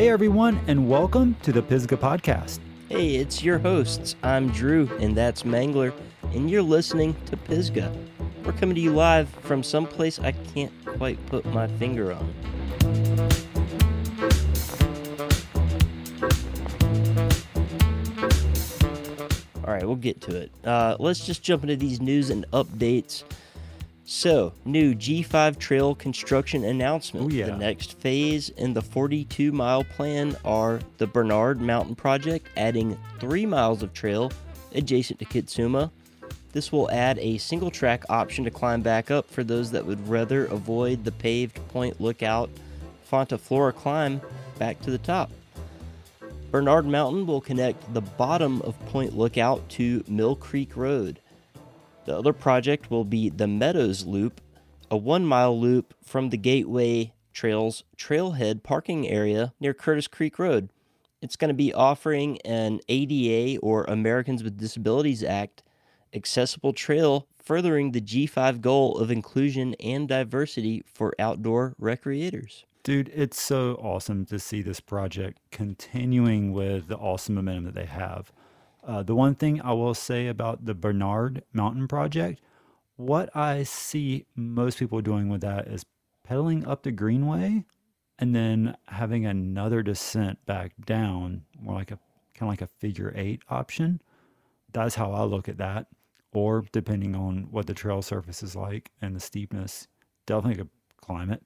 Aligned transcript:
Hey, 0.00 0.08
everyone, 0.08 0.58
and 0.66 0.88
welcome 0.88 1.36
to 1.42 1.52
the 1.52 1.60
Pisgah 1.60 1.98
Podcast. 1.98 2.58
Hey, 2.88 3.16
it's 3.16 3.42
your 3.42 3.58
hosts. 3.58 4.16
I'm 4.22 4.48
Drew, 4.48 4.88
and 4.98 5.14
that's 5.14 5.42
Mangler, 5.42 5.92
and 6.32 6.50
you're 6.50 6.62
listening 6.62 7.14
to 7.26 7.36
Pisgah. 7.36 7.94
We're 8.42 8.52
coming 8.52 8.74
to 8.76 8.80
you 8.80 8.94
live 8.94 9.28
from 9.28 9.62
someplace 9.62 10.18
I 10.18 10.32
can't 10.32 10.72
quite 10.86 11.18
put 11.26 11.44
my 11.44 11.66
finger 11.66 12.12
on. 12.14 12.34
All 19.62 19.74
right, 19.74 19.84
we'll 19.84 19.96
get 19.96 20.22
to 20.22 20.34
it. 20.34 20.50
Uh, 20.64 20.96
let's 20.98 21.26
just 21.26 21.42
jump 21.42 21.62
into 21.62 21.76
these 21.76 22.00
news 22.00 22.30
and 22.30 22.46
updates. 22.54 23.22
So, 24.12 24.52
new 24.64 24.92
G5 24.96 25.56
trail 25.60 25.94
construction 25.94 26.64
announcement. 26.64 27.26
Oh, 27.26 27.28
yeah. 27.28 27.46
The 27.46 27.56
next 27.56 27.96
phase 28.00 28.48
in 28.48 28.74
the 28.74 28.82
42 28.82 29.52
mile 29.52 29.84
plan 29.84 30.36
are 30.44 30.80
the 30.98 31.06
Bernard 31.06 31.60
Mountain 31.60 31.94
Project, 31.94 32.48
adding 32.56 32.98
three 33.20 33.46
miles 33.46 33.84
of 33.84 33.94
trail 33.94 34.32
adjacent 34.74 35.20
to 35.20 35.24
Kitsuma. 35.26 35.92
This 36.52 36.72
will 36.72 36.90
add 36.90 37.20
a 37.20 37.38
single 37.38 37.70
track 37.70 38.02
option 38.08 38.42
to 38.42 38.50
climb 38.50 38.82
back 38.82 39.12
up 39.12 39.30
for 39.30 39.44
those 39.44 39.70
that 39.70 39.86
would 39.86 40.08
rather 40.08 40.46
avoid 40.46 41.04
the 41.04 41.12
paved 41.12 41.60
Point 41.68 42.00
Lookout 42.00 42.50
Fonta 43.08 43.38
Flora 43.38 43.72
climb 43.72 44.20
back 44.58 44.80
to 44.80 44.90
the 44.90 44.98
top. 44.98 45.30
Bernard 46.50 46.84
Mountain 46.84 47.28
will 47.28 47.40
connect 47.40 47.94
the 47.94 48.00
bottom 48.00 48.60
of 48.62 48.76
Point 48.86 49.16
Lookout 49.16 49.68
to 49.68 50.02
Mill 50.08 50.34
Creek 50.34 50.76
Road. 50.76 51.20
The 52.10 52.18
other 52.18 52.32
project 52.32 52.90
will 52.90 53.04
be 53.04 53.28
the 53.28 53.46
Meadows 53.46 54.04
Loop, 54.04 54.40
a 54.90 54.96
one 54.96 55.24
mile 55.24 55.56
loop 55.56 55.94
from 56.02 56.30
the 56.30 56.36
Gateway 56.36 57.12
Trails 57.32 57.84
trailhead 57.96 58.64
parking 58.64 59.06
area 59.06 59.54
near 59.60 59.72
Curtis 59.72 60.08
Creek 60.08 60.36
Road. 60.36 60.70
It's 61.22 61.36
going 61.36 61.50
to 61.50 61.54
be 61.54 61.72
offering 61.72 62.40
an 62.40 62.80
ADA 62.88 63.60
or 63.60 63.84
Americans 63.84 64.42
with 64.42 64.58
Disabilities 64.58 65.22
Act 65.22 65.62
accessible 66.12 66.72
trail, 66.72 67.28
furthering 67.38 67.92
the 67.92 68.00
G5 68.00 68.60
goal 68.60 68.98
of 68.98 69.12
inclusion 69.12 69.76
and 69.78 70.08
diversity 70.08 70.82
for 70.92 71.14
outdoor 71.16 71.76
recreators. 71.80 72.64
Dude, 72.82 73.12
it's 73.14 73.40
so 73.40 73.74
awesome 73.74 74.26
to 74.26 74.40
see 74.40 74.62
this 74.62 74.80
project 74.80 75.38
continuing 75.52 76.52
with 76.52 76.88
the 76.88 76.96
awesome 76.96 77.36
momentum 77.36 77.66
that 77.66 77.76
they 77.76 77.86
have. 77.86 78.32
Uh, 78.86 79.02
the 79.02 79.14
one 79.14 79.34
thing 79.34 79.60
I 79.60 79.72
will 79.72 79.94
say 79.94 80.26
about 80.26 80.64
the 80.64 80.74
Bernard 80.74 81.42
Mountain 81.52 81.88
Project, 81.88 82.40
what 82.96 83.34
I 83.36 83.62
see 83.62 84.26
most 84.34 84.78
people 84.78 85.00
doing 85.00 85.28
with 85.28 85.40
that 85.42 85.68
is 85.68 85.84
pedaling 86.24 86.66
up 86.66 86.82
the 86.82 86.92
greenway 86.92 87.64
and 88.18 88.34
then 88.34 88.76
having 88.88 89.24
another 89.24 89.82
descent 89.82 90.44
back 90.46 90.72
down, 90.84 91.44
more 91.58 91.74
like 91.74 91.90
a 91.90 91.98
kind 92.34 92.48
of 92.48 92.48
like 92.48 92.62
a 92.62 92.66
figure 92.66 93.12
eight 93.16 93.42
option. 93.48 94.00
That's 94.72 94.94
how 94.94 95.12
I 95.12 95.22
look 95.24 95.48
at 95.48 95.58
that. 95.58 95.86
Or 96.32 96.64
depending 96.72 97.16
on 97.16 97.48
what 97.50 97.66
the 97.66 97.74
trail 97.74 98.02
surface 98.02 98.42
is 98.42 98.54
like 98.54 98.90
and 99.02 99.16
the 99.16 99.20
steepness, 99.20 99.88
definitely 100.26 100.56
could 100.56 100.70
climb 101.00 101.30
it. 101.30 101.42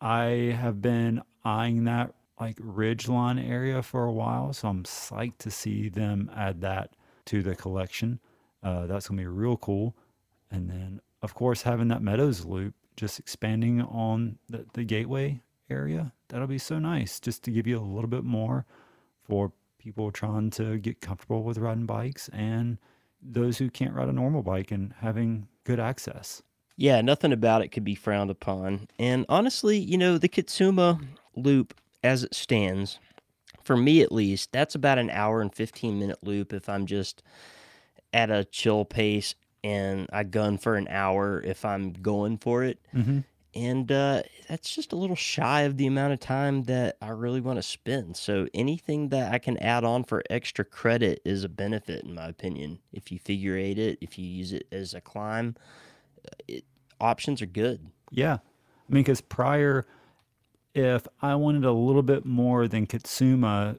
I 0.00 0.56
have 0.60 0.82
been 0.82 1.22
eyeing 1.44 1.84
that 1.84 2.14
like 2.40 2.58
ridge 2.60 3.08
line 3.08 3.38
area 3.38 3.82
for 3.82 4.04
a 4.04 4.12
while, 4.12 4.52
so 4.52 4.68
I'm 4.68 4.84
psyched 4.84 5.38
to 5.38 5.50
see 5.50 5.88
them 5.88 6.30
add 6.34 6.60
that 6.60 6.94
to 7.26 7.42
the 7.42 7.56
collection. 7.56 8.20
Uh, 8.62 8.86
that's 8.86 9.08
gonna 9.08 9.20
be 9.20 9.26
real 9.26 9.56
cool. 9.56 9.96
And 10.50 10.70
then, 10.70 11.00
of 11.22 11.34
course, 11.34 11.62
having 11.62 11.88
that 11.88 12.02
Meadows 12.02 12.44
loop, 12.44 12.74
just 12.96 13.18
expanding 13.18 13.82
on 13.82 14.38
the, 14.48 14.66
the 14.74 14.84
gateway 14.84 15.40
area, 15.68 16.12
that'll 16.28 16.46
be 16.46 16.58
so 16.58 16.78
nice. 16.78 17.20
Just 17.20 17.42
to 17.44 17.50
give 17.50 17.66
you 17.66 17.78
a 17.78 17.80
little 17.80 18.08
bit 18.08 18.24
more 18.24 18.64
for 19.22 19.52
people 19.78 20.10
trying 20.10 20.50
to 20.50 20.78
get 20.78 21.00
comfortable 21.00 21.42
with 21.42 21.58
riding 21.58 21.86
bikes 21.86 22.28
and 22.32 22.78
those 23.22 23.58
who 23.58 23.70
can't 23.70 23.94
ride 23.94 24.08
a 24.08 24.12
normal 24.12 24.42
bike 24.42 24.70
and 24.70 24.92
having 25.00 25.48
good 25.64 25.80
access. 25.80 26.42
Yeah, 26.76 27.00
nothing 27.00 27.32
about 27.32 27.62
it 27.62 27.68
could 27.68 27.84
be 27.84 27.94
frowned 27.94 28.30
upon. 28.30 28.88
And 28.98 29.24
honestly, 29.28 29.78
you 29.78 29.96
know, 29.96 30.18
the 30.18 30.28
Kitsuma 30.28 31.02
loop 31.34 31.74
as 32.02 32.24
it 32.24 32.34
stands, 32.34 32.98
for 33.64 33.76
me 33.76 34.00
at 34.00 34.12
least, 34.12 34.52
that's 34.52 34.74
about 34.74 34.98
an 34.98 35.10
hour 35.10 35.40
and 35.40 35.54
15 35.54 35.98
minute 35.98 36.18
loop 36.22 36.52
if 36.52 36.68
I'm 36.68 36.86
just 36.86 37.22
at 38.12 38.30
a 38.30 38.44
chill 38.44 38.84
pace 38.84 39.34
and 39.64 40.06
I 40.12 40.22
gun 40.22 40.58
for 40.58 40.76
an 40.76 40.86
hour 40.88 41.42
if 41.42 41.64
I'm 41.64 41.92
going 41.92 42.38
for 42.38 42.62
it. 42.62 42.78
Mm-hmm. 42.94 43.20
And 43.54 43.90
uh, 43.90 44.22
that's 44.48 44.74
just 44.74 44.92
a 44.92 44.96
little 44.96 45.16
shy 45.16 45.62
of 45.62 45.78
the 45.78 45.86
amount 45.86 46.12
of 46.12 46.20
time 46.20 46.64
that 46.64 46.98
I 47.00 47.08
really 47.08 47.40
want 47.40 47.56
to 47.56 47.62
spend. 47.62 48.16
So 48.16 48.46
anything 48.52 49.08
that 49.08 49.32
I 49.32 49.38
can 49.38 49.56
add 49.58 49.82
on 49.82 50.04
for 50.04 50.22
extra 50.28 50.64
credit 50.64 51.22
is 51.24 51.42
a 51.42 51.48
benefit, 51.48 52.04
in 52.04 52.14
my 52.14 52.26
opinion. 52.28 52.80
If 52.92 53.10
you 53.10 53.18
figure 53.18 53.56
eight 53.56 53.78
it, 53.78 53.98
if 54.02 54.18
you 54.18 54.26
use 54.26 54.52
it 54.52 54.66
as 54.70 54.92
a 54.92 55.00
climb, 55.00 55.56
it, 56.46 56.64
options 57.00 57.40
are 57.40 57.46
good. 57.46 57.86
Yeah. 58.10 58.34
I 58.34 58.92
mean, 58.92 59.02
because 59.02 59.22
prior, 59.22 59.86
if 60.76 61.08
I 61.22 61.34
wanted 61.36 61.64
a 61.64 61.72
little 61.72 62.02
bit 62.02 62.26
more 62.26 62.68
than 62.68 62.86
Kitsuma, 62.86 63.78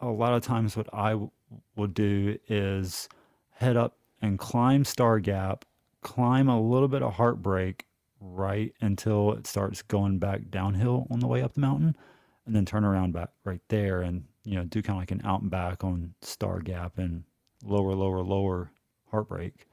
a 0.00 0.08
lot 0.08 0.34
of 0.34 0.42
times 0.42 0.76
what 0.76 0.88
I 0.92 1.10
w- 1.10 1.30
will 1.76 1.86
do 1.86 2.36
is 2.48 3.08
head 3.50 3.76
up 3.76 3.96
and 4.20 4.40
climb 4.40 4.84
Star 4.84 5.20
Gap, 5.20 5.64
climb 6.00 6.48
a 6.48 6.60
little 6.60 6.88
bit 6.88 7.00
of 7.00 7.14
Heartbreak 7.14 7.86
right 8.20 8.74
until 8.80 9.34
it 9.34 9.46
starts 9.46 9.82
going 9.82 10.18
back 10.18 10.50
downhill 10.50 11.06
on 11.12 11.20
the 11.20 11.28
way 11.28 11.42
up 11.42 11.54
the 11.54 11.60
mountain, 11.60 11.96
and 12.44 12.56
then 12.56 12.64
turn 12.64 12.84
around 12.84 13.12
back 13.12 13.30
right 13.44 13.62
there 13.68 14.02
and, 14.02 14.24
you 14.42 14.56
know, 14.56 14.64
do 14.64 14.82
kind 14.82 14.96
of 14.96 15.00
like 15.00 15.12
an 15.12 15.22
out 15.24 15.42
and 15.42 15.50
back 15.50 15.84
on 15.84 16.12
Star 16.22 16.58
Gap 16.58 16.98
and 16.98 17.22
lower, 17.64 17.94
lower, 17.94 18.20
lower 18.20 18.72
Heartbreak, 19.12 19.68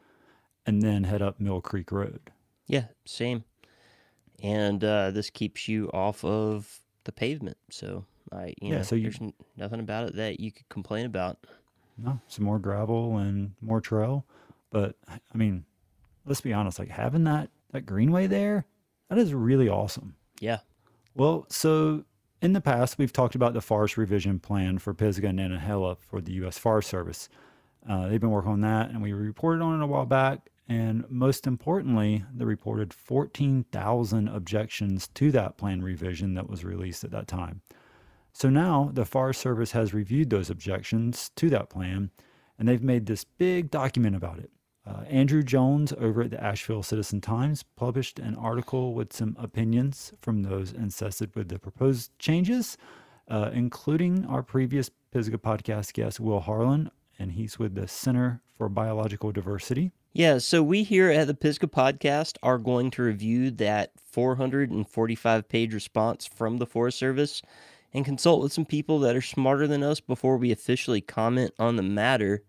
and 0.68 0.84
then 0.84 1.04
head 1.04 1.24
up 1.24 1.40
Mill 1.40 1.62
Creek 1.62 1.92
Road. 1.92 2.20
Yeah, 2.68 2.86
same. 3.06 3.44
And 4.44 4.84
uh, 4.84 5.12
this 5.12 5.30
keeps 5.30 5.68
you 5.68 5.90
off 5.94 6.24
of 6.24 6.80
the 7.04 7.12
pavement. 7.12 7.58
So 7.70 8.06
I, 8.32 8.54
you 8.62 8.70
Yeah, 8.72 8.78
know, 8.78 8.84
so 8.84 8.96
you- 8.96 9.04
there's 9.04 9.22
n- 9.22 9.34
nothing 9.58 9.80
about 9.80 10.08
it 10.08 10.16
that 10.16 10.40
you 10.40 10.52
could 10.52 10.68
complain 10.70 11.06
about. 11.06 11.38
No, 11.98 12.22
some 12.28 12.46
more 12.46 12.60
gravel 12.60 13.18
and 13.18 13.54
more 13.62 13.82
trail. 13.82 14.26
But 14.70 14.96
I 15.10 15.38
mean, 15.38 15.66
let's 16.26 16.42
be 16.42 16.54
honest, 16.54 16.80
like 16.80 16.90
having 16.90 17.24
that 17.26 17.50
that 17.72 17.82
greenway 17.86 18.28
there, 18.28 18.66
that 19.10 19.18
is 19.18 19.34
really 19.34 19.68
awesome. 19.68 20.16
Yeah. 20.40 20.60
Well, 21.16 21.46
so 21.50 22.06
in 22.42 22.54
the 22.54 22.62
past, 22.62 22.98
we've 22.98 23.12
talked 23.12 23.36
about 23.36 23.54
the 23.54 23.62
forest 23.62 23.98
revision 23.98 24.40
plan 24.40 24.78
for 24.80 24.94
Pisgah 24.94 25.28
and 25.28 25.40
Nantahala 25.40 25.98
for 26.00 26.22
the 26.22 26.32
U.S. 26.34 26.58
Forest 26.58 26.90
Service. 26.90 27.28
Uh, 27.88 28.08
they've 28.08 28.22
been 28.22 28.30
working 28.32 28.52
on 28.52 28.62
that, 28.62 28.90
and 28.92 29.02
we 29.02 29.12
reported 29.14 29.62
on 29.62 29.80
it 29.80 29.84
a 29.84 29.88
while 29.88 30.06
back. 30.06 30.50
And 30.70 31.04
most 31.10 31.48
importantly, 31.48 32.24
the 32.32 32.46
reported 32.46 32.94
14,000 32.94 34.28
objections 34.28 35.08
to 35.16 35.32
that 35.32 35.58
plan 35.58 35.82
revision 35.82 36.36
that 36.36 36.48
was 36.48 36.64
released 36.64 37.04
at 37.04 37.10
that 37.10 37.28
time. 37.28 37.62
So 38.34 38.52
now 38.52 38.92
the 38.94 39.04
Forest 39.04 39.42
Service 39.42 39.72
has 39.72 39.96
reviewed 39.96 40.30
those 40.30 40.52
objections 40.52 41.32
to 41.38 41.50
that 41.50 41.72
plan, 41.72 42.12
and 42.60 42.68
they've 42.68 42.84
made 42.84 43.08
this 43.08 43.24
big 43.24 43.72
document 43.72 44.16
about 44.16 44.38
it. 44.38 44.52
Uh, 44.86 45.02
Andrew 45.10 45.42
Jones 45.42 45.92
over 45.98 46.22
at 46.22 46.30
the 46.30 46.44
Asheville 46.44 46.84
Citizen 46.84 47.20
Times 47.20 47.64
published 47.64 48.20
an 48.20 48.36
article 48.36 48.94
with 48.94 49.12
some 49.12 49.36
opinions 49.40 50.14
from 50.22 50.44
those 50.44 50.72
incested 50.72 51.36
with 51.36 51.50
the 51.50 51.58
proposed 51.58 52.12
changes, 52.20 52.78
uh, 53.28 53.50
including 53.54 54.24
our 54.28 54.44
previous 54.44 54.92
Pisgah 55.12 55.40
podcast 55.40 55.94
guest, 55.94 56.20
Will 56.20 56.40
Harlan, 56.40 56.92
and 57.18 57.32
he's 57.32 57.58
with 57.58 57.74
the 57.74 57.88
Center 57.88 58.42
for 58.56 58.70
Biological 58.70 59.32
Diversity. 59.32 59.92
Yeah, 60.12 60.40
so 60.40 60.64
we 60.64 60.82
here 60.82 61.12
at 61.12 61.28
the 61.28 61.36
Pisgah 61.36 61.68
Podcast 61.68 62.38
are 62.42 62.58
going 62.58 62.90
to 62.92 63.04
review 63.04 63.52
that 63.52 63.92
445 64.12 65.48
page 65.48 65.74
response 65.74 66.26
from 66.26 66.58
the 66.58 66.66
Forest 66.66 66.98
Service 66.98 67.44
and 67.94 68.04
consult 68.04 68.42
with 68.42 68.52
some 68.52 68.66
people 68.66 69.00
that 69.00 69.16
are 69.16 69.22
smarter 69.22 69.68
than 69.68 69.84
us 69.84 70.00
before 70.00 70.38
we 70.38 70.52
officially 70.52 71.00
comment 71.00 71.54
on 71.60 71.76
the 71.76 71.84
matter. 71.84 72.42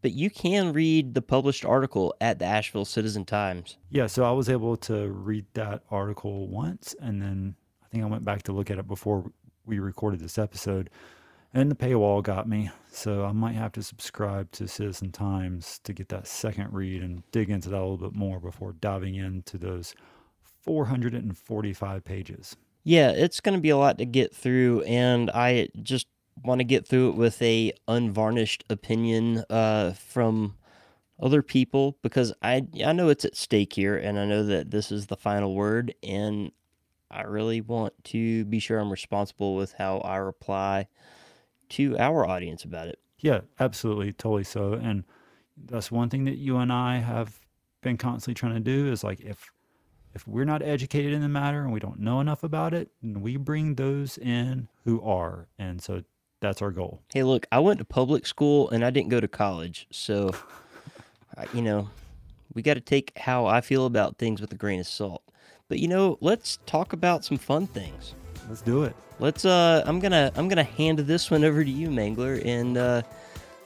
But 0.00 0.12
you 0.12 0.30
can 0.30 0.72
read 0.72 1.12
the 1.12 1.20
published 1.20 1.64
article 1.64 2.14
at 2.22 2.38
the 2.38 2.46
Asheville 2.46 2.86
Citizen 2.86 3.26
Times. 3.26 3.76
Yeah, 3.90 4.06
so 4.06 4.24
I 4.24 4.32
was 4.32 4.48
able 4.48 4.76
to 4.78 5.08
read 5.08 5.44
that 5.52 5.82
article 5.90 6.48
once, 6.48 6.94
and 7.00 7.20
then 7.20 7.54
I 7.82 7.88
think 7.88 8.02
I 8.02 8.06
went 8.06 8.24
back 8.24 8.44
to 8.44 8.52
look 8.52 8.70
at 8.70 8.78
it 8.78 8.88
before 8.88 9.30
we 9.66 9.78
recorded 9.78 10.20
this 10.20 10.38
episode, 10.38 10.88
and 11.54 11.70
the 11.70 11.76
paywall 11.76 12.22
got 12.22 12.48
me. 12.48 12.70
So 12.90 13.24
I 13.24 13.32
might 13.32 13.54
have 13.54 13.72
to 13.72 13.82
subscribe 13.82 14.50
to 14.52 14.68
Citizen 14.68 15.12
Times 15.12 15.80
to 15.84 15.92
get 15.92 16.08
that 16.08 16.26
second 16.26 16.72
read 16.72 17.02
and 17.02 17.22
dig 17.30 17.48
into 17.48 17.70
that 17.70 17.78
a 17.78 17.80
little 17.80 17.96
bit 17.96 18.14
more 18.14 18.40
before 18.40 18.72
diving 18.72 19.14
into 19.14 19.56
those 19.56 19.94
445 20.42 22.04
pages. 22.04 22.56
Yeah, 22.82 23.10
it's 23.10 23.40
going 23.40 23.56
to 23.56 23.62
be 23.62 23.70
a 23.70 23.76
lot 23.76 23.98
to 23.98 24.04
get 24.04 24.34
through, 24.34 24.82
and 24.82 25.30
I 25.30 25.68
just 25.82 26.06
want 26.42 26.58
to 26.58 26.64
get 26.64 26.86
through 26.86 27.10
it 27.10 27.16
with 27.16 27.40
a 27.40 27.72
unvarnished 27.88 28.64
opinion 28.68 29.44
uh, 29.48 29.92
from 29.92 30.56
other 31.20 31.42
people 31.42 31.96
because 32.02 32.34
I 32.42 32.66
I 32.84 32.92
know 32.92 33.08
it's 33.08 33.24
at 33.24 33.36
stake 33.36 33.72
here, 33.72 33.96
and 33.96 34.18
I 34.18 34.26
know 34.26 34.42
that 34.44 34.70
this 34.70 34.92
is 34.92 35.06
the 35.06 35.16
final 35.16 35.54
word, 35.54 35.94
and 36.02 36.52
I 37.10 37.22
really 37.22 37.60
want 37.60 37.94
to 38.04 38.44
be 38.44 38.58
sure 38.58 38.78
I'm 38.78 38.90
responsible 38.90 39.54
with 39.54 39.72
how 39.74 39.98
I 39.98 40.16
reply 40.16 40.88
to 41.76 41.96
our 41.98 42.26
audience 42.26 42.64
about 42.64 42.88
it. 42.88 42.98
Yeah, 43.18 43.40
absolutely, 43.58 44.12
totally 44.12 44.44
so. 44.44 44.74
And 44.74 45.04
that's 45.56 45.90
one 45.90 46.10
thing 46.10 46.24
that 46.24 46.36
you 46.36 46.56
and 46.58 46.72
I 46.72 46.98
have 46.98 47.40
been 47.80 47.96
constantly 47.96 48.34
trying 48.34 48.54
to 48.54 48.60
do 48.60 48.90
is 48.90 49.04
like 49.04 49.20
if 49.20 49.50
if 50.14 50.26
we're 50.28 50.44
not 50.44 50.62
educated 50.62 51.12
in 51.12 51.22
the 51.22 51.28
matter 51.28 51.62
and 51.62 51.72
we 51.72 51.80
don't 51.80 51.98
know 51.98 52.20
enough 52.20 52.44
about 52.44 52.72
it, 52.72 52.88
then 53.02 53.20
we 53.20 53.36
bring 53.36 53.74
those 53.74 54.16
in 54.18 54.68
who 54.84 55.02
are. 55.02 55.48
And 55.58 55.82
so 55.82 56.04
that's 56.40 56.62
our 56.62 56.70
goal. 56.70 57.02
Hey, 57.12 57.24
look, 57.24 57.46
I 57.50 57.58
went 57.58 57.80
to 57.80 57.84
public 57.84 58.24
school 58.24 58.70
and 58.70 58.84
I 58.84 58.90
didn't 58.90 59.08
go 59.08 59.18
to 59.18 59.26
college. 59.26 59.88
So, 59.90 60.30
I- 61.36 61.48
you 61.52 61.62
know, 61.62 61.90
we 62.54 62.62
got 62.62 62.74
to 62.74 62.80
take 62.80 63.10
how 63.18 63.46
I 63.46 63.60
feel 63.60 63.86
about 63.86 64.16
things 64.18 64.40
with 64.40 64.52
a 64.52 64.56
grain 64.56 64.78
of 64.78 64.86
salt. 64.86 65.24
But, 65.68 65.80
you 65.80 65.88
know, 65.88 66.16
let's 66.20 66.58
talk 66.64 66.92
about 66.92 67.24
some 67.24 67.38
fun 67.38 67.66
things. 67.66 68.14
Let's 68.48 68.62
do 68.62 68.82
it. 68.84 68.94
Let's 69.20 69.44
uh 69.44 69.82
I'm 69.86 70.00
going 70.00 70.12
to 70.12 70.32
I'm 70.36 70.48
going 70.48 70.56
to 70.56 70.64
hand 70.64 70.98
this 71.00 71.30
one 71.30 71.44
over 71.44 71.64
to 71.64 71.70
you, 71.70 71.88
Mangler, 71.88 72.44
and 72.44 72.76
uh 72.76 73.02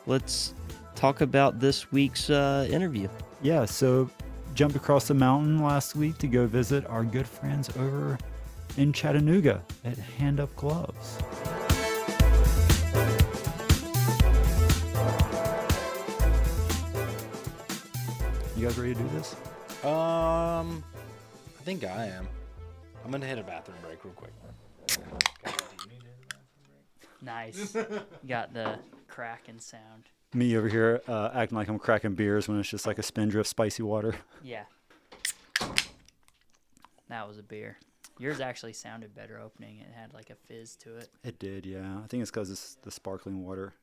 let's 0.06 0.54
talk 0.94 1.20
about 1.20 1.60
this 1.60 1.90
week's 1.90 2.30
uh 2.30 2.68
interview. 2.70 3.08
Yeah, 3.42 3.64
so 3.64 4.10
jumped 4.54 4.76
across 4.76 5.08
the 5.08 5.14
mountain 5.14 5.62
last 5.62 5.94
week 5.96 6.18
to 6.18 6.26
go 6.26 6.46
visit 6.46 6.84
our 6.86 7.04
good 7.04 7.26
friends 7.26 7.70
over 7.76 8.18
in 8.76 8.92
Chattanooga 8.92 9.62
at 9.84 9.96
Hand 9.96 10.40
Up 10.40 10.54
Gloves. 10.56 11.18
You 18.56 18.66
guys 18.66 18.76
ready 18.76 18.94
to 18.94 19.00
do 19.00 19.08
this? 19.10 19.36
Um, 19.84 20.82
I 21.58 21.62
think 21.62 21.84
I 21.84 22.06
am. 22.06 22.26
I'm 23.04 23.12
gonna 23.12 23.24
hit 23.24 23.38
a 23.38 23.42
bathroom 23.44 23.78
break 23.84 24.04
real 24.04 24.14
quick. 24.14 24.32
Nice. 27.20 27.76
Got 28.26 28.54
the 28.54 28.78
cracking 29.08 29.58
sound. 29.60 30.04
Me 30.34 30.56
over 30.56 30.68
here 30.68 31.00
uh, 31.08 31.30
acting 31.34 31.56
like 31.56 31.68
I'm 31.68 31.78
cracking 31.78 32.14
beers 32.14 32.48
when 32.48 32.60
it's 32.60 32.68
just 32.68 32.86
like 32.86 32.98
a 32.98 33.02
spindrift 33.02 33.48
spicy 33.48 33.82
water. 33.82 34.14
Yeah. 34.42 34.64
That 37.08 37.26
was 37.26 37.38
a 37.38 37.42
beer. 37.42 37.78
Yours 38.18 38.40
actually 38.40 38.72
sounded 38.72 39.14
better 39.14 39.40
opening. 39.40 39.78
It 39.78 39.88
had 39.94 40.12
like 40.12 40.30
a 40.30 40.34
fizz 40.34 40.76
to 40.76 40.96
it. 40.96 41.08
It 41.24 41.38
did, 41.38 41.64
yeah. 41.66 41.98
I 42.02 42.06
think 42.08 42.20
it's 42.22 42.30
because 42.30 42.50
it's 42.50 42.76
the 42.82 42.90
sparkling 42.90 43.44
water 43.44 43.74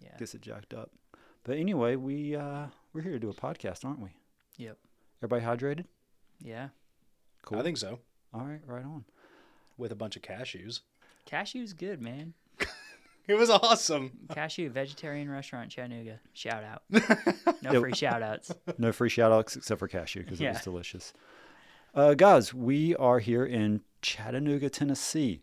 Yeah. 0.00 0.16
gets 0.18 0.34
it 0.34 0.42
jacked 0.42 0.74
up. 0.74 0.90
But 1.44 1.56
anyway, 1.58 1.96
we 1.96 2.34
uh, 2.36 2.66
we're 2.92 3.02
here 3.02 3.12
to 3.12 3.18
do 3.18 3.30
a 3.30 3.34
podcast, 3.34 3.84
aren't 3.84 4.00
we? 4.00 4.10
Yep. 4.58 4.76
Everybody 5.22 5.44
hydrated? 5.44 5.84
Yeah. 6.42 6.68
Cool. 7.42 7.58
I 7.58 7.62
think 7.62 7.76
so. 7.78 7.98
All 8.32 8.42
right, 8.44 8.60
right 8.66 8.84
on. 8.84 9.04
With 9.76 9.92
a 9.92 9.96
bunch 9.96 10.16
of 10.16 10.22
cashews. 10.22 10.80
Cashew's 11.26 11.72
good, 11.72 12.00
man. 12.00 12.34
It 13.26 13.38
was 13.38 13.48
awesome. 13.48 14.12
Cashew 14.34 14.68
vegetarian 14.68 15.30
restaurant 15.30 15.70
Chattanooga. 15.70 16.20
Shout 16.34 16.62
out. 16.62 16.82
No 17.62 17.80
free 17.80 17.94
shout 17.94 18.22
outs. 18.22 18.52
No 18.78 18.92
free 18.92 19.08
shout 19.08 19.32
outs 19.32 19.56
except 19.56 19.78
for 19.78 19.88
cashew 19.88 20.22
because 20.24 20.38
it 20.42 20.48
was 20.48 20.60
delicious. 20.60 21.14
Uh, 21.94 22.12
guys, 22.12 22.52
we 22.52 22.94
are 22.96 23.20
here 23.20 23.46
in 23.46 23.80
Chattanooga, 24.02 24.68
Tennessee, 24.68 25.40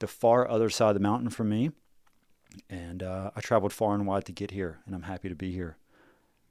the 0.00 0.08
far 0.08 0.48
other 0.48 0.68
side 0.68 0.88
of 0.88 0.94
the 0.94 1.00
mountain 1.00 1.30
from 1.30 1.48
me. 1.50 1.70
And 2.68 3.04
uh, 3.04 3.30
I 3.36 3.40
traveled 3.40 3.72
far 3.72 3.94
and 3.94 4.04
wide 4.04 4.24
to 4.24 4.32
get 4.32 4.50
here, 4.50 4.80
and 4.84 4.92
I'm 4.94 5.02
happy 5.02 5.28
to 5.28 5.34
be 5.36 5.52
here. 5.52 5.76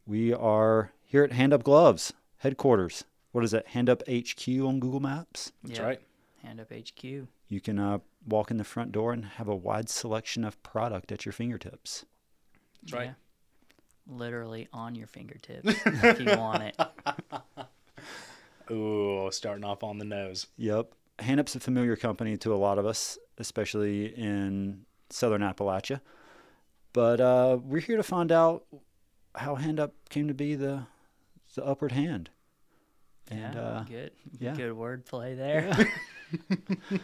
We 0.06 0.32
are 0.34 0.94
here 1.04 1.26
at 1.26 1.34
Hand 1.34 1.52
Up 1.54 1.64
Gloves 1.64 2.14
headquarters. 2.38 3.04
What 3.34 3.44
is 3.44 3.52
that? 3.52 3.68
Hand 3.68 3.90
Up 3.90 4.04
HQ 4.10 4.48
on 4.48 4.80
Google 4.80 5.02
Maps. 5.02 5.52
That's 5.64 5.80
Yep. 5.80 5.86
right. 5.88 6.02
Hand 6.44 6.60
up 6.60 6.72
HQ. 6.72 7.04
You 7.04 7.62
can 7.62 7.80
uh, 7.80 8.00
walk 8.28 8.52
in 8.52 8.58
the 8.58 8.64
front 8.64 8.92
door 8.92 9.14
and 9.14 9.26
have 9.26 9.48
a 9.48 9.56
wide 9.56 9.90
selection 9.90 10.44
of 10.44 10.62
product 10.64 11.12
at 11.12 11.26
your 11.26 11.34
fingertips. 11.34 12.06
That's 12.82 12.94
right. 12.94 13.06
Yeah. 13.06 13.14
Literally 14.08 14.68
on 14.74 14.96
your 14.96 15.08
fingertips 15.08 15.74
if 15.86 16.20
you 16.20 16.36
want 16.38 16.64
it. 16.64 16.78
Ooh, 18.72 19.30
starting 19.32 19.64
off 19.64 19.84
on 19.84 19.98
the 20.00 20.06
nose. 20.06 20.48
Yep. 20.58 20.94
Hand 21.20 21.40
Up's 21.40 21.56
a 21.56 21.60
familiar 21.60 21.96
company 21.96 22.38
to 22.38 22.54
a 22.54 22.58
lot 22.58 22.80
of 22.80 22.86
us, 22.86 23.20
especially 23.38 24.08
in 24.18 24.86
southern 25.10 25.42
Appalachia. 25.42 26.02
But 26.94 27.22
uh, 27.22 27.60
we're 27.64 27.82
here 27.82 27.98
to 27.98 28.04
find 28.04 28.32
out 28.32 28.66
how 29.36 29.56
Hand 29.56 29.80
Up 29.80 29.94
came 30.10 30.28
to 30.28 30.34
be 30.34 30.56
the 30.56 30.88
the 31.56 31.66
upward 31.66 31.92
hand. 31.92 32.30
And 33.32 33.56
yeah. 33.56 33.62
uh, 33.62 33.84
good. 33.84 34.12
yeah. 34.40 34.54
Good 34.54 34.74
wordplay 34.74 35.38
there. 35.38 35.72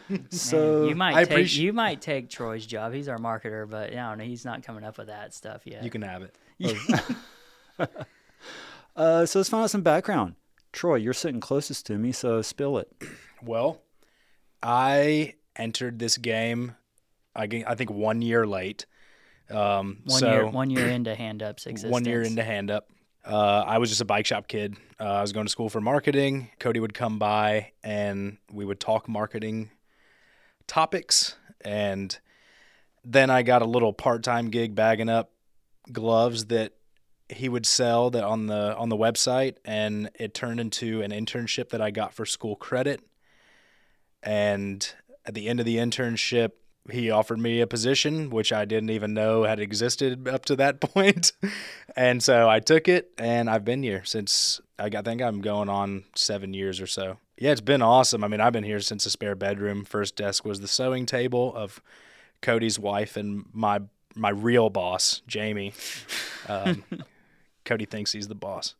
Man, 0.09 0.29
so 0.29 0.87
you 0.87 0.95
might 0.95 1.15
I 1.15 1.23
take 1.23 1.45
appreci- 1.45 1.57
you 1.57 1.73
might 1.73 2.01
take 2.01 2.29
Troy's 2.29 2.65
job. 2.65 2.93
He's 2.93 3.07
our 3.07 3.17
marketer, 3.17 3.69
but 3.69 3.91
I 3.91 3.95
don't 3.95 4.17
know. 4.19 4.23
He's 4.23 4.45
not 4.45 4.63
coming 4.63 4.83
up 4.83 4.97
with 4.97 5.07
that 5.07 5.33
stuff 5.33 5.61
yet. 5.65 5.83
You 5.83 5.89
can 5.89 6.01
have 6.01 6.21
it. 6.21 6.35
uh, 8.95 9.25
so 9.25 9.39
let's 9.39 9.49
find 9.49 9.63
out 9.63 9.69
some 9.69 9.81
background. 9.81 10.35
Troy, 10.73 10.95
you're 10.95 11.13
sitting 11.13 11.39
closest 11.39 11.85
to 11.87 11.97
me, 11.97 12.11
so 12.11 12.41
spill 12.41 12.77
it. 12.77 12.91
Well, 13.41 13.81
I 14.61 15.35
entered 15.55 15.99
this 15.99 16.17
game, 16.17 16.75
I 17.35 17.47
think 17.47 17.89
one 17.89 18.21
year 18.21 18.45
late. 18.45 18.85
Um, 19.49 19.99
one 20.03 20.19
so 20.19 20.31
year 20.31 20.47
one 20.47 20.69
year 20.69 20.87
into 20.87 21.15
hand 21.15 21.41
ups 21.41 21.67
existence. 21.67 21.91
one 21.93 22.05
year 22.05 22.21
into 22.21 22.43
hand 22.43 22.69
up. 22.69 22.89
Uh, 23.27 23.63
I 23.67 23.77
was 23.77 23.89
just 23.89 23.99
a 23.99 24.05
bike 24.05 24.25
shop 24.25 24.47
kid. 24.47 24.77
Uh, 24.99 25.03
I 25.03 25.21
was 25.21 25.33
going 25.33 25.45
to 25.45 25.51
school 25.51 25.67
for 25.69 25.81
marketing. 25.81 26.49
Cody 26.59 26.79
would 26.79 26.93
come 26.93 27.19
by 27.19 27.73
and 27.83 28.37
we 28.53 28.63
would 28.63 28.79
talk 28.79 29.09
marketing 29.09 29.69
topics. 30.65 31.35
And 31.59 32.17
then 33.03 33.29
I 33.29 33.43
got 33.43 33.61
a 33.61 33.65
little 33.65 33.91
part 33.91 34.23
time 34.23 34.49
gig 34.49 34.75
bagging 34.75 35.09
up 35.09 35.31
gloves 35.91 36.45
that 36.45 36.73
he 37.27 37.49
would 37.49 37.65
sell 37.65 38.09
that 38.11 38.23
on 38.23 38.47
the 38.47 38.75
on 38.77 38.87
the 38.87 38.95
website 38.95 39.57
and 39.65 40.09
it 40.17 40.33
turned 40.33 40.61
into 40.61 41.01
an 41.01 41.11
internship 41.11 41.69
that 41.69 41.81
I 41.81 41.91
got 41.91 42.13
for 42.13 42.25
school 42.25 42.55
credit. 42.55 43.01
And 44.23 44.89
at 45.25 45.33
the 45.33 45.49
end 45.49 45.59
of 45.59 45.65
the 45.65 45.75
internship, 45.75 46.51
he 46.89 47.09
offered 47.09 47.39
me 47.39 47.61
a 47.61 47.67
position 47.67 48.29
which 48.29 48.51
I 48.53 48.65
didn't 48.65 48.89
even 48.89 49.13
know 49.13 49.43
had 49.43 49.59
existed 49.59 50.27
up 50.27 50.45
to 50.45 50.55
that 50.57 50.79
point. 50.93 51.31
and 51.95 52.21
so 52.21 52.49
I 52.49 52.59
took 52.59 52.87
it 52.87 53.11
and 53.17 53.49
I've 53.49 53.65
been 53.65 53.83
here 53.83 54.03
since 54.05 54.61
I 54.79 54.89
think 54.89 55.21
I'm 55.21 55.41
going 55.41 55.69
on 55.69 56.03
7 56.15 56.53
years 56.53 56.79
or 56.79 56.87
so. 56.87 57.17
Yeah, 57.37 57.51
it's 57.51 57.61
been 57.61 57.81
awesome. 57.81 58.23
I 58.23 58.27
mean, 58.27 58.41
I've 58.41 58.53
been 58.53 58.63
here 58.63 58.79
since 58.79 59.03
the 59.03 59.09
spare 59.09 59.35
bedroom. 59.35 59.85
First 59.85 60.15
desk 60.15 60.45
was 60.45 60.59
the 60.59 60.67
sewing 60.67 61.05
table 61.05 61.53
of 61.55 61.81
Cody's 62.41 62.79
wife 62.79 63.17
and 63.17 63.45
my 63.53 63.81
my 64.15 64.29
real 64.29 64.69
boss, 64.69 65.21
Jamie. 65.27 65.73
Um, 66.49 66.85
Cody 67.65 67.83
thinks 67.83 68.13
he's 68.13 68.29
the 68.29 68.35
boss. 68.35 68.73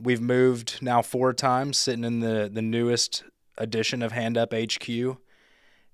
We've 0.00 0.20
moved 0.20 0.78
now 0.80 1.02
four 1.02 1.32
times, 1.32 1.78
sitting 1.78 2.04
in 2.04 2.20
the 2.20 2.48
the 2.52 2.62
newest 2.62 3.24
edition 3.58 4.02
of 4.02 4.12
Hand 4.12 4.38
Up 4.38 4.54
HQ, 4.54 5.16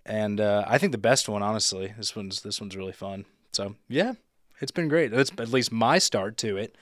and 0.06 0.40
uh, 0.40 0.64
I 0.66 0.78
think 0.78 0.92
the 0.92 0.98
best 0.98 1.28
one, 1.28 1.42
honestly. 1.42 1.92
This 1.96 2.16
one's 2.16 2.42
this 2.42 2.60
one's 2.60 2.76
really 2.76 2.92
fun. 2.92 3.24
So 3.52 3.76
yeah, 3.88 4.14
it's 4.60 4.72
been 4.72 4.88
great. 4.88 5.12
It's 5.12 5.32
at 5.38 5.48
least 5.48 5.72
my 5.72 5.98
start 5.98 6.36
to 6.38 6.56
it. 6.56 6.76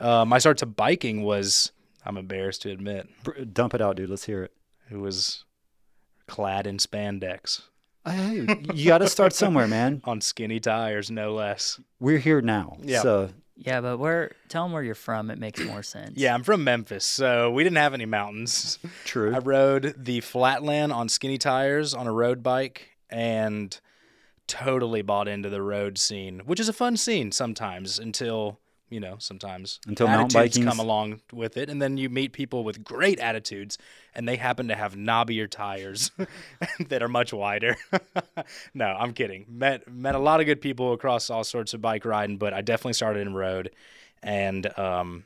Uh, 0.00 0.24
my 0.24 0.38
start 0.38 0.58
to 0.58 0.66
biking 0.66 1.22
was, 1.22 1.72
I'm 2.06 2.16
embarrassed 2.16 2.62
to 2.62 2.70
admit. 2.70 3.08
Dump 3.52 3.74
it 3.74 3.80
out, 3.80 3.96
dude. 3.96 4.08
Let's 4.08 4.24
hear 4.24 4.44
it. 4.44 4.52
it 4.90 4.96
was 4.96 5.44
clad 6.26 6.66
in 6.66 6.76
spandex 6.76 7.62
Hey, 8.08 8.46
you 8.74 8.86
got 8.86 8.98
to 8.98 9.08
start 9.08 9.32
somewhere, 9.32 9.66
man. 9.66 10.00
on 10.04 10.20
skinny 10.20 10.60
tires, 10.60 11.10
no 11.10 11.34
less. 11.34 11.80
We're 12.00 12.18
here 12.18 12.40
now. 12.40 12.78
Yeah. 12.82 13.02
So 13.02 13.30
Yeah, 13.60 13.80
but 13.80 13.98
where 13.98 14.32
tell 14.48 14.64
them 14.64 14.72
where 14.72 14.82
you're 14.82 14.94
from. 14.94 15.30
It 15.30 15.38
makes 15.38 15.60
more 15.60 15.82
sense. 15.82 16.12
Yeah, 16.16 16.32
I'm 16.32 16.44
from 16.44 16.62
Memphis, 16.62 17.04
so 17.04 17.50
we 17.50 17.64
didn't 17.64 17.78
have 17.78 17.92
any 17.92 18.06
mountains. 18.06 18.78
true. 19.04 19.34
I 19.34 19.38
rode 19.38 19.94
the 19.98 20.20
flatland 20.20 20.92
on 20.92 21.08
skinny 21.08 21.38
tires 21.38 21.92
on 21.92 22.06
a 22.06 22.12
road 22.12 22.42
bike 22.42 22.96
and 23.10 23.78
totally 24.46 25.02
bought 25.02 25.28
into 25.28 25.50
the 25.50 25.60
road 25.60 25.98
scene, 25.98 26.40
which 26.46 26.60
is 26.60 26.68
a 26.68 26.72
fun 26.72 26.96
scene 26.96 27.32
sometimes 27.32 27.98
until, 27.98 28.60
you 28.90 29.00
know, 29.00 29.16
sometimes 29.18 29.80
Until 29.86 30.06
mountain 30.06 30.40
attitudes 30.40 30.64
come 30.64 30.78
along 30.78 31.20
with 31.32 31.56
it 31.56 31.68
and 31.68 31.80
then 31.80 31.98
you 31.98 32.08
meet 32.08 32.32
people 32.32 32.64
with 32.64 32.82
great 32.82 33.18
attitudes 33.18 33.76
and 34.14 34.26
they 34.26 34.36
happen 34.36 34.68
to 34.68 34.74
have 34.74 34.94
knobbier 34.94 35.48
tires 35.48 36.10
that 36.88 37.02
are 37.02 37.08
much 37.08 37.32
wider. 37.32 37.76
no, 38.74 38.86
I'm 38.86 39.12
kidding. 39.12 39.46
Met 39.48 39.90
met 39.90 40.14
a 40.14 40.18
lot 40.18 40.40
of 40.40 40.46
good 40.46 40.60
people 40.60 40.92
across 40.92 41.30
all 41.30 41.44
sorts 41.44 41.74
of 41.74 41.82
bike 41.82 42.04
riding, 42.04 42.38
but 42.38 42.54
I 42.54 42.62
definitely 42.62 42.94
started 42.94 43.26
in 43.26 43.34
road 43.34 43.70
and 44.22 44.78
um 44.78 45.24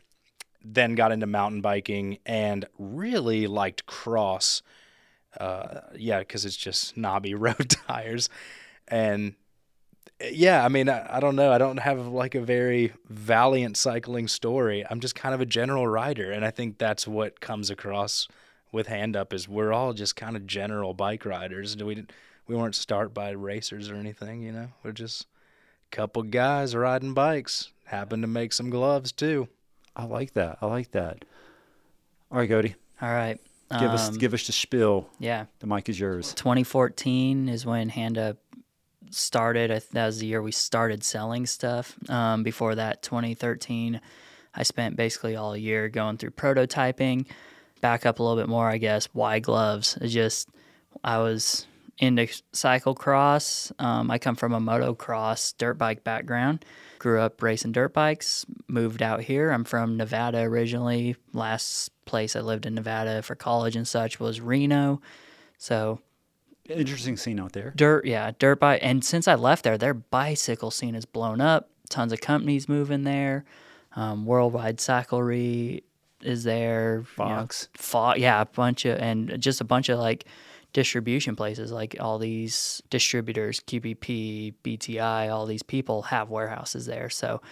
then 0.64 0.94
got 0.94 1.12
into 1.12 1.26
mountain 1.26 1.60
biking 1.60 2.18
and 2.24 2.66
really 2.78 3.46
liked 3.46 3.86
cross. 3.86 4.62
Uh, 5.38 5.80
yeah, 5.96 6.18
because 6.20 6.44
it's 6.44 6.56
just 6.56 6.96
knobby 6.96 7.34
road 7.34 7.70
tires, 7.70 8.28
and 8.88 9.34
yeah, 10.30 10.64
I 10.64 10.68
mean, 10.68 10.88
I, 10.88 11.16
I 11.16 11.20
don't 11.20 11.36
know. 11.36 11.52
I 11.52 11.58
don't 11.58 11.78
have 11.78 12.06
like 12.06 12.34
a 12.34 12.40
very 12.40 12.92
valiant 13.08 13.76
cycling 13.76 14.28
story. 14.28 14.84
I'm 14.88 15.00
just 15.00 15.14
kind 15.14 15.34
of 15.34 15.40
a 15.40 15.46
general 15.46 15.86
rider, 15.86 16.30
and 16.30 16.44
I 16.44 16.50
think 16.50 16.78
that's 16.78 17.06
what 17.06 17.40
comes 17.40 17.70
across 17.70 18.28
with 18.70 18.86
hand 18.86 19.16
up 19.16 19.32
is 19.32 19.48
we're 19.48 19.72
all 19.72 19.92
just 19.92 20.16
kind 20.16 20.36
of 20.36 20.46
general 20.46 20.94
bike 20.94 21.24
riders. 21.26 21.76
We 21.76 21.94
didn't, 21.94 22.12
we 22.46 22.56
weren't 22.56 22.74
start 22.74 23.12
by 23.12 23.30
racers 23.30 23.90
or 23.90 23.96
anything, 23.96 24.42
you 24.42 24.52
know. 24.52 24.68
We're 24.82 24.92
just 24.92 25.26
a 25.92 25.96
couple 25.96 26.22
guys 26.22 26.74
riding 26.74 27.14
bikes. 27.14 27.70
Happen 27.86 28.22
to 28.22 28.26
make 28.26 28.52
some 28.54 28.70
gloves 28.70 29.12
too. 29.12 29.48
I 29.94 30.04
like 30.04 30.32
that. 30.32 30.58
I 30.62 30.66
like 30.66 30.92
that. 30.92 31.24
All 32.30 32.38
right, 32.38 32.48
Cody, 32.48 32.74
All 33.02 33.10
right. 33.10 33.38
give 33.70 33.90
us 33.90 34.08
um, 34.08 34.16
give 34.16 34.32
us 34.32 34.46
the 34.46 34.52
spiel. 34.52 35.10
Yeah. 35.18 35.44
The 35.58 35.66
mic 35.66 35.90
is 35.90 36.00
yours. 36.00 36.32
2014 36.32 37.50
is 37.50 37.66
when 37.66 37.90
Hand 37.90 38.16
Up 38.16 38.38
started. 39.14 39.70
That 39.92 40.06
was 40.06 40.18
the 40.18 40.26
year 40.26 40.42
we 40.42 40.52
started 40.52 41.04
selling 41.04 41.46
stuff. 41.46 41.96
Um, 42.08 42.42
before 42.42 42.74
that, 42.74 43.02
2013, 43.02 44.00
I 44.54 44.62
spent 44.62 44.96
basically 44.96 45.36
all 45.36 45.56
year 45.56 45.88
going 45.88 46.18
through 46.18 46.30
prototyping. 46.30 47.26
Back 47.80 48.06
up 48.06 48.18
a 48.18 48.22
little 48.22 48.40
bit 48.40 48.48
more, 48.48 48.68
I 48.68 48.78
guess. 48.78 49.08
Why 49.12 49.38
gloves? 49.40 49.98
It's 50.00 50.12
just 50.12 50.48
I 51.02 51.18
was 51.18 51.66
into 51.98 52.26
cyclocross. 52.52 53.72
Um, 53.80 54.10
I 54.10 54.18
come 54.18 54.36
from 54.36 54.52
a 54.52 54.60
motocross 54.60 55.56
dirt 55.56 55.78
bike 55.78 56.04
background. 56.04 56.64
Grew 56.98 57.20
up 57.20 57.42
racing 57.42 57.72
dirt 57.72 57.92
bikes. 57.92 58.46
Moved 58.68 59.02
out 59.02 59.22
here. 59.22 59.50
I'm 59.50 59.64
from 59.64 59.96
Nevada 59.96 60.40
originally. 60.40 61.16
Last 61.32 61.90
place 62.04 62.36
I 62.36 62.40
lived 62.40 62.66
in 62.66 62.74
Nevada 62.74 63.22
for 63.22 63.34
college 63.34 63.76
and 63.76 63.86
such 63.86 64.20
was 64.20 64.40
Reno. 64.40 65.00
So 65.58 66.00
Interesting 66.68 67.16
scene 67.16 67.40
out 67.40 67.52
there. 67.52 67.72
dirt 67.76 68.04
yeah 68.04 68.30
dirt 68.38 68.60
bike. 68.60 68.80
And 68.82 69.04
since 69.04 69.26
i 69.26 69.34
left 69.34 69.64
there 69.64 69.76
their 69.76 69.94
bicycle 69.94 70.70
scene 70.70 70.94
has 70.94 71.04
blown 71.04 71.40
up. 71.40 71.68
Tons 71.90 72.12
of 72.12 72.20
companies 72.20 72.68
moving 72.68 73.02
there. 73.02 73.44
Um, 73.96 74.24
worldwide 74.24 74.78
cyclery 74.78 75.82
is 76.22 76.44
there 76.44 77.04
you 77.18 77.24
know, 77.24 77.46
Fox. 77.74 78.18
Yeah 78.18 78.40
a 78.40 78.46
bunch 78.46 78.84
of 78.84 78.98
and 78.98 79.40
just 79.40 79.60
a 79.60 79.64
bunch 79.64 79.88
of 79.88 79.98
like 79.98 80.24
distribution 80.72 81.36
places. 81.36 81.72
Like 81.72 81.96
all 82.00 82.18
these 82.18 82.80
distributors 82.90 83.60
qbp 83.60 84.54
bti 84.64 85.32
all 85.32 85.46
these 85.46 85.62
people 85.64 86.02
have 86.02 86.30
warehouses 86.30 86.86
there. 86.86 87.10
So 87.10 87.42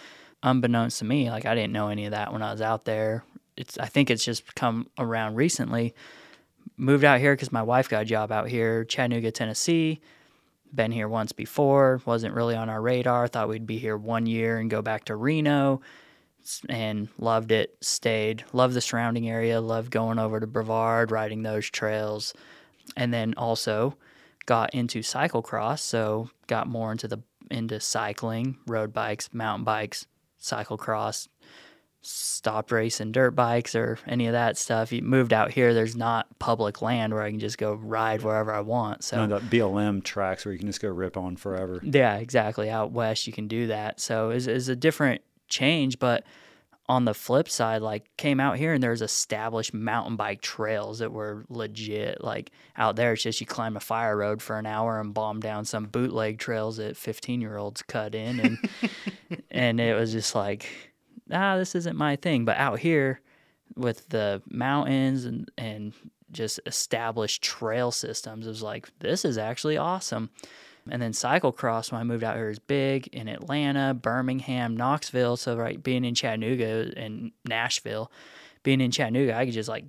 unbeknownst 0.43 0.97
to 0.97 1.05
me 1.05 1.29
like 1.29 1.45
i 1.45 1.53
didn't 1.53 1.71
know 1.71 1.89
any 1.89 2.05
of 2.05 2.11
that 2.11 2.33
when 2.33 2.41
i 2.41 2.51
was 2.51 2.61
out 2.61 2.85
there. 2.85 3.23
It's 3.57 3.77
i 3.77 3.85
think 3.87 4.09
it's 4.09 4.23
just 4.23 4.55
come 4.55 4.87
around 4.97 5.35
recently 5.35 5.93
moved 6.77 7.03
out 7.03 7.19
here 7.19 7.33
because 7.33 7.51
my 7.51 7.61
wife 7.61 7.89
got 7.89 8.03
a 8.03 8.05
job 8.05 8.31
out 8.31 8.49
here, 8.49 8.83
Chattanooga, 8.85 9.31
Tennessee. 9.31 10.01
Been 10.73 10.91
here 10.91 11.09
once 11.09 11.31
before, 11.33 12.01
wasn't 12.05 12.33
really 12.33 12.55
on 12.55 12.69
our 12.69 12.81
radar. 12.81 13.27
Thought 13.27 13.49
we'd 13.49 13.67
be 13.67 13.77
here 13.77 13.97
one 13.97 14.25
year 14.25 14.57
and 14.57 14.69
go 14.69 14.81
back 14.81 15.05
to 15.05 15.15
Reno, 15.15 15.81
and 16.69 17.09
loved 17.17 17.51
it. 17.51 17.75
Stayed, 17.81 18.45
loved 18.53 18.73
the 18.73 18.81
surrounding 18.81 19.29
area, 19.29 19.59
loved 19.59 19.91
going 19.91 20.17
over 20.17 20.39
to 20.39 20.47
Brevard, 20.47 21.11
riding 21.11 21.43
those 21.43 21.69
trails, 21.69 22.33
and 22.95 23.13
then 23.13 23.33
also 23.35 23.97
got 24.45 24.73
into 24.73 24.99
cyclocross. 24.99 25.79
So 25.79 26.29
got 26.47 26.67
more 26.67 26.91
into 26.91 27.07
the 27.07 27.21
into 27.49 27.79
cycling, 27.79 28.57
road 28.65 28.93
bikes, 28.93 29.29
mountain 29.33 29.65
bikes, 29.65 30.07
cyclocross, 30.41 31.27
stopped 32.01 32.71
racing 32.71 33.11
dirt 33.11 33.31
bikes 33.31 33.75
or 33.75 33.99
any 34.07 34.27
of 34.27 34.33
that 34.33 34.57
stuff. 34.57 34.91
You 34.91 35.01
moved 35.01 35.33
out 35.33 35.51
here, 35.51 35.73
there's 35.73 35.95
not 35.95 36.27
public 36.39 36.81
land 36.81 37.13
where 37.13 37.21
I 37.21 37.29
can 37.29 37.39
just 37.39 37.57
go 37.57 37.73
ride 37.73 38.23
wherever 38.23 38.51
I 38.53 38.61
want. 38.61 39.03
So 39.03 39.17
None 39.17 39.31
of 39.31 39.41
that 39.41 39.55
BLM 39.55 40.03
tracks 40.03 40.45
where 40.45 40.51
you 40.51 40.59
can 40.59 40.67
just 40.67 40.81
go 40.81 40.89
rip 40.89 41.17
on 41.17 41.35
forever. 41.35 41.79
yeah, 41.83 42.15
exactly. 42.15 42.69
Out 42.69 42.91
west, 42.91 43.27
you 43.27 43.33
can 43.33 43.47
do 43.47 43.67
that. 43.67 43.99
So 43.99 44.31
it's, 44.31 44.47
it's 44.47 44.67
a 44.67 44.75
different 44.75 45.21
change, 45.47 45.99
but 45.99 46.23
on 46.89 47.05
the 47.05 47.13
flip 47.13 47.47
side, 47.47 47.81
like 47.81 48.09
came 48.17 48.39
out 48.39 48.57
here 48.57 48.73
and 48.73 48.81
there's 48.83 49.01
established 49.01 49.73
mountain 49.73 50.15
bike 50.17 50.41
trails 50.41 50.99
that 50.99 51.11
were 51.11 51.45
legit. 51.47 52.21
Like 52.23 52.51
out 52.75 52.95
there, 52.95 53.13
it's 53.13 53.23
just 53.23 53.39
you 53.39 53.47
climb 53.47 53.77
a 53.77 53.79
fire 53.79 54.17
road 54.17 54.41
for 54.41 54.57
an 54.57 54.65
hour 54.65 54.99
and 54.99 55.13
bomb 55.13 55.39
down 55.39 55.63
some 55.63 55.85
bootleg 55.85 56.39
trails 56.39 56.77
that 56.77 56.97
15 56.97 57.39
year 57.39 57.55
olds 57.55 57.81
cut 57.83 58.13
in, 58.15 58.39
and 58.39 58.57
and 59.51 59.79
it 59.79 59.95
was 59.95 60.11
just 60.11 60.35
like, 60.35 60.67
ah, 61.31 61.57
this 61.57 61.75
isn't 61.75 61.97
my 61.97 62.15
thing. 62.15 62.45
But 62.45 62.57
out 62.57 62.79
here, 62.79 63.21
with 63.75 64.09
the 64.09 64.41
mountains 64.49 65.25
and 65.25 65.49
and 65.57 65.93
just 66.31 66.59
established 66.65 67.43
trail 67.43 67.91
systems, 67.91 68.45
it 68.45 68.49
was 68.49 68.63
like 68.63 68.89
this 68.99 69.25
is 69.25 69.37
actually 69.37 69.77
awesome. 69.77 70.29
And 70.89 71.01
then 71.01 71.11
cyclocross 71.11 71.91
when 71.91 72.01
I 72.01 72.03
moved 72.03 72.23
out 72.23 72.37
here 72.37 72.49
is 72.49 72.57
big 72.57 73.07
in 73.07 73.27
Atlanta, 73.27 73.93
Birmingham, 73.93 74.75
Knoxville. 74.75 75.37
So 75.37 75.55
right, 75.55 75.81
being 75.81 76.03
in 76.03 76.15
Chattanooga 76.15 76.91
and 76.97 77.31
Nashville, 77.47 78.11
being 78.63 78.81
in 78.81 78.89
Chattanooga, 78.91 79.35
I 79.35 79.45
could 79.45 79.53
just 79.53 79.69
like 79.69 79.85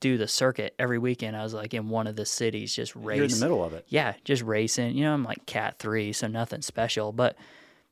do 0.00 0.16
the 0.16 0.26
circuit 0.26 0.74
every 0.78 0.98
weekend. 0.98 1.36
I 1.36 1.42
was 1.42 1.52
like 1.52 1.74
in 1.74 1.90
one 1.90 2.06
of 2.06 2.16
the 2.16 2.24
cities, 2.24 2.74
just 2.74 2.96
race. 2.96 3.16
You're 3.16 3.26
in 3.26 3.30
the 3.30 3.40
middle 3.40 3.62
of 3.62 3.74
it. 3.74 3.84
Yeah, 3.88 4.14
just 4.24 4.42
racing. 4.42 4.96
You 4.96 5.04
know, 5.04 5.14
I'm 5.14 5.24
like 5.24 5.44
cat 5.46 5.78
three, 5.78 6.12
so 6.12 6.26
nothing 6.26 6.62
special. 6.62 7.12
But 7.12 7.36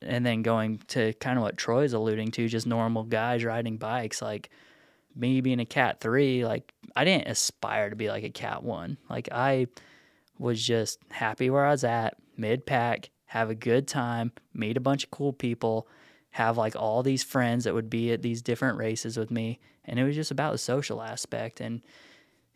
and 0.00 0.24
then 0.24 0.42
going 0.42 0.78
to 0.88 1.12
kind 1.14 1.38
of 1.38 1.42
what 1.42 1.56
Troy's 1.56 1.92
alluding 1.92 2.30
to, 2.32 2.48
just 2.48 2.66
normal 2.66 3.04
guys 3.04 3.44
riding 3.44 3.76
bikes. 3.76 4.22
Like 4.22 4.50
me 5.14 5.40
being 5.40 5.60
a 5.60 5.66
cat 5.66 6.00
three, 6.00 6.44
like 6.44 6.72
I 6.94 7.04
didn't 7.04 7.28
aspire 7.28 7.90
to 7.90 7.96
be 7.96 8.08
like 8.08 8.24
a 8.24 8.30
cat 8.30 8.62
one. 8.62 8.98
Like 9.10 9.28
I 9.32 9.66
was 10.38 10.64
just 10.64 11.00
happy 11.10 11.50
where 11.50 11.64
I 11.64 11.70
was 11.70 11.84
at, 11.84 12.16
mid 12.36 12.64
pack, 12.64 13.10
have 13.26 13.50
a 13.50 13.54
good 13.54 13.88
time, 13.88 14.32
meet 14.54 14.76
a 14.76 14.80
bunch 14.80 15.04
of 15.04 15.10
cool 15.10 15.32
people, 15.32 15.88
have 16.30 16.56
like 16.56 16.76
all 16.76 17.02
these 17.02 17.24
friends 17.24 17.64
that 17.64 17.74
would 17.74 17.90
be 17.90 18.12
at 18.12 18.22
these 18.22 18.42
different 18.42 18.78
races 18.78 19.16
with 19.16 19.30
me. 19.30 19.58
And 19.84 19.98
it 19.98 20.04
was 20.04 20.14
just 20.14 20.30
about 20.30 20.52
the 20.52 20.58
social 20.58 21.02
aspect. 21.02 21.60
And, 21.60 21.82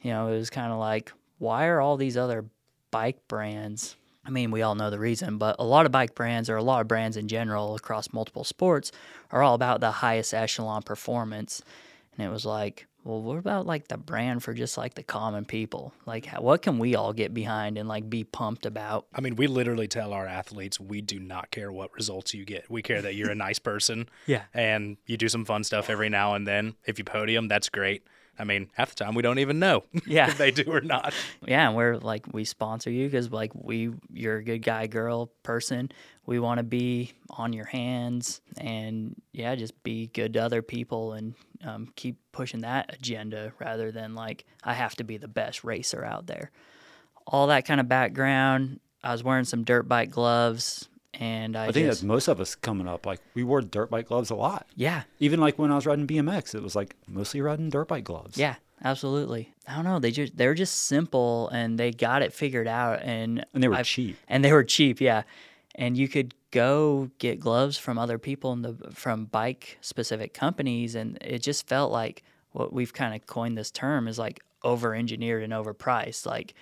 you 0.01 0.11
know, 0.11 0.29
it 0.29 0.37
was 0.37 0.51
kind 0.51 0.73
of 0.73 0.79
like, 0.79 1.13
why 1.39 1.67
are 1.67 1.81
all 1.81 1.97
these 1.97 2.17
other 2.17 2.45
bike 2.91 3.27
brands? 3.27 3.97
I 4.25 4.31
mean, 4.31 4.51
we 4.51 4.63
all 4.63 4.75
know 4.75 4.91
the 4.91 4.99
reason, 4.99 5.39
but 5.39 5.57
a 5.59 5.65
lot 5.65 5.85
of 5.85 5.93
bike 5.93 6.15
brands 6.15 6.49
or 6.49 6.57
a 6.57 6.63
lot 6.63 6.81
of 6.81 6.89
brands 6.89 7.17
in 7.17 7.27
general 7.29 7.75
across 7.75 8.13
multiple 8.13 8.45
sports 8.45 8.93
are 9.31 9.43
all 9.43 9.55
about 9.55 9.81
the 9.81 9.91
highest 9.91 10.33
echelon 10.33 10.83
performance. 10.83 11.63
And 12.17 12.27
it 12.27 12.31
was 12.31 12.47
like, 12.47 12.87
well, 13.05 13.21
what 13.21 13.39
about 13.39 13.67
like 13.67 13.89
the 13.89 13.97
brand 13.97 14.45
for 14.45 14.55
just 14.55 14.79
like 14.79 14.95
the 14.95 15.03
common 15.03 15.45
people? 15.45 15.93
Like, 16.07 16.27
how, 16.27 16.41
what 16.41 16.63
can 16.63 16.79
we 16.79 16.95
all 16.95 17.13
get 17.13 17.35
behind 17.35 17.77
and 17.79 17.89
like 17.89 18.09
be 18.09 18.23
pumped 18.23 18.65
about? 18.65 19.07
I 19.13 19.21
mean, 19.21 19.35
we 19.35 19.49
literally 19.49 19.89
tell 19.89 20.13
our 20.13 20.27
athletes 20.27 20.79
we 20.79 21.01
do 21.01 21.19
not 21.19 21.51
care 21.51 21.73
what 21.73 21.93
results 21.95 22.33
you 22.33 22.45
get. 22.45 22.71
We 22.71 22.81
care 22.81 23.03
that 23.03 23.17
you're 23.17 23.31
a 23.31 23.35
nice 23.37 23.59
person. 23.59 24.09
Yeah. 24.27 24.43
And 24.55 24.99
you 25.07 25.17
do 25.17 25.29
some 25.29 25.45
fun 25.45 25.65
stuff 25.65 25.91
every 25.91 26.09
now 26.09 26.35
and 26.35 26.47
then. 26.47 26.75
If 26.87 26.99
you 26.99 27.05
podium, 27.05 27.49
that's 27.49 27.69
great. 27.69 28.05
I 28.43 28.45
mean, 28.45 28.69
half 28.75 28.89
the 28.97 29.05
time 29.05 29.15
we 29.15 29.23
don't 29.23 29.39
even 29.39 29.61
know 29.61 29.85
Yeah. 30.07 30.27
if 30.29 30.37
they 30.37 30.51
do 30.51 30.65
or 30.67 30.81
not. 30.81 31.15
yeah, 31.47 31.69
and 31.69 31.77
we're 31.77 31.97
like 31.97 32.27
we 32.33 32.43
sponsor 32.45 32.91
you 32.91 33.07
because 33.07 33.31
like 33.31 33.53
we 33.55 33.93
you're 34.13 34.39
a 34.39 34.45
good 34.45 34.63
guy, 34.63 34.89
girl, 34.89 35.31
person. 35.45 35.93
We 36.27 36.41
want 36.41 36.59
to 36.59 36.65
be 36.65 37.13
on 37.31 37.53
your 37.53 37.67
hands 37.67 38.41
and 38.59 39.15
yeah, 39.33 39.55
just 39.55 39.81
be 39.85 40.09
good 40.09 40.33
to 40.35 40.41
other 40.41 40.61
people 40.61 41.13
and 41.13 41.35
um, 41.65 41.89
keep 41.95 42.17
pushing 42.33 42.61
that 42.63 42.93
agenda 42.93 43.53
rather 43.61 43.93
than 43.93 44.17
like 44.17 44.45
I 44.65 44.75
have 44.75 44.97
to 44.97 45.05
be 45.05 45.17
the 45.19 45.29
best 45.29 45.63
racer 45.63 46.05
out 46.05 46.27
there. 46.27 46.51
All 47.29 47.47
that 47.47 47.65
kind 47.65 47.81
of 47.81 47.89
background. 47.89 48.81
I 49.05 49.13
was 49.13 49.23
wearing 49.23 49.45
some 49.45 49.63
dirt 49.65 49.89
bike 49.89 50.11
gloves 50.11 50.89
and 51.15 51.57
I, 51.57 51.65
I 51.67 51.73
think 51.73 51.87
just, 51.87 52.01
that's 52.01 52.03
most 52.03 52.29
of 52.29 52.41
us 52.41 52.55
coming 52.55 52.89
up. 52.89 53.05
Like 53.07 53.21
we 53.35 53.45
wore 53.45 53.61
dirt 53.61 53.91
bike 53.91 54.07
gloves 54.09 54.31
a 54.31 54.35
lot. 54.35 54.67
yeah, 54.77 55.03
Even 55.21 55.41
like 55.41 55.59
when 55.59 55.71
I 55.71 55.75
was 55.77 55.87
riding 55.87 56.07
BMX, 56.07 56.55
it 56.55 56.63
was 56.63 56.75
like 56.75 56.97
mostly 57.07 57.41
riding 57.41 57.69
dirt 57.71 57.89
bike 57.89 58.05
gloves. 58.05 58.37
yeah, 58.39 58.57
absolutely. 58.85 59.53
I 59.69 59.75
don't 59.77 59.85
know. 59.85 59.99
They 59.99 60.11
just 60.11 60.37
they're 60.37 60.55
just 60.55 60.83
simple 60.83 61.49
and 61.51 61.79
they 61.79 61.91
got 61.91 62.23
it 62.23 62.33
figured 62.33 62.67
out 62.69 63.03
and 63.03 63.45
And 63.55 63.63
they 63.63 63.69
were 63.69 63.75
I've- 63.77 63.85
cheap. 63.89 64.17
and 64.29 64.45
they 64.45 64.53
were 64.53 64.65
cheap, 64.65 65.01
yeah. 65.01 65.23
And 65.75 65.97
you 65.97 66.07
could 66.09 66.35
go 66.51 67.11
get 67.19 67.41
gloves 67.41 67.79
from 67.79 67.97
other 67.99 68.19
people 68.19 68.53
in 68.53 68.61
the 68.63 68.75
from 68.93 69.25
bike 69.25 69.79
specific 69.81 70.35
companies, 70.35 70.95
and 70.95 71.17
it 71.23 71.39
just 71.39 71.67
felt 71.67 71.91
like 71.91 72.23
what 72.51 72.75
we've 72.75 72.93
kind 72.93 73.15
of 73.15 73.27
coined 73.27 73.57
this 73.57 73.71
term 73.71 74.07
is 74.07 74.19
like 74.19 74.41
over 74.63 74.95
engineered 74.95 75.43
and 75.43 75.53
overpriced. 75.55 76.27
Like 76.27 76.53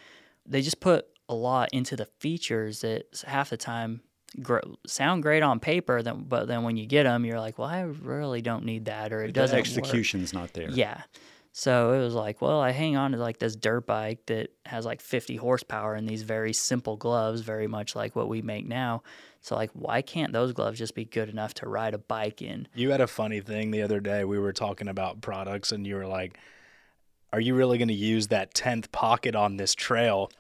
they 0.47 0.62
just 0.62 0.78
put 0.78 1.07
a 1.28 1.35
lot 1.35 1.71
into 1.73 1.97
the 1.97 2.07
features 2.21 2.83
that 2.83 3.07
half 3.26 3.50
the 3.50 3.57
time 3.57 4.00
gr- 4.43 4.59
sound 4.87 5.23
great 5.23 5.43
on 5.43 5.61
paper, 5.61 6.03
then 6.03 6.25
but 6.29 6.47
then 6.49 6.63
when 6.63 6.77
you 6.77 6.87
get 6.87 7.05
them, 7.05 7.25
you're 7.25 7.41
like, 7.41 7.59
well, 7.59 7.69
I 7.69 7.81
really 7.83 8.43
don't 8.43 8.65
need 8.65 8.87
that, 8.87 9.13
or 9.13 9.23
it 9.23 9.29
The 9.29 9.33
doesn't 9.33 9.57
work. 9.57 9.67
execution's 9.67 10.33
not 10.33 10.53
there. 10.53 10.71
Yeah. 10.71 11.03
So 11.53 11.95
it 11.95 11.99
was 11.99 12.15
like, 12.15 12.41
well, 12.41 12.61
I 12.61 12.71
hang 12.71 12.97
on 12.97 13.11
to 13.13 13.19
like 13.19 13.39
this 13.39 13.57
dirt 13.57 13.85
bike 13.85 14.21
that 14.27 14.51
has 14.67 14.87
like 14.87 15.01
50 15.01 15.35
horsepower 15.35 15.95
and 15.95 16.09
these 16.09 16.23
very 16.23 16.53
simple 16.53 16.97
gloves, 16.97 17.41
very 17.41 17.67
much 17.67 17.97
like 17.97 18.15
what 18.15 18.29
we 18.29 18.41
make 18.41 18.69
now. 18.69 19.03
So 19.41 19.57
like, 19.57 19.71
why 19.73 20.01
can't 20.01 20.33
those 20.33 20.53
gloves 20.53 20.79
just 20.79 20.95
be 20.95 21.05
good 21.05 21.29
enough 21.29 21.55
to 21.55 21.69
ride 21.69 21.93
a 21.93 21.99
bike 21.99 22.41
in? 22.41 22.69
You 22.75 22.91
had 22.93 23.01
a 23.01 23.09
funny 23.09 23.41
thing 23.41 23.73
the 23.73 23.83
other 23.83 23.99
day. 23.99 24.25
We 24.25 24.39
were 24.39 24.53
talking 24.53 24.87
about 24.87 25.23
products, 25.23 25.73
and 25.73 25.85
you 25.85 25.97
were 25.97 26.07
like, 26.07 26.39
Are 27.33 27.41
you 27.41 27.57
really 27.57 27.79
going 27.79 27.89
to 27.89 27.95
use 27.95 28.29
that 28.29 28.55
10th 28.55 28.93
pocket 28.93 29.35
on 29.35 29.57
this 29.57 29.75
trail? 29.75 30.31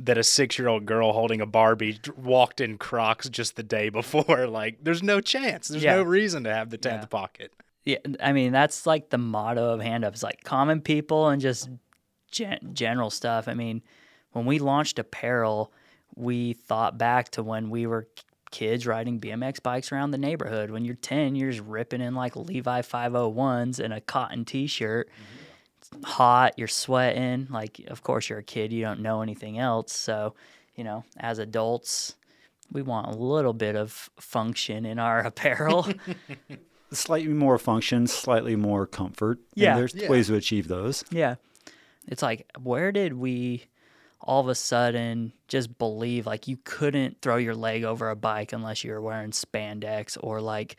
That 0.00 0.18
a 0.18 0.24
six 0.24 0.58
year 0.58 0.66
old 0.66 0.86
girl 0.86 1.12
holding 1.12 1.40
a 1.40 1.46
Barbie 1.46 2.00
walked 2.16 2.60
in 2.60 2.78
Crocs 2.78 3.28
just 3.28 3.54
the 3.56 3.62
day 3.62 3.88
before. 3.90 4.46
Like, 4.48 4.78
there's 4.82 5.02
no 5.02 5.20
chance. 5.20 5.68
There's 5.68 5.84
Yeah. 5.84 5.96
no 5.96 6.02
reason 6.02 6.44
to 6.44 6.52
have 6.52 6.70
the 6.70 6.78
10th 6.78 7.02
Yeah. 7.02 7.06
pocket. 7.06 7.52
Yeah, 7.84 7.98
I 8.20 8.32
mean 8.32 8.50
that's 8.50 8.86
like 8.86 9.10
the 9.10 9.18
motto 9.18 9.72
of 9.74 9.80
Hand 9.80 10.04
Up. 10.04 10.14
It's 10.14 10.22
like 10.22 10.42
common 10.42 10.80
people 10.80 11.28
and 11.28 11.40
just 11.40 11.68
gen- 12.30 12.70
general 12.72 13.10
stuff. 13.10 13.46
I 13.46 13.54
mean, 13.54 13.82
when 14.32 14.46
we 14.46 14.58
launched 14.58 14.98
apparel, 14.98 15.72
we 16.16 16.54
thought 16.54 16.96
back 16.98 17.28
to 17.32 17.42
when 17.42 17.70
we 17.70 17.86
were 17.86 18.08
kids 18.50 18.86
riding 18.86 19.20
BMX 19.20 19.62
bikes 19.62 19.92
around 19.92 20.12
the 20.12 20.18
neighborhood. 20.18 20.70
When 20.70 20.84
you're 20.84 20.94
10, 20.94 21.34
you're 21.36 21.50
just 21.50 21.64
ripping 21.64 22.00
in 22.00 22.14
like 22.14 22.34
Levi 22.36 22.80
501s 22.82 23.78
and 23.78 23.92
a 23.92 24.00
cotton 24.00 24.44
t 24.44 24.66
shirt. 24.66 25.08
Mm-hmm. 25.08 25.43
It's 25.92 26.04
hot, 26.08 26.54
you're 26.58 26.68
sweating. 26.68 27.48
Like, 27.50 27.80
of 27.88 28.02
course, 28.02 28.28
you're 28.28 28.38
a 28.38 28.42
kid, 28.44 28.72
you 28.72 28.82
don't 28.82 29.00
know 29.00 29.22
anything 29.22 29.58
else. 29.58 29.92
So, 29.92 30.34
you 30.76 30.84
know, 30.84 31.04
as 31.18 31.38
adults, 31.38 32.16
we 32.72 32.82
want 32.82 33.08
a 33.08 33.16
little 33.16 33.52
bit 33.52 33.76
of 33.76 34.10
function 34.18 34.84
in 34.86 34.98
our 34.98 35.20
apparel. 35.26 35.86
Slightly 36.92 37.32
more 37.32 37.58
function, 37.58 38.06
slightly 38.06 38.54
more 38.56 38.86
comfort. 38.86 39.38
and 39.38 39.46
Yeah. 39.56 39.76
there's 39.76 39.94
Yeah. 39.94 40.08
ways 40.08 40.28
to 40.28 40.36
achieve 40.36 40.68
those. 40.68 41.04
Yeah. 41.10 41.36
It's 42.06 42.22
like, 42.22 42.46
where 42.62 42.92
did 42.92 43.14
we 43.14 43.64
all 44.20 44.40
of 44.40 44.48
a 44.48 44.54
sudden 44.54 45.32
just 45.48 45.76
believe 45.76 46.24
like 46.26 46.46
you 46.48 46.56
couldn't 46.64 47.20
throw 47.20 47.36
your 47.36 47.54
leg 47.54 47.84
over 47.84 48.08
a 48.10 48.16
bike 48.16 48.52
unless 48.52 48.82
you 48.84 48.90
were 48.92 49.00
wearing 49.02 49.32
spandex 49.32 50.16
or 50.20 50.40
like 50.40 50.76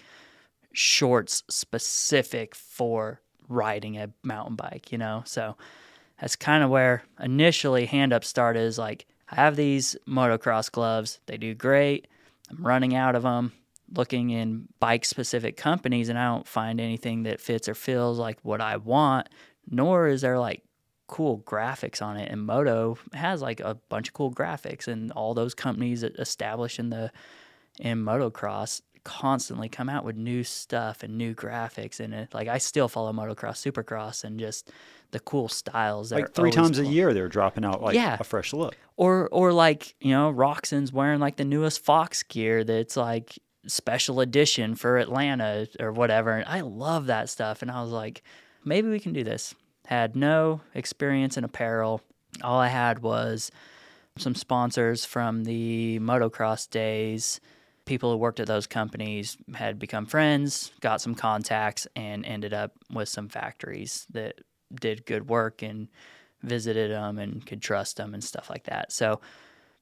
shorts 0.74 1.44
specific 1.50 2.56
for 2.56 3.22
riding 3.48 3.98
a 3.98 4.10
mountain 4.24 4.56
bike, 4.56 4.92
you 4.92 4.98
know? 4.98 5.24
So 5.25 5.56
that's 6.20 6.36
kind 6.36 6.64
of 6.64 6.70
where 6.70 7.04
initially 7.20 7.86
Hand 7.86 8.14
Up 8.14 8.24
started 8.24 8.62
is 8.62 8.78
like, 8.78 9.06
I 9.30 9.36
have 9.36 9.56
these 9.56 9.96
motocross 10.08 10.72
gloves. 10.72 11.20
They 11.25 11.38
do 11.38 11.54
great. 11.54 12.08
I'm 12.50 12.66
running 12.66 12.96
out 12.96 13.16
of 13.16 13.24
them, 13.24 13.54
looking 13.96 14.30
in 14.30 14.68
bike 14.80 15.04
specific 15.06 15.58
companies, 15.58 16.10
and 16.10 16.20
I 16.20 16.25
don't 16.28 16.48
find 16.48 16.80
anything 16.80 17.24
that 17.24 17.42
fits 17.42 17.68
or 17.68 17.75
feels 17.75 18.20
like 18.20 18.38
what 18.44 18.62
I 18.62 18.78
want, 18.78 19.30
nor 19.70 20.08
is 20.08 20.22
there 20.22 20.40
like 20.40 20.62
cool 21.08 21.40
graphics 21.40 22.02
on 22.02 22.18
it. 22.18 22.32
And 22.32 22.46
Moto 22.46 22.98
has 23.14 23.42
like 23.42 23.60
a 23.60 23.75
bunch 23.90 24.10
of 24.10 24.14
cool 24.14 24.32
graphics, 24.32 24.88
and 24.88 25.12
all 25.12 25.34
those 25.34 25.56
companies 25.56 26.04
established 26.04 26.80
in 26.80 26.90
the 26.90 27.12
in 27.80 28.04
motocross 28.04 28.82
constantly 29.06 29.70
come 29.70 29.88
out 29.88 30.04
with 30.04 30.18
new 30.18 30.44
stuff 30.44 31.02
and 31.04 31.18
new 31.18 31.34
graphics 31.34 32.02
and 32.02 32.14
it. 32.14 32.34
Like 32.34 32.50
I 32.50 32.58
still 32.58 32.90
follow 32.90 33.14
motocross, 33.14 33.64
supercross, 33.72 34.26
and 34.26 34.38
just 34.40 34.70
the 35.12 35.20
cool 35.22 35.48
styles. 35.48 36.10
that 36.10 36.16
Like 36.18 36.34
three 36.34 36.52
times 36.52 36.80
a 36.80 36.86
year, 36.86 37.14
they're 37.14 37.30
dropping 37.30 37.64
out 37.64 37.82
like 37.82 37.96
Yeah. 37.96 38.18
a 38.20 38.24
fresh 38.26 38.52
look. 38.52 38.76
Or 38.98 39.30
or 39.32 39.54
like 39.54 39.96
you 40.02 40.12
know, 40.12 40.34
Roczen's 40.34 40.92
wearing 40.92 41.22
like 41.22 41.38
the 41.38 41.46
newest 41.46 41.80
Fox 41.86 42.24
gear 42.24 42.64
that's 42.66 42.98
like 42.98 43.40
special 43.68 44.20
edition 44.20 44.76
for 44.76 44.98
Atlanta 44.98 45.68
or 45.80 45.92
whatever. 45.92 46.32
And 46.32 46.46
I 46.48 46.62
love 46.62 47.06
that 47.08 47.30
stuff. 47.30 47.62
And 47.62 47.72
I 47.72 47.82
was 47.82 47.92
like, 47.92 48.22
maybe 48.66 48.90
we 48.90 49.00
can 49.00 49.14
do 49.14 49.24
this. 49.24 49.56
Had 49.86 50.16
no 50.16 50.62
experience 50.74 51.38
in 51.38 51.44
apparel. 51.44 52.02
All 52.44 52.60
I 52.60 52.68
had 52.68 53.00
was 53.00 53.52
some 54.18 54.36
sponsors 54.36 55.06
from 55.06 55.44
the 55.44 56.00
motocross 56.00 56.70
days. 56.70 57.40
People 57.86 58.12
who 58.12 58.18
worked 58.18 58.39
at 58.39 58.48
those 58.48 58.68
companies 58.68 59.38
had 59.54 59.77
become 59.80 60.06
friends, 60.06 60.72
got 60.82 61.01
some 61.01 61.15
contacts, 61.15 61.88
and 61.96 62.25
ended 62.25 62.54
up 62.54 62.72
with 62.92 63.10
some 63.10 63.30
factories 63.30 64.08
that 64.12 64.42
did 64.74 65.06
good 65.06 65.30
work 65.30 65.62
and 65.62 65.88
visited 66.42 66.92
them 66.92 67.20
and 67.20 67.46
could 67.46 67.62
trust 67.62 67.98
them 67.98 68.13
and 68.13 68.24
stuff 68.24 68.50
like 68.50 68.63
that. 68.63 68.92
So 68.92 69.22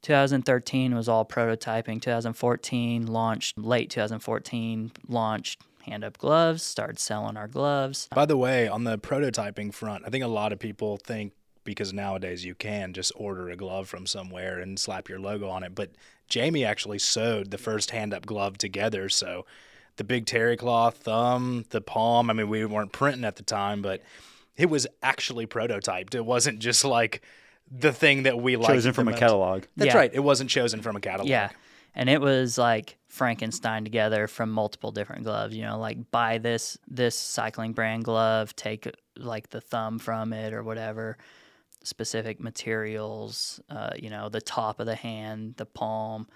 2013 0.04 0.96
was 0.96 1.08
all 1.08 1.26
prototyping. 1.26 2.02
2014 2.02 3.06
launched, 3.06 3.58
late 3.58 3.90
2014 3.90 4.92
launched 5.08 5.62
Hand 5.86 6.04
Up 6.04 6.18
Gloves, 6.18 6.62
started 6.64 7.00
selling 7.00 7.38
our 7.38 7.48
gloves. 7.48 8.10
By 8.14 8.26
the 8.26 8.38
way, 8.38 8.68
on 8.68 8.84
the 8.84 8.98
prototyping 8.98 9.74
front, 9.74 10.04
I 10.06 10.10
think 10.10 10.24
a 10.24 10.28
lot 10.28 10.52
of 10.52 10.60
people 10.60 10.98
think 10.98 11.34
because 11.64 11.94
nowadays 11.94 12.44
you 12.44 12.56
can 12.56 12.94
just 12.94 13.12
order 13.16 13.50
a 13.50 13.56
glove 13.56 13.88
from 13.88 14.06
somewhere 14.06 14.60
and 14.60 14.78
slap 14.78 15.08
your 15.08 15.20
logo 15.20 15.48
on 15.48 15.64
it. 15.64 15.74
But 15.74 15.92
Jamie 16.34 16.66
actually 16.66 16.98
sewed 16.98 17.52
the 17.52 17.60
first 17.60 17.92
hand 17.92 18.12
up 18.12 18.26
glove 18.26 18.58
together. 18.58 19.08
So 19.08 19.46
the 19.98 20.04
big 20.04 20.26
terry 20.26 20.58
cloth 20.58 20.98
thumb, 20.98 21.66
the 21.70 21.80
palm, 21.80 22.32
I 22.32 22.34
mean, 22.34 22.50
we 22.50 22.66
weren't 22.66 22.92
printing 22.92 23.24
at 23.24 23.36
the 23.36 23.44
time, 23.44 23.84
but 23.84 24.02
it 24.58 24.68
was 24.68 24.88
actually 25.04 25.46
prototyped. 25.46 26.16
It 26.16 26.26
wasn't 26.26 26.58
just 26.58 26.84
like 26.84 27.22
the 27.70 27.94
thing 27.94 28.24
that 28.24 28.40
we 28.40 28.56
liked. 28.56 28.68
Chosen 28.74 28.90
the 28.90 28.94
from 28.96 29.08
a 29.10 29.14
catalog. 29.16 29.66
That's 29.78 29.94
Yeah. 29.94 29.98
right. 29.98 30.10
It 30.12 30.22
wasn't 30.22 30.50
chosen 30.50 30.82
from 30.82 30.96
a 30.96 31.00
catalog. 31.00 31.30
Yeah. 31.30 31.50
And 31.94 32.10
it 32.10 32.20
was 32.20 32.58
like 32.58 32.98
Frankenstein 33.10 33.84
together 33.84 34.28
from 34.28 34.50
multiple 34.50 34.92
different 34.92 35.26
gloves, 35.26 35.56
you 35.56 35.62
know, 35.62 35.78
like 35.78 36.10
buy 36.10 36.40
this 36.40 36.80
this 36.88 37.16
cycling 37.16 37.74
brand 37.74 38.06
glove, 38.06 38.56
take 38.56 38.90
like 39.16 39.52
the 39.52 39.62
thumb 39.62 40.00
from 40.00 40.34
it 40.34 40.52
or 40.52 40.64
whatever, 40.64 41.20
specific 41.84 42.40
materials, 42.40 43.60
uh, 43.70 43.92
you 43.96 44.10
know, 44.10 44.30
the 44.30 44.42
top 44.42 44.80
of 44.80 44.86
the 44.86 44.96
hand, 44.96 45.56
the 45.58 45.66
palm. 45.66 46.28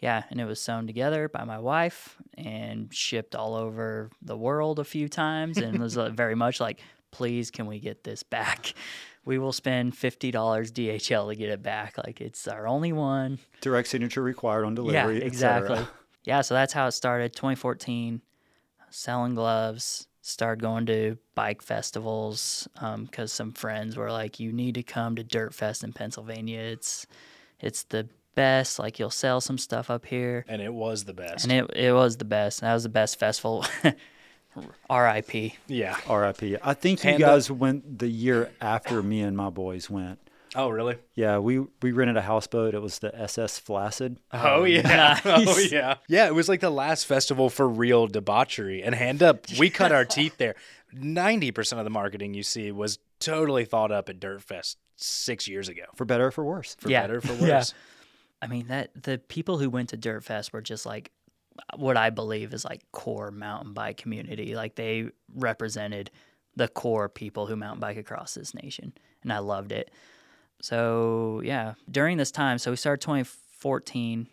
Yeah, 0.00 0.24
and 0.28 0.38
it 0.40 0.44
was 0.44 0.60
sewn 0.60 0.86
together 0.86 1.28
by 1.28 1.44
my 1.44 1.58
wife 1.58 2.16
and 2.36 2.92
shipped 2.92 3.34
all 3.34 3.54
over 3.54 4.10
the 4.20 4.36
world 4.36 4.78
a 4.78 4.84
few 4.84 5.08
times 5.08 5.56
and 5.56 5.76
it 5.76 5.80
was 5.80 5.96
uh, 5.96 6.10
very 6.14 6.34
much 6.34 6.60
like, 6.60 6.80
please, 7.12 7.50
can 7.50 7.66
we 7.66 7.78
get 7.80 8.04
this 8.04 8.22
back? 8.22 8.74
We 9.24 9.38
will 9.38 9.52
spend 9.52 9.92
$50 9.94 10.30
DHL 10.30 11.30
to 11.30 11.34
get 11.34 11.48
it 11.48 11.60
back. 11.60 11.98
Like, 11.98 12.20
it's 12.20 12.46
our 12.46 12.68
only 12.68 12.92
one 12.92 13.40
Direct 13.60 13.88
signature 13.88 14.22
required 14.22 14.64
on 14.64 14.76
delivery. 14.76 15.18
yeah, 15.18 15.24
exactly. 15.24 15.84
yeah, 16.24 16.42
so 16.42 16.54
that's 16.54 16.72
how 16.72 16.86
it 16.86 16.92
started. 16.92 17.32
2014, 17.32 18.22
selling 18.88 19.34
gloves. 19.34 20.06
Started 20.28 20.60
going 20.60 20.86
to 20.86 21.16
bike 21.36 21.62
festivals 21.62 22.66
um, 22.80 23.04
because 23.04 23.32
some 23.32 23.52
friends 23.52 23.96
were 23.96 24.10
like, 24.10 24.40
"You 24.40 24.52
need 24.52 24.74
to 24.74 24.82
come 24.82 25.14
to 25.16 25.22
Dirt 25.22 25.54
Fest 25.54 25.84
in 25.84 25.92
Pennsylvania. 25.92 26.58
It's 26.58 27.06
it's 27.60 27.84
the 27.84 28.08
best. 28.34 28.80
Like 28.80 28.98
you'll 28.98 29.10
sell 29.10 29.40
some 29.40 29.56
stuff 29.56 29.88
up 29.88 30.04
here." 30.04 30.44
And 30.48 30.60
it 30.60 30.74
was 30.74 31.04
the 31.04 31.14
best. 31.14 31.44
And 31.44 31.52
it 31.52 31.70
it 31.76 31.92
was 31.92 32.16
the 32.16 32.24
best. 32.24 32.60
That 32.60 32.74
was 32.74 32.82
the 32.82 32.88
best 32.88 33.20
festival. 33.20 33.64
R.I.P. 34.90 35.54
yeah. 35.66 35.96
RIP. 36.10 36.58
I 36.62 36.74
think 36.74 37.04
you 37.04 37.10
Hand 37.10 37.22
up. 37.22 37.30
guys 37.30 37.50
went 37.50 37.98
the 37.98 38.08
year 38.08 38.50
after 38.60 39.02
me 39.02 39.20
and 39.20 39.36
my 39.36 39.50
boys 39.50 39.90
went. 39.90 40.18
Oh, 40.56 40.70
really? 40.70 40.96
Yeah, 41.14 41.38
we 41.38 41.58
we 41.82 41.92
rented 41.92 42.16
a 42.16 42.22
houseboat. 42.22 42.74
It 42.74 42.80
was 42.80 42.98
the 42.98 43.14
SS 43.14 43.58
Flaccid. 43.58 44.18
Oh, 44.32 44.60
oh 44.60 44.64
yeah. 44.64 45.20
Oh 45.24 45.58
yeah. 45.58 45.96
Yeah, 46.08 46.26
it 46.26 46.34
was 46.34 46.48
like 46.48 46.60
the 46.60 46.70
last 46.70 47.04
festival 47.06 47.50
for 47.50 47.68
real 47.68 48.06
debauchery. 48.06 48.82
And 48.82 48.94
hand 48.94 49.22
up, 49.22 49.46
we 49.58 49.70
cut 49.70 49.92
our 49.92 50.04
teeth 50.04 50.38
there. 50.38 50.54
90% 50.94 51.78
of 51.78 51.84
the 51.84 51.90
marketing 51.90 52.32
you 52.34 52.42
see 52.42 52.72
was 52.72 52.98
totally 53.20 53.64
thought 53.64 53.92
up 53.92 54.08
at 54.08 54.18
Dirt 54.18 54.42
Fest 54.42 54.78
6 54.96 55.46
years 55.48 55.68
ago. 55.68 55.82
For 55.94 56.04
better 56.04 56.26
or 56.26 56.30
for 56.30 56.44
worse. 56.44 56.76
For 56.80 56.88
Yeah. 56.90 57.02
better 57.02 57.20
for 57.20 57.34
Yeah. 57.46 57.56
worse. 57.58 57.74
I 58.40 58.46
mean 58.46 58.68
that 58.68 58.90
the 59.02 59.18
people 59.18 59.58
who 59.58 59.68
went 59.68 59.90
to 59.90 59.96
Dirt 59.96 60.24
Fest 60.24 60.52
were 60.52 60.62
just 60.62 60.86
like 60.86 61.10
what 61.76 61.96
I 61.96 62.10
believe 62.10 62.52
is 62.54 62.64
like 62.64 62.82
core 62.92 63.30
mountain 63.30 63.72
bike 63.72 63.96
community. 63.96 64.54
Like 64.54 64.74
they 64.74 65.10
represented 65.34 66.10
the 66.54 66.68
core 66.68 67.08
people 67.08 67.46
who 67.46 67.56
mountain 67.56 67.80
bike 67.80 67.96
across 67.98 68.34
this 68.34 68.54
nation, 68.54 68.92
and 69.22 69.32
I 69.32 69.38
loved 69.38 69.72
it. 69.72 69.90
So 70.60 71.40
yeah, 71.44 71.74
during 71.90 72.16
this 72.16 72.30
time, 72.30 72.58
so 72.58 72.70
we 72.70 72.76
started 72.76 73.00
2014. 73.02 74.28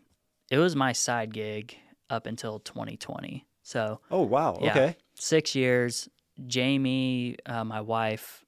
It 0.52 0.58
was 0.58 0.76
my 0.76 0.92
side 0.92 1.34
gig 1.34 1.78
up 2.10 2.26
until 2.26 2.60
2020. 2.60 3.46
So 3.64 4.00
Oh 4.12 4.22
wow. 4.22 4.60
yeah, 4.62 4.72
Okay. 4.72 4.98
six 5.16 5.56
years. 5.56 6.10
Jamie, 6.48 7.38
uh, 7.46 7.64
my 7.64 7.82
wife, 7.82 8.44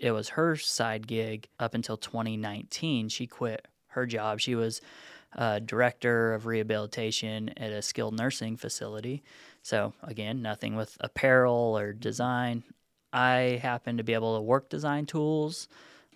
it 0.00 0.10
was 0.10 0.30
her 0.30 0.56
side 0.56 1.06
gig 1.06 1.48
up 1.60 1.74
until 1.74 1.96
2019. 1.96 3.08
She 3.08 3.26
quit 3.26 3.66
her 3.88 4.06
job. 4.06 4.40
She 4.40 4.54
was 4.54 4.80
uh, 5.36 5.60
director 5.60 6.34
of 6.34 6.46
rehabilitation 6.46 7.50
at 7.56 7.70
a 7.70 7.82
skilled 7.82 8.16
nursing 8.16 8.56
facility. 8.56 9.22
So, 9.62 9.92
again, 10.02 10.42
nothing 10.42 10.74
with 10.74 10.96
apparel 11.00 11.76
or 11.78 11.92
design. 11.92 12.64
I 13.12 13.60
happened 13.62 13.98
to 13.98 14.04
be 14.04 14.14
able 14.14 14.36
to 14.36 14.42
work 14.42 14.68
design 14.68 15.06
tools. 15.06 15.68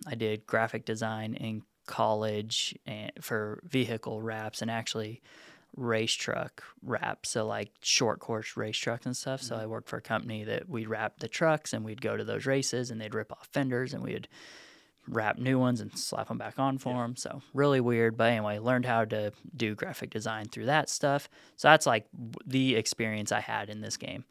I 0.07 0.15
did 0.15 0.47
graphic 0.47 0.85
design 0.85 1.35
in 1.35 1.63
college 1.87 2.77
and 2.87 3.13
for 3.21 3.61
vehicle 3.65 4.23
wraps 4.23 4.63
and 4.63 4.71
actually 4.71 5.21
race 5.77 6.13
truck 6.13 6.63
wrap. 6.83 7.27
So 7.27 7.47
like 7.47 7.71
short 7.81 8.21
course 8.21 8.57
race 8.57 8.77
trucks 8.77 9.07
and 9.07 9.17
stuff. 9.17 9.43
So 9.43 9.57
I 9.57 9.67
worked 9.67 9.89
for 9.89 9.97
a 9.97 10.03
company 10.03 10.45
that 10.45 10.69
we'd 10.69 10.89
wrap 10.89 11.19
the 11.19 11.29
trucks 11.29 11.73
and 11.73 11.85
we'd 11.85 12.03
go 12.03 12.17
to 12.17 12.25
those 12.25 12.47
races 12.47 12.91
and 12.91 13.01
they'd 13.01 13.15
rip 13.15 13.33
off 13.33 13.49
fenders 13.53 13.95
and 13.95 14.03
we'd 14.03 14.29
wrap 15.09 15.39
new 15.39 15.59
ones 15.59 15.81
and 15.81 15.97
slap 15.99 16.29
them 16.29 16.39
back 16.39 16.59
on 16.59 16.79
for 16.79 16.95
them. 16.95 17.17
So 17.17 17.43
really 17.55 17.81
weird. 17.81 18.17
But 18.17 18.31
anyway, 18.31 18.59
learned 18.59 18.87
how 18.87 19.05
to 19.07 19.33
do 19.57 19.75
graphic 19.75 20.11
design 20.11 20.47
through 20.47 20.67
that 20.67 20.89
stuff. 20.89 21.29
So 21.57 21.69
that's 21.69 21.87
like 21.87 22.07
the 22.47 22.77
experience 22.77 23.33
I 23.33 23.41
had 23.41 23.69
in 23.71 23.81
this 23.81 23.97
game 23.97 24.25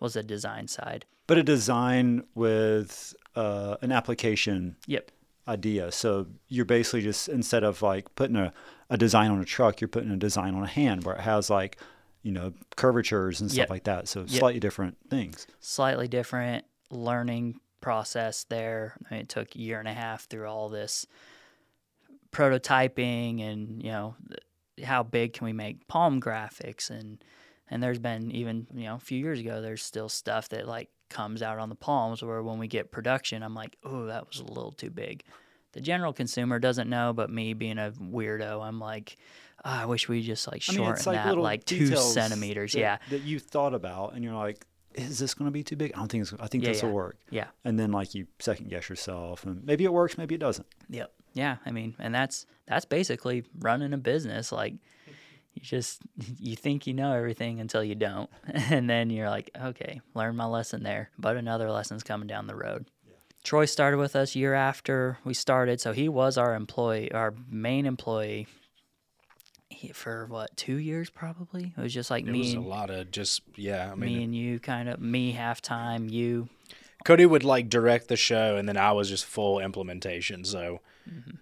was 0.00 0.14
the 0.14 0.22
design 0.22 0.68
side. 0.68 1.06
But 1.26 1.38
a 1.38 1.42
design 1.42 2.24
with 2.34 3.14
uh, 3.36 3.76
an 3.82 3.92
application 3.92 4.76
Yep. 4.86 5.10
Idea. 5.48 5.90
So 5.90 6.26
you're 6.48 6.64
basically 6.64 7.02
just 7.02 7.28
instead 7.28 7.64
of 7.64 7.82
like 7.82 8.14
putting 8.14 8.36
a, 8.36 8.52
a 8.90 8.96
design 8.96 9.30
on 9.30 9.40
a 9.40 9.44
truck, 9.44 9.80
you're 9.80 9.88
putting 9.88 10.10
a 10.10 10.16
design 10.16 10.54
on 10.54 10.62
a 10.62 10.68
hand 10.68 11.04
where 11.04 11.14
it 11.16 11.22
has 11.22 11.48
like, 11.50 11.78
you 12.22 12.32
know, 12.32 12.52
curvatures 12.76 13.40
and 13.40 13.50
stuff 13.50 13.58
Yep. 13.58 13.70
like 13.70 13.84
that. 13.84 14.08
So 14.08 14.20
Yep. 14.20 14.28
slightly 14.30 14.60
different 14.60 14.96
things. 15.08 15.46
slightly 15.60 16.06
different 16.08 16.64
learning 16.90 17.60
process 17.80 18.44
there. 18.44 18.96
I 19.10 19.14
mean, 19.14 19.20
it 19.22 19.28
took 19.28 19.54
a 19.54 19.58
year 19.58 19.78
and 19.78 19.88
a 19.88 19.94
half 19.94 20.24
through 20.26 20.46
all 20.46 20.68
this 20.68 21.06
prototyping 22.30 23.40
and 23.42 23.82
you 23.82 23.90
know 23.90 24.14
how 24.84 25.02
big 25.02 25.32
can 25.32 25.44
we 25.46 25.52
make 25.52 25.86
palm 25.88 26.20
graphics 26.20 26.90
and 26.90 27.24
and 27.70 27.82
there's 27.82 27.98
been 27.98 28.30
even 28.30 28.66
you 28.74 28.84
know 28.84 28.96
a 28.96 29.00
few 29.00 29.18
years 29.18 29.40
ago 29.40 29.60
there's 29.62 29.82
still 29.82 30.08
stuff 30.08 30.48
that 30.50 30.66
like 30.68 30.88
comes 31.08 31.42
out 31.42 31.58
on 31.58 31.68
the 31.68 31.74
palms 31.74 32.22
where 32.22 32.42
when 32.42 32.58
we 32.58 32.68
get 32.68 32.90
production 32.90 33.42
i'm 33.42 33.54
like 33.54 33.76
oh 33.84 34.06
that 34.06 34.26
was 34.28 34.40
a 34.40 34.44
little 34.44 34.72
too 34.72 34.90
big 34.90 35.22
the 35.72 35.80
general 35.80 36.12
consumer 36.12 36.58
doesn't 36.58 36.88
know 36.88 37.12
but 37.12 37.30
me 37.30 37.52
being 37.54 37.78
a 37.78 37.90
weirdo 37.92 38.62
i'm 38.62 38.78
like 38.80 39.16
"Oh, 39.64 39.70
i 39.70 39.84
wish 39.86 40.08
we 40.08 40.22
just 40.22 40.46
like 40.46 40.62
I 40.68 40.72
shorten 40.72 41.12
mean, 41.12 41.16
like 41.16 41.24
that 41.24 41.38
like 41.38 41.64
two 41.64 41.94
centimeters 41.96 42.72
that, 42.72 42.78
yeah 42.80 42.98
that 43.10 43.22
you 43.22 43.38
thought 43.38 43.74
about, 43.74 44.14
and 44.14 44.22
you're 44.24 44.34
like, 44.34 44.64
is 44.94 45.18
this 45.18 45.34
going 45.34 45.46
to 45.46 45.52
be 45.52 45.62
too 45.62 45.76
big? 45.76 45.92
I 45.94 45.98
don't 45.98 46.10
think 46.10 46.22
it's. 46.22 46.34
I 46.40 46.46
think 46.48 46.64
Yeah, 46.64 46.70
this 46.70 46.82
yeah. 46.82 46.88
will 46.88 46.94
work. 46.94 47.18
yeah 47.30 47.46
And 47.64 47.78
then 47.78 47.92
like 47.92 48.14
you 48.14 48.26
second 48.38 48.68
guess 48.68 48.88
yourself, 48.88 49.44
and 49.44 49.64
maybe 49.64 49.84
it 49.84 49.92
works, 49.92 50.18
maybe 50.18 50.34
it 50.34 50.38
doesn't. 50.38 50.66
Yep. 50.90 51.12
Yeah, 51.34 51.56
I 51.64 51.70
mean, 51.70 51.94
and 51.98 52.14
that's 52.14 52.46
that's 52.66 52.84
basically 52.84 53.44
running 53.60 53.92
a 53.92 53.98
business. 53.98 54.50
Like 54.50 54.74
you 55.58 55.64
just 55.64 56.00
you 56.38 56.56
think 56.56 56.86
you 56.86 56.94
know 56.94 57.12
everything 57.12 57.60
until 57.60 57.82
you 57.82 57.94
don't, 57.94 58.30
and 58.46 58.88
then 58.88 59.10
you're 59.10 59.30
like, 59.30 59.50
okay, 59.60 60.00
learn 60.14 60.36
my 60.36 60.46
lesson 60.46 60.82
there. 60.82 61.10
But 61.18 61.36
another 61.36 61.70
lesson's 61.70 62.02
coming 62.02 62.28
down 62.28 62.46
the 62.46 62.56
road. 62.56 62.86
Troy 63.44 63.64
started 63.66 63.98
with 63.98 64.16
us 64.16 64.34
year 64.34 64.54
after 64.54 65.18
we 65.24 65.32
started, 65.32 65.80
so 65.80 65.92
he 65.92 66.08
was 66.08 66.36
our 66.36 66.54
employee, 66.54 67.12
our 67.12 67.34
main 67.50 67.86
employee. 67.86 68.46
He, 69.70 69.88
for 69.88 70.26
what 70.26 70.56
two 70.56 70.76
years 70.76 71.08
probably? 71.10 71.72
It 71.76 71.80
was 71.80 71.94
just 71.94 72.10
like 72.10 72.26
It 72.26 72.30
me 72.30 72.40
was 72.40 72.54
a 72.54 72.60
lot 72.60 72.90
of 72.90 73.10
just 73.10 73.42
yeah. 73.54 73.90
I 73.92 73.94
mean, 73.94 74.16
me 74.16 74.24
and 74.24 74.34
you, 74.34 74.58
kind 74.58 74.88
of 74.88 75.00
me 75.00 75.32
half 75.32 75.60
time, 75.60 76.08
you 76.08 76.48
Cody 77.04 77.26
would 77.26 77.44
like 77.44 77.68
direct 77.68 78.08
the 78.08 78.16
show, 78.16 78.56
and 78.56 78.68
then 78.68 78.76
I 78.76 78.92
was 78.92 79.08
just 79.08 79.24
full 79.24 79.60
implementation. 79.60 80.44
So 80.44 80.80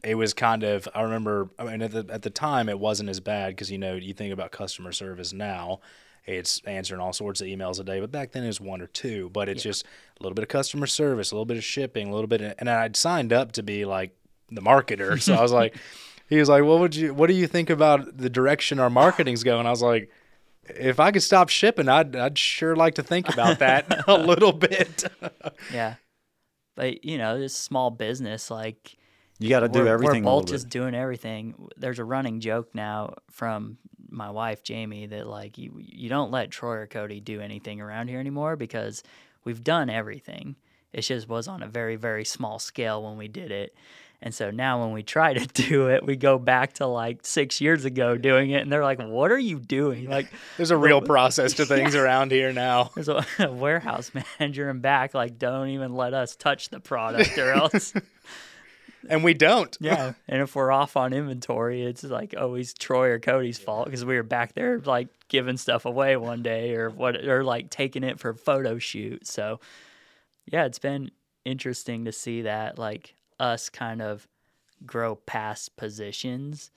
it 0.03 0.15
was 0.15 0.35
kind 0.35 0.63
of. 0.63 0.89
I 0.95 1.03
remember. 1.03 1.51
I 1.59 1.65
mean, 1.65 1.83
at 1.83 1.91
the 1.93 2.07
at 2.11 2.23
the 2.23 2.31
time, 2.31 2.69
it 2.69 2.79
wasn't 2.79 3.09
as 3.09 3.21
bad 3.21 3.49
because 3.49 3.71
you 3.71 3.79
know 3.79 3.95
you 3.95 4.15
think 4.15 4.33
about 4.33 4.53
customer 4.53 4.93
service 4.93 5.33
now, 5.33 5.81
it's 6.27 6.61
answering 6.67 7.01
all 7.01 7.13
sorts 7.13 7.41
of 7.41 7.47
emails 7.47 7.79
a 7.79 7.85
day, 7.85 8.01
but 8.01 8.11
back 8.11 8.33
then 8.33 8.43
it 8.43 8.49
was 8.49 8.61
one 8.61 8.83
or 8.83 8.89
two. 8.89 9.31
But 9.31 9.49
it's 9.49 9.63
just 9.63 9.85
a 10.19 10.23
little 10.23 10.35
bit 10.35 10.43
of 10.43 10.49
customer 10.49 10.87
service, 10.87 11.31
a 11.31 11.35
little 11.35 11.47
bit 11.47 11.57
of 11.57 11.65
shipping, 11.65 12.09
a 12.09 12.13
little 12.13 12.27
bit, 12.27 12.41
of, 12.41 12.55
and 12.59 12.69
I'd 12.69 12.97
signed 12.97 13.33
up 13.33 13.53
to 13.53 13.63
be 13.63 13.85
like 13.85 14.17
the 14.51 14.61
marketer, 14.61 15.21
so 15.21 15.35
I 15.35 15.43
was 15.43 15.53
like. 15.53 15.77
He 16.29 16.39
was 16.39 16.49
like, 16.49 16.65
"What 16.65 16.81
would 16.81 16.97
you? 16.97 17.15
What 17.15 17.29
do 17.29 17.35
you 17.35 17.47
think 17.47 17.71
about 17.71 18.17
the 18.19 18.29
direction 18.29 18.81
our 18.81 18.91
marketing's 18.91 19.45
going?" 19.45 19.65
I 19.65 19.71
was 19.71 19.81
like, 19.81 20.11
"If 20.65 20.99
I 20.99 21.13
could 21.13 21.23
stop 21.23 21.49
shipping, 21.51 21.89
I'd 21.89 22.17
I'd 22.17 22.37
sure 22.37 22.75
like 22.75 22.95
to 22.97 23.05
think 23.05 23.29
about 23.29 23.61
that 23.61 24.03
a 24.09 24.19
little 24.19 24.53
bit." 24.53 25.05
yeah. 25.73 25.95
But 26.75 27.05
you 27.05 27.17
know, 27.17 27.39
this 27.39 27.55
small 27.55 27.93
business 27.93 28.51
like 28.51 28.97
You 29.39 29.49
got 29.49 29.61
to 29.61 29.69
do 29.69 29.81
we're, 29.81 29.89
everything. 29.89 30.25
We're 30.25 30.31
both 30.31 30.47
just 30.47 30.69
doing 30.69 30.95
everything. 30.95 31.69
There's 31.77 31.99
a 31.99 32.05
running 32.05 32.41
joke 32.41 32.75
now 32.75 33.15
from 33.31 33.79
my 34.09 34.31
wife 34.31 34.63
Jamie 34.63 35.07
that 35.07 35.27
like 35.27 35.59
you 35.59 35.75
you 35.79 36.09
don't 36.09 36.31
let 36.31 36.51
Troy 36.51 36.77
or 36.77 36.87
Cody 36.87 37.21
do 37.21 37.41
anything 37.41 37.81
around 37.81 38.09
here 38.09 38.21
anymore 38.21 38.57
because 38.57 39.03
we've 39.45 39.63
done 39.63 39.91
everything. 39.91 40.57
It 40.93 41.03
just 41.03 41.29
was 41.29 41.49
on 41.49 41.63
a 41.63 41.69
very 41.69 41.97
very 41.97 42.25
small 42.25 42.59
scale 42.59 43.03
when 43.03 43.17
we 43.17 43.29
did 43.29 43.51
it. 43.51 43.75
And 44.23 44.35
so 44.35 44.51
now 44.51 44.81
when 44.81 44.93
we 44.93 45.03
try 45.03 45.35
to 45.35 45.47
do 45.69 45.89
it, 45.89 46.05
we 46.05 46.17
go 46.17 46.39
back 46.39 46.75
to 46.75 46.87
like 46.87 47.27
six 47.27 47.61
years 47.61 47.85
ago 47.85 48.17
doing 48.17 48.51
it, 48.51 48.63
and 48.63 48.73
they're 48.73 48.83
like, 48.83 48.99
"What 48.99 49.31
are 49.31 49.39
you 49.39 49.59
doing?" 49.59 50.09
Like, 50.17 50.33
There's 50.57 50.71
a 50.71 50.77
real 50.77 51.03
process 51.03 51.53
to 51.55 51.67
things 51.67 51.95
around 51.95 52.31
here 52.31 52.53
now. 52.53 52.91
there's 52.95 53.09
a, 53.09 53.27
a 53.39 53.53
warehouse 53.53 54.11
manager 54.15 54.71
and 54.71 54.81
back, 54.81 55.13
like, 55.13 55.39
don't 55.39 55.69
even 55.69 55.95
let 55.95 56.15
us 56.15 56.37
touch 56.37 56.71
the 56.71 56.81
product, 56.81 57.37
or 57.37 57.53
else 57.53 57.93
And 59.09 59.25
we 59.25 59.35
don't. 59.35 59.77
Yeah, 59.81 60.15
and 60.29 60.43
if 60.43 60.55
we're 60.55 60.73
off 60.73 60.97
on 60.97 61.13
inventory, 61.13 61.83
it's 61.83 62.05
like 62.05 62.35
always 62.39 62.73
Troy 62.75 63.11
or 63.11 63.19
Cody's 63.19 63.59
fault 63.59 63.87
because 63.87 64.05
we 64.05 64.17
were 64.17 64.23
back 64.23 64.55
there 64.55 64.81
like 64.81 65.09
giving 65.29 65.57
stuff 65.57 65.85
away 65.85 66.17
one 66.17 66.43
day 66.43 66.75
or 66.75 66.91
what, 66.91 67.17
or 67.25 67.45
like 67.45 67.71
taking 67.71 68.05
it 68.05 68.19
for 68.19 68.35
photo 68.35 68.79
shoot. 68.79 69.27
So, 69.27 69.61
yeah, 70.47 70.65
it's 70.65 70.79
been 70.79 71.11
interesting 71.45 72.05
to 72.05 72.13
see 72.13 72.43
that 72.43 72.79
like 72.79 73.15
us 73.39 73.69
kind 73.69 74.03
of 74.03 74.27
grow 74.85 75.15
past 75.15 75.77
positions 75.77 76.71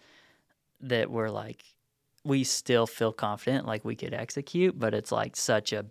that 0.82 1.12
we're 1.12 1.30
like 1.30 1.64
we 2.24 2.44
still 2.44 2.86
feel 2.86 3.12
confident 3.12 3.66
like 3.66 3.84
we 3.86 3.96
could 3.96 4.14
execute, 4.14 4.78
but 4.78 4.94
it's 4.94 5.12
like 5.12 5.36
such 5.36 5.74
a 5.74 5.86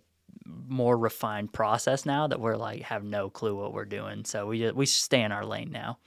more 0.45 0.97
refined 0.97 1.51
process 1.51 2.05
now 2.05 2.27
that 2.27 2.39
we're 2.39 2.55
like 2.55 2.81
have 2.83 3.03
no 3.03 3.29
clue 3.29 3.55
what 3.55 3.73
we're 3.73 3.85
doing. 3.85 4.25
So 4.25 4.47
we 4.47 4.59
just, 4.59 4.75
we 4.75 4.85
stay 4.85 5.21
in 5.21 5.31
our 5.31 5.45
lane 5.45 5.71
now. 5.71 5.97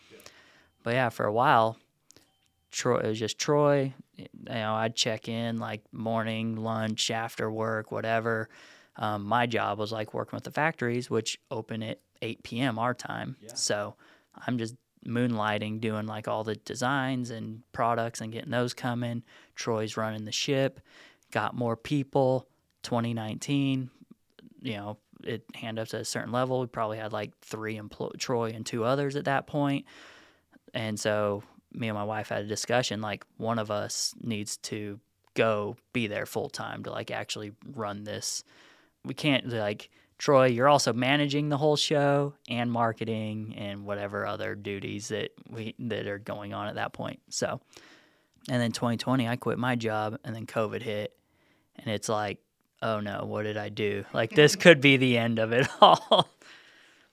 But 0.83 0.95
yeah, 0.95 1.09
for 1.09 1.27
a 1.27 1.33
while, 1.33 1.79
Troy 2.71 2.99
it 2.99 3.07
was 3.07 3.19
just 3.19 3.39
Troy. 3.39 3.95
You 4.17 4.27
know, 4.49 4.75
I'd 4.75 4.97
check 4.97 5.29
in 5.29 5.59
like 5.59 5.83
morning, 5.93 6.57
lunch, 6.57 7.11
after 7.11 7.51
work, 7.51 7.91
whatever. 7.93 8.49
Um, 8.97 9.25
my 9.25 9.47
job 9.47 9.79
was 9.79 9.93
like 9.93 10.13
working 10.13 10.37
with 10.37 10.45
the 10.45 10.51
factories, 10.51 11.09
which 11.09 11.39
open 11.51 11.83
at 11.83 12.01
8 12.21 12.43
p.m. 12.43 12.79
our 12.79 12.95
time. 12.95 13.37
So 13.55 13.95
I'm 14.47 14.59
just 14.59 14.75
moonlighting, 15.07 15.81
doing 15.81 16.07
like 16.07 16.29
all 16.29 16.45
the 16.45 16.57
designs 16.57 17.31
and 17.31 17.63
products 17.73 18.21
and 18.21 18.33
getting 18.33 18.51
those 18.51 18.75
coming. 18.75 19.23
Troy's 19.55 19.97
running 19.97 20.25
the 20.25 20.33
ship. 20.33 20.81
Got 21.31 21.55
more 21.55 21.77
people. 21.77 22.47
2019, 22.83 23.91
you 24.61 24.75
know, 24.75 24.99
it 25.25 25.45
hand 25.55 25.79
up 25.79 25.89
to 25.89 25.99
a 25.99 26.05
certain 26.05 26.33
level. 26.33 26.61
We 26.61 26.67
probably 26.67 26.99
had 26.99 27.13
like 27.13 27.37
three 27.41 27.77
employ 27.77 28.11
Troy 28.19 28.51
and 28.55 28.67
two 28.67 28.85
others 28.85 29.15
at 29.15 29.27
that 29.27 29.47
point. 29.47 29.87
And 30.75 30.99
so 30.99 31.43
me 31.73 31.89
and 31.89 31.97
my 31.97 32.05
wife 32.05 32.29
had 32.29 32.45
a 32.45 32.49
discussion 32.49 33.01
like 33.01 33.25
one 33.37 33.59
of 33.59 33.71
us 33.71 34.15
needs 34.21 34.57
to 34.59 35.01
go 35.35 35.77
be 35.93 36.07
there 36.07 36.27
full 36.27 36.51
time 36.51 36.85
to 36.85 36.91
like 36.91 37.11
actually 37.11 37.53
run 37.75 38.05
this. 38.05 38.45
We 39.05 39.15
can't 39.15 39.49
like 39.49 39.91
Troy, 40.19 40.47
you're 40.47 40.69
also 40.69 40.93
managing 40.93 41.49
the 41.49 41.57
whole 41.57 41.75
show 41.75 42.35
and 42.49 42.71
marketing 42.71 43.55
and 43.59 43.85
whatever 43.85 44.25
other 44.25 44.55
duties 44.55 45.09
that 45.09 45.33
we 45.49 45.75
that 45.81 46.07
are 46.07 46.19
going 46.19 46.55
on 46.55 46.69
at 46.69 46.77
that 46.77 46.93
point. 46.93 47.21
So 47.29 47.61
and 48.49 48.61
then 48.61 48.73
2020 48.73 49.29
I 49.29 49.37
quit 49.37 49.59
my 49.59 49.75
job 49.75 50.19
and 50.25 50.35
then 50.35 50.47
COVID 50.47 50.83
hit 50.83 51.17
and 51.77 51.89
it's 51.89 52.09
like 52.09 52.39
oh 52.83 53.01
no, 53.01 53.25
what 53.25 53.45
did 53.45 53.57
I 53.57 53.69
do? 53.69 54.05
Like 54.13 54.31
this 54.31 54.57
could 54.57 54.81
be 54.81 54.97
the 54.97 55.19
end 55.19 55.39
of 55.39 55.53
it 55.53 55.69
all. 55.81 56.29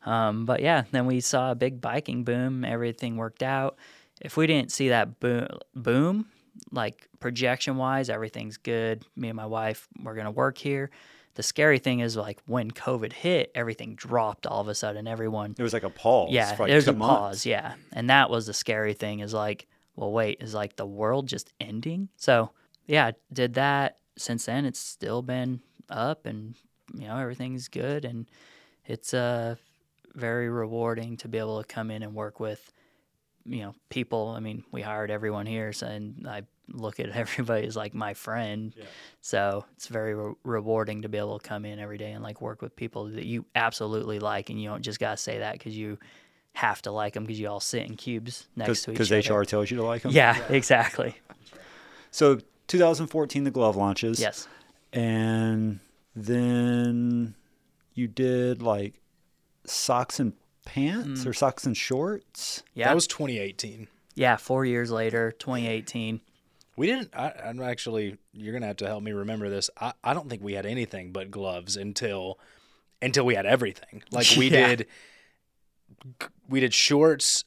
Um, 0.06 0.46
but 0.46 0.62
yeah, 0.62 0.84
then 0.92 1.06
we 1.06 1.20
saw 1.20 1.52
a 1.52 1.56
big 1.56 1.82
biking 1.82 2.24
boom. 2.24 2.64
Everything 2.64 3.18
worked 3.18 3.44
out. 3.44 3.78
If 4.22 4.38
we 4.38 4.48
didn't 4.48 4.72
see 4.72 4.90
that 4.90 5.20
boom, 5.20 5.48
boom, 5.76 6.26
like 6.72 7.08
projection 7.20 7.78
wise, 7.78 8.10
everything's 8.10 8.58
good. 8.58 9.06
Me 9.16 9.30
and 9.30 9.36
my 9.38 9.46
wife, 9.46 9.88
we're 10.04 10.16
gonna 10.16 10.32
work 10.32 10.58
here. 10.58 10.90
The 11.36 11.44
scary 11.44 11.80
thing 11.80 12.00
is 12.02 12.18
like 12.18 12.40
when 12.48 12.70
COVID 12.72 13.14
hit, 13.14 13.52
everything 13.56 13.96
dropped 13.96 14.46
all 14.46 14.60
of 14.62 14.68
a 14.68 14.76
sudden. 14.76 15.08
Everyone, 15.08 15.56
It 15.58 15.64
was 15.64 15.74
like 15.74 15.84
a 15.84 15.90
pause. 15.90 16.32
yeah, 16.32 16.56
like 16.60 16.70
there's 16.70 16.86
two 16.86 16.92
a 16.92 16.94
months. 16.94 17.20
pause. 17.20 17.46
Yeah, 17.46 17.76
and 17.94 18.10
that 18.10 18.30
was 18.30 18.46
the 18.48 18.54
scary 18.54 18.94
thing. 18.94 19.20
Is 19.20 19.34
like, 19.34 19.68
well, 19.96 20.12
wait, 20.12 20.42
is 20.42 20.54
like 20.54 20.76
the 20.76 20.86
world 20.86 21.28
just 21.28 21.54
ending? 21.62 22.10
So 22.18 22.52
yeah, 22.88 23.12
did 23.32 23.54
that. 23.54 23.98
Since 24.18 24.46
then, 24.48 24.66
it's 24.66 24.80
still 24.80 25.22
been 25.22 25.62
up, 25.90 26.26
and 26.26 26.56
you 26.94 27.08
know 27.08 27.16
everything's 27.18 27.70
good, 27.70 28.04
and 28.04 28.26
it's 28.86 29.14
uh 29.14 29.56
very 30.20 30.50
rewarding 30.50 31.18
to 31.18 31.28
be 31.28 31.38
able 31.38 31.62
to 31.62 31.68
come 31.68 31.90
in 31.90 32.04
and 32.04 32.14
work 32.14 32.40
with 32.40 32.72
you 33.46 33.62
know 33.62 33.76
people. 33.90 34.30
I 34.30 34.40
mean, 34.40 34.64
we 34.72 34.82
hired 34.82 35.12
everyone 35.12 35.46
here, 35.46 35.74
so 35.74 35.88
and 35.88 36.28
I 36.28 36.44
look 36.68 37.00
at 37.00 37.10
everybody 37.16 37.66
as 37.66 37.76
like 37.76 37.94
my 37.94 38.14
friend. 38.14 38.74
So 39.22 39.66
it's 39.76 39.88
very 39.88 40.14
re- 40.14 40.34
rewarding 40.44 41.02
to 41.04 41.10
be 41.10 41.18
able 41.18 41.40
to 41.40 41.48
come 41.48 41.66
in 41.66 41.80
every 41.80 41.98
day 41.98 42.12
and 42.12 42.24
like 42.24 42.42
work 42.42 42.62
with 42.62 42.76
people 42.76 43.06
that 43.06 43.26
you 43.26 43.46
absolutely 43.56 44.20
like, 44.20 44.50
and 44.50 44.62
you 44.62 44.70
don't 44.70 44.84
just 44.84 45.00
gotta 45.00 45.18
say 45.18 45.40
that 45.40 45.54
because 45.54 45.76
you 45.78 45.98
have 46.54 46.82
to 46.82 46.92
like 46.92 47.14
them 47.14 47.24
because 47.24 47.40
you 47.40 47.48
all 47.48 47.60
sit 47.60 47.84
in 47.84 47.96
cubes 47.96 48.48
next 48.56 48.84
to 48.84 48.92
each 48.92 49.00
other. 49.00 49.18
Because. 49.18 49.30
HR 49.30 49.44
tells 49.44 49.72
you 49.72 49.78
to 49.78 49.84
like 49.84 50.02
them. 50.02 50.12
Yeah, 50.12 50.38
exactly. 50.50 51.16
So 52.12 52.40
2014, 52.68 53.44
the 53.44 53.52
glove 53.52 53.76
launches. 53.76 54.20
Yes. 54.20 54.48
And 54.92 55.80
then 56.16 57.36
you 57.94 58.08
did 58.08 58.62
like 58.62 58.99
socks 59.70 60.20
and 60.20 60.34
pants 60.66 61.26
or 61.26 61.32
mm. 61.32 61.36
socks 61.36 61.66
and 61.66 61.76
shorts. 61.76 62.64
Yeah. 62.74 62.88
That 62.88 62.96
was 62.96 63.08
2018. 63.08 63.88
yeah. 64.16 64.36
Four 64.38 64.66
years 64.66 64.92
later, 64.92 65.32
2018. 65.32 66.22
We 66.76 66.88
didn't. 66.88 67.10
I, 67.14 67.34
I'm 67.46 67.62
actually. 67.62 68.18
You're 68.32 68.54
gonna 68.54 68.68
have 68.68 68.78
to 68.78 68.88
help 68.88 69.04
me 69.04 69.12
remember 69.12 69.50
this. 69.50 69.70
I, 69.80 69.92
I 70.02 70.14
don't 70.14 70.30
think 70.30 70.42
we 70.42 70.54
had 70.54 70.66
anything 70.66 71.12
but 71.12 71.30
gloves 71.30 71.76
until 71.76 72.40
until 73.02 73.26
we 73.26 73.36
had 73.36 73.46
everything. 73.46 74.04
Like 74.12 74.28
we 74.38 74.50
Yeah. 74.50 74.68
did. 74.68 74.88
We 76.48 76.62
did 76.62 76.74
shorts, 76.74 77.44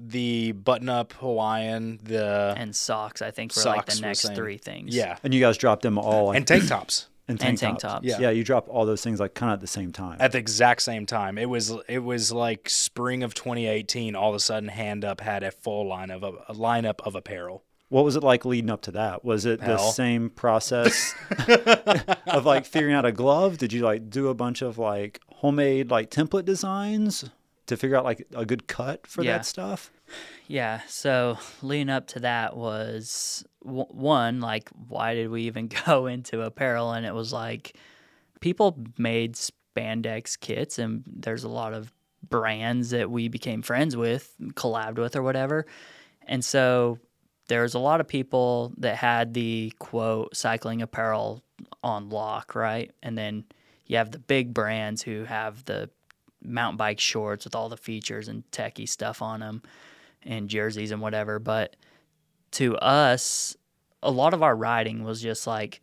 the 0.00 0.52
button-up 0.52 1.14
Hawaiian, 1.14 1.98
the 2.02 2.54
and 2.56 2.74
socks. 2.76 3.22
I 3.22 3.30
think 3.30 3.56
were 3.56 3.62
like 3.64 3.86
the 3.86 4.00
next 4.00 4.34
three 4.34 4.58
things. 4.58 4.94
yeah, 4.94 5.16
And 5.24 5.34
you 5.34 5.40
guys 5.40 5.56
dropped 5.58 5.82
them 5.82 5.98
all. 5.98 6.32
And 6.32 6.46
tank 6.46 6.68
tops. 6.68 7.08
And 7.28 7.40
tank, 7.40 7.58
tank 7.58 7.80
tops. 7.80 7.94
tops. 7.94 8.06
Yeah. 8.06 8.20
Yeah. 8.20 8.30
you 8.30 8.44
drop 8.44 8.68
all 8.68 8.86
those 8.86 9.02
things 9.02 9.18
like 9.18 9.34
kind 9.34 9.50
of 9.52 9.54
at 9.56 9.60
the 9.60 9.66
same 9.66 9.92
time. 9.92 10.16
at 10.20 10.32
the 10.32 10.38
exact 10.38 10.82
same 10.82 11.06
time. 11.06 11.38
It 11.38 11.48
was 11.48 11.72
it 11.88 11.98
was 12.00 12.30
like 12.30 12.70
spring 12.70 13.22
of 13.24 13.34
2018. 13.34 14.14
All 14.14 14.30
of 14.30 14.36
a 14.36 14.40
sudden, 14.40 14.68
Hand 14.68 15.04
Up 15.04 15.20
had 15.20 15.42
a 15.42 15.50
full 15.50 15.88
line 15.88 16.10
of 16.10 16.22
a, 16.22 16.32
a 16.48 16.54
lineup 16.54 17.00
of 17.04 17.14
apparel. 17.16 17.64
what 17.88 18.04
was 18.04 18.14
it 18.16 18.22
like 18.22 18.44
leading 18.44 18.70
up 18.70 18.82
to 18.82 18.92
that? 18.92 19.24
Was 19.24 19.44
it 19.44 19.60
the 19.60 19.78
same 19.78 20.30
process 20.30 21.14
of 22.26 22.44
like 22.46 22.64
figuring 22.64 22.94
out 22.94 23.04
a 23.04 23.12
glove? 23.12 23.58
Did 23.58 23.72
you 23.72 23.82
like 23.82 24.08
do 24.10 24.28
a 24.28 24.34
bunch 24.34 24.62
of 24.62 24.78
like 24.78 25.20
homemade 25.36 25.90
like 25.90 26.10
template 26.10 26.44
designs 26.44 27.24
to 27.66 27.76
figure 27.76 27.96
out 27.96 28.04
like 28.04 28.26
a 28.34 28.44
good 28.46 28.66
cut 28.66 29.06
for 29.06 29.22
Yeah. 29.22 29.38
that 29.38 29.46
stuff? 29.46 29.90
Yeah. 30.46 30.80
So 30.88 31.38
leading 31.62 31.90
up 31.90 32.06
to 32.08 32.20
that 32.20 32.56
was 32.56 33.44
w- 33.64 33.86
one, 33.90 34.40
like, 34.40 34.68
why 34.88 35.14
did 35.14 35.28
we 35.30 35.42
even 35.42 35.68
go 35.86 36.06
into 36.06 36.42
apparel? 36.42 36.92
And 36.92 37.04
it 37.04 37.14
was 37.14 37.32
like 37.32 37.76
people 38.40 38.78
made 38.98 39.34
spandex 39.34 40.38
kits, 40.38 40.78
and 40.78 41.02
there's 41.06 41.44
a 41.44 41.48
lot 41.48 41.74
of 41.74 41.92
brands 42.28 42.90
that 42.90 43.10
we 43.10 43.28
became 43.28 43.62
friends 43.62 43.96
with, 43.96 44.34
collabed 44.54 44.98
with, 44.98 45.16
or 45.16 45.22
whatever. 45.22 45.66
And 46.22 46.44
so 46.44 46.98
there's 47.48 47.74
a 47.74 47.78
lot 47.78 48.00
of 48.00 48.08
people 48.08 48.72
that 48.78 48.96
had 48.96 49.32
the 49.34 49.72
quote 49.78 50.36
cycling 50.36 50.82
apparel 50.82 51.42
on 51.82 52.08
lock, 52.10 52.54
right? 52.54 52.90
And 53.02 53.16
then 53.16 53.44
you 53.86 53.96
have 53.98 54.10
the 54.10 54.18
big 54.18 54.52
brands 54.52 55.02
who 55.02 55.24
have 55.24 55.64
the 55.66 55.88
mountain 56.42 56.76
bike 56.76 57.00
shorts 57.00 57.44
with 57.44 57.54
all 57.54 57.68
the 57.68 57.76
features 57.76 58.28
and 58.28 58.44
techie 58.50 58.88
stuff 58.88 59.22
on 59.22 59.40
them 59.40 59.62
and 60.22 60.48
jerseys 60.48 60.90
and 60.90 61.00
whatever. 61.00 61.38
But 61.38 61.76
to 62.52 62.76
us, 62.78 63.56
a 64.02 64.10
lot 64.10 64.34
of 64.34 64.42
our 64.42 64.54
riding 64.56 65.02
was 65.04 65.20
just 65.20 65.46
like 65.46 65.80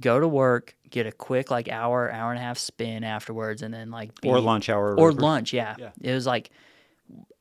go 0.00 0.18
to 0.20 0.28
work, 0.28 0.74
get 0.90 1.06
a 1.06 1.12
quick 1.12 1.50
like 1.50 1.68
hour, 1.68 2.10
hour 2.10 2.30
and 2.30 2.38
a 2.38 2.42
half 2.42 2.58
spin 2.58 3.04
afterwards, 3.04 3.62
and 3.62 3.72
then 3.72 3.90
like 3.90 4.20
be, 4.20 4.28
Or 4.28 4.40
lunch 4.40 4.68
hour? 4.68 4.90
or 4.94 5.06
whatever. 5.06 5.20
lunch. 5.22 5.52
Yeah. 5.52 5.74
Yeah. 5.78 5.90
it 6.02 6.12
was 6.12 6.26
like 6.26 6.50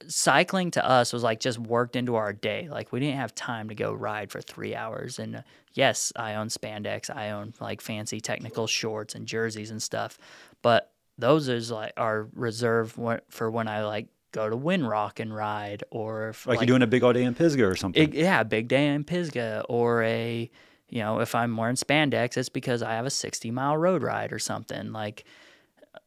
cycling 0.08 0.70
to 0.72 0.86
us 0.88 1.12
was 1.12 1.24
like 1.24 1.40
just 1.40 1.58
worked 1.58 1.96
into 1.96 2.16
our 2.16 2.34
day. 2.34 2.68
Like 2.70 2.92
we 2.92 3.00
didn't 3.00 3.18
have 3.18 3.34
time 3.34 3.70
to 3.70 3.76
go 3.76 3.92
ride 3.94 4.32
for 4.32 4.42
three 4.42 4.76
hours. 4.76 5.18
And 5.20 5.38
uh, 5.38 5.42
yes, 5.74 6.14
I 6.16 6.36
own 6.36 6.48
spandex. 6.50 7.10
I 7.14 7.32
own 7.32 7.54
like 7.60 7.82
fancy 7.82 8.20
technical 8.22 8.68
shorts 8.68 9.16
and 9.16 9.26
jerseys 9.26 9.72
and 9.72 9.82
stuff. 9.82 10.18
But 10.62 10.92
those 11.18 11.48
is 11.48 11.72
like 11.72 11.94
are 11.98 12.28
reserved 12.34 12.98
for 13.30 13.52
when 13.52 13.68
I 13.68 13.86
like 13.86 14.08
go 14.36 14.50
to 14.50 14.58
Windrock 14.58 15.20
and 15.20 15.34
ride, 15.34 15.84
or 15.92 16.30
if, 16.30 16.46
Like, 16.46 16.60
you're 16.60 16.68
doing 16.68 16.82
a 16.82 16.88
big 16.88 17.04
old 17.04 17.16
day 17.16 17.24
in 17.24 17.34
Pisgah 17.34 17.66
or 17.66 17.76
something. 17.76 18.04
it, 18.04 18.14
yeah, 18.14 18.44
big 18.44 18.68
day 18.68 18.88
in 18.90 19.06
Pisgah, 19.06 19.64
or 19.70 20.04
a, 20.04 20.52
you 20.90 21.00
know, 21.00 21.22
if 21.22 21.34
I'm 21.34 21.56
wearing 21.56 21.78
spandex, 21.78 22.36
it's 22.36 22.50
because 22.50 22.84
I 22.84 22.94
have 22.94 23.06
a 23.06 23.10
60 23.10 23.50
mile 23.52 23.78
road 23.78 24.04
ride 24.04 24.34
or 24.34 24.40
something. 24.40 24.92
Like, 24.92 25.24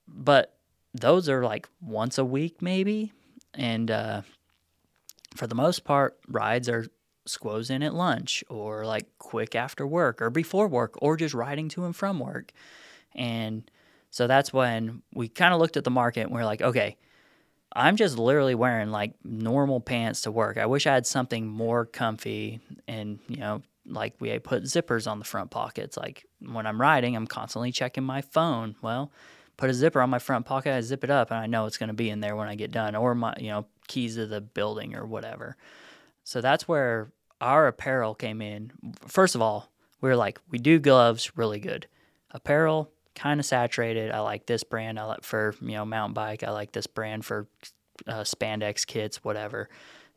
but 0.07 0.55
those 0.93 1.29
are 1.29 1.43
like 1.43 1.69
once 1.81 2.19
a 2.19 2.25
week 2.25 2.61
maybe, 2.61 3.13
and 3.55 3.91
uh, 3.91 4.23
for 5.35 5.47
the 5.47 5.55
most 5.55 5.85
part, 5.85 6.19
rides 6.29 6.69
are 6.69 6.87
squoze 7.25 7.71
in 7.71 7.83
at 7.83 7.95
lunch 7.95 8.43
or 8.49 8.87
like 8.87 9.07
quick 9.19 9.55
after 9.55 9.87
work 9.87 10.21
or 10.23 10.31
before 10.31 10.67
work 10.67 10.95
or 11.03 11.17
just 11.17 11.35
riding 11.35 11.69
to 11.71 11.85
and 11.85 11.97
from 11.97 12.21
work, 12.21 12.53
and 13.15 13.71
so 14.11 14.27
that's 14.27 14.53
when 14.53 15.03
we 15.15 15.29
kind 15.29 15.53
of 15.53 15.61
looked 15.61 15.77
at 15.77 15.85
the 15.85 15.91
market 15.91 16.23
and 16.23 16.33
we're 16.33 16.45
like, 16.45 16.63
okay, 16.63 16.97
I'm 17.73 17.97
just 17.97 18.19
literally 18.19 18.55
wearing 18.55 18.91
like 18.91 19.13
normal 19.25 19.81
pants 19.81 20.23
to 20.23 20.31
work. 20.31 20.57
I 20.57 20.67
wish 20.67 20.87
I 20.87 20.95
had 20.95 21.07
something 21.07 21.47
more 21.47 21.85
comfy 21.85 22.61
and, 22.87 23.19
you 23.29 23.37
know, 23.37 23.63
like 23.87 24.15
we 24.21 24.39
put 24.39 24.65
zippers 24.65 25.11
on 25.11 25.19
the 25.19 25.25
front 25.25 25.51
pockets. 25.51 25.97
Like 25.97 26.27
when 26.41 26.67
I'm 26.67 26.81
riding, 26.81 27.15
I'm 27.15 27.27
constantly 27.27 27.73
checking 27.73 28.05
my 28.05 28.23
phone. 28.23 28.77
Well, 28.83 29.13
put 29.57 29.71
a 29.71 29.75
zipper 29.75 30.01
on 30.01 30.11
my 30.11 30.19
front 30.19 30.47
pocket, 30.47 30.73
I 30.73 30.81
zip 30.81 31.05
it 31.05 31.11
up 31.11 31.31
and 31.31 31.41
I 31.41 31.47
know 31.47 31.67
it's 31.67 31.79
going 31.79 31.89
to 31.89 31.95
be 31.95 32.11
in 32.11 32.21
there 32.21 32.37
when 32.37 32.49
I 32.49 32.55
get 32.55 32.71
done 32.71 32.95
or 32.97 33.15
my, 33.15 33.35
you 33.39 33.49
know, 33.49 33.67
keys 33.87 34.17
to 34.17 34.27
the 34.27 34.41
building 34.41 34.95
or 34.95 35.05
whatever. 35.05 35.57
So 36.25 36.41
that's 36.41 36.69
where 36.69 37.13
our 37.41 37.67
apparel 37.67 38.15
came 38.15 38.41
in. 38.41 38.73
First 39.07 39.35
of 39.35 39.43
all, 39.43 39.71
we 40.01 40.09
were 40.09 40.17
like, 40.17 40.39
we 40.49 40.59
do 40.59 40.79
gloves 40.79 41.37
really 41.37 41.61
good. 41.61 41.87
Apparel, 42.31 42.91
kind 43.19 43.41
of 43.41 43.47
saturated. 43.47 44.11
I 44.13 44.21
like 44.21 44.47
this 44.47 44.65
brand. 44.65 44.99
I 44.99 45.05
like 45.05 45.25
for 45.25 45.55
you 45.61 45.73
know 45.73 45.85
mountain 45.85 46.15
bike. 46.15 46.43
I 46.43 46.51
like 46.51 46.73
this 46.73 46.87
brand 46.87 47.25
for 47.25 47.49
uh, 48.07 48.23
spandex 48.23 48.87
kits, 48.87 49.23
whatever. 49.25 49.69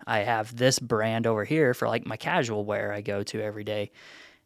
I 0.06 0.20
have 0.20 0.56
this 0.56 0.80
brand 0.80 1.28
over 1.28 1.44
here 1.44 1.74
for 1.74 1.88
like 1.88 2.06
my 2.06 2.18
casual 2.18 2.66
wear 2.66 2.92
I 2.92 3.02
go 3.02 3.24
to 3.24 3.42
every 3.42 3.64
day, 3.64 3.92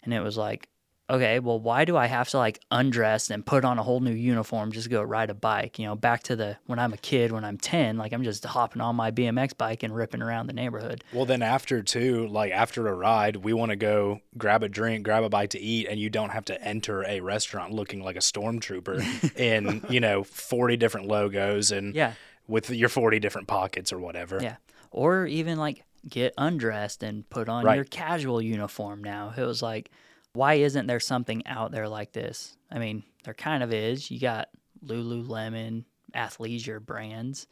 and 0.03 0.13
it 0.13 0.21
was 0.21 0.37
like, 0.37 0.69
okay, 1.09 1.39
well, 1.39 1.59
why 1.59 1.85
do 1.85 1.95
I 1.95 2.07
have 2.07 2.29
to 2.29 2.37
like 2.37 2.59
undress 2.71 3.29
and 3.29 3.45
put 3.45 3.63
on 3.63 3.77
a 3.77 3.83
whole 3.83 3.99
new 3.99 4.11
uniform 4.13 4.71
just 4.71 4.85
to 4.85 4.89
go 4.89 5.01
ride 5.03 5.29
a 5.29 5.33
bike? 5.33 5.77
You 5.77 5.85
know, 5.85 5.95
back 5.95 6.23
to 6.23 6.35
the 6.35 6.57
when 6.65 6.79
I'm 6.79 6.93
a 6.93 6.97
kid, 6.97 7.31
when 7.31 7.45
I'm 7.45 7.57
ten, 7.57 7.97
like 7.97 8.11
I'm 8.13 8.23
just 8.23 8.43
hopping 8.45 8.81
on 8.81 8.95
my 8.95 9.11
BMX 9.11 9.57
bike 9.57 9.83
and 9.83 9.95
ripping 9.95 10.21
around 10.21 10.47
the 10.47 10.53
neighborhood. 10.53 11.03
Well, 11.13 11.25
then 11.25 11.41
after 11.41 11.81
too, 11.83 12.27
like 12.27 12.51
after 12.51 12.87
a 12.87 12.93
ride, 12.93 13.37
we 13.37 13.53
want 13.53 13.69
to 13.69 13.75
go 13.75 14.21
grab 14.37 14.63
a 14.63 14.69
drink, 14.69 15.03
grab 15.03 15.23
a 15.23 15.29
bite 15.29 15.51
to 15.51 15.59
eat, 15.59 15.87
and 15.89 15.99
you 15.99 16.09
don't 16.09 16.29
have 16.31 16.45
to 16.45 16.61
enter 16.63 17.03
a 17.05 17.19
restaurant 17.19 17.71
looking 17.73 18.03
like 18.03 18.15
a 18.15 18.19
stormtrooper 18.19 19.35
in 19.39 19.83
you 19.89 19.99
know 19.99 20.23
forty 20.23 20.77
different 20.77 21.07
logos 21.07 21.71
and 21.71 21.93
Yeah. 21.95 22.13
with 22.47 22.69
your 22.69 22.89
forty 22.89 23.19
different 23.19 23.47
pockets 23.47 23.93
or 23.93 23.99
whatever. 23.99 24.39
Yeah. 24.41 24.55
Or 24.91 25.25
even 25.27 25.57
like 25.57 25.83
get 26.07 26.33
undressed 26.37 27.03
and 27.03 27.27
put 27.29 27.49
on 27.49 27.65
Right. 27.65 27.75
your 27.75 27.83
casual 27.83 28.41
uniform 28.41 29.03
now. 29.03 29.33
It 29.35 29.41
was 29.43 29.61
like, 29.61 29.89
why 30.35 30.55
isn't 30.55 30.87
there 30.87 30.99
something 30.99 31.45
out 31.47 31.71
there 31.71 31.87
like 31.87 32.11
this? 32.11 32.57
I 32.71 32.79
mean, 32.79 33.03
there 33.23 33.33
kind 33.33 33.63
of 33.63 33.73
is. 33.73 34.11
You 34.11 34.19
got 34.19 34.49
Lululemon, 34.85 35.85
athleisure 36.13 36.79
brands, 36.79 37.47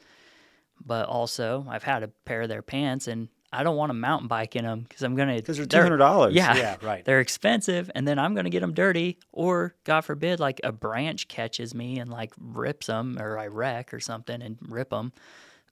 but 0.86 1.08
also 1.08 1.66
I've 1.70 1.84
had 1.84 2.04
a 2.04 2.10
pair 2.26 2.42
of 2.44 2.50
their 2.50 2.62
pants 2.62 3.08
and 3.08 3.30
I 3.54 3.62
don't 3.62 3.78
want 3.78 3.92
a 3.92 3.94
mountain 3.94 4.28
bike 4.28 4.56
in 4.56 4.66
them 4.66 4.82
because 4.82 5.04
I'm 5.04 5.16
gonna. 5.16 5.36
Because 5.36 5.58
they're 5.58 5.68
two 5.68 5.80
hundred 5.80 5.98
dollars. 5.98 6.34
Yeah, 6.34 6.56
Yeah, 6.56 6.76
right. 6.82 7.06
They're 7.06 7.20
expensive, 7.20 7.92
and 7.94 8.08
then 8.08 8.18
I'm 8.18 8.34
gonna 8.34 8.50
get 8.50 8.62
them 8.62 8.74
dirty, 8.74 9.20
or 9.32 9.76
God 9.84 10.02
forbid, 10.02 10.40
like 10.40 10.60
a 10.64 10.72
branch 10.72 11.28
catches 11.28 11.76
me 11.76 12.00
and 12.00 12.10
like 12.10 12.34
rips 12.40 12.88
them, 12.88 13.20
or 13.20 13.38
I 13.38 13.48
wreck 13.48 13.94
or 13.94 14.00
something 14.00 14.42
and 14.42 14.58
rip 14.68 14.90
them. 14.90 15.14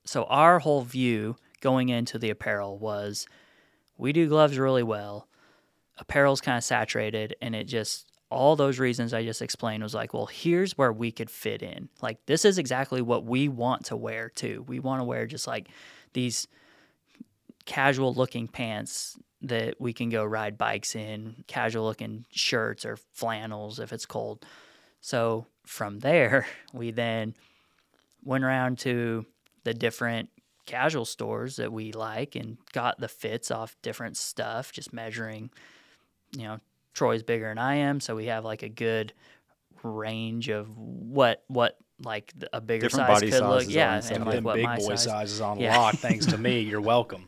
So 0.06 0.26
our 0.26 0.60
whole 0.60 0.82
view 0.82 1.38
going 1.60 1.90
into 1.90 2.20
the 2.20 2.30
apparel 2.30 2.78
was, 2.78 3.26
we 3.98 4.14
do 4.14 4.30
gloves 4.30 4.60
really 4.60 4.84
well. 4.84 5.28
Apparel's 6.02 6.42
kind 6.42 6.58
of 6.58 6.64
saturated, 6.64 7.36
and 7.42 7.56
it 7.56 7.66
just 7.66 8.12
all 8.30 8.56
those 8.56 8.80
reasons 8.80 9.14
I 9.14 9.24
just 9.24 9.42
explained 9.42 9.84
was 9.84 9.94
like, 9.94 10.14
well, 10.14 10.26
here's 10.26 10.78
where 10.78 10.94
we 10.94 11.12
could 11.12 11.30
fit 11.30 11.62
in. 11.62 11.90
Like 12.02 12.26
this 12.26 12.46
is 12.46 12.58
exactly 12.58 13.02
what 13.02 13.26
we 13.26 13.48
want 13.48 13.86
to 13.86 13.96
wear 13.96 14.30
too. 14.30 14.66
We 14.68 14.80
want 14.80 15.02
to 15.02 15.06
wear 15.06 15.28
just 15.28 15.48
like 15.48 15.68
these 16.14 16.48
casual 17.66 18.14
looking 18.14 18.48
pants 18.48 19.18
that 19.42 19.76
we 19.80 19.92
can 19.92 20.10
go 20.10 20.24
ride 20.24 20.58
bikes 20.58 20.96
in, 20.96 21.44
casual 21.48 21.86
looking 21.86 22.26
shirts 22.32 22.86
or 22.86 22.98
flannels 23.14 23.80
if 23.80 23.92
it's 23.92 24.06
cold. 24.06 24.46
So 25.02 25.46
from 25.66 26.00
there, 26.00 26.48
we 26.74 26.92
then 26.92 27.36
went 28.24 28.44
around 28.44 28.80
to 28.80 29.26
the 29.64 29.74
different 29.74 30.30
casual 30.66 31.06
stores 31.06 31.58
that 31.58 31.74
we 31.74 31.92
like 31.92 32.36
and 32.36 32.58
got 32.72 33.00
the 33.00 33.08
fits 33.08 33.52
off 33.52 33.76
different 33.82 34.16
stuff, 34.16 34.72
just 34.72 34.94
measuring, 34.94 35.50
you 36.36 36.44
know, 36.44 36.58
Troy's 36.94 37.24
bigger 37.24 37.48
than 37.50 37.58
I 37.58 37.76
am, 37.76 38.00
so 38.00 38.16
we 38.16 38.26
have 38.28 38.44
like 38.46 38.64
a 38.64 38.70
good 38.70 39.14
range 39.84 40.50
of 40.50 40.68
what 40.78 41.44
what 41.48 41.78
like 42.04 42.34
a 42.52 42.60
bigger 42.62 42.88
Different 42.88 43.08
size 43.08 43.16
body 43.20 43.32
could 43.32 43.42
look. 43.42 43.62
sizes 43.62 43.76
Yeah, 43.76 43.96
on 43.96 44.12
and 44.14 44.26
like 44.26 44.44
what 44.44 44.56
big 44.56 44.64
my 44.66 44.78
boy 44.78 44.96
size. 44.96 45.04
sizes 45.04 45.42
on 45.42 45.60
Yeah. 45.60 45.78
lock. 45.78 45.96
Thanks 45.96 46.26
to 46.28 46.38
me, 46.38 46.62
you're 46.62 46.82
welcome. 46.96 47.26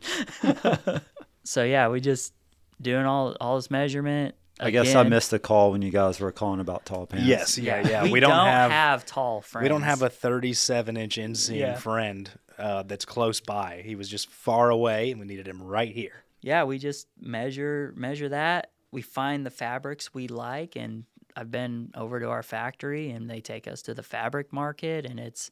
So 1.44 1.62
yeah, 1.64 1.88
we 1.88 2.00
just 2.00 2.32
doing 2.80 3.04
all 3.06 3.36
all 3.40 3.56
this 3.56 3.70
measurement. 3.70 4.34
I 4.60 4.70
guess 4.70 4.94
I 4.94 5.02
missed 5.02 5.30
the 5.32 5.38
call 5.40 5.72
when 5.72 5.82
you 5.82 5.90
guys 5.90 6.20
were 6.20 6.30
calling 6.32 6.60
about 6.60 6.86
tall 6.86 7.06
pants. 7.06 7.26
Yes, 7.26 7.58
yeah, 7.58 7.86
yeah. 7.88 8.04
We, 8.04 8.12
We, 8.12 8.20
don't, 8.20 8.30
have, 8.30 8.70
have, 8.70 9.04
tall 9.04 9.40
friends. 9.40 9.64
we 9.64 9.68
don't 9.68 9.82
have 9.82 10.00
a 10.02 10.08
37 10.08 10.96
inch 10.96 11.16
inseam 11.16 11.56
Yeah. 11.58 11.74
friend 11.74 12.30
uh, 12.56 12.84
that's 12.84 13.04
close 13.04 13.40
by. 13.40 13.82
He 13.84 13.96
was 13.96 14.08
just 14.08 14.30
far 14.30 14.70
away, 14.70 15.10
and 15.10 15.18
we 15.20 15.26
needed 15.26 15.48
him 15.48 15.60
right 15.60 15.92
here. 15.92 16.22
yeah. 16.40 16.62
We 16.64 16.78
just 16.78 17.08
measure 17.20 17.92
measure 17.96 18.28
that. 18.28 18.70
We 18.94 19.02
find 19.02 19.44
the 19.44 19.50
fabrics 19.50 20.14
we 20.14 20.28
like, 20.28 20.76
and 20.76 21.04
I've 21.36 21.50
been 21.50 21.90
over 21.96 22.20
to 22.20 22.28
our 22.30 22.42
factory, 22.44 23.10
and 23.10 23.28
they 23.28 23.40
take 23.40 23.66
us 23.66 23.82
to 23.82 23.92
the 23.94 24.02
fabric 24.04 24.52
market, 24.52 25.04
and 25.04 25.18
it's 25.18 25.50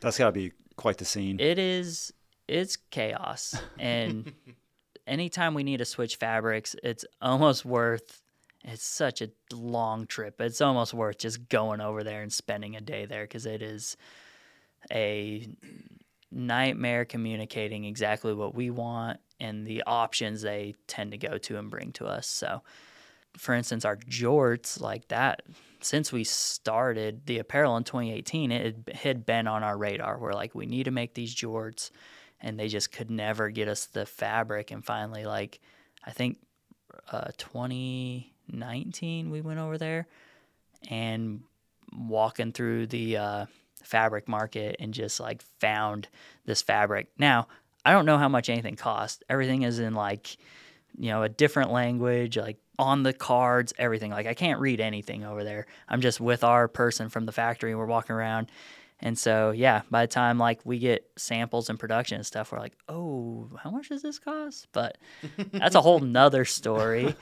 That's 0.00 0.18
got 0.18 0.26
to 0.26 0.32
be 0.32 0.52
quite 0.76 0.98
the 0.98 1.04
scene. 1.04 1.38
it 1.40 1.58
is 1.58 2.12
it's 2.48 2.76
chaos 2.90 3.54
and 3.78 4.32
anytime 5.06 5.54
we 5.54 5.62
need 5.62 5.78
to 5.78 5.84
switch 5.84 6.16
fabrics 6.16 6.74
it's 6.82 7.04
almost 7.20 7.64
worth 7.64 8.22
it's 8.64 8.84
such 8.84 9.20
a 9.20 9.28
long 9.52 10.06
trip 10.06 10.40
it's 10.40 10.60
almost 10.60 10.94
worth 10.94 11.18
just 11.18 11.48
going 11.48 11.80
over 11.80 12.02
there 12.02 12.22
and 12.22 12.32
spending 12.32 12.74
a 12.74 12.80
day 12.80 13.04
there 13.04 13.24
because 13.24 13.44
it 13.46 13.62
is 13.62 13.96
a 14.92 15.46
nightmare 16.30 17.04
communicating 17.04 17.84
exactly 17.84 18.32
what 18.32 18.54
we 18.54 18.70
want 18.70 19.20
and 19.42 19.66
the 19.66 19.82
options 19.86 20.42
they 20.42 20.74
tend 20.86 21.10
to 21.10 21.18
go 21.18 21.36
to 21.38 21.58
and 21.58 21.70
bring 21.70 21.92
to 21.92 22.06
us 22.06 22.26
so 22.26 22.62
for 23.36 23.54
instance, 23.54 23.84
our 23.84 23.96
jorts 23.96 24.80
like 24.80 25.08
that. 25.08 25.42
Since 25.80 26.12
we 26.12 26.22
started 26.24 27.26
the 27.26 27.38
apparel 27.38 27.76
in 27.76 27.84
2018, 27.84 28.52
it 28.52 28.88
had- 28.94 29.26
been 29.26 29.46
on 29.46 29.62
our 29.62 29.76
radar. 29.76 30.18
We're 30.18 30.32
like, 30.32 30.54
we 30.54 30.66
need 30.66 30.84
to 30.84 30.90
make 30.90 31.14
these 31.14 31.34
jorts, 31.34 31.90
and 32.40 32.58
they 32.58 32.68
just 32.68 32.92
could 32.92 33.10
never 33.10 33.50
get 33.50 33.68
us 33.68 33.86
the 33.86 34.06
fabric. 34.06 34.70
And 34.70 34.84
finally, 34.84 35.24
like, 35.24 35.60
I 36.04 36.12
think 36.12 36.38
uh, 37.10 37.30
2019, 37.36 39.30
we 39.30 39.40
went 39.40 39.58
over 39.60 39.78
there 39.78 40.06
and 40.88 41.42
walking 41.92 42.52
through 42.52 42.86
the 42.88 43.16
uh, 43.16 43.46
fabric 43.82 44.28
market 44.28 44.76
and 44.78 44.94
just 44.94 45.20
like 45.20 45.42
found 45.60 46.08
this 46.44 46.62
fabric. 46.62 47.08
Now, 47.18 47.48
I 47.84 47.92
don't 47.92 48.06
know 48.06 48.18
how 48.18 48.28
much 48.28 48.48
anything 48.48 48.76
costs. 48.76 49.22
Everything 49.28 49.62
is 49.62 49.78
in 49.78 49.94
like, 49.94 50.36
you 50.96 51.10
know, 51.10 51.22
a 51.22 51.28
different 51.28 51.72
language, 51.72 52.36
like 52.36 52.58
on 52.78 53.02
the 53.02 53.12
cards, 53.12 53.72
everything. 53.78 54.10
Like 54.10 54.26
I 54.26 54.34
can't 54.34 54.60
read 54.60 54.80
anything 54.80 55.24
over 55.24 55.44
there. 55.44 55.66
I'm 55.88 56.00
just 56.00 56.20
with 56.20 56.44
our 56.44 56.68
person 56.68 57.08
from 57.08 57.26
the 57.26 57.32
factory. 57.32 57.70
And 57.70 57.78
we're 57.78 57.86
walking 57.86 58.14
around. 58.14 58.50
And 59.00 59.18
so, 59.18 59.50
yeah, 59.50 59.82
by 59.90 60.02
the 60.06 60.12
time 60.12 60.38
like 60.38 60.60
we 60.64 60.78
get 60.78 61.10
samples 61.16 61.68
and 61.68 61.78
production 61.78 62.16
and 62.16 62.26
stuff, 62.26 62.52
we're 62.52 62.60
like, 62.60 62.76
oh, 62.88 63.50
how 63.58 63.70
much 63.70 63.88
does 63.88 64.02
this 64.02 64.20
cost? 64.20 64.68
But 64.72 64.96
that's 65.52 65.74
a 65.74 65.80
whole 65.80 65.98
nother 66.00 66.44
story. 66.44 67.16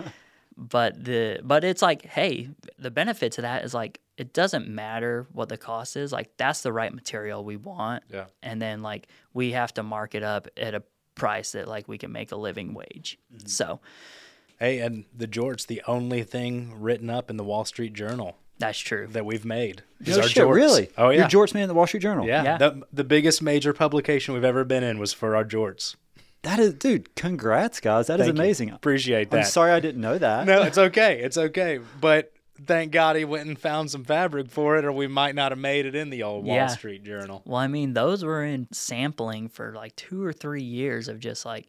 but 0.59 1.03
the 1.03 1.41
but 1.43 1.65
it's 1.65 1.81
like, 1.81 2.05
hey, 2.05 2.51
the 2.79 2.91
benefit 2.91 3.33
to 3.33 3.43
that 3.43 3.65
is 3.65 3.73
like 3.73 4.01
it 4.21 4.33
doesn't 4.35 4.69
matter 4.69 5.27
what 5.33 5.49
the 5.49 5.57
cost 5.57 5.97
is. 5.97 6.13
Like 6.13 6.31
that's 6.37 6.61
the 6.61 6.73
right 6.73 6.93
material 6.93 7.43
we 7.45 7.57
want. 7.57 8.03
Yeah. 8.13 8.27
And 8.43 8.61
then 8.61 8.83
like 8.83 9.09
we 9.33 9.53
have 9.53 9.73
to 9.75 9.83
mark 9.83 10.15
it 10.15 10.23
up 10.23 10.47
at 10.57 10.75
a 10.75 10.83
price 11.15 11.53
that 11.53 11.67
like 11.67 11.89
we 11.89 11.97
can 11.99 12.13
make 12.13 12.31
a 12.33 12.37
living 12.37 12.75
wage. 12.75 13.19
Mm-hmm. 13.35 13.49
So 13.49 13.81
Hey, 14.59 14.81
and 14.81 15.07
the 15.17 15.27
jort's 15.27 15.65
the 15.65 15.81
only 15.87 16.23
thing 16.23 16.75
written 16.79 17.09
up 17.09 17.31
in 17.31 17.37
the 17.39 17.45
Wall 17.45 17.65
Street 17.65 17.95
Journal 17.95 18.37
that's 18.59 18.79
true. 18.79 19.07
that 19.13 19.25
we've 19.25 19.47
made. 19.47 19.83
is 20.05 20.17
No 20.19 20.23
our 20.23 20.29
shit, 20.29 20.45
jorts. 20.45 20.55
really? 20.55 20.91
Oh 20.99 21.09
yeah. 21.09 21.21
You're 21.21 21.29
George 21.29 21.55
Man 21.55 21.63
in 21.63 21.69
the 21.69 21.75
Wall 21.75 21.87
Street 21.87 22.03
Journal. 22.03 22.27
yeah. 22.27 22.43
Yeah. 22.45 22.59
The, 22.59 22.83
the 22.93 23.05
biggest 23.05 23.41
major 23.41 23.73
publication 23.73 24.35
we've 24.35 24.45
ever 24.45 24.65
been 24.65 24.85
in 24.85 24.99
was 24.99 25.15
for 25.15 25.35
our 25.35 25.45
jorts. 25.47 25.97
That 26.43 26.59
is, 26.59 26.75
dude. 26.75 27.15
Congrats, 27.17 27.81
guys. 27.81 28.07
That 28.09 28.21
is 28.21 28.27
Thank 28.27 28.37
you. 28.37 28.43
amazing. 28.43 28.71
Appreciate 28.71 29.31
that. 29.31 29.37
I'm 29.39 29.45
sorry 29.45 29.73
I 29.73 29.81
didn't 29.81 30.01
know 30.03 30.17
that. 30.19 30.47
No, 30.47 30.63
it's 30.63 30.79
okay. 30.79 31.21
It's 31.23 31.37
okay. 31.39 31.81
But 32.01 32.33
thank 32.67 32.93
God 32.93 33.17
he 33.17 33.25
went 33.25 33.49
and 33.49 33.59
found 33.59 33.91
some 33.91 34.05
fabric 34.05 34.51
for 34.51 34.77
it, 34.77 34.85
or 34.85 34.93
we 34.93 35.07
might 35.07 35.35
not 35.35 35.53
have 35.53 35.59
made 35.59 35.87
it 35.87 35.95
in 35.95 36.11
the 36.11 36.23
old 36.23 36.45
Wall 36.45 36.57
Yeah. 36.57 36.67
Street 36.69 37.05
Journal. 37.05 37.43
Well, 37.45 37.61
I 37.61 37.67
mean, 37.67 37.95
those 37.95 38.25
were 38.25 38.45
in 38.45 38.69
sampling 38.73 39.49
for 39.49 39.73
like 39.75 39.97
two 39.97 40.25
or 40.25 40.33
three 40.33 40.63
years 40.63 41.09
of 41.09 41.19
just 41.21 41.45
like 41.45 41.69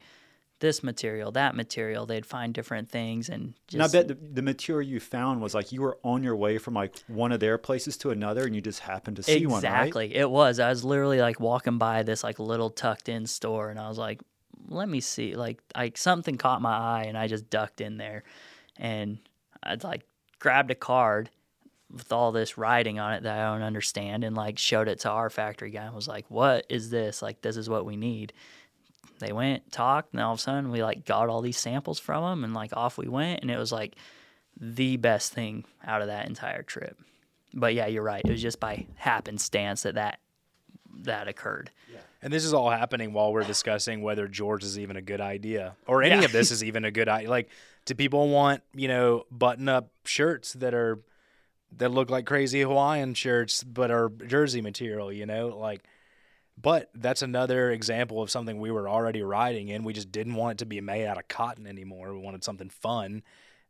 this 0.59 0.83
material, 0.83 1.31
that 1.31 1.55
material. 1.55 2.05
They'd 2.05 2.25
find 2.25 2.53
different 2.53 2.89
things 2.89 3.29
and 3.29 3.53
just 3.67 3.73
And 3.73 3.83
I 3.83 3.87
bet 3.87 4.07
the, 4.07 4.13
the 4.13 4.41
material 4.43 4.87
you 4.87 4.99
found 4.99 5.41
was 5.41 5.55
like 5.55 5.71
you 5.71 5.81
were 5.81 5.97
on 6.03 6.21
your 6.23 6.35
way 6.35 6.59
from 6.59 6.75
like 6.75 6.93
one 7.07 7.31
of 7.31 7.39
their 7.39 7.57
places 7.57 7.97
to 7.97 8.11
another, 8.11 8.45
and 8.45 8.53
you 8.55 8.61
just 8.61 8.81
happened 8.81 9.17
to 9.17 9.23
see 9.23 9.45
one, 9.45 9.63
right? 9.63 9.87
exactly 9.87 10.15
it 10.15 10.29
was. 10.29 10.59
I 10.59 10.69
was 10.69 10.83
literally 10.83 11.19
like 11.19 11.39
walking 11.39 11.77
by 11.77 12.03
this 12.03 12.23
like 12.23 12.37
little 12.39 12.69
tucked 12.69 13.09
in 13.09 13.25
store, 13.25 13.69
and 13.69 13.79
I 13.79 13.87
was 13.89 13.97
like, 13.97 14.21
let 14.67 14.87
me 14.87 15.01
see. 15.01 15.35
Like, 15.35 15.59
like 15.75 15.97
something 15.97 16.37
caught 16.37 16.61
my 16.61 16.77
eye, 16.77 17.05
and 17.07 17.17
I 17.17 17.27
just 17.27 17.49
ducked 17.49 17.81
in 17.81 17.97
there, 17.97 18.23
and 18.77 19.17
I'd 19.63 19.83
like 19.83 20.03
grabbed 20.41 20.71
a 20.71 20.75
card 20.75 21.29
with 21.89 22.11
all 22.11 22.31
this 22.33 22.57
writing 22.57 22.99
on 22.99 23.13
it 23.13 23.23
that 23.23 23.37
I 23.39 23.53
don't 23.53 23.61
understand, 23.63 24.23
and 24.25 24.35
like 24.35 24.57
showed 24.57 24.89
it 24.89 24.99
to 25.01 25.09
our 25.09 25.29
factory 25.29 25.71
guy 25.71 25.83
and 25.85 25.95
was 25.95 26.07
like, 26.07 26.25
"What 26.29 26.65
is 26.69 26.89
this? 26.89 27.21
Like, 27.21 27.41
this 27.41 27.55
is 27.55 27.69
what 27.69 27.85
we 27.85 27.95
need." 27.95 28.33
They 29.19 29.31
went, 29.33 29.71
talked, 29.71 30.13
and 30.13 30.21
all 30.21 30.33
of 30.33 30.39
a 30.39 30.41
sudden 30.41 30.71
we 30.71 30.81
like 30.83 31.05
got 31.05 31.29
all 31.29 31.41
these 31.41 31.57
samples 31.57 31.99
from 31.99 32.23
them, 32.23 32.43
and 32.43 32.53
like 32.53 32.75
off 32.75 32.97
we 32.97 33.07
went, 33.07 33.41
and 33.41 33.51
it 33.51 33.57
was 33.57 33.71
like 33.71 33.95
the 34.59 34.97
best 34.97 35.31
thing 35.31 35.63
out 35.85 36.01
of 36.01 36.07
that 36.07 36.27
entire 36.27 36.63
trip. 36.63 36.97
But 37.53 37.73
yeah, 37.73 37.87
you're 37.87 38.03
right. 38.03 38.21
It 38.25 38.31
was 38.31 38.41
just 38.41 38.59
by 38.59 38.87
happenstance 38.95 39.83
that 39.83 39.95
that 39.95 40.19
that 41.03 41.27
occurred. 41.27 41.71
And 42.23 42.31
this 42.31 42.45
is 42.45 42.53
all 42.53 42.69
happening 42.69 43.13
while 43.13 43.33
we're 43.33 43.43
discussing 43.43 44.03
whether 44.03 44.27
George 44.27 44.63
is 44.63 44.77
even 44.77 44.95
a 44.95 45.01
good 45.01 45.19
idea 45.21 45.75
or 45.87 46.03
any 46.03 46.19
Yeah. 46.19 46.25
of 46.25 46.31
this 46.31 46.51
is 46.55 46.63
even 46.63 46.85
a 46.85 46.91
good 46.91 47.09
idea. 47.09 47.29
Like, 47.31 47.49
do 47.85 47.95
people 47.95 48.29
want, 48.29 48.63
you 48.73 48.87
know, 48.87 49.25
button 49.31 49.67
up 49.69 49.91
shirts 50.05 50.53
that 50.53 50.73
are, 50.73 50.99
that 51.77 51.89
look 51.89 52.09
like 52.09 52.25
crazy 52.25 52.61
Hawaiian 52.61 53.13
shirts, 53.13 53.63
but 53.63 53.91
are 53.91 54.09
jersey 54.09 54.61
material, 54.61 55.11
you 55.11 55.25
know? 55.25 55.47
Like, 55.47 55.83
but 56.61 56.89
that's 56.93 57.21
another 57.21 57.71
example 57.71 58.21
of 58.21 58.29
something 58.29 58.59
we 58.59 58.71
were 58.71 58.87
already 58.87 59.23
riding 59.23 59.69
in. 59.69 59.83
We 59.83 59.93
just 59.93 60.11
didn't 60.11 60.35
want 60.35 60.53
it 60.53 60.57
to 60.59 60.65
be 60.65 60.81
made 60.81 61.07
out 61.07 61.17
of 61.17 61.27
cotton 61.27 61.65
anymore. 61.65 62.13
We 62.13 62.19
wanted 62.19 62.43
something 62.43 62.69
fun 62.69 63.23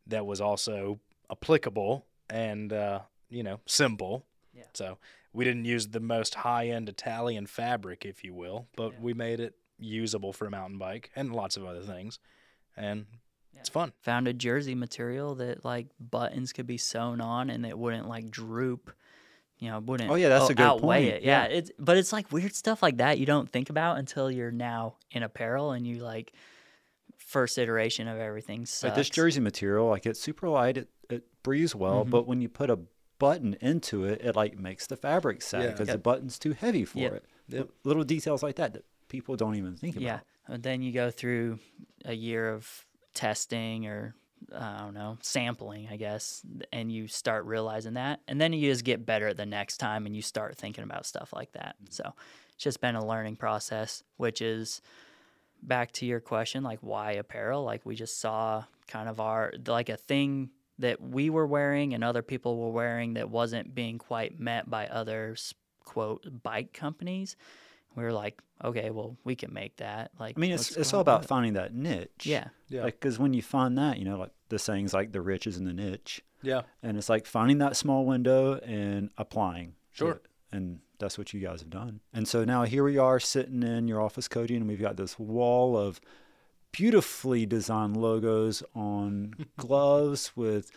that 0.06 0.26
was 0.26 0.40
also 0.40 0.98
applicable 1.30 2.04
and, 2.28 2.72
uh, 2.72 3.00
you 3.30 3.42
know, 3.42 3.60
simple. 3.66 4.26
Yeah. 4.54 4.64
So 4.74 4.98
we 5.32 5.44
didn't 5.44 5.64
use 5.64 5.88
the 5.88 6.00
most 6.00 6.34
high 6.34 6.68
end 6.68 6.88
Italian 6.88 7.46
fabric, 7.46 8.04
if 8.04 8.24
you 8.24 8.34
will, 8.34 8.66
but 8.76 9.00
we 9.00 9.14
made 9.14 9.40
it 9.40 9.54
usable 9.78 10.32
for 10.32 10.46
a 10.46 10.50
mountain 10.50 10.78
bike 10.78 11.10
and 11.16 11.34
lots 11.34 11.56
of 11.56 11.64
other 11.64 11.82
things. 11.82 12.18
And 12.76 13.06
it's 13.62 13.68
fun. 13.70 13.92
Found 14.02 14.28
a 14.28 14.32
jersey 14.32 14.74
material 14.74 15.34
that 15.36 15.64
like 15.64 15.86
buttons 15.98 16.52
could 16.52 16.66
be 16.66 16.76
sewn 16.78 17.20
on 17.20 17.48
and 17.50 17.64
it 17.64 17.78
wouldn't 17.78 18.08
like 18.08 18.30
droop. 18.30 18.92
You 19.58 19.70
know, 19.70 19.78
wouldn't 19.78 20.10
Oh, 20.10 20.16
yeah, 20.16 20.28
that's 20.28 20.50
a 20.50 20.54
good 20.54 20.66
outweigh 20.66 21.04
point. 21.04 21.14
it. 21.16 21.22
Yeah, 21.22 21.44
Yeah. 21.46 21.56
it's 21.58 21.70
but 21.78 21.96
it's 21.96 22.12
like 22.12 22.30
weird 22.32 22.54
stuff 22.54 22.82
like 22.82 22.96
that 22.96 23.18
you 23.20 23.26
don't 23.26 23.48
think 23.48 23.70
about 23.70 23.98
until 23.98 24.30
you're 24.30 24.50
now 24.50 24.96
in 25.12 25.22
apparel 25.22 25.70
and 25.70 25.86
you 25.86 25.96
like 26.00 26.32
first 27.16 27.56
iteration 27.58 28.08
of 28.08 28.18
everything. 28.18 28.66
Sucks. 28.66 28.82
Like 28.90 28.94
this 28.96 29.08
jersey 29.10 29.40
material, 29.40 29.86
like 29.88 30.04
it's 30.06 30.20
super 30.20 30.48
light, 30.48 30.76
it, 30.76 30.88
it 31.08 31.24
breathes 31.42 31.74
well, 31.74 32.02
Mm-hmm. 32.02 32.10
but 32.10 32.26
when 32.26 32.40
you 32.40 32.48
put 32.48 32.70
a 32.70 32.78
button 33.18 33.54
into 33.60 34.04
it, 34.04 34.20
it 34.24 34.34
like 34.34 34.58
makes 34.58 34.86
the 34.88 34.96
fabric 34.96 35.42
sag 35.42 35.62
Yeah. 35.62 35.70
because 35.70 35.88
the 35.88 35.98
button's 35.98 36.38
too 36.38 36.52
heavy 36.52 36.84
for 36.84 36.98
Yep. 36.98 37.12
it. 37.50 37.58
L- 37.58 37.68
Little 37.84 38.04
details 38.04 38.42
like 38.42 38.56
that 38.56 38.72
that 38.72 38.84
people 39.08 39.36
don't 39.36 39.54
even 39.54 39.76
think 39.76 39.94
about. 39.94 40.02
Yeah. 40.04 40.20
And 40.48 40.62
then 40.64 40.82
you 40.82 40.90
go 40.92 41.10
through 41.12 41.60
a 42.04 42.14
year 42.14 42.48
of 42.52 42.84
testing 43.14 43.86
or 43.86 44.14
I 44.54 44.78
don't 44.80 44.94
know, 44.94 45.18
sampling, 45.22 45.88
I 45.90 45.96
guess, 45.96 46.42
and 46.72 46.90
you 46.90 47.06
start 47.06 47.44
realizing 47.44 47.94
that. 47.94 48.20
And 48.26 48.40
then 48.40 48.52
you 48.52 48.70
just 48.70 48.84
get 48.84 49.06
better 49.06 49.28
at 49.28 49.36
the 49.36 49.46
next 49.46 49.78
time 49.78 50.04
and 50.06 50.16
you 50.16 50.22
start 50.22 50.56
thinking 50.56 50.84
about 50.84 51.06
stuff 51.06 51.32
like 51.32 51.52
that. 51.52 51.76
Mm-hmm. 51.76 51.90
So 51.90 52.12
it's 52.54 52.64
just 52.64 52.80
been 52.80 52.96
a 52.96 53.06
learning 53.06 53.36
process, 53.36 54.02
which 54.16 54.42
is 54.42 54.82
back 55.62 55.92
to 55.92 56.06
your 56.06 56.20
question, 56.20 56.64
like 56.64 56.80
why 56.80 57.12
apparel? 57.12 57.62
Like 57.62 57.86
we 57.86 57.94
just 57.94 58.20
saw 58.20 58.64
kind 58.88 59.08
of 59.08 59.20
our, 59.20 59.52
like 59.66 59.88
a 59.88 59.96
thing 59.96 60.50
that 60.78 61.00
we 61.00 61.30
were 61.30 61.46
wearing 61.46 61.94
and 61.94 62.02
other 62.02 62.22
people 62.22 62.58
were 62.58 62.72
wearing 62.72 63.14
that 63.14 63.30
wasn't 63.30 63.74
being 63.74 63.98
quite 63.98 64.40
met 64.40 64.68
by 64.68 64.88
other 64.88 65.36
quote 65.84 66.42
bike 66.42 66.72
companies. 66.72 67.36
We 67.96 68.02
were 68.04 68.12
like, 68.12 68.40
okay, 68.64 68.90
well, 68.90 69.16
we 69.24 69.34
can 69.36 69.52
make 69.52 69.76
that. 69.76 70.10
Like, 70.18 70.36
I 70.36 70.40
mean, 70.40 70.52
it's 70.52 70.76
it's 70.76 70.92
all 70.94 71.00
about 71.00 71.24
it. 71.24 71.28
finding 71.28 71.52
that 71.54 71.74
niche. 71.74 72.24
Yeah. 72.24 72.48
Yeah. 72.68 72.84
Like, 72.84 73.00
because 73.00 73.18
when 73.18 73.34
you 73.34 73.42
find 73.42 73.76
that, 73.78 73.98
you 73.98 74.04
know, 74.04 74.16
like 74.18 74.30
the 74.48 74.58
sayings 74.58 74.94
like 74.94 75.12
the 75.12 75.20
rich 75.20 75.46
is 75.46 75.56
in 75.58 75.64
the 75.64 75.72
niche, 75.74 76.22
Yeah. 76.42 76.62
and 76.82 76.96
it's 76.96 77.08
like 77.08 77.26
finding 77.26 77.58
that 77.58 77.76
small 77.76 78.04
window 78.06 78.54
and 78.58 79.10
applying. 79.18 79.74
Sure. 79.92 80.12
it. 80.12 80.26
And 80.52 80.80
that's 80.98 81.18
what 81.18 81.32
you 81.34 81.40
guys 81.40 81.60
have 81.60 81.70
done. 81.70 82.00
And 82.14 82.26
so 82.28 82.44
now 82.44 82.62
here 82.64 82.84
we 82.84 82.96
are 82.98 83.18
sitting 83.20 83.62
in 83.62 83.88
your 83.88 84.00
office, 84.00 84.28
Cody, 84.28 84.56
and 84.56 84.68
we've 84.68 84.80
got 84.80 84.96
this 84.96 85.18
wall 85.18 85.76
of 85.76 86.00
beautifully 86.70 87.44
designed 87.46 87.96
logos 87.96 88.62
on 88.74 89.34
gloves 89.58 90.32
with, 90.36 90.70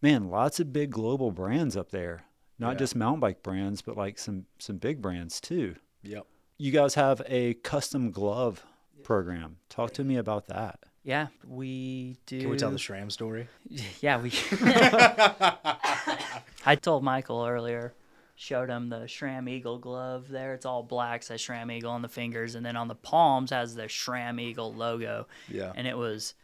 man, 0.00 0.28
lots 0.30 0.60
of 0.60 0.72
big 0.72 0.90
global 0.90 1.30
brands 1.30 1.76
up 1.76 1.90
there. 1.90 2.24
Not 2.58 2.72
Yeah. 2.72 2.78
just 2.78 2.96
mountain 2.96 3.20
bike 3.20 3.42
brands, 3.42 3.82
but 3.82 3.96
like 3.96 4.18
some 4.18 4.46
some 4.58 4.76
big 4.76 5.00
brands 5.02 5.40
too. 5.40 5.76
Yep. 6.02 6.26
You 6.58 6.72
guys 6.72 6.94
have 6.94 7.22
a 7.26 7.54
custom 7.54 8.10
glove 8.10 8.64
program. 9.02 9.56
Talk 9.68 9.92
to 9.94 10.04
me 10.04 10.16
about 10.16 10.48
that. 10.48 10.80
Yeah, 11.02 11.28
we 11.46 12.16
do. 12.26 12.40
Can 12.40 12.50
we 12.50 12.56
tell 12.56 12.70
the 12.70 12.76
SRAM 12.76 13.10
story? 13.10 13.48
Yeah, 14.00 14.20
we. 14.20 14.30
I 16.66 16.76
told 16.80 17.02
Michael 17.02 17.46
earlier, 17.46 17.94
showed 18.36 18.68
him 18.68 18.88
the 18.88 19.00
SRAM 19.00 19.48
Eagle 19.48 19.78
glove 19.78 20.28
there. 20.28 20.54
It's 20.54 20.66
all 20.66 20.82
black, 20.82 21.22
says 21.22 21.40
SRAM 21.40 21.72
Eagle 21.72 21.92
on 21.92 22.02
the 22.02 22.08
fingers, 22.08 22.54
and 22.54 22.64
then 22.64 22.76
on 22.76 22.88
the 22.88 22.94
palms 22.94 23.50
has 23.50 23.74
the 23.74 23.84
SRAM 23.84 24.40
Eagle 24.40 24.74
logo. 24.74 25.26
Yeah. 25.48 25.72
And 25.74 25.86
it 25.86 25.96
was 25.96 26.34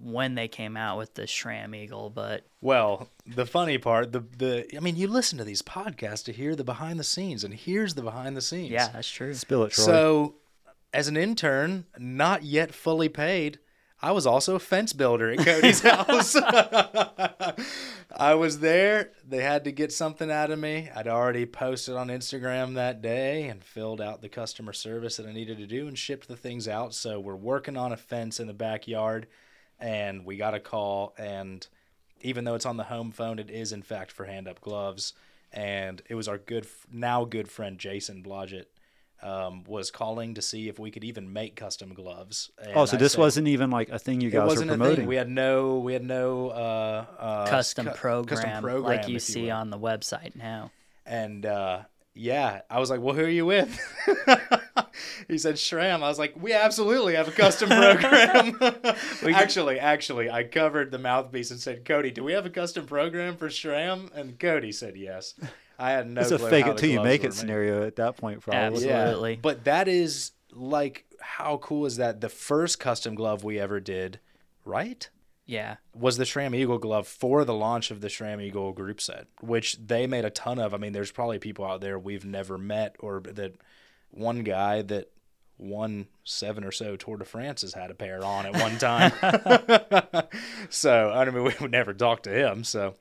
when 0.00 0.34
they 0.34 0.48
came 0.48 0.76
out 0.76 0.98
with 0.98 1.14
the 1.14 1.22
SRAM 1.22 1.74
Eagle, 1.76 2.10
but 2.10 2.44
Well, 2.60 3.08
the 3.26 3.46
funny 3.46 3.78
part, 3.78 4.12
the 4.12 4.20
the 4.38 4.66
I 4.76 4.80
mean, 4.80 4.96
you 4.96 5.06
listen 5.08 5.38
to 5.38 5.44
these 5.44 5.62
podcasts 5.62 6.24
to 6.24 6.32
hear 6.32 6.54
the 6.56 6.64
behind 6.64 6.98
the 6.98 7.04
scenes, 7.04 7.44
and 7.44 7.54
here's 7.54 7.94
the 7.94 8.02
behind 8.02 8.36
the 8.36 8.42
scenes. 8.42 8.70
yeah, 8.70 8.88
that's 8.88 9.10
true. 9.10 9.34
Spill 9.34 9.64
it, 9.64 9.72
Troy. 9.72 9.84
So, 9.84 10.34
as 10.92 11.08
an 11.08 11.16
intern, 11.16 11.86
not 11.98 12.42
yet 12.42 12.74
fully 12.74 13.08
paid, 13.08 13.58
I 14.00 14.10
was 14.12 14.26
also 14.26 14.56
a 14.56 14.58
fence 14.58 14.92
builder 14.92 15.30
at 15.30 15.38
Cody's 15.44 15.80
house. 15.88 16.34
I 18.14 18.34
was 18.34 18.58
there. 18.58 19.10
They 19.26 19.42
had 19.42 19.64
to 19.64 19.72
get 19.72 19.92
something 19.92 20.30
out 20.30 20.50
of 20.50 20.58
me. 20.58 20.90
I'd 20.94 21.08
already 21.08 21.46
posted 21.46 21.94
on 21.94 22.08
Instagram 22.08 22.74
that 22.74 23.00
day 23.00 23.44
and 23.44 23.64
filled 23.64 24.00
out 24.00 24.20
the 24.20 24.28
customer 24.28 24.72
service 24.72 25.16
that 25.16 25.26
I 25.26 25.32
needed 25.32 25.58
to 25.58 25.66
do 25.66 25.88
and 25.88 25.98
shipped 25.98 26.28
the 26.28 26.36
things 26.36 26.68
out. 26.68 26.94
So, 26.94 27.20
we're 27.20 27.36
working 27.36 27.76
on 27.76 27.92
a 27.92 27.96
fence 27.96 28.38
in 28.40 28.46
the 28.48 28.52
backyard, 28.54 29.28
and 29.82 30.24
we 30.24 30.36
got 30.38 30.54
a 30.54 30.60
call, 30.60 31.12
and 31.18 31.66
even 32.22 32.44
though 32.44 32.54
it's 32.54 32.64
on 32.66 32.76
the 32.78 32.84
home 32.84 33.10
phone, 33.10 33.38
it 33.38 33.50
is 33.50 33.72
in 33.72 33.82
fact 33.82 34.12
for 34.12 34.24
hand 34.24 34.48
up 34.48 34.60
gloves. 34.62 35.12
And 35.52 36.00
it 36.08 36.14
was 36.14 36.28
our 36.28 36.38
good, 36.38 36.66
now 36.90 37.26
good 37.26 37.46
friend 37.50 37.78
Jason 37.78 38.22
Blodgett 38.22 38.66
um, 39.22 39.64
was 39.64 39.90
calling 39.90 40.32
to 40.34 40.40
see 40.42 40.68
if 40.68 40.78
we 40.78 40.90
could 40.90 41.04
even 41.04 41.30
make 41.32 41.56
custom 41.56 41.92
gloves. 41.92 42.50
And 42.62 42.72
oh, 42.74 42.86
so 42.86 42.96
I 42.96 43.00
this 43.00 43.12
said- 43.12 43.20
wasn't 43.20 43.48
even 43.48 43.70
like 43.70 43.90
a 43.90 43.98
thing 43.98 44.20
you 44.22 44.30
guys 44.30 44.40
were 44.40 44.46
wasn't 44.46 44.70
a 44.70 44.74
promoting. 44.74 44.96
thing. 45.00 45.06
We 45.08 45.16
had 45.16 45.28
no, 45.28 45.78
we 45.78 45.92
had 45.92 46.04
no 46.04 46.48
uh, 46.48 47.04
uh, 47.18 47.46
custom, 47.48 47.86
cu- 47.86 47.92
program, 47.92 48.36
custom 48.42 48.62
program, 48.62 48.82
like 48.98 49.08
you 49.08 49.16
if 49.16 49.22
see 49.22 49.42
will. 49.46 49.52
on 49.52 49.68
the 49.70 49.78
website 49.78 50.34
now. 50.36 50.70
And 51.04 51.44
uh, 51.44 51.80
yeah, 52.14 52.62
I 52.70 52.78
was 52.80 52.88
like, 52.88 53.00
"Well, 53.00 53.14
who 53.14 53.24
are 53.24 53.28
you 53.28 53.44
with?" 53.44 53.78
he 55.28 55.38
said, 55.38 55.56
"SRAM." 55.56 56.02
I 56.02 56.08
was 56.08 56.18
like, 56.18 56.34
"We 56.40 56.52
absolutely 56.52 57.14
have 57.14 57.28
a 57.28 57.32
custom 57.32 57.68
program." 57.68 58.58
actually, 59.34 59.78
actually, 59.78 60.30
I 60.30 60.44
covered 60.44 60.90
the 60.90 60.98
mouthpiece 60.98 61.50
and 61.50 61.60
said, 61.60 61.84
"Cody, 61.84 62.10
do 62.10 62.24
we 62.24 62.32
have 62.32 62.46
a 62.46 62.50
custom 62.50 62.86
program 62.86 63.36
for 63.36 63.48
SRAM?" 63.48 64.14
And 64.14 64.38
Cody 64.38 64.72
said, 64.72 64.96
"Yes." 64.96 65.34
I 65.78 65.90
had 65.90 66.08
no. 66.08 66.20
it's 66.20 66.30
a 66.30 66.38
clue 66.38 66.50
fake 66.50 66.66
it 66.66 66.76
till 66.76 66.90
you 66.90 67.02
make 67.02 67.22
it 67.22 67.28
made. 67.28 67.34
scenario 67.34 67.84
at 67.84 67.96
that 67.96 68.16
point, 68.16 68.40
probably. 68.40 68.60
Absolutely. 68.60 68.92
Absolutely. 68.92 69.36
But 69.36 69.64
that 69.64 69.88
is 69.88 70.32
like, 70.52 71.06
how 71.20 71.56
cool 71.58 71.86
is 71.86 71.96
that? 71.96 72.20
The 72.20 72.28
first 72.28 72.78
custom 72.78 73.14
glove 73.14 73.42
we 73.42 73.58
ever 73.58 73.80
did, 73.80 74.20
right? 74.64 75.08
Yeah, 75.44 75.76
was 75.92 76.18
the 76.18 76.24
SRAM 76.24 76.54
Eagle 76.54 76.78
glove 76.78 77.08
for 77.08 77.44
the 77.44 77.54
launch 77.54 77.90
of 77.90 78.00
the 78.00 78.08
SRAM 78.08 78.40
Eagle 78.40 78.72
group 78.72 79.00
set, 79.00 79.26
which 79.40 79.76
they 79.76 80.06
made 80.06 80.24
a 80.24 80.30
ton 80.30 80.58
of. 80.58 80.72
I 80.72 80.76
mean, 80.76 80.92
there's 80.92 81.10
probably 81.10 81.38
people 81.38 81.64
out 81.64 81.80
there 81.80 81.98
we've 81.98 82.24
never 82.24 82.56
met, 82.56 82.94
or 83.00 83.20
that 83.20 83.54
one 84.12 84.44
guy 84.44 84.82
that 84.82 85.10
won 85.58 86.06
seven 86.24 86.64
or 86.64 86.72
so 86.72 86.96
Tour 86.96 87.16
de 87.16 87.24
France 87.24 87.62
has 87.62 87.74
had 87.74 87.90
a 87.90 87.94
pair 87.94 88.24
on 88.24 88.46
at 88.46 88.54
one 88.54 88.78
time. 88.78 89.12
so 90.70 91.10
I 91.10 91.24
mean, 91.26 91.44
we 91.44 91.54
would 91.60 91.70
never 91.70 91.92
talk 91.92 92.22
to 92.24 92.30
him. 92.30 92.64
So 92.64 92.94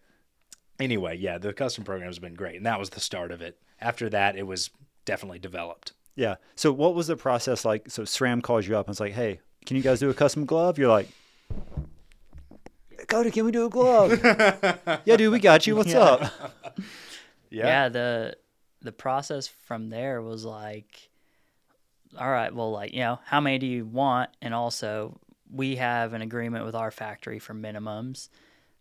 anyway, 0.79 1.17
yeah, 1.17 1.37
the 1.37 1.53
custom 1.53 1.83
program 1.83 2.07
has 2.07 2.19
been 2.19 2.35
great, 2.35 2.55
and 2.55 2.65
that 2.65 2.79
was 2.79 2.89
the 2.89 2.99
start 2.99 3.31
of 3.31 3.41
it. 3.41 3.59
After 3.79 4.09
that, 4.09 4.35
it 4.35 4.43
was 4.43 4.69
definitely 5.05 5.39
developed. 5.39 5.93
Yeah. 6.15 6.35
So 6.55 6.71
what 6.71 6.95
was 6.95 7.07
the 7.07 7.15
process 7.15 7.65
like? 7.65 7.89
So 7.89 8.03
SRAM 8.03 8.43
calls 8.43 8.67
you 8.67 8.77
up 8.77 8.87
and 8.87 8.93
it's 8.93 8.99
like, 8.99 9.13
hey, 9.13 9.39
can 9.65 9.77
you 9.77 9.83
guys 9.83 9.99
do 9.99 10.09
a 10.09 10.13
custom 10.13 10.45
glove? 10.45 10.77
You're 10.77 10.89
like, 10.89 11.09
Cody, 13.07 13.31
can 13.31 13.45
we 13.45 13.51
do 13.51 13.65
a 13.65 13.69
glove? 13.69 14.23
yeah, 15.05 15.17
dude, 15.17 15.31
we 15.31 15.39
got 15.39 15.65
you. 15.65 15.75
What's 15.75 15.93
up? 15.93 16.31
yeah. 17.49 17.89
The 17.89 18.37
the 18.81 18.91
process 18.91 19.47
from 19.47 19.89
there 19.89 20.21
was 20.21 20.43
like, 20.45 21.09
all 22.17 22.29
right, 22.29 22.53
well, 22.53 22.71
like 22.71 22.93
you 22.93 22.99
know, 22.99 23.19
how 23.25 23.39
many 23.39 23.57
do 23.59 23.65
you 23.65 23.85
want? 23.85 24.29
And 24.41 24.53
also, 24.53 25.19
we 25.51 25.75
have 25.77 26.13
an 26.13 26.21
agreement 26.21 26.65
with 26.65 26.75
our 26.75 26.91
factory 26.91 27.39
for 27.39 27.53
minimums, 27.53 28.29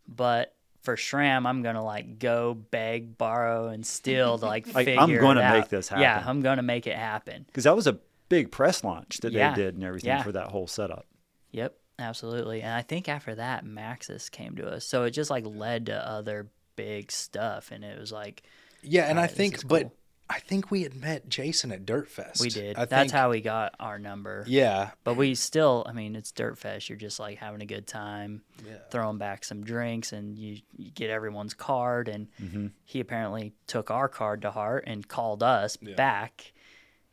but 0.09 0.55
for 0.82 0.96
SRAM, 0.96 1.46
I'm 1.46 1.62
gonna 1.62 1.84
like 1.84 2.18
go 2.18 2.55
beg, 2.55 3.18
borrow, 3.18 3.68
and 3.68 3.84
steal 3.86 4.38
to 4.38 4.46
like, 4.46 4.66
Like, 4.74 4.86
figure 4.86 5.01
I'm 5.01 5.14
gonna 5.18 5.40
it 5.42 5.51
make 5.61 5.68
this 5.68 5.88
happen. 5.88 6.03
Yeah. 6.03 6.22
I'm 6.26 6.40
gonna 6.40 6.62
make 6.62 6.86
it 6.86 6.96
happen. 6.96 7.44
Because 7.46 7.64
that 7.64 7.76
was 7.76 7.86
a 7.86 7.98
big 8.30 8.51
press 8.51 8.82
launch 8.82 9.18
that 9.18 9.32
Yeah. 9.32 9.55
they 9.55 9.62
did 9.62 9.74
and 9.74 9.84
everything 9.84 10.09
Yeah. 10.09 10.22
for 10.22 10.32
that 10.32 10.48
whole 10.48 10.66
setup. 10.66 11.07
Yep, 11.51 11.76
absolutely. 11.98 12.62
And 12.62 12.72
I 12.72 12.80
think 12.82 13.09
after 13.09 13.34
that, 13.34 13.64
Maxxis 13.66 14.30
came 14.30 14.57
to 14.57 14.66
us, 14.68 14.84
so 14.86 15.05
it 15.05 15.11
just 15.11 15.30
like 15.30 15.44
led 15.46 15.86
to 15.86 16.09
other 16.09 16.48
big 16.76 17.12
stuff, 17.12 17.70
and 17.72 17.84
it 17.84 17.98
was 17.98 18.11
like 18.11 18.42
Yeah, 18.83 19.05
and 19.09 19.18
I 19.20 19.26
think, 19.26 19.57
is 19.57 19.64
but 19.64 19.83
cool. 19.83 19.95
I 20.28 20.39
think 20.39 20.70
we 20.70 20.83
had 20.85 20.95
met 20.95 21.28
Jason 21.28 21.72
at 21.72 21.85
Dirtfest. 21.85 22.41
we 22.41 22.51
did. 22.51 22.76
I 22.76 22.85
That's 22.85 23.11
think, 23.11 23.12
how 23.12 23.31
we 23.31 23.41
got 23.41 23.74
our 23.81 23.99
number. 23.99 24.45
Yeah, 24.47 24.91
But 25.03 25.14
we 25.16 25.35
still, 25.35 25.85
I 25.89 25.93
mean, 25.93 26.14
it's 26.14 26.31
Dirt 26.31 26.57
Fest. 26.57 26.89
You're 26.89 26.99
just 26.99 27.18
like 27.18 27.39
having 27.39 27.62
a 27.62 27.66
good 27.66 27.87
time, 27.89 28.43
Yeah. 28.64 28.74
throwing 28.91 29.18
back 29.18 29.43
some 29.45 29.64
drinks, 29.64 30.12
and 30.12 30.39
you, 30.39 30.59
you 30.76 30.93
get 30.93 31.11
everyone's 31.11 31.53
card. 31.55 32.07
And 32.09 32.28
Mm-hmm. 32.41 32.66
he 32.85 33.01
apparently 33.01 33.55
took 33.66 33.91
our 33.91 34.09
card 34.09 34.43
to 34.43 34.53
heart 34.53 34.85
and 34.87 35.07
called 35.09 35.43
us 35.43 35.76
Yeah. 35.83 35.97
back. 35.97 36.53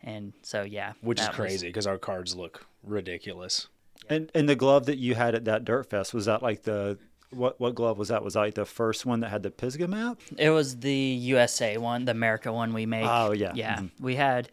And 0.04 0.34
so, 0.44 0.62
yeah. 0.62 0.94
which 1.02 1.20
is 1.20 1.28
crazy 1.30 1.68
because 1.68 1.88
our 1.88 1.98
cards 1.98 2.36
look 2.36 2.68
ridiculous. 2.84 3.68
And 4.10 4.32
and 4.36 4.48
the 4.48 4.56
glove 4.56 4.86
that 4.86 5.00
you 5.00 5.16
had 5.16 5.34
at 5.36 5.46
that 5.46 5.66
Dirt 5.66 5.90
Fest 5.90 6.14
was 6.14 6.26
that 6.26 6.44
like 6.44 6.64
the 6.64 7.00
what 7.32 7.60
what 7.60 7.76
glove 7.76 7.98
was 7.98 8.08
that? 8.10 8.24
Was 8.24 8.34
that 8.36 8.40
like 8.42 8.54
the 8.54 8.66
first 8.66 9.06
one 9.06 9.20
that 9.22 9.30
had 9.30 9.44
the 9.44 9.52
Pisgah 9.52 9.88
map? 9.88 10.20
It 10.38 10.50
was 10.50 10.80
the 10.80 10.94
USA 10.94 11.78
one, 11.78 12.06
the 12.06 12.12
America 12.12 12.52
one 12.52 12.74
we 12.74 12.86
made. 12.86 13.06
Oh, 13.08 13.32
yeah. 13.32 13.52
Yeah. 13.54 13.78
Mm-hmm. 13.78 14.04
We 14.04 14.16
had, 14.16 14.50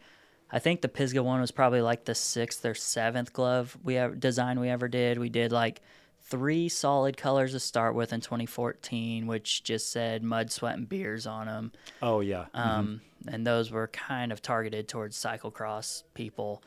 I 0.51 0.59
think 0.59 0.81
the 0.81 0.89
Pisgah 0.89 1.23
one 1.23 1.41
was 1.41 1.51
probably 1.51 1.81
like 1.81 2.05
the 2.05 2.15
sixth 2.15 2.65
or 2.65 2.75
seventh 2.75 3.33
glove 3.33 3.77
we 3.83 3.97
ever, 3.97 4.15
design 4.15 4.59
we 4.59 4.69
ever 4.69 4.87
did. 4.87 5.17
We 5.17 5.29
did 5.29 5.51
like 5.51 5.81
three 6.21 6.69
solid 6.69 7.17
colors 7.17 7.51
to 7.51 7.59
start 7.59 7.95
with 7.95 8.11
in 8.11 8.19
2014, 8.19 9.27
which 9.27 9.63
just 9.63 9.91
said 9.91 10.23
mud, 10.23 10.51
sweat, 10.51 10.75
and 10.75 10.89
beers 10.89 11.27
on 11.27 11.45
them. 11.47 11.71
Oh 12.01 12.19
yeah. 12.19 12.45
Um, 12.53 13.01
And 13.27 13.45
those 13.45 13.71
were 13.71 13.87
kind 13.87 14.31
of 14.31 14.41
targeted 14.41 14.87
towards 14.87 15.17
cyclocross 15.17 16.03
people. 16.13 16.61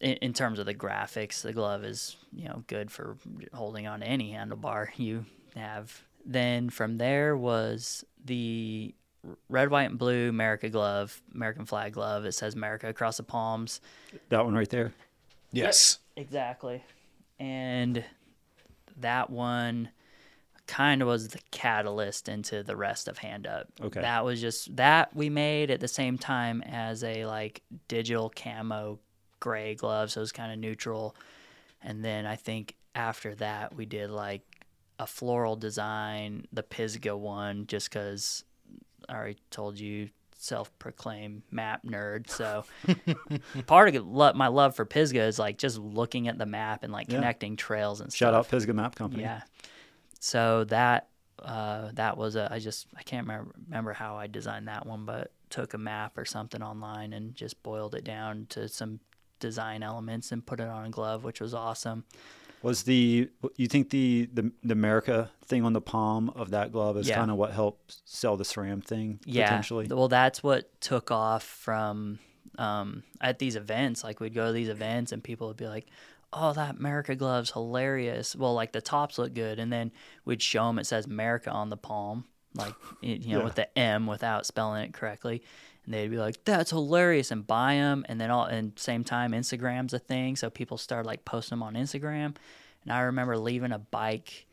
In, 0.00 0.14
in 0.16 0.32
terms 0.32 0.58
of 0.58 0.66
the 0.66 0.74
graphics, 0.74 1.42
the 1.42 1.52
glove 1.52 1.84
is 1.84 2.16
you 2.32 2.48
know 2.48 2.64
good 2.66 2.90
for 2.90 3.16
holding 3.52 3.86
on 3.86 4.00
to 4.00 4.06
any 4.06 4.32
handlebar 4.32 4.88
you 4.96 5.24
have. 5.54 6.02
Then 6.24 6.70
from 6.70 6.98
there 6.98 7.36
was 7.36 8.04
the 8.24 8.94
red, 9.48 9.70
white, 9.70 9.90
and 9.90 9.98
blue 9.98 10.28
America 10.28 10.68
glove, 10.68 11.20
American 11.34 11.64
flag 11.64 11.92
glove. 11.92 12.24
It 12.24 12.32
says 12.32 12.54
America 12.54 12.88
across 12.88 13.16
the 13.16 13.22
palms. 13.22 13.80
that 14.28 14.44
one 14.44 14.54
right 14.54 14.68
there. 14.68 14.92
Yes. 15.52 15.98
Exactly. 16.16 16.84
And 17.38 18.04
that 18.98 19.30
one 19.30 19.90
kind 20.66 21.00
of 21.02 21.08
was 21.08 21.28
the 21.28 21.38
catalyst 21.50 22.28
into 22.28 22.62
the 22.62 22.76
rest 22.76 23.08
of 23.08 23.18
Hand 23.18 23.46
Up. 23.46 23.68
Okay. 23.80 24.00
That 24.00 24.24
was 24.24 24.40
just 24.40 24.74
that 24.76 25.14
we 25.14 25.30
made 25.30 25.70
at 25.70 25.80
the 25.80 25.88
same 25.88 26.18
time 26.18 26.62
as 26.62 27.04
a 27.04 27.24
like 27.24 27.62
digital 27.88 28.32
camo 28.34 28.98
gray 29.40 29.74
gloves. 29.74 30.14
so 30.14 30.20
it 30.20 30.22
was 30.22 30.32
kind 30.32 30.52
of 30.52 30.58
neutral. 30.58 31.14
And 31.82 32.04
then 32.04 32.26
I 32.26 32.36
think 32.36 32.74
after 32.94 33.34
that 33.36 33.74
we 33.74 33.86
did 33.86 34.10
like 34.10 34.42
a 34.98 35.06
floral 35.06 35.56
design, 35.56 36.46
the 36.52 36.62
Pisgah 36.62 37.16
one, 37.16 37.66
just 37.66 37.90
because 37.90 38.44
I 39.08 39.14
already 39.14 39.38
told 39.50 39.78
you 39.78 40.08
self-proclaimed 40.38 41.42
map 41.50 41.82
nerd. 41.84 42.28
So 42.30 42.64
part 43.66 43.94
of 43.94 44.06
lo- 44.06 44.32
my 44.34 44.48
love 44.48 44.74
for 44.76 44.84
Pisgah 44.84 45.22
is 45.22 45.38
like 45.38 45.58
just 45.58 45.78
looking 45.78 46.28
at 46.28 46.38
the 46.38 46.46
map 46.46 46.82
and 46.82 46.92
like 46.92 47.08
Yeah. 47.08 47.16
connecting 47.16 47.56
trails 47.56 48.00
and 48.00 48.10
stuff. 48.12 48.18
Shout 48.18 48.32
stuff. 48.34 48.46
out 48.46 48.50
Pisgah 48.50 48.74
Map 48.74 48.94
Company. 48.94 49.22
Yeah. 49.22 49.42
So 50.20 50.64
that 50.64 51.08
uh, 51.42 51.90
that 51.94 52.16
was 52.16 52.34
a 52.36 52.48
I 52.50 52.58
just 52.58 52.86
I 52.96 53.02
can't 53.02 53.26
remember 53.26 53.52
remember 53.66 53.92
how 53.92 54.16
I 54.16 54.26
designed 54.26 54.68
that 54.68 54.86
one, 54.86 55.04
but 55.04 55.30
took 55.50 55.74
a 55.74 55.78
map 55.78 56.16
or 56.18 56.24
something 56.24 56.62
online 56.62 57.12
and 57.12 57.34
just 57.34 57.62
boiled 57.62 57.94
it 57.94 58.04
down 58.04 58.46
to 58.50 58.68
some 58.68 59.00
design 59.40 59.82
elements 59.82 60.32
and 60.32 60.44
put 60.44 60.60
it 60.60 60.68
on 60.68 60.86
a 60.86 60.90
glove, 60.90 61.24
which 61.24 61.40
was 61.40 61.54
awesome. 61.54 62.04
Was 62.62 62.82
the 62.84 63.30
you 63.56 63.68
think 63.68 63.90
the 63.90 64.28
the, 64.32 64.50
the 64.64 64.72
America 64.72 65.30
thing 65.44 65.64
on 65.64 65.72
the 65.72 65.80
palm 65.80 66.30
of 66.30 66.50
that 66.50 66.72
glove 66.72 66.96
is 66.96 67.08
Yeah. 67.08 67.16
kind 67.16 67.30
of 67.30 67.36
what 67.36 67.52
helped 67.52 67.96
sell 68.04 68.36
the 68.36 68.44
SRAM 68.44 68.82
thing 68.82 69.20
Yeah. 69.24 69.44
potentially? 69.44 69.86
Well, 69.88 70.08
that's 70.08 70.42
what 70.42 70.80
took 70.80 71.10
off 71.10 71.44
from 71.44 72.18
um, 72.58 73.02
at 73.20 73.38
these 73.38 73.54
events. 73.56 74.02
Like 74.02 74.18
we'd 74.20 74.34
go 74.34 74.46
to 74.46 74.52
these 74.52 74.68
events 74.70 75.12
and 75.12 75.22
people 75.22 75.48
would 75.48 75.58
be 75.58 75.66
like, 75.68 75.86
"Oh, 76.32 76.54
that 76.54 76.76
America 76.76 77.14
glove's 77.14 77.50
hilarious." 77.52 78.34
Well, 78.34 78.54
like 78.54 78.72
the 78.72 78.80
tops 78.80 79.18
look 79.18 79.34
good, 79.34 79.58
and 79.58 79.70
then 79.72 79.92
we'd 80.24 80.42
show 80.42 80.66
them 80.66 80.78
it 80.78 80.86
says 80.86 81.04
America 81.06 81.50
on 81.50 81.68
the 81.68 81.76
palm, 81.76 82.24
like 82.54 82.74
you 83.02 83.18
know 83.34 83.38
Yeah. 83.40 83.44
with 83.44 83.54
the 83.56 83.78
M 83.78 84.06
without 84.06 84.46
spelling 84.46 84.82
it 84.84 84.94
correctly. 84.94 85.42
And 85.86 85.94
they'd 85.94 86.08
be 86.08 86.18
like, 86.18 86.44
"That's 86.44 86.70
hilarious," 86.70 87.30
and 87.30 87.46
buy 87.46 87.76
them. 87.76 88.04
And 88.08 88.20
then 88.20 88.30
all, 88.30 88.44
and 88.44 88.78
same 88.78 89.04
time, 89.04 89.32
Instagram's 89.32 89.94
a 89.94 89.98
thing, 89.98 90.36
so 90.36 90.50
people 90.50 90.76
started 90.76 91.06
like 91.06 91.24
posting 91.24 91.56
them 91.56 91.62
on 91.62 91.74
Instagram. 91.74 92.36
And 92.82 92.92
I 92.92 93.00
remember 93.00 93.38
leaving 93.38 93.72
a 93.72 93.78
bike 93.78 94.46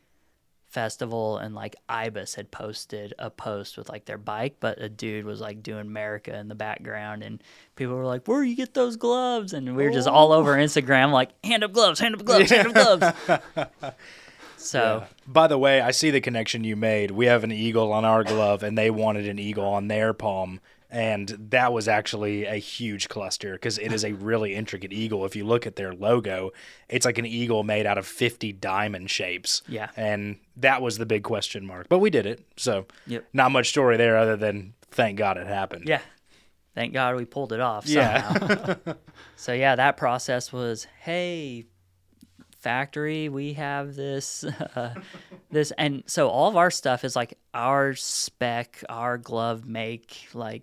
festival 0.74 1.38
and 1.38 1.54
like 1.54 1.76
Ibis 1.88 2.34
had 2.34 2.50
posted 2.50 3.14
a 3.16 3.30
post 3.30 3.78
with 3.78 3.88
like 3.88 4.06
their 4.06 4.18
bike, 4.18 4.56
but 4.58 4.82
a 4.82 4.88
dude 4.88 5.24
was 5.24 5.40
like 5.40 5.62
doing 5.62 5.82
America 5.82 6.36
in 6.36 6.48
the 6.48 6.56
background 6.56 7.22
and 7.22 7.40
people 7.76 7.94
were 7.94 8.04
like, 8.04 8.26
Where 8.26 8.42
you 8.42 8.56
get 8.56 8.74
those 8.74 8.96
gloves? 8.96 9.52
And 9.52 9.76
we 9.76 9.84
were 9.84 9.92
just 9.92 10.08
all 10.08 10.32
oh. 10.32 10.38
over 10.38 10.56
Instagram 10.56 11.12
like 11.12 11.30
hand 11.44 11.62
up 11.62 11.72
gloves, 11.72 12.00
hand 12.00 12.16
up 12.16 12.24
gloves, 12.24 12.50
hand 12.50 12.76
up 12.76 13.00
gloves. 13.00 13.94
So 14.56 15.04
By 15.26 15.46
the 15.46 15.58
way, 15.58 15.82
I 15.82 15.90
see 15.90 16.10
the 16.10 16.22
connection 16.22 16.64
you 16.64 16.74
made. 16.74 17.10
We 17.10 17.26
have 17.26 17.44
an 17.44 17.52
eagle 17.52 17.92
on 17.92 18.06
our 18.06 18.24
glove, 18.24 18.62
and 18.62 18.78
they 18.78 18.88
wanted 18.88 19.28
an 19.28 19.38
eagle 19.38 19.66
on 19.66 19.88
their 19.88 20.14
palm. 20.14 20.58
And 20.94 21.28
that 21.50 21.72
was 21.72 21.88
actually 21.88 22.44
a 22.44 22.54
huge 22.54 23.08
cluster 23.08 23.54
because 23.54 23.78
it 23.78 23.92
is 23.92 24.04
a 24.04 24.12
really 24.12 24.54
intricate 24.54 24.92
eagle. 24.92 25.24
If 25.24 25.34
you 25.34 25.44
look 25.44 25.66
at 25.66 25.74
their 25.74 25.92
logo, 25.92 26.52
it's 26.88 27.04
like 27.04 27.18
an 27.18 27.26
eagle 27.26 27.64
made 27.64 27.84
out 27.84 27.98
of 27.98 28.06
50 28.06 28.52
diamond 28.52 29.10
shapes. 29.10 29.62
Yeah. 29.66 29.90
And 29.96 30.38
that 30.56 30.80
was 30.82 30.96
the 30.98 31.04
big 31.06 31.24
question 31.24 31.66
mark. 31.66 31.88
But 31.88 31.98
we 31.98 32.10
did 32.10 32.26
it. 32.26 32.46
So, 32.56 32.86
Yep. 33.08 33.24
not 33.32 33.50
much 33.50 33.70
story 33.70 33.96
there 33.96 34.16
other 34.16 34.36
than 34.36 34.74
thank 34.92 35.18
God 35.18 35.36
it 35.36 35.48
happened. 35.48 35.88
yeah. 35.88 36.00
Thank 36.76 36.92
God 36.92 37.16
we 37.16 37.24
pulled 37.24 37.52
it 37.52 37.60
off 37.60 37.86
Yeah. 37.88 38.74
so 39.36 39.52
yeah, 39.52 39.74
that 39.76 39.96
process 39.96 40.52
was, 40.52 40.86
hey, 41.02 41.66
factory. 42.58 43.28
We 43.28 43.54
have 43.54 43.94
this, 43.94 44.44
uh, 44.76 44.94
this, 45.50 45.72
and 45.76 46.02
so 46.06 46.28
all 46.28 46.48
of 46.48 46.56
our 46.56 46.70
stuff 46.70 47.04
is 47.04 47.14
like 47.16 47.38
our 47.52 47.94
spec, 47.94 48.82
our 48.88 49.18
glove 49.18 49.66
make, 49.66 50.28
like, 50.34 50.62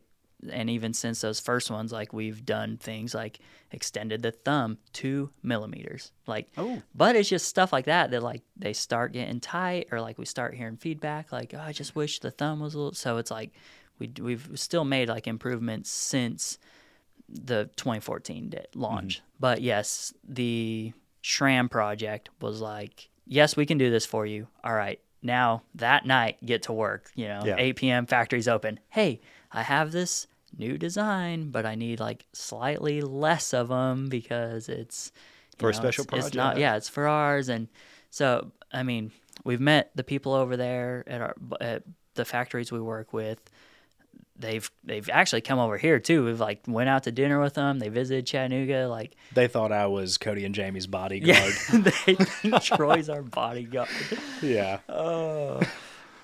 and 0.50 0.70
even 0.70 0.94
since 0.94 1.22
those 1.22 1.40
first 1.40 1.70
ones, 1.70 1.92
like 1.92 2.14
we've 2.14 2.46
done 2.46 2.78
things 2.78 3.14
like 3.14 3.40
extended 3.72 4.22
the 4.22 4.32
thumb 4.32 4.78
two 4.94 5.30
millimeters, 5.44 6.12
like, 6.28 6.50
Oh. 6.58 6.82
but 6.96 7.16
it's 7.16 7.30
just 7.30 7.48
stuff 7.48 7.72
like 7.72 7.86
that 7.86 8.12
that 8.12 8.24
like 8.24 8.42
they 8.58 8.74
start 8.74 9.12
getting 9.14 9.40
tight, 9.40 9.88
or 9.92 10.02
like 10.02 10.18
we 10.18 10.26
start 10.26 10.56
hearing 10.56 10.78
feedback, 10.78 11.32
like, 11.32 11.54
oh, 11.54 11.60
I 11.62 11.72
just 11.74 11.96
wish 11.96 12.20
the 12.20 12.32
thumb 12.32 12.60
was 12.60 12.74
a 12.74 12.78
little. 12.78 12.94
So 12.94 13.18
it's 13.18 13.32
like 13.32 13.52
we 14.00 14.12
we've 14.22 14.50
still 14.56 14.84
made 14.86 15.10
like 15.10 15.28
improvements 15.28 15.90
since 15.90 16.58
the 17.30 17.70
2014 17.78 18.50
di- 18.50 18.66
launch. 18.76 19.18
Mm-hmm. 19.18 19.26
But 19.40 19.62
yes, 19.62 20.14
the 20.28 20.92
SRAM 21.24 21.70
project 21.70 22.30
was 22.42 22.62
like, 22.62 23.10
yes, 23.26 23.56
we 23.56 23.66
can 23.66 23.78
do 23.78 23.90
this 23.90 24.06
for 24.06 24.26
you. 24.26 24.48
All 24.64 24.74
right, 24.74 25.00
now 25.22 25.62
that 25.76 26.06
night, 26.06 26.38
get 26.46 26.64
to 26.64 26.74
work. 26.74 27.12
You 27.16 27.28
know, 27.28 27.42
Yeah. 27.46 27.56
8 27.58 27.76
p.m. 27.78 28.06
factory's 28.06 28.48
open. 28.48 28.80
Hey, 28.90 29.22
I 29.54 29.64
have 29.64 29.92
this 29.92 30.28
new 30.58 30.78
design, 30.78 31.50
but 31.52 31.66
I 31.66 31.76
need 31.76 32.00
like 32.00 32.26
slightly 32.34 33.02
less 33.02 33.54
of 33.54 33.70
them 33.70 34.10
because 34.10 34.70
it's 34.70 35.12
For 35.58 35.70
a 35.70 35.74
special 35.74 36.06
it's, 36.12 36.28
It's 36.28 36.36
not, 36.36 36.44
project. 36.54 36.60
yeah, 36.62 36.76
it's 36.76 36.90
for 36.90 37.08
ours, 37.08 37.50
and 37.50 37.68
so 38.10 38.52
I 38.74 38.84
mean, 38.84 39.12
we've 39.44 39.60
met 39.62 39.92
the 39.96 40.04
people 40.04 40.34
over 40.34 40.56
there 40.58 41.04
at 41.08 41.22
our 41.22 41.36
at 41.60 41.84
the 42.16 42.26
factories 42.26 42.72
we 42.72 42.82
work 42.82 43.14
with 43.14 43.40
they've 44.38 44.72
they've 44.84 45.08
actually 45.12 45.42
come 45.42 45.60
over 45.60 45.78
here 45.78 46.00
too. 46.00 46.26
We've 46.26 46.40
like 46.40 46.62
went 46.68 46.90
out 46.90 47.04
to 47.04 47.12
dinner 47.12 47.40
with 47.40 47.54
them. 47.54 47.78
They 47.78 47.90
visited 47.90 48.26
Chattanooga. 48.26 48.88
Like, 48.88 49.16
They 49.34 49.48
thought 49.48 49.72
I 49.72 49.86
was 49.86 50.18
Cody 50.18 50.46
and 50.46 50.56
Jamie's 50.56 50.88
bodyguard. 50.88 51.54
yeah, 51.72 51.78
they 52.44 52.60
Troy's 52.60 53.08
our 53.08 53.22
bodyguard. 53.22 53.90
yeah. 54.42 54.80
Oh, 54.90 55.62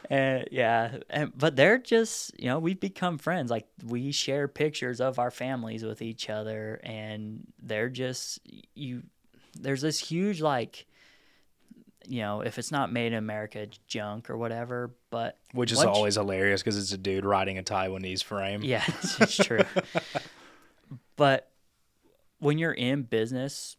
and 0.09 0.47
yeah, 0.51 0.97
and 1.09 1.37
but 1.37 1.55
they're 1.55 1.77
just 1.77 2.39
you 2.39 2.47
know 2.47 2.59
we've 2.59 2.79
become 2.79 3.17
friends. 3.17 3.51
Like 3.51 3.67
we 3.85 4.11
share 4.11 4.47
pictures 4.47 5.01
of 5.01 5.19
our 5.19 5.31
families 5.31 5.83
with 5.83 6.01
each 6.01 6.29
other, 6.29 6.79
and 6.83 7.45
they're 7.61 7.89
just 7.89 8.39
you. 8.75 9.03
There's 9.59 9.81
this 9.81 9.99
huge 9.99 10.41
like. 10.41 10.85
You 12.09 12.21
know, 12.21 12.39
if 12.39 12.57
it's 12.57 12.71
not 12.71 12.89
made 12.89 13.07
in 13.07 13.15
America, 13.15 13.67
junk 13.87 14.29
or 14.29 14.37
whatever. 14.37 14.91
But 15.09 15.37
Which 15.51 15.73
is 15.73 15.83
always 15.83 16.15
hilarious 16.15 16.63
because 16.63 16.77
it's 16.77 16.93
a 16.93 16.97
dude 16.97 17.25
riding 17.25 17.57
a 17.57 17.63
Taiwanese 17.63 18.23
frame. 18.23 18.61
Yeah, 18.63 18.81
it's, 18.87 19.19
it's 19.19 19.35
true. 19.35 19.59
but 21.17 21.51
when 22.39 22.57
you're 22.57 22.71
in 22.71 23.03
business 23.03 23.75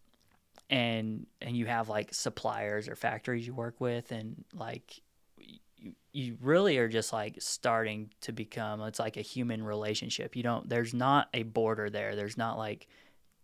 and 0.70 1.26
and 1.40 1.56
you 1.56 1.66
have 1.66 1.88
like 1.88 2.12
suppliers 2.12 2.88
or 2.88 2.96
factories 2.96 3.46
you 3.46 3.54
work 3.54 3.80
with 3.80 4.12
and 4.12 4.44
like 4.54 5.00
you, 5.78 5.92
you 6.12 6.36
really 6.40 6.78
are 6.78 6.88
just 6.88 7.12
like 7.12 7.36
starting 7.38 8.10
to 8.22 8.32
become 8.32 8.80
it's 8.82 8.98
like 8.98 9.16
a 9.16 9.22
human 9.22 9.62
relationship. 9.62 10.36
You 10.36 10.42
don't 10.42 10.68
there's 10.68 10.94
not 10.94 11.28
a 11.34 11.42
border 11.42 11.90
there. 11.90 12.16
There's 12.16 12.36
not 12.36 12.58
like 12.58 12.88
I 12.88 12.94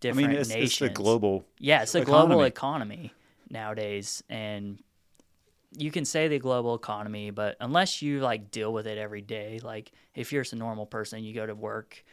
different 0.01 0.29
mean, 0.29 0.39
it's, 0.39 0.49
nations. 0.51 0.71
it's 0.73 0.79
the 0.79 0.89
global. 0.91 1.45
Yeah, 1.59 1.83
it's 1.83 1.95
a 1.95 2.05
global 2.05 2.43
economy. 2.43 2.95
economy 2.95 3.13
nowadays, 3.51 4.23
and 4.29 4.83
you 5.77 5.91
can 5.91 6.05
say 6.05 6.29
the 6.29 6.39
global 6.39 6.75
economy, 6.75 7.31
but 7.31 7.57
unless 7.61 8.03
you 8.03 8.21
like 8.21 8.51
deal 8.51 8.73
with 8.73 8.87
it 8.87 8.99
every 8.99 9.23
day, 9.23 9.61
like 9.63 9.93
if 10.15 10.33
you're 10.33 10.43
just 10.43 10.53
a 10.53 10.57
normal 10.57 10.87
person, 10.87 11.25
you 11.25 11.35
go 11.35 11.47
to 11.47 11.55
work 11.55 12.05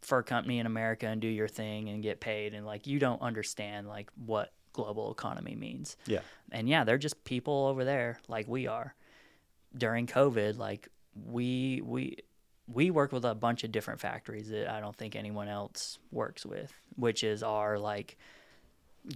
for 0.00 0.18
a 0.18 0.22
company 0.22 0.58
in 0.58 0.66
America 0.66 1.06
and 1.06 1.20
do 1.20 1.28
your 1.28 1.48
thing 1.48 1.88
and 1.88 2.02
get 2.02 2.20
paid, 2.20 2.54
and 2.54 2.66
like 2.66 2.86
you 2.86 2.98
don't 2.98 3.20
understand 3.20 3.88
like 3.88 4.10
what 4.26 4.52
global 4.72 5.10
economy 5.10 5.54
means. 5.54 5.96
Yeah. 6.06 6.20
And 6.52 6.68
yeah, 6.68 6.84
they're 6.84 6.98
just 6.98 7.24
people 7.24 7.66
over 7.66 7.84
there 7.84 8.18
like 8.28 8.46
we 8.46 8.66
are. 8.66 8.94
During 9.76 10.06
COVID, 10.06 10.56
like 10.58 10.88
we 11.14 11.80
we 11.84 12.18
we 12.66 12.90
work 12.90 13.12
with 13.12 13.24
a 13.24 13.34
bunch 13.34 13.64
of 13.64 13.72
different 13.72 14.00
factories 14.00 14.48
that 14.48 14.70
I 14.70 14.80
don't 14.80 14.96
think 14.96 15.16
anyone 15.16 15.48
else 15.48 15.98
works 16.10 16.46
with, 16.46 16.72
which 16.96 17.22
is 17.24 17.42
our 17.42 17.78
like 17.78 18.16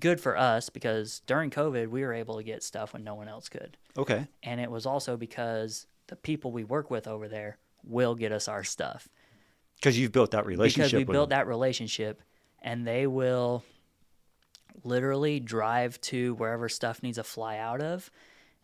good 0.00 0.20
for 0.20 0.36
us 0.36 0.68
because 0.68 1.22
during 1.26 1.50
COVID 1.50 1.88
we 1.88 2.02
were 2.02 2.12
able 2.12 2.36
to 2.36 2.42
get 2.42 2.62
stuff 2.62 2.92
when 2.92 3.04
no 3.04 3.14
one 3.14 3.26
else 3.28 3.48
could. 3.48 3.78
Okay. 3.96 4.26
And 4.42 4.60
it 4.60 4.70
was 4.70 4.84
also 4.84 5.16
because 5.16 5.86
the 6.08 6.16
people 6.16 6.52
we 6.52 6.62
work 6.64 6.90
with 6.90 7.08
over 7.08 7.26
there 7.26 7.56
will 7.84 8.14
get 8.14 8.30
us 8.32 8.48
our 8.48 8.64
stuff 8.64 9.08
Because 9.76 9.98
you've 9.98 10.12
built 10.12 10.32
that 10.32 10.44
relationship. 10.44 10.90
because 10.90 10.98
we 10.98 11.04
built 11.10 11.30
them. 11.30 11.38
that 11.38 11.46
relationship 11.46 12.20
and 12.60 12.86
they 12.86 13.06
will 13.06 13.64
literally 14.84 15.40
drive 15.40 16.00
to 16.02 16.34
wherever 16.34 16.68
stuff 16.68 17.02
needs 17.02 17.16
to 17.16 17.24
fly 17.24 17.56
out 17.56 17.80
of 17.80 18.10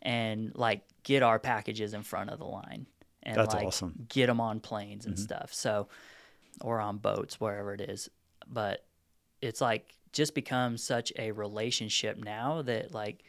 and 0.05 0.53
like 0.55 0.83
get 1.03 1.23
our 1.23 1.39
packages 1.39 1.95
in 1.95 2.03
front 2.03 2.31
of 2.31 2.39
the 2.39 2.45
line 2.45 2.87
and 3.23 3.37
That's 3.37 3.55
like 3.55 3.67
awesome. 3.67 3.91
Mm-hmm. 3.91 4.03
get 4.09 4.27
them 4.27 4.41
on 4.41 4.61
planes 4.61 5.07
and 5.07 5.19
stuff 5.19 5.53
so 5.53 5.89
or 6.61 6.81
on 6.81 6.99
boats 6.99 7.41
wherever 7.41 7.73
it 7.75 7.81
is 7.81 8.11
but 8.47 8.85
it's 9.41 9.61
like 9.61 9.95
just 10.13 10.35
become 10.35 10.77
such 10.77 11.13
a 11.19 11.33
relationship 11.33 12.23
now 12.23 12.63
that 12.63 12.95
like 12.95 13.25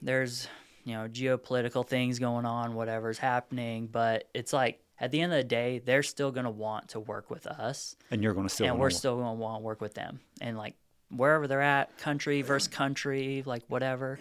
there's 0.00 0.48
you 0.84 0.94
know 0.94 1.08
geopolitical 1.08 1.86
things 1.86 2.18
going 2.18 2.46
on 2.46 2.74
whatever's 2.74 3.18
happening 3.18 3.86
but 3.86 4.28
it's 4.34 4.52
like 4.52 4.80
at 5.00 5.10
the 5.10 5.20
end 5.20 5.32
of 5.32 5.38
the 5.38 5.44
day 5.44 5.80
they're 5.84 6.02
still 6.02 6.30
going 6.30 6.44
to 6.44 6.50
want 6.50 6.88
to 6.88 7.00
work 7.00 7.30
with 7.30 7.46
us 7.46 7.96
and 8.10 8.22
you're 8.22 8.34
going 8.34 8.46
to 8.46 8.54
still. 8.54 8.66
and 8.66 8.78
we're 8.78 8.90
still 8.90 9.16
going 9.16 9.36
to 9.36 9.40
want 9.40 9.60
to 9.60 9.64
work 9.64 9.80
with 9.80 9.94
them 9.94 10.20
and 10.40 10.56
like 10.56 10.74
wherever 11.10 11.46
they're 11.46 11.60
at 11.60 11.96
country 11.98 12.42
versus 12.42 12.68
country 12.68 13.42
like 13.44 13.62
whatever 13.68 14.18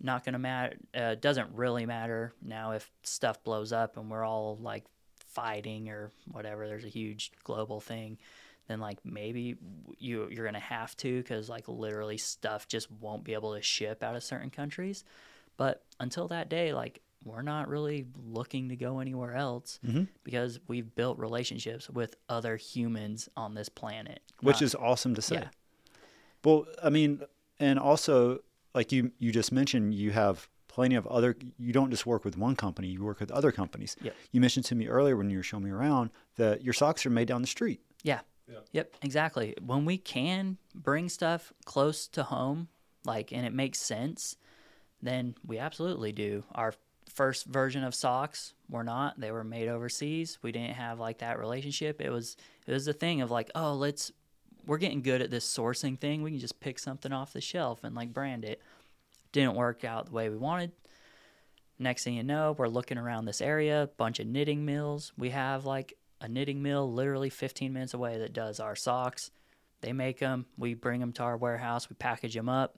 not 0.00 0.24
going 0.24 0.32
to 0.34 0.38
matter 0.38 0.76
uh, 0.94 1.14
doesn't 1.16 1.48
really 1.54 1.86
matter 1.86 2.32
now 2.42 2.72
if 2.72 2.90
stuff 3.02 3.42
blows 3.44 3.72
up 3.72 3.96
and 3.96 4.10
we're 4.10 4.24
all 4.24 4.58
like 4.60 4.84
fighting 5.26 5.88
or 5.88 6.10
whatever 6.32 6.66
there's 6.68 6.84
a 6.84 6.88
huge 6.88 7.32
global 7.44 7.80
thing 7.80 8.18
then 8.68 8.80
like 8.80 8.98
maybe 9.04 9.56
you 9.98 10.28
you're 10.30 10.44
going 10.44 10.54
to 10.54 10.60
have 10.60 10.96
to 10.96 11.22
cuz 11.24 11.48
like 11.48 11.66
literally 11.68 12.18
stuff 12.18 12.66
just 12.68 12.90
won't 12.90 13.24
be 13.24 13.34
able 13.34 13.54
to 13.54 13.62
ship 13.62 14.02
out 14.02 14.16
of 14.16 14.22
certain 14.22 14.50
countries 14.50 15.04
but 15.56 15.84
until 16.00 16.28
that 16.28 16.48
day 16.48 16.72
like 16.72 17.00
we're 17.24 17.42
not 17.42 17.68
really 17.68 18.06
looking 18.24 18.68
to 18.68 18.76
go 18.76 19.00
anywhere 19.00 19.34
else 19.34 19.80
Mm-hmm. 19.86 20.04
because 20.24 20.60
we've 20.68 20.94
built 20.94 21.18
relationships 21.18 21.90
with 21.90 22.14
other 22.28 22.56
humans 22.56 23.28
on 23.36 23.54
this 23.54 23.68
planet 23.68 24.20
which 24.40 24.56
Not- 24.56 24.62
is 24.62 24.74
awesome 24.76 25.14
to 25.16 25.22
say. 25.22 25.34
yeah. 25.36 25.48
Well, 26.44 26.66
I 26.82 26.90
mean, 26.90 27.22
and 27.58 27.78
also 27.80 28.38
like 28.74 28.92
you 28.92 29.12
you 29.18 29.32
just 29.32 29.52
mentioned, 29.52 29.94
you 29.94 30.10
have 30.10 30.48
plenty 30.68 30.94
of 30.94 31.06
other. 31.06 31.36
You 31.58 31.72
don't 31.72 31.90
just 31.90 32.06
work 32.06 32.24
with 32.24 32.36
one 32.36 32.56
company; 32.56 32.88
you 32.88 33.02
work 33.02 33.20
with 33.20 33.30
other 33.30 33.52
companies. 33.52 33.96
Yep. 34.02 34.14
You 34.32 34.40
mentioned 34.40 34.66
to 34.66 34.74
me 34.74 34.88
earlier 34.88 35.16
when 35.16 35.30
you 35.30 35.38
were 35.38 35.42
showing 35.42 35.64
me 35.64 35.70
around 35.70 36.10
that 36.36 36.62
your 36.62 36.74
socks 36.74 37.04
are 37.06 37.10
made 37.10 37.28
down 37.28 37.40
the 37.40 37.48
street. 37.48 37.80
Yeah. 38.02 38.20
Yep, 38.72 38.94
exactly. 39.02 39.54
When 39.60 39.84
we 39.84 39.98
can 39.98 40.58
bring 40.74 41.08
stuff 41.08 41.52
close 41.64 42.08
to 42.08 42.22
home, 42.22 42.68
like, 43.04 43.32
and 43.32 43.44
it 43.44 43.52
makes 43.52 43.78
sense, 43.78 44.36
then 45.02 45.34
we 45.46 45.58
absolutely 45.58 46.12
do. 46.12 46.44
Our 46.54 46.74
first 47.12 47.46
version 47.46 47.84
of 47.84 47.94
socks 47.94 48.54
were 48.68 48.84
not; 48.84 49.18
they 49.20 49.30
were 49.30 49.44
made 49.44 49.68
overseas. 49.68 50.38
We 50.42 50.52
didn't 50.52 50.74
have 50.74 50.98
like 50.98 51.18
that 51.18 51.38
relationship. 51.38 52.00
It 52.00 52.10
was 52.10 52.36
it 52.66 52.72
was 52.72 52.86
the 52.86 52.92
thing 52.92 53.20
of 53.20 53.30
like, 53.30 53.50
oh, 53.54 53.74
let's 53.74 54.12
we're 54.68 54.76
getting 54.76 55.00
good 55.00 55.22
at 55.22 55.30
this 55.30 55.46
sourcing 55.46 55.98
thing. 55.98 56.22
We 56.22 56.30
can 56.30 56.38
just 56.38 56.60
pick 56.60 56.78
something 56.78 57.10
off 57.10 57.32
the 57.32 57.40
shelf 57.40 57.82
and 57.82 57.96
like 57.96 58.12
brand 58.12 58.44
it. 58.44 58.60
Didn't 59.32 59.54
work 59.54 59.82
out 59.82 60.06
the 60.06 60.12
way 60.12 60.28
we 60.28 60.36
wanted. 60.36 60.72
Next 61.78 62.04
thing 62.04 62.14
you 62.14 62.22
know, 62.22 62.54
we're 62.56 62.68
looking 62.68 62.98
around 62.98 63.24
this 63.24 63.40
area, 63.40 63.88
bunch 63.96 64.20
of 64.20 64.26
knitting 64.26 64.66
mills. 64.66 65.12
We 65.16 65.30
have 65.30 65.64
like 65.64 65.94
a 66.20 66.28
knitting 66.28 66.62
mill 66.62 66.92
literally 66.92 67.30
15 67.30 67.72
minutes 67.72 67.94
away 67.94 68.18
that 68.18 68.34
does 68.34 68.60
our 68.60 68.76
socks. 68.76 69.30
They 69.80 69.92
make 69.92 70.18
them, 70.18 70.44
we 70.58 70.74
bring 70.74 71.00
them 71.00 71.12
to 71.14 71.22
our 71.22 71.36
warehouse, 71.36 71.88
we 71.88 71.96
package 71.96 72.34
them 72.34 72.48
up. 72.48 72.76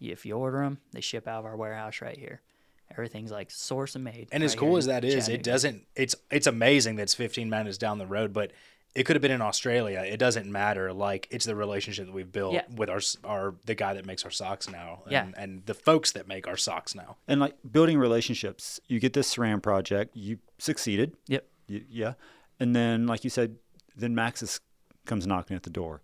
If 0.00 0.24
you 0.24 0.36
order 0.36 0.58
them, 0.58 0.78
they 0.92 1.00
ship 1.00 1.26
out 1.26 1.40
of 1.40 1.46
our 1.46 1.56
warehouse 1.56 2.00
right 2.00 2.16
here. 2.16 2.42
Everything's 2.90 3.32
like 3.32 3.50
source 3.50 3.94
and 3.96 4.04
made. 4.04 4.28
And 4.30 4.42
as 4.42 4.54
cool 4.54 4.76
as 4.76 4.86
that 4.86 5.04
is, 5.04 5.28
it 5.28 5.42
doesn't. 5.42 5.86
It's 5.96 6.14
it's 6.30 6.46
amazing 6.46 6.96
that 6.96 7.04
it's 7.04 7.14
15 7.14 7.48
minutes 7.48 7.78
down 7.78 7.98
the 7.98 8.06
road, 8.06 8.32
but 8.32 8.52
it 8.94 9.04
could 9.04 9.16
have 9.16 9.22
been 9.22 9.30
in 9.32 9.42
Australia. 9.42 10.00
It 10.06 10.18
doesn't 10.18 10.50
matter. 10.50 10.92
Like 10.92 11.26
it's 11.30 11.44
the 11.44 11.54
relationship 11.56 12.06
that 12.06 12.12
we've 12.12 12.30
built 12.30 12.54
Yeah. 12.54 12.62
with 12.74 12.88
our 12.90 13.00
our 13.24 13.54
the 13.66 13.74
guy 13.74 13.94
that 13.94 14.06
makes 14.06 14.24
our 14.24 14.30
socks 14.30 14.68
now, 14.70 15.02
and, 15.04 15.12
Yeah. 15.12 15.30
and 15.36 15.66
the 15.66 15.74
folks 15.74 16.12
that 16.12 16.28
make 16.28 16.46
our 16.46 16.56
socks 16.56 16.94
now. 16.94 17.16
And 17.26 17.40
like 17.40 17.54
building 17.70 17.98
relationships, 17.98 18.78
you 18.86 19.00
get 19.00 19.12
this 19.12 19.34
SRAM 19.34 19.60
project, 19.62 20.16
you 20.16 20.38
succeeded. 20.58 21.16
Yep. 21.26 21.46
Y- 21.68 21.82
yeah. 21.88 22.14
And 22.60 22.74
then, 22.76 23.06
like 23.06 23.24
you 23.24 23.30
said, 23.30 23.56
then 23.96 24.14
Maxxis 24.14 24.60
comes 25.06 25.26
knocking 25.26 25.56
at 25.56 25.64
the 25.64 25.70
door. 25.70 26.02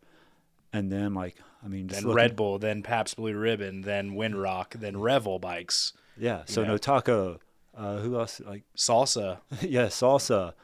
And 0.72 0.90
then, 0.90 1.14
like, 1.14 1.36
I 1.64 1.68
mean, 1.68 1.88
just 1.88 2.00
Then 2.00 2.08
looking- 2.08 2.16
Red 2.16 2.36
Bull, 2.36 2.58
then 2.58 2.82
Pabst 2.82 3.16
Blue 3.16 3.34
Ribbon, 3.36 3.82
then 3.82 4.12
Windrock, 4.12 4.72
then 4.80 4.98
Revel 4.98 5.38
bikes, 5.38 5.92
Yeah. 6.16 6.42
So, 6.46 6.62
Yeah. 6.62 6.68
no 6.68 6.76
taco. 6.78 7.40
Uh, 7.74 7.98
who 7.98 8.18
else? 8.18 8.40
Like, 8.40 8.64
salsa. 8.76 9.38
yeah, 9.62 9.86
salsa. 9.86 10.54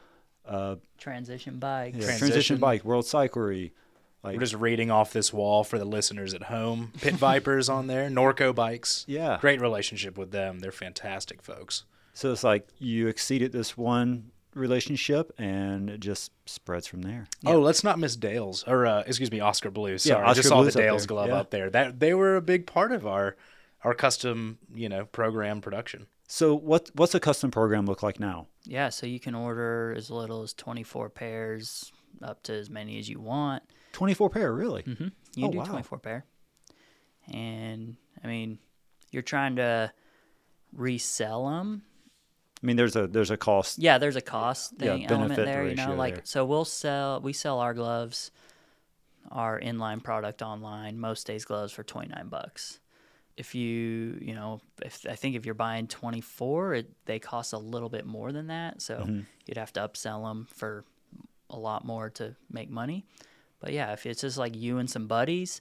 Uh, 0.47 0.77
transition 0.99 1.59
bikes. 1.59 1.97
yeah, 1.97 2.03
Transition. 2.05 2.29
transition. 2.29 2.57
bike, 2.59 2.85
World 2.85 3.05
Cyclery. 3.05 3.73
Like, 4.23 4.35
We're 4.35 4.41
just 4.41 4.55
reading 4.55 4.91
off 4.91 5.13
this 5.13 5.33
wall 5.33 5.63
for 5.63 5.79
the 5.79 5.85
listeners 5.85 6.35
at 6.35 6.45
home. 6.45 6.93
Pit 7.01 7.15
Vipers 7.17 7.69
on 7.69 7.87
there, 7.87 8.09
Norco 8.11 8.53
Bikes. 8.55 9.05
Yeah. 9.07 9.39
Great 9.41 9.61
relationship 9.61 10.19
with 10.19 10.33
them. 10.33 10.59
They're 10.61 10.73
fantastic 10.73 11.43
folks. 11.43 11.85
so 12.13 12.33
it's 12.33 12.43
like 12.43 12.67
you 12.79 13.07
exceeded 13.07 13.53
this 13.53 13.77
one 13.77 14.31
relationship, 14.55 15.33
and 15.39 15.91
it 15.91 16.01
just 16.01 16.33
spreads 16.47 16.87
from 16.87 17.03
there. 17.03 17.27
Oh, 17.45 17.61
let's 17.61 17.85
not 17.85 17.99
miss 17.99 18.17
Dale's 18.17 18.65
or 18.67 18.87
uh, 18.87 19.03
excuse 19.07 19.31
me, 19.31 19.41
Oskar 19.41 19.71
Blue. 19.71 19.99
Sorry, 19.99 20.21
I 20.23 20.31
Oscar 20.31 20.35
just 20.37 20.49
saw 20.49 20.57
the 20.57 20.63
Blue's 20.63 20.77
up 20.77 20.83
Dale's 20.83 21.03
there. 21.03 21.07
glove 21.09 21.29
Yeah. 21.29 21.35
up 21.37 21.51
there. 21.51 21.71
That 21.71 22.01
they 22.01 22.15
were 22.15 22.35
a 22.37 22.43
big 22.43 22.67
part 22.67 22.91
of 22.91 23.07
our 23.07 23.37
our 23.85 23.95
custom, 23.95 24.59
you 24.75 24.89
know, 24.89 25.05
program 25.05 25.61
production. 25.61 26.07
So 26.27 26.55
what 26.55 26.91
what's 26.95 27.15
a 27.15 27.21
custom 27.21 27.51
program 27.51 27.87
look 27.87 28.03
like 28.03 28.19
now? 28.19 28.47
Yeah, 28.65 28.89
so 28.89 29.07
you 29.07 29.21
can 29.21 29.35
order 29.35 29.95
as 29.97 30.11
little 30.11 30.43
as 30.43 30.53
24 30.53 31.09
pairs 31.11 31.93
up 32.23 32.43
to 32.45 32.53
as 32.55 32.69
many 32.69 32.99
as 32.99 33.09
you 33.09 33.21
want. 33.21 33.63
Twenty 33.93 34.15
four 34.15 34.29
pair, 34.29 34.53
really? 34.53 34.83
hmm 34.83 35.09
You 35.35 35.47
Oh, 35.47 35.51
do 35.53 35.59
wow. 35.59 35.65
24 35.65 35.99
pair. 35.99 36.25
And 37.33 37.97
I 38.23 38.27
mean, 38.27 38.59
you're 39.11 39.23
trying 39.23 39.57
to 39.57 39.93
resell 40.73 41.49
them. 41.49 41.83
I 42.63 42.67
mean, 42.67 42.77
there's 42.77 42.97
a 42.97 43.07
there's 43.07 43.31
a 43.31 43.37
cost. 43.37 43.79
Yeah, 43.79 43.99
there's 43.99 44.17
a 44.17 44.21
cost 44.21 44.75
Yeah, 44.79 44.95
thing 44.97 45.07
element 45.07 45.29
benefit 45.37 45.45
there, 45.47 45.69
you 45.69 45.75
know, 45.77 45.95
like 45.95 46.15
there. 46.15 46.23
so 46.25 46.45
we'll 46.45 46.65
sell 46.65 47.21
we 47.21 47.33
sell 47.33 47.61
our 47.61 47.75
gloves 47.75 48.31
our 49.33 49.59
inline 49.61 50.03
product 50.03 50.41
online, 50.41 50.99
most 51.01 51.27
days 51.27 51.45
gloves 51.45 51.73
for 51.73 51.83
29 51.83 52.29
bucks. 52.29 52.79
If 53.37 53.55
you, 53.55 54.19
you 54.23 54.35
know, 54.35 54.61
if 54.83 55.05
I 55.09 55.15
think 55.15 55.37
if 55.37 55.45
you're 55.45 55.55
buying 55.55 55.87
24, 55.89 56.75
it, 56.75 56.91
they 57.05 57.19
cost 57.19 57.53
a 57.53 57.59
little 57.59 57.89
bit 57.91 58.07
more 58.07 58.33
than 58.33 58.47
that, 58.47 58.81
so 58.81 58.97
Mm-hmm. 58.99 59.21
you'd 59.47 59.59
have 59.59 59.73
to 59.75 59.81
upsell 59.81 60.23
them 60.29 60.47
for 60.51 60.85
a 61.51 61.59
lot 61.59 61.85
more 61.85 62.09
to 62.11 62.35
make 62.51 62.71
money. 62.71 63.05
But 63.61 63.73
yeah, 63.73 63.93
if 63.93 64.07
it's 64.07 64.23
just 64.23 64.39
like 64.39 64.57
you 64.57 64.79
and 64.79 64.89
some 64.89 65.07
buddies, 65.07 65.61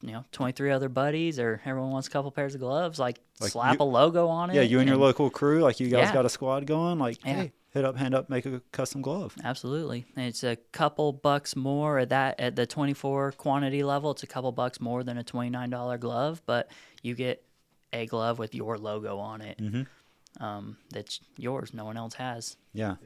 you 0.00 0.12
know, 0.12 0.24
23 0.32 0.70
other 0.70 0.88
buddies, 0.88 1.38
or 1.40 1.60
everyone 1.64 1.90
wants 1.90 2.06
a 2.06 2.10
couple 2.10 2.30
pairs 2.30 2.54
of 2.54 2.60
gloves, 2.60 2.98
like, 2.98 3.18
Like 3.40 3.50
slap 3.50 3.78
you- 3.78 3.84
a 3.84 3.84
logo 3.84 4.28
on 4.28 4.50
it. 4.50 4.54
Yeah, 4.54 4.62
you 4.62 4.78
and 4.78 4.88
your 4.88 4.98
local 4.98 5.28
crew, 5.30 5.60
like 5.62 5.80
you 5.80 5.88
guys 5.88 6.08
Yeah. 6.08 6.12
got 6.14 6.24
a 6.26 6.28
squad 6.28 6.66
going. 6.66 6.98
Like, 6.98 7.24
Yeah. 7.24 7.34
hey, 7.34 7.52
hit 7.76 7.84
up, 7.84 7.96
hand 7.96 8.14
up, 8.14 8.30
make 8.30 8.46
a 8.46 8.62
custom 8.72 9.02
glove. 9.02 9.36
Absolutely. 9.44 10.06
It's 10.16 10.42
a 10.42 10.56
couple 10.72 11.12
bucks 11.12 11.54
more 11.54 11.98
at 11.98 12.08
that 12.08 12.40
at 12.40 12.56
the 12.56 12.66
24 12.66 13.32
quantity 13.32 13.82
level. 13.82 14.10
It's 14.12 14.22
a 14.22 14.26
couple 14.26 14.50
bucks 14.52 14.80
more 14.80 15.04
than 15.04 15.18
a 15.18 15.24
$29 15.24 16.00
glove, 16.00 16.40
but 16.46 16.70
you 17.02 17.14
get 17.14 17.44
a 17.92 18.06
glove 18.06 18.38
with 18.38 18.54
your 18.54 18.78
logo 18.78 19.18
on 19.18 19.42
it. 19.42 19.58
Mm-hmm. 19.58 20.42
Um, 20.42 20.78
that's 20.90 21.20
yours. 21.36 21.74
No 21.74 21.84
one 21.84 21.96
else 21.96 22.14
has. 22.14 22.56
Yeah. 22.72 22.96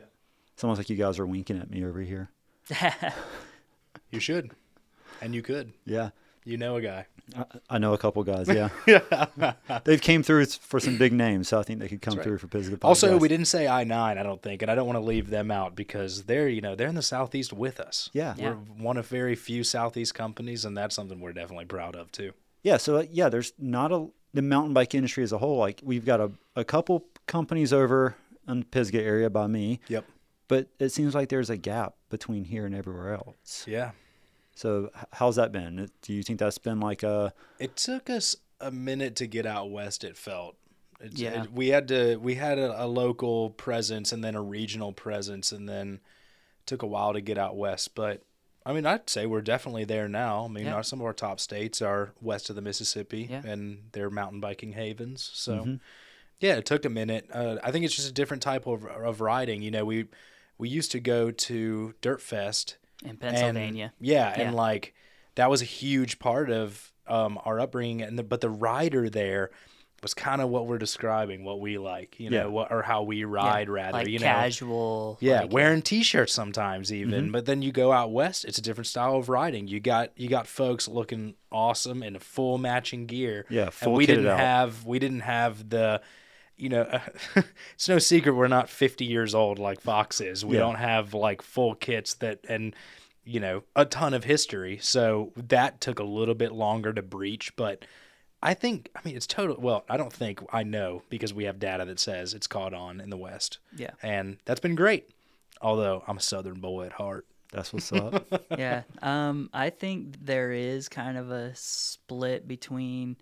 It's 0.54 0.62
almost 0.62 0.78
like 0.78 0.88
you 0.88 0.96
guys 0.96 1.18
are 1.18 1.26
winking 1.26 1.58
at 1.58 1.70
me 1.70 1.84
over 1.84 2.00
here. 2.00 2.30
You 4.12 4.18
should, 4.18 4.50
and 5.20 5.34
you 5.34 5.42
could. 5.42 5.72
Yeah. 5.84 6.10
You 6.44 6.56
know 6.56 6.76
a 6.76 6.80
guy. 6.80 7.06
I, 7.36 7.44
I 7.68 7.78
know 7.78 7.92
a 7.92 7.98
couple 7.98 8.24
guys. 8.24 8.48
Yeah. 8.48 8.70
They've 9.84 10.00
came 10.00 10.22
through 10.22 10.46
for 10.46 10.80
some 10.80 10.96
big 10.98 11.12
names, 11.12 11.48
so 11.48 11.60
I 11.60 11.62
think 11.62 11.78
they 11.80 11.88
could 11.88 12.02
come 12.02 12.14
right. 12.14 12.24
through 12.24 12.38
for 12.38 12.46
Pisgah. 12.46 12.78
Also, 12.82 13.16
we 13.18 13.28
didn't 13.28 13.46
say 13.46 13.68
I 13.68 13.84
nine. 13.84 14.18
I 14.18 14.22
don't 14.22 14.42
think, 14.42 14.62
and 14.62 14.70
I 14.70 14.74
don't 14.74 14.86
want 14.86 14.96
to 14.96 15.04
leave 15.04 15.30
them 15.30 15.50
out 15.50 15.76
because 15.76 16.24
they're 16.24 16.48
you 16.48 16.60
know 16.60 16.74
they're 16.74 16.88
in 16.88 16.94
the 16.94 17.02
southeast 17.02 17.52
with 17.52 17.78
us. 17.78 18.10
Yeah. 18.12 18.34
Yeah. 18.36 18.50
we're 18.50 18.54
one 18.84 18.96
of 18.96 19.06
very 19.06 19.34
few 19.34 19.64
southeast 19.64 20.14
companies, 20.14 20.64
and 20.64 20.76
that's 20.76 20.94
something 20.94 21.20
we're 21.20 21.32
definitely 21.32 21.66
proud 21.66 21.94
of 21.94 22.10
too. 22.10 22.32
Yeah, 22.62 22.76
so 22.76 22.96
uh, 22.96 23.04
yeah, 23.10 23.28
there's 23.28 23.52
not 23.58 23.92
a 23.92 24.08
the 24.32 24.42
mountain 24.42 24.74
bike 24.74 24.94
industry 24.94 25.22
as 25.24 25.32
a 25.32 25.38
whole. 25.38 25.58
Like 25.58 25.80
we've 25.82 26.04
got 26.04 26.20
a, 26.20 26.30
a 26.56 26.64
couple 26.64 27.04
companies 27.26 27.72
over 27.72 28.16
in 28.48 28.60
the 28.60 28.66
Pisgah 28.66 29.02
area 29.02 29.30
by 29.30 29.46
me, 29.46 29.80
Yep. 29.88 30.04
but 30.48 30.68
it 30.78 30.90
seems 30.90 31.14
like 31.14 31.28
there's 31.28 31.50
a 31.50 31.56
gap 31.56 31.94
between 32.10 32.44
here 32.44 32.66
and 32.66 32.74
everywhere 32.74 33.14
else. 33.14 33.64
Yeah. 33.66 33.92
So 34.60 34.90
how's 35.12 35.36
that 35.36 35.52
been? 35.52 35.88
Do 36.02 36.12
you 36.12 36.22
think 36.22 36.38
that's 36.38 36.58
been 36.58 36.80
like 36.80 37.02
a 37.02 37.32
It 37.58 37.76
took 37.76 38.10
us 38.10 38.36
a 38.60 38.70
minute 38.70 39.16
to 39.16 39.26
get 39.26 39.46
out 39.46 39.70
west. 39.70 40.04
It 40.04 40.18
felt. 40.18 40.54
It's, 41.00 41.18
Yeah. 41.18 41.44
it- 41.44 41.52
we 41.52 41.68
had 41.68 41.88
to. 41.88 42.16
We 42.18 42.34
had 42.34 42.58
a, 42.58 42.84
a 42.84 42.86
local 42.86 43.48
presence 43.50 44.12
and 44.12 44.22
then 44.22 44.34
a 44.34 44.42
regional 44.42 44.92
presence, 44.92 45.50
and 45.50 45.66
then 45.66 46.00
took 46.66 46.82
a 46.82 46.86
while 46.86 47.14
to 47.14 47.22
get 47.22 47.38
out 47.38 47.56
west. 47.56 47.94
But 47.94 48.22
I 48.66 48.74
mean, 48.74 48.84
I'd 48.84 49.08
say 49.08 49.24
we're 49.24 49.40
definitely 49.40 49.84
there 49.84 50.08
now. 50.10 50.44
I 50.44 50.48
mean, 50.48 50.66
Yeah. 50.66 50.74
our, 50.74 50.82
some 50.82 51.00
of 51.00 51.06
our 51.06 51.14
top 51.14 51.40
states 51.40 51.80
are 51.80 52.12
west 52.20 52.50
of 52.50 52.56
the 52.56 52.60
Mississippi, 52.62 53.28
Yeah. 53.30 53.40
and 53.46 53.84
they're 53.92 54.10
mountain 54.10 54.40
biking 54.40 54.72
havens. 54.72 55.30
So. 55.32 55.52
Mm-hmm. 55.54 55.74
Yeah, 56.38 56.56
it 56.56 56.64
took 56.66 56.84
a 56.86 56.90
minute. 56.90 57.28
Uh, 57.32 57.56
I 57.62 57.70
think 57.70 57.84
it's 57.86 57.94
just 57.96 58.08
a 58.08 58.12
different 58.12 58.42
type 58.42 58.66
of 58.66 58.84
of 58.84 59.20
riding. 59.22 59.60
You 59.62 59.70
know, 59.70 59.84
we 59.86 60.06
we 60.58 60.68
used 60.68 60.90
to 60.92 61.00
go 61.00 61.30
to 61.30 61.94
Dirt 62.02 62.20
Fest 62.22 62.76
In 63.02 63.10
and- 63.10 63.20
Pennsylvania. 63.20 63.92
yeah, 64.00 64.34
Yeah. 64.36 64.42
and 64.46 64.54
like 64.56 64.94
that 65.36 65.48
was 65.50 65.62
a 65.62 65.66
huge 65.66 66.18
part 66.18 66.50
of 66.50 66.92
um, 67.06 67.38
our 67.44 67.58
upbringing. 67.60 68.02
And 68.02 68.18
the, 68.18 68.22
but 68.22 68.40
the 68.40 68.50
rider 68.50 69.08
there 69.08 69.50
was 70.02 70.14
kind 70.14 70.40
of 70.40 70.48
what 70.48 70.66
we're 70.66 70.78
describing, 70.78 71.44
what 71.44 71.60
we 71.60 71.76
like, 71.76 72.18
you 72.18 72.30
know, 72.30 72.36
Yeah. 72.38 72.46
what, 72.46 72.72
or 72.72 72.82
how 72.82 73.02
we 73.02 73.24
ride 73.24 73.68
rather, 73.68 73.92
like 73.98 74.08
you 74.08 74.18
know. 74.18 74.24
casual. 74.26 75.18
Yeah, 75.20 75.42
like, 75.42 75.52
wearing 75.52 75.82
t-shirts 75.82 76.32
sometimes 76.32 76.90
even, 76.92 77.24
Mm-hmm. 77.24 77.32
but 77.32 77.46
then 77.46 77.60
you 77.62 77.70
go 77.72 77.92
out 77.92 78.10
west, 78.12 78.44
it's 78.46 78.56
a 78.58 78.62
different 78.62 78.86
style 78.86 79.16
of 79.16 79.28
riding. 79.28 79.68
You 79.68 79.78
got 79.80 80.12
you 80.16 80.28
got 80.28 80.46
folks 80.46 80.88
looking 80.88 81.34
awesome 81.52 82.02
in 82.02 82.18
full 82.18 82.56
matching 82.58 83.06
gear. 83.06 83.44
Yeah, 83.50 83.70
and 83.82 83.92
we 83.92 84.06
didn't 84.06 84.26
out. 84.26 84.38
have 84.38 84.84
we 84.86 84.98
didn't 84.98 85.20
have 85.20 85.68
the 85.68 86.00
you 86.60 86.68
know, 86.68 87.00
it's 87.74 87.88
no 87.88 87.98
secret 87.98 88.32
we're 88.34 88.48
not 88.48 88.68
50 88.68 89.04
years 89.04 89.34
old 89.34 89.58
like 89.58 89.80
Fox 89.80 90.20
is. 90.20 90.44
We 90.44 90.56
Yeah. 90.56 90.60
don't 90.62 90.76
have 90.76 91.14
like 91.14 91.42
full 91.42 91.74
kits 91.74 92.14
that 92.14 92.40
and 92.48 92.74
you 93.24 93.38
know, 93.38 93.62
a 93.76 93.84
ton 93.84 94.14
of 94.14 94.24
history. 94.24 94.78
So 94.80 95.32
that 95.36 95.80
took 95.80 95.98
a 95.98 96.04
little 96.04 96.34
bit 96.34 96.52
longer 96.52 96.92
to 96.92 97.02
breach, 97.02 97.54
but 97.54 97.84
I 98.42 98.54
think 98.54 98.90
I 98.96 99.00
mean 99.04 99.16
it's 99.16 99.26
total 99.26 99.56
well, 99.60 99.84
I 99.88 99.96
don't 99.96 100.12
think 100.12 100.40
I 100.52 100.62
know 100.62 101.02
because 101.10 101.32
we 101.34 101.44
have 101.44 101.58
data 101.58 101.84
that 101.84 102.00
says 102.00 102.32
it's 102.34 102.46
caught 102.46 102.74
on 102.74 103.00
in 103.00 103.10
the 103.10 103.16
West. 103.18 103.58
Yeah. 103.76 103.90
And 104.02 104.38
that's 104.46 104.60
been 104.60 104.74
great. 104.74 105.10
Although 105.62 106.02
I'm 106.06 106.16
a 106.16 106.20
southern 106.22 106.60
boy 106.60 106.86
at 106.86 106.92
heart. 106.92 107.26
that's 107.52 107.72
what's 107.72 107.92
up? 107.92 108.26
yeah. 108.58 108.82
Um, 109.02 109.50
I 109.52 109.68
think 109.70 110.16
there 110.24 110.52
is 110.52 110.88
kind 110.88 111.18
of 111.18 111.30
a 111.30 111.52
split 111.54 112.48
between 112.48 113.16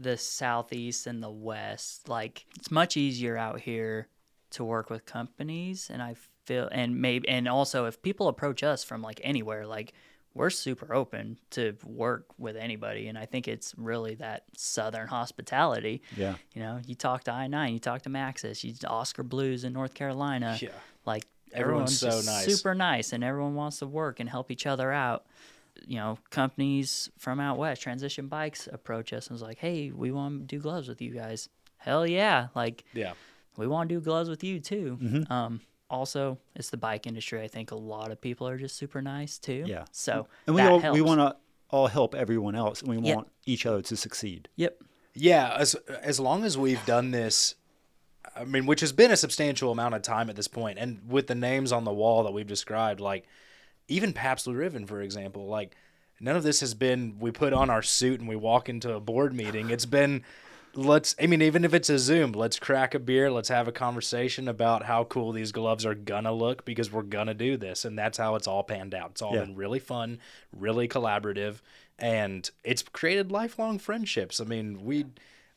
the 0.00 0.16
southeast 0.16 1.06
and 1.06 1.22
the 1.22 1.30
west. 1.30 2.08
Like 2.08 2.46
it's 2.56 2.70
much 2.70 2.96
easier 2.96 3.36
out 3.36 3.60
here 3.60 4.08
to 4.50 4.64
work 4.64 4.90
with 4.90 5.06
companies, 5.06 5.90
and 5.92 6.02
I 6.02 6.14
feel 6.44 6.68
and 6.72 7.00
maybe 7.00 7.28
and 7.28 7.46
also 7.48 7.86
if 7.86 8.02
people 8.02 8.28
approach 8.28 8.62
us 8.62 8.82
from 8.82 9.02
like 9.02 9.20
anywhere, 9.22 9.66
like 9.66 9.92
we're 10.32 10.50
super 10.50 10.94
open 10.94 11.38
to 11.50 11.76
work 11.84 12.26
with 12.38 12.56
anybody, 12.56 13.08
and 13.08 13.18
I 13.18 13.26
think 13.26 13.48
it's 13.48 13.74
really 13.76 14.14
that 14.16 14.44
southern 14.56 15.08
hospitality. 15.08 16.02
yeah. 16.16 16.36
You 16.54 16.62
know, 16.62 16.80
you 16.86 16.94
talk 16.94 17.24
to 17.24 17.32
I 17.32 17.48
nine, 17.48 17.72
you 17.72 17.80
talk 17.80 18.02
to 18.02 18.10
Maxxis, 18.10 18.62
you 18.62 18.74
Oskar 18.88 19.24
Blues 19.24 19.64
in 19.64 19.72
North 19.72 19.94
Carolina. 19.94 20.56
Yeah. 20.60 20.70
Like 21.04 21.26
Everyone's 21.52 22.00
everyone's, 22.02 22.26
so 22.26 22.32
nice. 22.32 22.44
super 22.46 22.74
nice, 22.74 23.12
and 23.12 23.24
everyone 23.24 23.56
wants 23.56 23.80
to 23.80 23.86
work 23.86 24.20
and 24.20 24.28
help 24.28 24.52
each 24.52 24.66
other 24.66 24.92
out. 24.92 25.26
You 25.86 25.96
know, 25.96 26.18
companies 26.30 27.10
from 27.18 27.40
out 27.40 27.58
west, 27.58 27.82
Transition 27.82 28.26
Bikes, 28.28 28.68
approach 28.72 29.12
us 29.12 29.26
and 29.28 29.34
was 29.34 29.42
like, 29.42 29.58
"Hey, 29.58 29.90
we 29.90 30.10
want 30.10 30.40
to 30.48 30.56
do 30.56 30.60
gloves 30.62 30.88
with 30.88 31.00
you 31.02 31.12
guys." 31.12 31.48
Hell 31.78 32.06
yeah! 32.06 32.48
Like 32.54 32.84
Yeah. 32.92 33.12
we 33.56 33.66
want 33.66 33.88
to 33.88 33.94
do 33.96 34.00
gloves 34.00 34.28
with 34.28 34.44
you 34.44 34.60
too. 34.60 34.98
Mm-hmm. 35.00 35.32
Um, 35.32 35.60
also, 35.88 36.38
it's 36.54 36.70
the 36.70 36.76
bike 36.76 37.06
industry. 37.06 37.42
I 37.42 37.48
think 37.48 37.70
a 37.72 37.76
lot 37.76 38.10
of 38.12 38.20
people 38.20 38.46
are 38.46 38.58
just 38.58 38.76
super 38.76 39.00
nice 39.02 39.38
too. 39.38 39.64
Yeah. 39.66 39.84
So 39.90 40.26
And 40.46 40.54
we 40.54 40.62
that 40.62 40.70
all 40.70 40.92
we 40.92 41.00
want 41.00 41.20
to 41.20 41.36
all 41.70 41.86
help 41.86 42.14
everyone 42.14 42.54
else, 42.54 42.82
and 42.82 42.90
we 42.90 43.08
Yeah. 43.08 43.16
want 43.16 43.28
each 43.46 43.64
other 43.66 43.82
to 43.82 43.96
succeed. 43.96 44.48
Yep. 44.56 44.82
Yeah, 45.14 45.54
as 45.58 45.74
as 46.02 46.20
long 46.20 46.44
as 46.44 46.56
we've 46.58 46.84
done 46.86 47.10
this, 47.10 47.54
I 48.36 48.44
mean, 48.44 48.66
which 48.66 48.80
has 48.80 48.92
been 48.92 49.10
a 49.10 49.16
substantial 49.16 49.72
amount 49.72 49.94
of 49.94 50.02
time 50.02 50.30
at 50.30 50.36
this 50.36 50.48
point, 50.48 50.78
and 50.78 51.00
with 51.08 51.26
the 51.26 51.34
names 51.34 51.72
on 51.72 51.84
the 51.84 51.92
wall 51.92 52.22
that 52.24 52.32
we've 52.32 52.46
described, 52.46 53.00
like 53.00 53.26
even 53.90 54.12
Pabst 54.14 54.46
Ribbon, 54.46 54.86
for 54.86 55.02
example, 55.02 55.46
like 55.46 55.76
none 56.20 56.36
of 56.36 56.42
this 56.42 56.60
has 56.60 56.74
been 56.74 57.16
we 57.18 57.30
put 57.30 57.52
on 57.52 57.68
our 57.68 57.82
suit 57.82 58.20
and 58.20 58.28
we 58.28 58.36
walk 58.36 58.68
into 58.68 58.94
a 58.94 59.00
board 59.00 59.34
meeting. 59.34 59.68
It's 59.70 59.84
been 59.86 60.22
let's 60.74 61.16
I 61.20 61.26
mean, 61.26 61.42
even 61.42 61.64
if 61.64 61.74
it's 61.74 61.90
a 61.90 61.98
Zoom, 61.98 62.32
let's 62.32 62.58
crack 62.58 62.94
a 62.94 62.98
beer, 63.00 63.30
let's 63.30 63.48
have 63.48 63.66
a 63.68 63.72
conversation 63.72 64.46
about 64.48 64.84
how 64.84 65.04
cool 65.04 65.32
these 65.32 65.52
gloves 65.52 65.84
are 65.84 65.94
gonna 65.96 66.32
look 66.32 66.64
because 66.64 66.92
we're 66.92 67.02
gonna 67.02 67.34
do 67.34 67.56
this, 67.56 67.84
and 67.84 67.98
that's 67.98 68.16
how 68.18 68.36
it's 68.36 68.46
all 68.46 68.62
panned 68.62 68.94
out. 68.94 69.10
It's 69.10 69.22
all 69.22 69.34
Yeah. 69.34 69.44
been 69.44 69.56
really 69.56 69.80
fun, 69.80 70.20
really 70.56 70.86
collaborative, 70.86 71.56
and 71.98 72.48
it's 72.64 72.82
created 72.82 73.32
lifelong 73.32 73.78
friendships. 73.78 74.40
I 74.40 74.44
mean, 74.44 74.84
we 74.84 75.06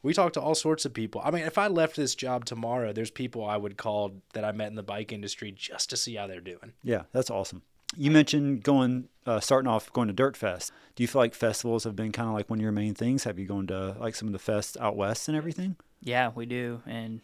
we 0.01 0.13
talk 0.13 0.34
to 0.34 0.41
all 0.41 0.55
sorts 0.55 0.84
of 0.84 0.93
people. 0.93 1.21
I 1.23 1.31
mean, 1.31 1.43
if 1.43 1.57
I 1.57 1.67
left 1.67 1.95
this 1.95 2.13
job 2.13 2.43
tomorrow, 2.43 2.91
there's 2.91 3.11
people 3.11 3.45
I 3.45 3.55
would 3.55 3.77
call 3.77 4.15
that 4.34 4.43
I 4.43 4.51
met 4.51 4.67
in 4.67 4.75
the 4.75 4.84
bike 4.84 5.13
industry 5.13 5.51
just 5.51 5.89
to 5.91 5.97
see 5.97 6.15
how 6.15 6.27
they're 6.27 6.41
doing. 6.41 6.73
Yeah, 6.84 7.03
that's 7.13 7.29
awesome. 7.29 7.61
You 7.95 8.11
mentioned 8.11 8.63
going, 8.63 9.09
uh, 9.25 9.39
starting 9.39 9.69
off 9.69 9.91
going 9.93 10.07
to 10.07 10.13
Dirt 10.13 10.35
Fest. 10.35 10.71
Do 10.95 11.03
you 11.03 11.07
feel 11.07 11.21
like 11.21 11.33
festivals 11.33 11.83
have 11.83 11.95
been 11.95 12.11
kind 12.11 12.27
of 12.27 12.33
like 12.33 12.49
one 12.49 12.59
of 12.59 12.63
your 12.63 12.71
main 12.71 12.93
things? 12.93 13.23
Have 13.23 13.39
you 13.39 13.45
gone 13.45 13.67
to 13.67 13.95
like 13.99 14.15
some 14.15 14.27
of 14.27 14.33
the 14.33 14.51
fests 14.51 14.79
out 14.79 14.95
west 14.95 15.27
and 15.27 15.37
everything? 15.37 15.75
Yeah, 16.01 16.31
we 16.35 16.45
do, 16.45 16.81
and 16.85 17.21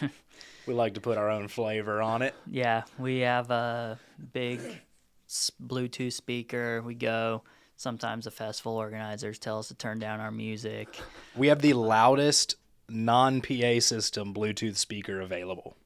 We 0.66 0.74
like 0.74 0.94
to 0.94 1.00
put 1.00 1.18
our 1.18 1.30
own 1.30 1.48
flavor 1.48 2.02
on 2.02 2.22
it. 2.22 2.34
Yeah, 2.46 2.82
we 2.98 3.20
have 3.20 3.50
a 3.50 3.98
big 4.32 4.60
Bluetooth 5.28 6.12
speaker. 6.12 6.82
We 6.82 6.94
go. 6.94 7.42
Sometimes 7.76 8.26
the 8.26 8.30
festival 8.30 8.76
organizers 8.76 9.38
tell 9.38 9.58
us 9.58 9.68
to 9.68 9.74
turn 9.74 9.98
down 9.98 10.20
our 10.20 10.30
music. 10.30 10.96
We 11.34 11.48
have 11.48 11.62
the 11.62 11.72
loudest 11.72 12.56
non 12.88 13.40
PA 13.40 13.80
system 13.80 14.34
Bluetooth 14.34 14.76
speaker 14.76 15.20
available. 15.20 15.76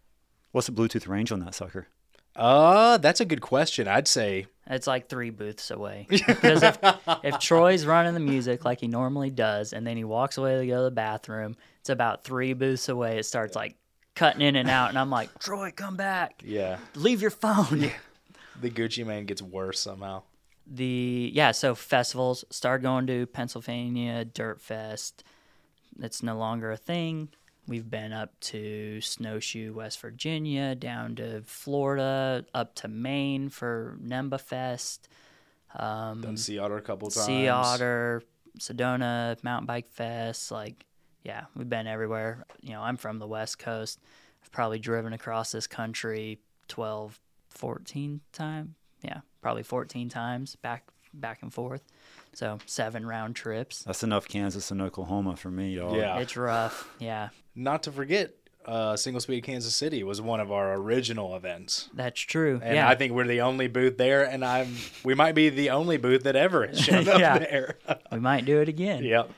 What's 0.51 0.67
the 0.67 0.73
Bluetooth 0.73 1.09
range 1.09 1.31
on 1.31 1.41
that 1.41 1.55
sucker? 1.55 1.87
Uh, 2.37 2.99
that's 2.99 3.21
a 3.21 3.25
good 3.25 3.41
question. 3.41 3.87
I'd 3.89 4.09
say 4.09 4.47
It's 4.67 4.87
like 4.87 5.09
three 5.09 5.31
booths 5.31 5.71
away. 5.71 6.07
Because 6.11 6.63
if, 6.63 6.79
if 7.23 7.39
Troy's 7.39 7.87
running 7.87 8.15
the 8.15 8.21
music 8.21 8.65
like 8.65 8.81
he 8.81 8.89
normally 8.89 9.31
does, 9.31 9.73
and 9.73 9.87
then 9.87 9.97
he 9.97 10.05
walks 10.05 10.37
away 10.39 10.59
to 10.59 10.67
go 10.67 10.79
to 10.79 10.83
the 10.85 10.91
bathroom, 10.91 11.57
it's 11.81 11.91
about 11.91 12.25
three 12.25 12.53
booths 12.55 12.89
away. 12.89 13.19
It 13.19 13.25
starts 13.27 13.55
like 13.55 13.77
cutting 14.17 14.43
in 14.43 14.57
and 14.57 14.69
out, 14.71 14.89
and 14.91 14.99
I'm 14.99 15.11
like, 15.11 15.39
Troy, 15.39 15.73
come 15.75 15.97
back. 15.97 16.43
yeah, 16.45 16.79
Leave 16.95 17.21
your 17.23 17.31
phone. 17.31 17.91
the 18.61 18.71
Gucci 18.71 19.05
man 19.07 19.27
gets 19.27 19.43
worse 19.43 19.81
somehow. 19.81 20.23
the 20.67 21.31
yeah 21.35 21.51
so 21.51 21.75
festivals 21.75 22.45
start 22.51 22.81
going 22.83 23.07
to 23.07 23.27
pennsylvania 23.27 24.25
dirt 24.25 24.61
fest 24.63 25.23
it's 26.01 26.23
no 26.23 26.39
longer 26.39 26.71
a 26.73 26.77
thing 26.77 27.29
we've 27.67 27.91
been 27.91 28.13
up 28.13 28.39
to 28.41 29.01
snowshoe 29.01 29.73
west 29.73 30.01
virginia 30.01 30.75
down 30.75 31.15
to 31.17 31.43
florida 31.43 32.45
up 32.55 32.75
to 32.75 32.89
maine 32.89 33.49
for 33.49 33.97
nemba 34.03 34.41
fest 34.41 35.09
um, 35.77 36.21
Done 36.21 36.37
Sea 36.37 36.59
Otter 36.59 36.77
a 36.77 36.83
couple 36.83 37.11
times. 37.11 37.27
sea 37.27 37.49
otter 37.49 38.23
sedona 38.59 39.43
mountain 39.43 39.67
bike 39.67 39.89
fest 39.89 40.51
like 40.53 40.85
yeah 41.25 41.47
we've 41.57 41.69
been 41.69 41.87
everywhere. 41.89 42.45
You 42.61 42.75
know 42.75 42.83
i'm 42.83 42.97
from 42.97 43.19
the 43.19 43.27
west 43.27 43.59
coast. 43.59 43.99
I've 44.43 44.53
probably 44.53 44.79
driven 44.79 45.13
across 45.13 45.53
this 45.53 45.67
country 45.67 46.39
12 46.69 47.21
14 47.51 48.21
times 48.33 48.71
yeah 49.03 49.21
probably 49.43 49.63
14 49.63 50.09
times 50.09 50.57
back 50.57 50.85
back 51.13 51.43
and 51.43 51.53
forth 51.53 51.83
so 52.35 52.59
seven 52.67 53.07
round 53.07 53.37
trips 53.37 53.83
That's 53.85 54.03
enough 54.03 54.29
Kansas 54.29 54.71
and 54.71 54.83
Oklahoma 54.83 55.37
for 55.37 55.51
me, 55.51 55.75
y'all. 55.75 55.97
Yeah. 55.97 56.19
it's 56.19 56.37
rough 56.37 56.89
yeah 56.99 57.29
Not 57.55 57.83
to 57.85 57.93
forget, 57.93 58.35
uh, 58.67 58.97
Single 58.97 59.21
Speed 59.21 59.43
Kansas 59.45 59.75
City 59.77 60.03
was 60.03 60.21
one 60.21 60.41
of 60.41 60.51
our 60.51 60.75
original 60.75 61.37
events. 61.37 61.91
that's 61.95 62.21
true 62.21 62.61
And 62.63 62.75
yeah 62.75 62.89
I 62.89 62.95
think 62.95 63.13
we're 63.13 63.27
the 63.27 63.43
only 63.43 63.69
booth 63.69 63.97
there, 63.99 64.25
and 64.25 64.45
I'm 64.45 64.75
we 65.05 65.15
might 65.15 65.35
be 65.35 65.49
the 65.51 65.71
only 65.71 65.97
booth 65.97 66.23
that 66.25 66.37
ever 66.37 66.67
has 66.67 66.81
shown 66.81 67.09
up 67.09 67.19
there. 67.49 67.77
we 68.11 68.21
might 68.21 68.45
do 68.45 68.61
it 68.61 68.69
again 68.69 69.05
yep. 69.15 69.31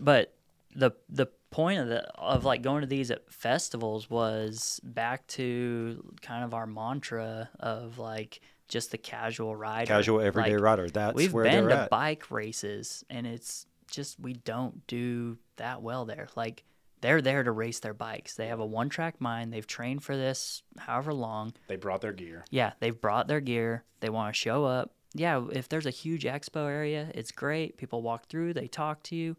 but 0.00 0.34
the 0.76 0.90
the 1.08 1.26
point 1.50 1.80
of 1.80 1.88
the 1.88 2.06
of 2.18 2.44
like 2.44 2.60
going 2.60 2.82
to 2.82 2.86
these 2.86 3.10
at 3.10 3.32
festivals 3.32 4.10
was 4.10 4.80
back 4.84 5.26
to 5.28 6.04
kind 6.20 6.44
of 6.44 6.52
our 6.52 6.66
mantra 6.66 7.48
of 7.58 7.98
like 7.98 8.40
just 8.68 8.90
the 8.90 8.98
casual 8.98 9.56
rider. 9.56 9.86
Casual 9.86 10.20
everyday 10.20 10.52
Like, 10.54 10.62
rider. 10.62 10.88
That's 10.90 11.14
we've 11.14 11.32
where 11.32 11.44
been 11.44 11.68
to 11.68 11.74
at. 11.82 11.90
bike 11.90 12.30
races 12.30 13.04
and 13.10 13.26
it's 13.26 13.66
just 13.90 14.20
we 14.20 14.34
don't 14.34 14.86
do 14.86 15.38
that 15.56 15.82
well 15.82 16.04
there. 16.04 16.28
Like 16.36 16.64
they're 17.00 17.22
there 17.22 17.42
to 17.42 17.50
race 17.50 17.78
their 17.80 17.94
bikes. 17.94 18.34
They 18.34 18.48
have 18.48 18.60
a 18.60 18.66
one 18.66 18.88
track 18.88 19.20
mind. 19.20 19.52
They've 19.52 19.66
trained 19.66 20.02
for 20.02 20.16
this 20.16 20.62
however 20.76 21.14
long. 21.14 21.54
They 21.68 21.76
brought 21.76 22.00
their 22.02 22.12
gear. 22.12 22.44
yeah 22.50 22.72
they've 22.80 23.00
brought 23.00 23.28
their 23.28 23.40
gear. 23.40 23.84
They 24.00 24.10
want 24.10 24.34
to 24.34 24.38
show 24.38 24.64
up. 24.64 24.92
Yeah 25.14 25.46
if 25.50 25.68
there's 25.68 25.86
a 25.86 25.90
huge 25.90 26.24
expo 26.24 26.68
area 26.68 27.10
it's 27.14 27.32
great. 27.32 27.76
People 27.78 28.02
walk 28.02 28.26
through 28.28 28.52
they 28.54 28.68
talk 28.68 29.02
to 29.04 29.16
you. 29.16 29.36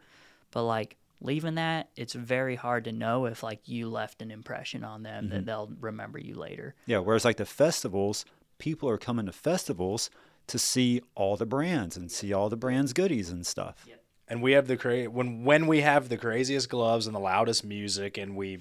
But 0.52 0.64
like 0.64 0.98
leaving 1.22 1.56
that 1.56 1.90
it's 1.98 2.14
very 2.14 2.56
hard 2.56 2.86
to 2.86 2.92
know 2.94 3.26
if 3.26 3.44
like 3.44 3.68
you 3.68 3.90
left 3.90 4.22
an 4.22 4.32
impression 4.32 4.84
on 4.84 5.04
them 5.04 5.26
Mm-hmm. 5.26 5.34
that 5.36 5.46
they'll 5.46 5.72
remember 5.80 6.18
you 6.18 6.34
later. 6.36 6.74
Yeah, 6.88 7.00
whereas 7.00 7.26
like 7.26 7.38
the 7.38 7.46
festivals, 7.46 8.26
people 8.60 8.88
are 8.90 8.98
coming 8.98 9.26
to 9.26 9.32
festivals 9.32 10.10
to 10.48 10.60
see 10.60 11.02
all 11.16 11.36
the 11.38 11.46
brands 11.46 11.98
and 11.98 12.12
see 12.12 12.32
all 12.34 12.50
the 12.50 12.56
brands 12.58 12.94
goodies 12.94 13.30
and 13.30 13.46
stuff. 13.46 13.86
and 14.28 14.42
we 14.44 14.52
have 14.52 14.68
the 14.68 14.78
cra- 14.78 15.06
when 15.06 15.44
when 15.44 15.66
we 15.68 15.82
have 15.82 16.10
the 16.10 16.18
craziest 16.18 16.70
gloves 16.70 17.08
and 17.08 17.16
the 17.16 17.20
loudest 17.20 17.64
music 17.64 18.18
and 18.18 18.36
we 18.36 18.60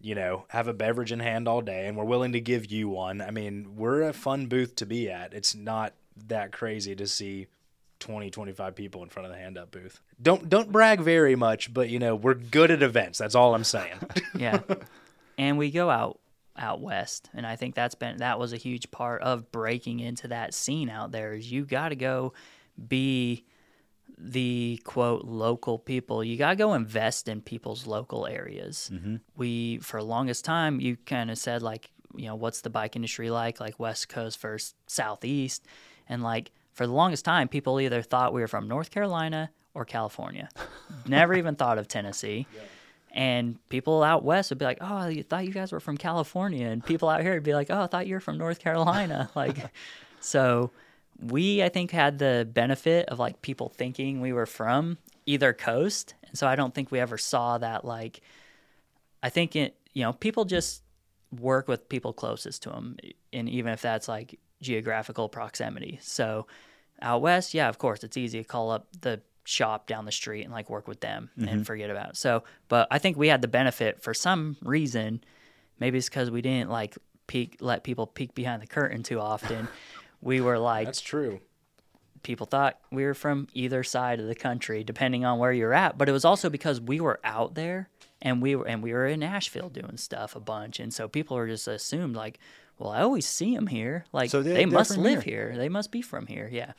you 0.00 0.14
know 0.14 0.44
have 0.48 0.66
a 0.68 0.72
beverage 0.74 1.12
in 1.12 1.20
hand 1.20 1.46
all 1.46 1.60
day 1.60 1.86
and 1.86 1.96
we're 1.96 2.04
willing 2.04 2.32
to 2.32 2.40
give 2.40 2.66
you 2.70 2.88
one 2.88 3.20
i 3.22 3.30
mean 3.30 3.76
we're 3.76 4.02
a 4.02 4.12
fun 4.12 4.46
booth 4.46 4.74
to 4.76 4.86
be 4.86 5.08
at. 5.10 5.32
It's 5.32 5.54
not 5.54 5.92
that 6.28 6.52
crazy 6.52 6.94
to 6.96 7.06
see 7.06 7.46
20 8.00 8.30
25 8.30 8.74
people 8.74 9.02
in 9.02 9.08
front 9.08 9.26
of 9.26 9.32
the 9.32 9.38
hand 9.38 9.56
up 9.56 9.70
booth. 9.70 10.00
Don't 10.20 10.48
don't 10.48 10.70
brag 10.72 11.00
very 11.00 11.36
much 11.36 11.72
but 11.72 11.88
you 11.88 11.98
know 11.98 12.14
we're 12.16 12.34
good 12.34 12.70
at 12.70 12.82
events. 12.82 13.18
That's 13.18 13.34
all 13.34 13.54
i'm 13.54 13.64
saying. 13.64 13.98
Yeah. 14.36 14.60
And 15.38 15.58
we 15.58 15.70
go 15.70 15.90
out 15.90 16.18
out 16.56 16.80
west 16.80 17.30
and 17.34 17.46
i 17.46 17.56
think 17.56 17.74
that's 17.74 17.94
been 17.94 18.18
that 18.18 18.38
was 18.38 18.52
a 18.52 18.56
huge 18.56 18.90
part 18.90 19.20
of 19.22 19.50
breaking 19.50 20.00
into 20.00 20.28
that 20.28 20.54
scene 20.54 20.88
out 20.88 21.10
there 21.10 21.34
is 21.34 21.50
you 21.50 21.64
got 21.64 21.88
to 21.88 21.96
go 21.96 22.32
be 22.88 23.44
the 24.18 24.80
quote 24.84 25.24
local 25.24 25.78
people. 25.78 26.22
You 26.22 26.36
got 26.36 26.50
to 26.50 26.56
go 26.56 26.74
invest 26.74 27.28
in 27.28 27.40
people's 27.40 27.86
local 27.86 28.26
areas. 28.26 28.90
Mm-hmm. 28.92 29.16
We 29.36 29.78
for 29.78 30.00
the 30.00 30.06
longest 30.06 30.44
time 30.44 30.80
you 30.80 30.96
kind 31.06 31.30
of 31.30 31.38
said 31.38 31.62
like 31.62 31.90
you 32.14 32.26
know 32.26 32.36
what's 32.36 32.60
the 32.60 32.70
bike 32.70 32.96
industry 32.96 33.30
like? 33.30 33.60
Like 33.60 33.78
west 33.78 34.08
coast 34.08 34.40
versus 34.40 34.74
southeast. 34.86 35.64
And 36.08 36.22
like 36.22 36.52
for 36.72 36.86
the 36.86 36.92
longest 36.92 37.24
time 37.24 37.48
people 37.48 37.80
either 37.80 38.02
thought 38.02 38.32
we 38.32 38.40
were 38.40 38.48
from 38.48 38.68
north 38.68 38.90
carolina 38.90 39.50
or 39.74 39.84
california. 39.84 40.48
Never 41.06 41.34
even 41.34 41.56
thought 41.56 41.78
of 41.78 41.88
tennessee 41.88 42.46
and 43.14 43.56
people 43.68 44.02
out 44.02 44.24
west 44.24 44.50
would 44.50 44.58
be 44.58 44.64
like, 44.64 44.78
"Oh, 44.80 45.06
you 45.06 45.22
thought 45.22 45.46
you 45.46 45.52
guys 45.52 45.70
were 45.70 45.80
from 45.80 45.96
California," 45.96 46.66
and 46.66 46.84
people 46.84 47.08
out 47.08 47.22
here 47.22 47.34
would 47.34 47.44
be 47.44 47.54
like, 47.54 47.70
"Oh, 47.70 47.82
I 47.82 47.86
thought 47.86 48.08
you 48.08 48.14
were 48.14 48.20
from 48.20 48.36
North 48.36 48.58
Carolina." 48.58 49.30
like, 49.36 49.56
so 50.20 50.72
we 51.20 51.62
I 51.62 51.68
think 51.68 51.92
had 51.92 52.18
the 52.18 52.46
benefit 52.52 53.08
of 53.08 53.20
like 53.20 53.40
people 53.40 53.68
thinking 53.68 54.20
we 54.20 54.32
were 54.32 54.46
from 54.46 54.98
either 55.26 55.52
coast, 55.52 56.14
and 56.24 56.36
so 56.36 56.48
I 56.48 56.56
don't 56.56 56.74
think 56.74 56.90
we 56.90 56.98
ever 56.98 57.16
saw 57.16 57.56
that. 57.58 57.84
Like, 57.84 58.20
I 59.22 59.30
think 59.30 59.54
it, 59.54 59.76
you 59.92 60.02
know, 60.02 60.12
people 60.12 60.44
just 60.44 60.82
work 61.40 61.68
with 61.68 61.88
people 61.88 62.12
closest 62.12 62.64
to 62.64 62.70
them, 62.70 62.96
and 63.32 63.48
even 63.48 63.72
if 63.72 63.80
that's 63.80 64.08
like 64.08 64.40
geographical 64.60 65.28
proximity. 65.28 66.00
So 66.02 66.48
out 67.00 67.22
west, 67.22 67.54
yeah, 67.54 67.68
of 67.68 67.78
course, 67.78 68.02
it's 68.02 68.16
easy 68.16 68.42
to 68.42 68.44
call 68.44 68.72
up 68.72 68.88
the 69.02 69.20
shop 69.44 69.86
down 69.86 70.04
the 70.04 70.12
street 70.12 70.42
and 70.42 70.52
like 70.52 70.70
work 70.70 70.88
with 70.88 71.00
them 71.00 71.30
and 71.36 71.48
mm-hmm. 71.48 71.62
forget 71.62 71.90
about 71.90 72.10
it. 72.10 72.16
So, 72.16 72.44
but 72.68 72.88
I 72.90 72.98
think 72.98 73.16
we 73.16 73.28
had 73.28 73.42
the 73.42 73.48
benefit 73.48 74.02
for 74.02 74.14
some 74.14 74.56
reason. 74.62 75.22
Maybe 75.78 75.98
it's 75.98 76.08
because 76.08 76.30
we 76.30 76.42
didn't 76.42 76.70
like 76.70 76.96
peek, 77.26 77.58
let 77.60 77.84
people 77.84 78.06
peek 78.06 78.34
behind 78.34 78.62
the 78.62 78.66
curtain 78.66 79.02
too 79.02 79.20
often. 79.20 79.68
we 80.20 80.40
were 80.40 80.58
like, 80.58 80.86
that's 80.86 81.00
true 81.00 81.40
people 82.24 82.46
thought 82.46 82.80
we 82.90 83.04
were 83.04 83.14
from 83.14 83.46
either 83.52 83.84
side 83.84 84.18
of 84.18 84.26
the 84.26 84.34
country, 84.34 84.82
depending 84.82 85.24
on 85.24 85.38
where 85.38 85.52
you're 85.52 85.74
at. 85.74 85.96
But 85.96 86.08
it 86.08 86.12
was 86.12 86.24
also 86.24 86.50
because 86.50 86.80
we 86.80 86.98
were 86.98 87.20
out 87.22 87.54
there 87.54 87.88
and 88.20 88.42
we 88.42 88.56
were 88.56 88.66
and 88.66 88.82
we 88.82 88.92
were 88.92 89.06
in 89.06 89.20
Nashville 89.20 89.68
doing 89.68 89.96
stuff 89.96 90.34
a 90.34 90.40
bunch, 90.40 90.80
and 90.80 90.92
so 90.92 91.06
people 91.06 91.36
were 91.36 91.46
just 91.46 91.68
assumed 91.68 92.16
like, 92.16 92.40
well, 92.78 92.90
I 92.90 93.02
always 93.02 93.26
see 93.26 93.54
them 93.54 93.68
here. 93.68 94.06
Like 94.12 94.30
So 94.30 94.42
they- 94.42 94.66
must 94.66 94.96
live 94.96 95.22
here. 95.22 95.54
They 95.56 95.68
must 95.68 95.92
be 95.92 96.02
from 96.02 96.26
here. 96.26 96.48
Yeah. 96.50 96.72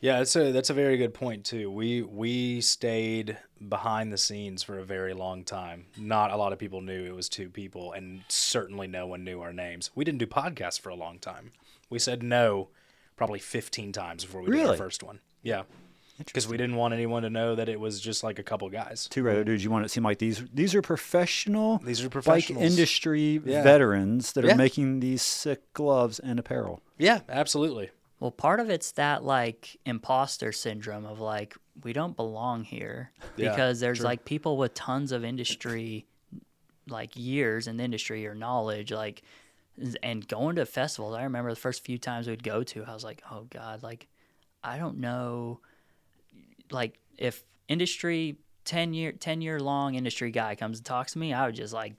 Yeah, 0.00 0.18
that's 0.18 0.36
a 0.36 0.52
that's 0.52 0.68
a 0.70 0.74
very 0.74 0.96
good 0.98 1.14
point 1.14 1.44
too. 1.44 1.70
We 1.70 2.02
we 2.02 2.60
stayed 2.60 3.38
behind 3.66 4.12
the 4.12 4.18
scenes 4.18 4.62
for 4.62 4.78
a 4.78 4.84
very 4.84 5.14
long 5.14 5.42
time. 5.42 5.86
Not 5.96 6.30
a 6.30 6.36
lot 6.36 6.52
of 6.52 6.58
people 6.58 6.82
knew 6.82 7.06
it 7.06 7.14
was 7.14 7.28
two 7.30 7.48
people, 7.48 7.92
and 7.92 8.22
certainly 8.28 8.86
no 8.86 9.06
one 9.06 9.24
knew 9.24 9.40
our 9.40 9.52
names. 9.54 9.90
We 9.94 10.04
didn't 10.04 10.18
do 10.18 10.26
podcasts 10.26 10.78
for 10.78 10.90
a 10.90 10.94
long 10.94 11.18
time. 11.18 11.52
We 11.88 11.98
said 11.98 12.22
no 12.22 12.68
probably 13.16 13.38
fifteen 13.38 13.92
times 13.92 14.24
before 14.24 14.42
we 14.42 14.50
did 14.50 14.56
our 14.60 14.64
Really? 14.66 14.76
first 14.76 15.02
one. 15.02 15.20
Yeah, 15.42 15.62
because 16.18 16.46
we 16.46 16.58
didn't 16.58 16.76
want 16.76 16.92
anyone 16.92 17.22
to 17.22 17.30
know 17.30 17.54
that 17.54 17.70
it 17.70 17.80
was 17.80 17.98
just 17.98 18.22
like 18.22 18.38
a 18.38 18.42
couple 18.42 18.68
guys. 18.68 19.08
Two 19.08 19.22
regular 19.22 19.44
dudes. 19.44 19.64
You 19.64 19.70
want 19.70 19.84
it 19.84 19.88
to 19.88 19.92
seem 19.94 20.04
like 20.04 20.18
these 20.18 20.44
these 20.52 20.74
are 20.74 20.82
professional. 20.82 21.78
These 21.78 22.00
are 22.02 22.08
bike 22.10 22.12
professionals. 22.12 22.64
industry 22.64 23.40
Yeah. 23.46 23.62
veterans 23.62 24.32
that 24.34 24.44
are 24.44 24.48
Yeah. 24.48 24.56
making 24.56 25.00
these 25.00 25.22
sick 25.22 25.72
gloves 25.72 26.18
and 26.18 26.38
apparel. 26.38 26.82
Yeah, 26.98 27.20
absolutely. 27.30 27.90
Well, 28.20 28.30
part 28.30 28.60
of 28.60 28.70
it's 28.70 28.92
that 28.92 29.24
like 29.24 29.76
imposter 29.84 30.52
syndrome 30.52 31.04
of 31.04 31.20
like 31.20 31.54
we 31.84 31.92
don't 31.92 32.16
belong 32.16 32.64
here 32.64 33.12
Yeah, 33.36 33.50
because 33.50 33.80
there's 33.80 33.98
true. 33.98 34.06
like 34.06 34.24
people 34.24 34.56
with 34.56 34.74
tons 34.74 35.12
of 35.12 35.24
industry 35.24 36.06
like 36.88 37.16
years 37.16 37.66
in 37.66 37.76
the 37.76 37.84
industry 37.84 38.26
or 38.26 38.34
knowledge 38.34 38.92
like 38.92 39.22
and 40.02 40.26
going 40.26 40.56
to 40.56 40.64
festivals. 40.64 41.14
I 41.14 41.24
remember 41.24 41.50
the 41.50 41.56
first 41.56 41.84
few 41.84 41.98
times 41.98 42.26
we'd 42.26 42.42
go 42.42 42.62
to, 42.62 42.84
I 42.84 42.94
was 42.94 43.04
like, 43.04 43.22
"Oh 43.30 43.46
god, 43.50 43.82
like 43.82 44.08
I 44.64 44.78
don't 44.78 44.98
know 44.98 45.60
like 46.70 46.98
if 47.18 47.44
industry 47.68 48.36
10 48.64 48.94
year 48.94 49.12
10 49.12 49.40
year 49.40 49.60
long 49.60 49.94
industry 49.94 50.30
guy 50.30 50.54
comes 50.54 50.78
and 50.78 50.86
talks 50.86 51.12
to 51.12 51.18
me, 51.18 51.32
I 51.32 51.46
would 51.46 51.54
just 51.54 51.72
like 51.72 51.94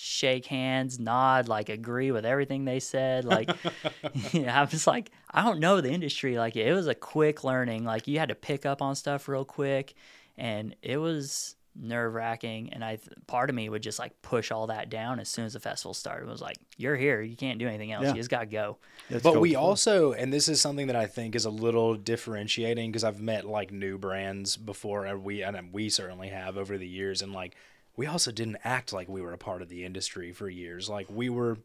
shake 0.00 0.46
hands, 0.46 0.98
nod, 0.98 1.48
like 1.48 1.68
agree 1.68 2.10
with 2.10 2.24
everything 2.24 2.64
they 2.64 2.80
said. 2.80 3.24
Like, 3.24 3.50
yeah, 4.32 4.60
I 4.60 4.64
was 4.64 4.86
like, 4.86 5.10
I 5.30 5.44
don't 5.44 5.60
know 5.60 5.80
the 5.80 5.90
industry. 5.90 6.38
Like, 6.38 6.56
it 6.56 6.72
was 6.72 6.86
a 6.86 6.94
quick 6.94 7.44
learning. 7.44 7.84
Like, 7.84 8.08
you 8.08 8.18
had 8.18 8.28
to 8.30 8.34
pick 8.34 8.66
up 8.66 8.82
on 8.82 8.94
stuff 8.94 9.28
real 9.28 9.44
quick, 9.44 9.94
and 10.36 10.74
it 10.82 10.98
was 10.98 11.56
nerve 11.80 12.14
wracking, 12.14 12.72
and 12.72 12.84
I 12.84 12.98
part 13.26 13.50
of 13.50 13.56
me 13.56 13.68
would 13.68 13.82
just 13.82 13.98
like 13.98 14.20
push 14.22 14.50
all 14.50 14.66
that 14.68 14.90
down 14.90 15.20
as 15.20 15.28
soon 15.28 15.44
as 15.44 15.52
the 15.52 15.60
festival 15.60 15.94
started. 15.94 16.26
It 16.26 16.30
was 16.30 16.40
like, 16.40 16.56
"You're 16.76 16.96
here, 16.96 17.22
you 17.22 17.36
can't 17.36 17.58
do 17.58 17.68
anything 17.68 17.92
else. 17.92 18.04
Yeah. 18.04 18.10
You 18.10 18.16
just 18.16 18.30
gotta 18.30 18.46
go." 18.46 18.78
Let's 19.10 19.22
but 19.22 19.34
go 19.34 19.40
we 19.40 19.50
with 19.50 19.50
the 19.50 19.60
flow. 19.60 19.68
also, 19.68 20.12
and 20.12 20.32
this 20.32 20.48
is 20.48 20.60
something 20.60 20.88
that 20.88 20.96
I 20.96 21.06
think 21.06 21.34
is 21.34 21.44
a 21.44 21.50
little 21.50 21.94
differentiating 21.94 22.90
because 22.90 23.04
I've 23.04 23.20
met 23.20 23.44
like 23.44 23.70
new 23.70 23.98
brands 23.98 24.56
before, 24.56 25.06
and 25.06 25.22
we 25.22 25.42
and 25.42 25.72
we 25.72 25.88
certainly 25.88 26.28
have 26.28 26.56
over 26.56 26.76
the 26.78 26.88
years, 26.88 27.22
and 27.22 27.32
like 27.32 27.56
we 27.98 28.06
also 28.06 28.30
didn't 28.30 28.58
act 28.62 28.92
like 28.92 29.08
we 29.08 29.20
were 29.20 29.32
a 29.32 29.38
part 29.38 29.60
of 29.60 29.68
the 29.68 29.84
industry 29.84 30.32
for 30.32 30.48
years. 30.48 30.88
Like 30.88 31.08
we 31.10 31.28
were, 31.28 31.58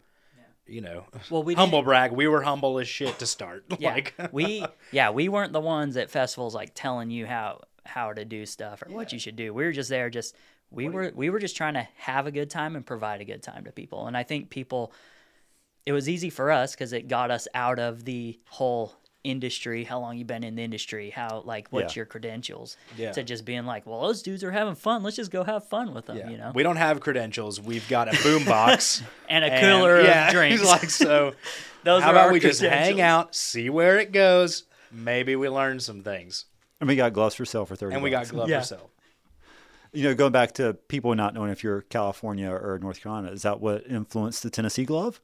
you 0.65 0.81
know, 0.81 1.05
Well, 1.29 1.43
we 1.43 1.53
humble 1.63 1.83
brag. 1.83 2.11
We 2.11 2.27
were 2.27 2.41
humble 2.41 2.79
as 2.79 2.87
shit 2.87 3.19
to 3.19 3.27
start. 3.27 3.65
Yeah, 3.79 3.93
like 3.93 4.15
we 4.33 4.65
yeah 4.91 5.11
we 5.11 5.29
weren't 5.29 5.53
the 5.53 5.61
ones 5.61 5.95
at 5.95 6.09
festivals 6.09 6.55
like 6.55 6.71
telling 6.73 7.11
you 7.11 7.27
how 7.27 7.61
how 7.85 8.13
to 8.13 8.25
do 8.25 8.45
stuff 8.47 8.81
or 8.81 8.91
what 8.91 9.13
you 9.13 9.19
should 9.19 9.35
do. 9.35 9.53
We 9.53 9.63
were 9.63 9.71
just 9.71 9.89
there 9.89 10.09
just 10.09 10.35
we 10.71 10.89
were 10.89 11.11
we 11.13 11.29
were 11.29 11.39
just 11.39 11.55
trying 11.55 11.75
to 11.75 11.87
have 11.97 12.25
a 12.25 12.31
good 12.31 12.49
time 12.49 12.75
and 12.75 12.83
provide 12.83 13.21
a 13.21 13.25
good 13.25 13.43
time 13.43 13.65
to 13.65 13.71
people. 13.71 14.07
And 14.07 14.17
I 14.17 14.23
think 14.23 14.49
people 14.49 14.91
it 15.85 15.91
was 15.91 16.09
easy 16.09 16.31
for 16.31 16.49
us 16.49 16.73
because 16.73 16.93
it 16.93 17.07
got 17.07 17.29
us 17.29 17.47
out 17.53 17.77
of 17.77 18.05
the 18.05 18.39
whole 18.47 18.95
industry 19.23 19.83
how 19.85 19.99
long 19.99 20.17
you 20.17 20.25
been 20.25 20.43
in 20.43 20.55
the 20.55 20.61
industry 20.63 21.09
how 21.09 21.41
like 21.45 21.67
what's 21.69 21.95
Yeah. 21.95 22.01
your 22.01 22.05
credentials 22.05 22.75
Yeah. 22.97 23.11
to 23.13 23.23
just 23.23 23.45
being 23.45 23.65
like 23.65 23.85
well 23.87 24.01
those 24.01 24.21
dudes 24.21 24.43
are 24.43 24.51
having 24.51 24.75
fun 24.75 25.01
let's 25.01 25.15
just 25.15 25.31
go 25.31 25.43
have 25.45 25.67
fun 25.69 25.93
with 25.93 26.07
them 26.07 26.17
Yeah. 26.17 26.29
you 26.29 26.37
know 26.37 26.51
We 26.53 26.61
don't 26.63 26.75
have 26.75 26.99
credentials. 26.99 27.61
We've 27.61 27.87
got 27.87 28.09
a 28.09 28.11
boombox 28.17 29.01
and 29.29 29.45
a 29.45 29.61
cooler 29.61 30.01
yeah, 30.01 30.27
of 30.27 30.33
drinks 30.33 30.63
like 30.65 30.89
so. 30.89 31.33
those 31.83 32.03
how 32.03 32.09
are 32.09 32.11
about 32.13 32.31
we 32.33 32.39
just 32.41 32.61
hang 32.61 32.99
out, 33.01 33.33
see 33.35 33.69
where 33.69 33.97
it 33.99 34.11
goes? 34.11 34.63
Maybe 34.91 35.35
we 35.35 35.47
learn 35.49 35.79
some 35.79 36.01
things, 36.03 36.45
and 36.81 36.87
we 36.87 36.95
got 36.95 37.13
gloves 37.13 37.35
for 37.35 37.45
sale 37.45 37.65
for 37.65 37.75
thirty. 37.75 37.93
and 37.95 38.03
we 38.03 38.09
got 38.09 38.27
gloves 38.29 38.49
Yeah. 38.51 38.59
for 38.59 38.65
sale. 38.65 38.89
You 39.93 40.03
know, 40.03 40.15
going 40.15 40.31
back 40.31 40.51
to 40.53 40.73
people 40.87 41.13
not 41.15 41.33
knowing 41.33 41.51
if 41.51 41.63
you're 41.63 41.81
California 41.83 42.49
or 42.49 42.77
North 42.81 42.99
Carolina, 43.01 43.29
is 43.31 43.43
that 43.43 43.59
what 43.61 43.85
influenced 43.87 44.43
the 44.43 44.49
Tennessee 44.49 44.85
glove? 44.85 45.21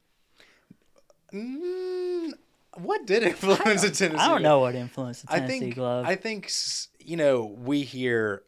Mm, 1.33 2.33
what 2.81 3.05
did 3.05 3.23
influence 3.23 3.81
the 3.81 3.91
Tennessee? 3.91 4.17
i 4.17 4.27
don't 4.27 4.41
know 4.41 4.59
what 4.59 4.75
influenced 4.75 5.25
the 5.25 5.33
I 5.33 5.39
tennessee 5.39 5.59
think 5.59 5.75
glove 5.75 6.05
I 6.05 6.15
think 6.15 6.51
you 6.99 7.17
know 7.17 7.45
we 7.45 7.81
hear 7.83 8.43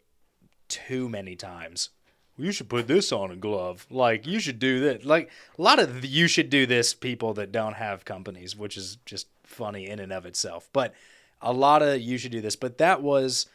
too 0.71 1.09
many 1.09 1.36
times. 1.36 1.89
You 2.38 2.51
should 2.51 2.69
put 2.69 2.88
this 2.88 3.11
on 3.11 3.29
a 3.29 3.36
glove. 3.36 3.86
Like 3.91 4.25
you 4.25 4.39
should 4.39 4.57
do 4.57 4.79
that. 4.86 5.05
Like 5.05 5.29
a 5.59 5.61
lot 5.61 5.79
of 5.79 6.01
the, 6.01 6.07
you 6.07 6.27
should 6.27 6.49
do 6.49 6.65
this 6.65 6.93
people 6.93 7.34
that 7.36 7.51
don't 7.51 7.75
have 7.75 8.05
companies, 8.05 8.55
which 8.55 8.77
is 8.77 8.97
just 9.05 9.27
funny 9.43 9.88
in 9.88 9.99
and 9.99 10.13
of 10.13 10.25
itself. 10.25 10.69
But 10.73 10.93
a 11.41 11.51
lot 11.53 11.82
of 11.84 11.99
you 11.99 12.17
should 12.17 12.32
do 12.32 12.41
this. 12.41 12.55
But 12.55 12.77
that 12.77 13.01
was 13.01 13.47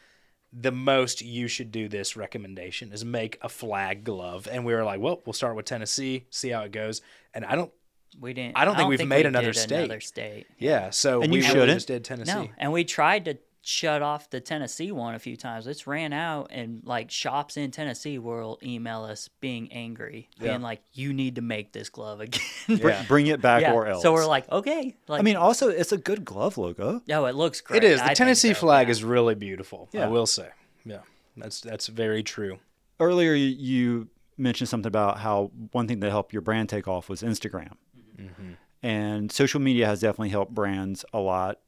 the 0.53 0.71
most 0.71 1.21
you 1.21 1.47
should 1.47 1.71
do 1.71 1.89
this 1.89 2.15
recommendation 2.15 2.93
is 2.93 3.03
make 3.03 3.37
a 3.41 3.49
flag 3.49 4.03
glove. 4.03 4.47
And 4.49 4.63
we 4.63 4.73
were 4.73 4.85
like, 4.85 4.99
well, 4.99 5.21
we'll 5.25 5.33
start 5.33 5.55
with 5.55 5.65
Tennessee, 5.65 6.27
see 6.29 6.49
how 6.49 6.61
it 6.61 6.71
goes. 6.71 7.01
And 7.33 7.43
I 7.45 7.55
don't. 7.55 7.71
We 8.19 8.33
didn't 8.33 8.57
I 8.57 8.65
don't 8.65 8.75
think 8.75 8.89
we've 8.89 9.05
made 9.07 9.25
we 9.25 9.29
another 9.29 9.51
did 9.53 9.59
state. 9.59 9.75
another 9.85 9.99
state 9.99 10.47
Yeah, 10.57 10.89
so 10.89 11.21
And 11.21 11.31
we 11.31 11.37
you 11.39 11.43
really 11.43 11.53
shouldn't. 11.59 11.75
just 11.77 11.87
did 11.87 12.03
Tennessee. 12.03 12.31
No, 12.33 12.49
and 12.57 12.71
we 12.71 12.83
tried 12.83 13.25
to 13.25 13.37
shut 13.61 14.01
off 14.01 14.29
the 14.29 14.39
Tennessee 14.39 14.93
one 14.93 15.13
a 15.13 15.19
few 15.19 15.35
times. 15.35 15.67
It's 15.67 15.85
ran 15.85 16.13
out, 16.13 16.47
and 16.51 16.81
like 16.85 17.11
shops 17.11 17.57
in 17.57 17.69
Tennessee 17.71 18.17
will 18.17 18.57
email 18.63 19.03
us 19.03 19.27
being 19.41 19.71
angry, 19.73 20.29
Yeah. 20.39 20.51
being 20.51 20.61
like, 20.61 20.81
"You 20.93 21.11
need 21.11 21.35
to 21.35 21.41
make 21.41 21.73
this 21.73 21.89
glove 21.89 22.21
again." 22.21 22.41
Yeah. 22.69 23.03
Bring 23.07 23.27
it 23.27 23.41
back 23.41 23.61
Yeah, 23.63 23.73
or 23.73 23.87
else. 23.87 24.01
So 24.03 24.13
we're 24.13 24.25
like, 24.25 24.49
okay. 24.51 24.95
Like, 25.09 25.19
I 25.19 25.23
mean, 25.23 25.35
also 25.35 25.67
it's 25.69 25.91
a 25.91 25.97
good 25.97 26.23
glove 26.23 26.57
logo. 26.57 27.01
no, 27.07 27.25
it 27.25 27.35
looks 27.35 27.59
great. 27.59 27.83
It 27.83 27.91
is. 27.91 27.99
The 27.99 28.05
think 28.07 28.17
Tennessee 28.17 28.53
so, 28.53 28.59
flag 28.61 28.87
yeah. 28.87 28.91
is 28.91 29.03
really 29.03 29.35
beautiful. 29.35 29.89
I 29.93 30.07
will 30.07 30.25
say. 30.27 30.47
Yeah. 30.85 30.99
That's 31.35 31.59
that's 31.59 31.87
very 31.87 32.23
true. 32.23 32.59
Earlier, 33.01 33.33
you- 33.33 33.55
you 33.57 34.07
mentioned 34.37 34.69
something 34.69 34.87
about 34.87 35.17
how 35.19 35.51
one 35.71 35.87
thing 35.87 35.99
that 35.99 36.09
helped 36.09 36.31
your 36.31 36.41
brand 36.43 36.69
take 36.69 36.87
off 36.87 37.09
was 37.09 37.21
Instagram, 37.21 37.73
Mm-hmm. 38.19 38.53
and 38.83 39.31
social 39.31 39.59
media 39.59 39.85
has 39.85 40.01
definitely 40.01 40.29
helped 40.29 40.53
brands 40.53 41.05
a 41.13 41.19
lot 41.19 41.59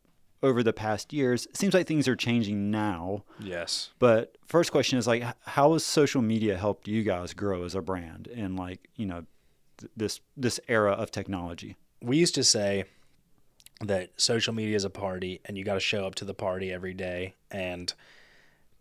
over 0.41 0.63
the 0.63 0.73
past 0.73 1.11
years. 1.11 1.45
It 1.47 1.57
seems 1.57 1.73
like 1.73 1.85
things 1.87 2.07
are 2.07 2.15
changing 2.15 2.71
now. 2.71 3.23
Yes. 3.39 3.89
But 3.99 4.37
first 4.45 4.71
question 4.71 4.97
is 4.97 5.05
like, 5.05 5.23
how 5.41 5.73
has 5.73 5.85
social 5.85 6.21
media 6.21 6.57
helped 6.57 6.87
you 6.87 7.03
guys 7.03 7.33
grow 7.33 7.63
as 7.63 7.75
a 7.75 7.81
brand 7.81 8.27
in 8.27 8.55
like 8.55 8.89
you 8.95 9.05
know 9.05 9.25
th- 9.77 9.91
this 9.97 10.21
this 10.37 10.59
era 10.67 10.93
of 10.93 11.11
technology? 11.11 11.75
We 12.01 12.17
used 12.17 12.35
to 12.35 12.43
say 12.43 12.85
that 13.81 14.11
social 14.17 14.53
media 14.53 14.75
is 14.75 14.85
a 14.85 14.89
party 14.89 15.41
and 15.45 15.57
you 15.57 15.63
got 15.63 15.75
to 15.75 15.79
show 15.79 16.05
up 16.05 16.15
to 16.15 16.25
the 16.25 16.33
party 16.33 16.71
every 16.71 16.93
day 16.93 17.35
and 17.51 17.93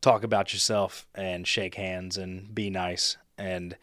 talk 0.00 0.22
about 0.22 0.52
yourself 0.52 1.06
and 1.14 1.46
shake 1.46 1.74
hands 1.74 2.16
and 2.16 2.54
be 2.54 2.70
nice 2.70 3.16
and 3.36 3.76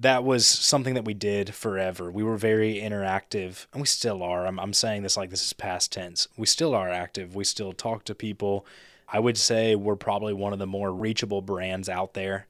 that 0.00 0.22
was 0.22 0.46
something 0.46 0.94
that 0.94 1.04
we 1.04 1.14
did 1.14 1.54
forever. 1.54 2.10
We 2.10 2.22
were 2.22 2.36
very 2.36 2.76
interactive, 2.76 3.66
and 3.72 3.82
we 3.82 3.86
still 3.86 4.22
are. 4.22 4.46
I'm, 4.46 4.60
I'm 4.60 4.72
saying 4.72 5.02
this 5.02 5.16
like 5.16 5.30
this 5.30 5.44
is 5.44 5.52
past 5.52 5.92
tense. 5.92 6.28
We 6.36 6.46
still 6.46 6.74
are 6.74 6.88
active. 6.88 7.34
We 7.34 7.44
still 7.44 7.72
talk 7.72 8.04
to 8.04 8.14
people. 8.14 8.64
I 9.08 9.18
would 9.18 9.36
say 9.36 9.74
we're 9.74 9.96
probably 9.96 10.34
one 10.34 10.52
of 10.52 10.58
the 10.58 10.66
more 10.66 10.92
reachable 10.92 11.42
brands 11.42 11.88
out 11.88 12.14
there. 12.14 12.46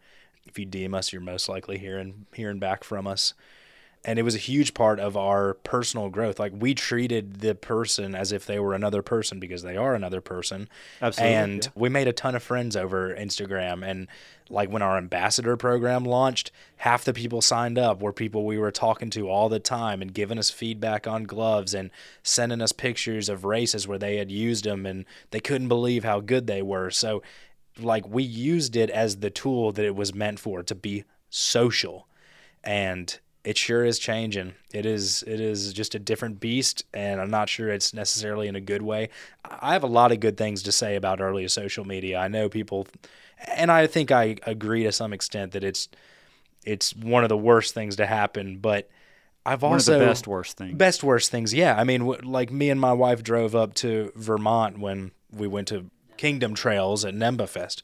If 0.47 0.59
you 0.59 0.67
DM 0.67 0.95
us, 0.95 1.13
you're 1.13 1.23
most 1.23 1.49
likely 1.49 1.79
hearing 1.79 2.27
hearing 2.35 2.59
back 2.59 2.85
from 2.85 3.07
us. 3.07 3.35
And 4.05 4.19
it 4.19 4.23
was 4.23 4.35
a 4.35 4.39
huge 4.39 4.75
part 4.75 5.01
of 5.01 5.17
our 5.17 5.55
personal 5.55 6.09
growth. 6.09 6.39
Like 6.39 6.53
we 6.57 6.75
treated 6.75 7.41
the 7.41 7.55
person 7.55 8.15
as 8.15 8.33
if 8.33 8.47
they 8.47 8.59
were 8.59 8.75
another 8.75 9.03
person 9.03 9.41
because 9.41 9.63
they 9.63 9.77
are 9.77 9.95
another 9.95 10.21
person. 10.21 10.69
Absolutely, 11.03 11.35
And 11.35 11.65
yeah. 11.65 11.71
we 11.75 11.89
made 11.89 12.09
a 12.09 12.13
ton 12.13 12.35
of 12.35 12.43
friends 12.43 12.77
over 12.77 13.15
Instagram. 13.15 13.87
And 13.87 14.07
like 14.51 14.71
when 14.71 14.83
our 14.83 14.97
ambassador 14.97 15.57
program 15.57 16.05
launched, 16.05 16.51
half 16.79 17.05
the 17.05 17.13
people 17.13 17.41
signed 17.43 17.79
up 17.79 18.01
were 18.01 18.13
people 18.13 18.45
we 18.45 18.59
were 18.59 18.71
talking 18.71 19.11
to 19.11 19.29
all 19.29 19.49
the 19.49 19.59
time 19.59 20.01
and 20.01 20.15
giving 20.15 20.39
us 20.39 20.51
feedback 20.51 21.07
on 21.07 21.25
gloves 21.25 21.75
and 21.75 21.91
sending 22.23 22.63
us 22.63 22.73
pictures 22.73 23.29
of 23.29 23.45
races 23.45 23.87
where 23.87 23.99
they 23.99 24.17
had 24.17 24.31
used 24.31 24.65
them 24.65 24.87
and 24.87 25.05
they 25.31 25.41
couldn't 25.41 25.69
believe 25.69 26.05
how 26.05 26.21
good 26.21 26.47
they 26.47 26.63
were. 26.63 26.91
So, 26.91 27.23
like, 27.79 28.09
we 28.09 28.23
used 28.23 28.75
it 28.75 28.91
as 28.91 29.17
the 29.17 29.31
tool 29.31 29.73
that 29.73 29.85
it 29.85 29.95
was 29.95 30.15
meant 30.15 30.41
for 30.41 30.63
to 30.63 30.75
be 30.75 31.05
social. 31.31 32.09
And 32.65 33.19
it 33.45 33.57
sure 33.57 33.85
is 33.85 33.99
changing. 33.99 34.55
It 34.73 34.85
is 34.85 35.23
it 35.27 35.41
is 35.41 35.73
just 35.73 35.95
a 35.95 35.99
different 35.99 36.41
beast, 36.41 36.85
and 36.93 37.21
I'm 37.21 37.31
not 37.31 37.49
sure 37.49 37.69
it's 37.71 37.95
necessarily 37.95 38.49
in 38.49 38.57
a 38.57 38.61
good 38.61 38.83
way. 38.83 39.09
I 39.45 39.73
have 39.73 39.83
a 39.83 39.89
lot 39.89 40.13
of 40.13 40.21
good 40.21 40.37
things 40.37 40.63
to 40.65 40.73
say 40.73 40.97
about 40.97 41.21
early 41.21 41.47
social 41.49 41.85
media. 41.85 42.19
I 42.19 42.29
know 42.29 42.49
people, 42.49 42.87
and 43.55 43.71
I 43.71 43.87
think 43.87 44.11
I 44.11 44.37
agree 44.47 44.83
to 44.85 44.93
some 44.93 45.13
extent 45.13 45.53
that 45.53 45.65
it's 45.65 45.89
it's 46.65 46.95
one 46.95 47.23
of 47.23 47.29
the 47.29 47.37
worst 47.37 47.73
things 47.75 47.97
to 47.97 48.07
happen. 48.07 48.59
But 48.59 48.91
I've 49.47 49.63
One 49.63 49.75
also 49.75 49.95
of 49.95 50.01
the 50.01 50.07
best 50.07 50.27
worst 50.27 50.59
things. 50.59 50.77
best 50.77 51.03
worst 51.03 51.31
things. 51.31 51.55
Yeah, 51.55 51.75
I 51.79 51.85
mean, 51.85 52.05
like 52.07 52.51
me 52.51 52.69
and 52.71 52.81
my 52.81 52.93
wife 52.93 53.23
drove 53.23 53.55
up 53.55 53.73
to 53.75 54.13
Vermont 54.15 54.79
when 54.79 55.13
we 55.33 55.47
went 55.47 55.69
to 55.69 55.91
Kingdom 56.19 56.55
Trails 56.55 57.05
at 57.05 57.15
Nemba 57.15 57.49
Fest, 57.49 57.83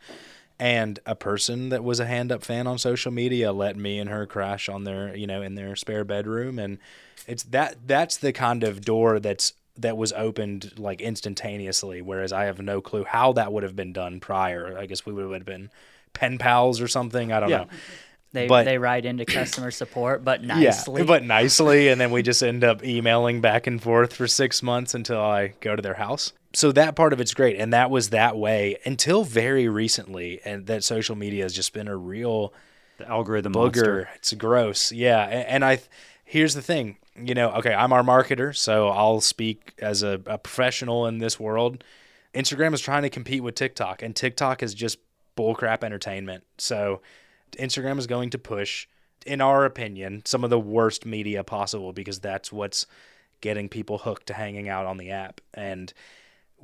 and 0.59 0.99
a 1.07 1.15
person 1.15 1.69
that 1.71 1.83
was 1.83 1.99
a 2.01 2.07
hand 2.07 2.31
up 2.31 2.45
fan 2.45 2.67
on 2.67 2.79
social 2.79 3.11
media 3.13 3.53
let 3.53 3.77
me 3.77 3.99
and 3.99 4.09
her 4.11 4.27
crash 4.27 4.69
on 4.69 4.85
their, 4.85 5.15
you 5.17 5.27
know, 5.27 5.43
in 5.43 5.55
their 5.57 5.75
spare 5.77 6.05
bedroom, 6.05 6.59
and 6.59 6.79
it's 7.27 7.43
that 7.45 7.87
that's 7.87 8.17
the 8.17 8.33
kind 8.33 8.63
of 8.63 8.83
door 8.85 9.19
that's 9.19 9.55
that 9.77 9.97
was 9.97 10.13
opened 10.13 10.73
like 10.79 11.01
instantaneously. 11.01 12.01
Whereas 12.01 12.33
I 12.33 12.45
have 12.45 12.61
no 12.61 12.81
clue 12.81 13.05
how 13.05 13.33
that 13.33 13.53
would 13.53 13.63
have 13.65 13.75
been 13.75 13.93
done 13.93 14.21
prior. 14.21 14.79
I 14.79 14.87
guess 14.87 15.05
we 15.05 15.13
would 15.13 15.33
have 15.33 15.45
been 15.45 15.71
pen 16.13 16.39
pals 16.39 16.81
or 16.81 16.87
something. 16.89 17.33
I 17.33 17.41
don't 17.41 17.49
Yeah. 17.51 17.57
know. 17.59 17.67
They 18.33 18.47
But- 18.49 18.65
they 18.65 18.79
write 18.79 19.05
into 19.05 19.25
customer 19.25 19.71
support, 19.73 20.25
but 20.25 20.43
nicely. 20.45 21.01
Yeah, 21.03 21.07
but 21.07 21.25
nicely, 21.25 21.89
and 21.89 22.01
then 22.01 22.11
we 22.13 22.23
just 22.23 22.43
end 22.43 22.63
up 22.65 22.85
emailing 22.85 23.41
back 23.41 23.67
and 23.67 23.83
forth 23.83 24.13
for 24.15 24.27
six 24.29 24.63
months 24.63 24.93
until 24.95 25.21
I 25.21 25.55
go 25.61 25.75
to 25.77 25.83
their 25.83 25.95
house. 25.95 26.33
So 26.55 26.71
that 26.73 26.95
part 26.97 27.13
of 27.13 27.21
it's 27.21 27.35
great, 27.35 27.59
and 27.59 27.73
that 27.73 27.91
was 27.91 28.11
that 28.11 28.37
way 28.37 28.77
until 28.85 29.25
very 29.25 29.69
recently, 29.69 30.41
and 30.45 30.67
that 30.67 30.85
social 30.85 31.17
media 31.17 31.43
has 31.43 31.53
just 31.53 31.73
been 31.73 31.89
a 31.89 31.97
real 31.97 32.55
the 32.99 33.09
algorithm 33.09 33.53
booger. 33.53 33.63
monster. 33.63 34.09
It's 34.15 34.33
gross, 34.35 34.93
yeah. 34.93 35.27
a- 35.27 35.51
And 35.51 35.65
I, 35.65 35.81
here's 36.25 36.55
the 36.55 36.63
thing, 36.63 36.99
you 37.17 37.35
know, 37.35 37.51
okay, 37.55 37.75
I'm 37.75 37.93
our 37.93 38.03
marketer, 38.05 38.55
so 38.57 38.89
I'll 38.89 39.21
speak 39.21 39.75
as 39.79 40.03
a, 40.05 40.21
a 40.27 40.39
professional 40.39 41.07
in 41.07 41.19
this 41.19 41.41
world. 41.41 41.83
Instagram 42.35 42.73
is 42.73 42.81
trying 42.81 43.03
to 43.03 43.11
compete 43.11 43.43
with 43.43 43.57
TikTok, 43.57 44.03
and 44.03 44.15
TikTok 44.15 44.63
is 44.63 44.75
just 44.75 44.99
bullcrap 45.37 45.83
entertainment. 45.83 46.45
So 46.59 47.01
Instagram 47.59 47.99
is 47.99 48.07
going 48.07 48.31
to 48.31 48.39
push, 48.39 48.87
in 49.27 49.41
our 49.41 49.65
opinion, 49.65 50.23
some 50.25 50.45
of 50.45 50.51
the 50.51 50.61
worst 50.61 51.05
media 51.05 51.43
possible 51.43 51.93
because 51.93 52.21
that's 52.21 52.53
what's 52.53 52.87
getting 53.41 53.69
people 53.69 53.99
hooked 53.99 54.29
to 54.29 54.35
hanging 54.35 54.69
out 54.69 54.87
on 54.87 54.97
the 54.99 55.11
app. 55.11 55.41
And 55.53 55.93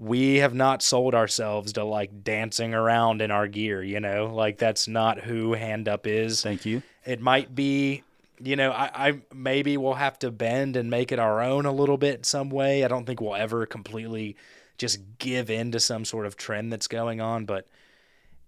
we 0.01 0.37
have 0.37 0.55
not 0.55 0.83
sold 0.83 1.15
ourselves 1.15 1.75
to 1.75 1.85
like 1.85 2.25
dancing 2.25 2.73
around 2.73 3.21
in 3.21 3.31
our 3.31 3.47
gear, 3.47 3.83
you 3.83 4.01
know, 4.01 4.33
like 4.35 4.57
that's 4.57 4.89
not 4.89 5.21
who 5.21 5.53
Hand 5.53 5.89
Up 5.89 6.07
is. 6.07 6.41
Thank 6.41 6.65
you. 6.65 6.83
It 7.05 7.21
might 7.21 7.55
be, 7.55 8.03
you 8.43 8.57
know, 8.57 8.71
I, 8.71 8.91
I 8.95 9.21
maybe 9.35 9.77
we'll 9.77 9.93
have 9.93 10.19
to 10.21 10.31
bend 10.31 10.77
and 10.77 10.89
make 10.89 11.13
it 11.13 11.19
our 11.19 11.43
own 11.43 11.67
a 11.67 11.73
little 11.73 11.99
bit 11.99 12.25
some 12.25 12.49
way. 12.49 12.83
I 12.83 12.89
don't 12.89 13.05
think 13.05 13.21
we'll 13.21 13.37
ever 13.37 13.67
completely 13.67 14.37
just 14.79 15.01
give 15.19 15.51
in 15.51 15.71
to 15.73 15.81
some 15.81 16.07
sort 16.07 16.25
of 16.25 16.35
trend 16.35 16.73
that's 16.73 16.89
going 16.89 17.21
on, 17.21 17.45
but 17.45 17.69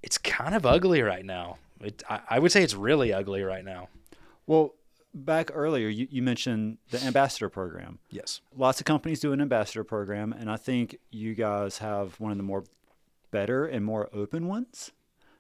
it's 0.03 0.17
kind 0.17 0.55
of 0.55 0.65
ugly 0.65 1.03
right 1.03 1.25
now. 1.25 1.59
it, 1.83 2.03
I, 2.09 2.21
I 2.31 2.39
would 2.39 2.51
say 2.51 2.63
it's 2.63 2.75
really 2.75 3.13
ugly 3.13 3.43
right 3.43 3.65
now. 3.65 3.91
Well, 4.47 4.73
back 5.15 5.51
earlier, 5.53 5.89
you, 5.89 6.07
you 6.11 6.23
mentioned 6.23 6.79
the 6.91 7.03
ambassador 7.03 7.49
program. 7.49 7.99
Yes. 8.11 8.41
Lots 8.57 8.81
of 8.81 8.87
companies 8.87 9.21
do 9.21 9.33
an 9.33 9.41
ambassador 9.41 9.85
program, 9.85 10.33
and 10.33 10.51
I 10.51 10.57
think 10.57 10.99
you 11.11 11.35
guys 11.35 11.79
have 11.79 12.19
one 12.21 12.33
of 12.33 12.37
the 12.37 12.45
more 12.45 12.65
better 13.31 13.67
and 13.67 13.85
more 13.85 14.09
open 14.13 14.47
ones 14.47 14.93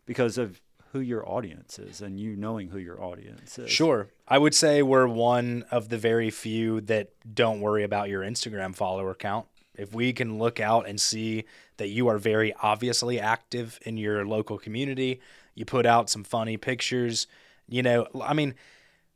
because 0.07 0.39
of 0.39 0.61
who 0.93 1.01
your 1.01 1.27
audience 1.29 1.79
is 1.79 2.03
and 2.03 2.20
you 2.20 2.37
knowing 2.37 2.68
who 2.68 2.79
your 2.79 3.03
audience 3.03 3.59
is. 3.59 3.70
Sure. 3.70 4.09
I 4.29 4.39
would 4.39 4.55
say 4.55 4.83
we're 4.83 5.07
one 5.07 5.64
of 5.70 5.89
the 5.89 5.97
very 5.97 6.31
few 6.31 6.83
that 6.83 7.12
don't 7.35 7.61
worry 7.61 7.83
about 7.83 8.11
your 8.11 8.23
Instagram 8.23 8.75
follower 8.75 9.14
count. 9.14 9.47
If 9.75 9.95
we 9.95 10.12
can 10.12 10.39
look 10.39 10.61
out 10.61 10.87
and 10.87 11.01
see 11.01 11.45
that 11.79 11.89
you 11.89 12.09
are 12.09 12.18
very 12.18 12.53
obviously 12.62 13.18
active 13.18 13.79
in 13.87 13.97
your 13.97 14.27
local 14.27 14.59
community, 14.59 15.20
you 15.55 15.64
put 15.64 15.87
out 15.87 16.11
some 16.11 16.25
funny 16.25 16.59
pictures, 16.59 17.27
you 17.68 17.83
know, 17.83 18.07
I 18.23 18.35
mean, 18.35 18.55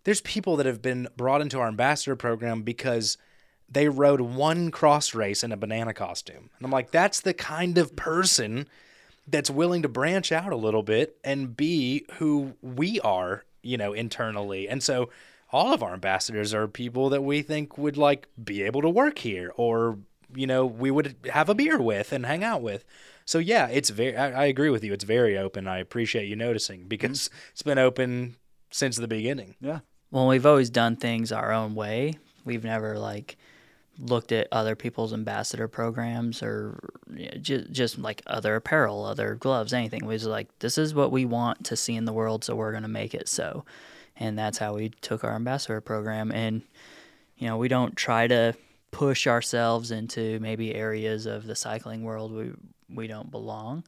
there's 0.07 0.21
people 0.21 0.55
that 0.57 0.67
have 0.67 0.81
been 0.81 1.09
brought 1.17 1.41
into 1.41 1.59
our 1.59 1.67
ambassador 1.67 2.15
program 2.15 2.63
because 2.63 3.19
they 3.69 3.89
rode 3.89 4.21
one 4.21 4.71
cross 4.71 5.17
race 5.17 5.43
in 5.43 5.51
a 5.51 5.57
banana 5.57 5.93
costume. 5.93 6.49
And 6.57 6.65
I'm 6.65 6.71
like, 6.71 6.93
that's 6.93 7.21
the 7.21 7.35
kind 7.35 7.77
of 7.77 7.97
person 7.97 8.69
that's 9.27 9.51
willing 9.51 9.83
to 9.83 9.89
branch 9.89 10.31
out 10.31 10.53
a 10.53 10.57
little 10.57 10.85
bit 10.85 11.17
and 11.25 11.57
be 11.57 12.07
who 12.19 12.55
we 12.63 13.01
are, 13.01 13.47
you 13.63 13.77
know, 13.77 13.93
internally. 13.93 14.69
And 14.69 14.81
so 14.81 15.11
all 15.51 15.75
of 15.75 15.83
our 15.83 15.95
ambassadors 15.95 16.55
are 16.55 16.69
people 16.69 17.09
that 17.09 17.25
we 17.25 17.43
think 17.43 17.77
would 17.77 17.97
like 17.97 18.29
be 18.43 18.63
able 18.63 18.83
to 18.83 18.89
work 18.89 19.19
here 19.19 19.53
or, 19.57 19.99
you 20.33 20.47
know, 20.47 20.65
we 20.65 20.93
would 20.93 21.17
have 21.33 21.49
a 21.49 21.55
beer 21.57 21.83
with 21.83 22.13
and 22.13 22.25
hang 22.25 22.45
out 22.45 22.63
with. 22.63 22.85
So 23.25 23.41
yeah, 23.41 23.67
it's 23.67 23.91
very 23.91 24.17
I, 24.17 24.43
I 24.43 24.45
agree 24.45 24.71
with 24.71 24.85
you. 24.85 24.93
It's 24.93 25.03
very 25.03 25.37
open. 25.37 25.67
I 25.67 25.79
appreciate 25.79 26.29
you 26.29 26.37
noticing 26.37 26.87
because 26.87 27.23
mm-hmm. 27.23 27.39
it's 27.51 27.63
been 27.63 27.79
open 27.81 28.37
since 28.71 28.95
the 28.95 29.09
beginning. 29.09 29.57
Yeah. 29.61 29.81
Well, 30.11 30.29
we've 30.29 30.47
always 30.47 30.71
done 30.71 30.97
things 30.97 31.33
our 31.33 31.53
own 31.53 31.75
way. 31.75 32.19
We've 32.45 32.65
never 32.65 32.99
like 32.99 33.37
looked 33.99 34.31
at 34.31 34.49
other 34.53 34.77
people's 34.77 35.13
ambassador 35.13 35.69
programs 35.69 36.43
or 36.43 36.79
just, 37.41 37.73
just 37.73 37.99
like 37.99 38.23
other 38.27 38.57
apparel, 38.57 39.05
other 39.05 39.35
gloves, 39.35 39.73
anything. 39.73 40.05
We 40.05 40.15
was 40.15 40.27
like, 40.27 40.49
this 40.59 40.79
is 40.79 40.95
what 40.95 41.11
we 41.11 41.25
want 41.25 41.65
to 41.67 41.77
see 41.77 41.95
in 41.95 42.05
the 42.05 42.13
world, 42.13 42.45
so 42.45 42.55
we're 42.55 42.73
going 42.73 42.83
to 42.83 42.89
make 42.89 43.15
it 43.15 43.29
so. 43.29 43.65
And 44.17 44.39
that's 44.39 44.59
how 44.59 44.75
we 44.75 44.91
took 45.01 45.25
our 45.25 45.35
ambassador 45.35 45.81
program. 45.81 46.31
And, 46.31 46.63
you 47.37 47.49
know, 47.49 47.57
we 47.57 47.69
don't 47.69 47.97
try 47.97 48.27
to 48.27 48.55
push 48.91 49.27
ourselves 49.27 49.91
into 49.91 50.39
maybe 50.41 50.75
areas 50.75 51.27
of 51.27 51.47
the 51.47 51.55
cycling 51.55 52.03
world 52.03 52.33
we, 52.33 52.53
we 52.89 53.07
don't 53.07 53.31
belong. 53.31 53.85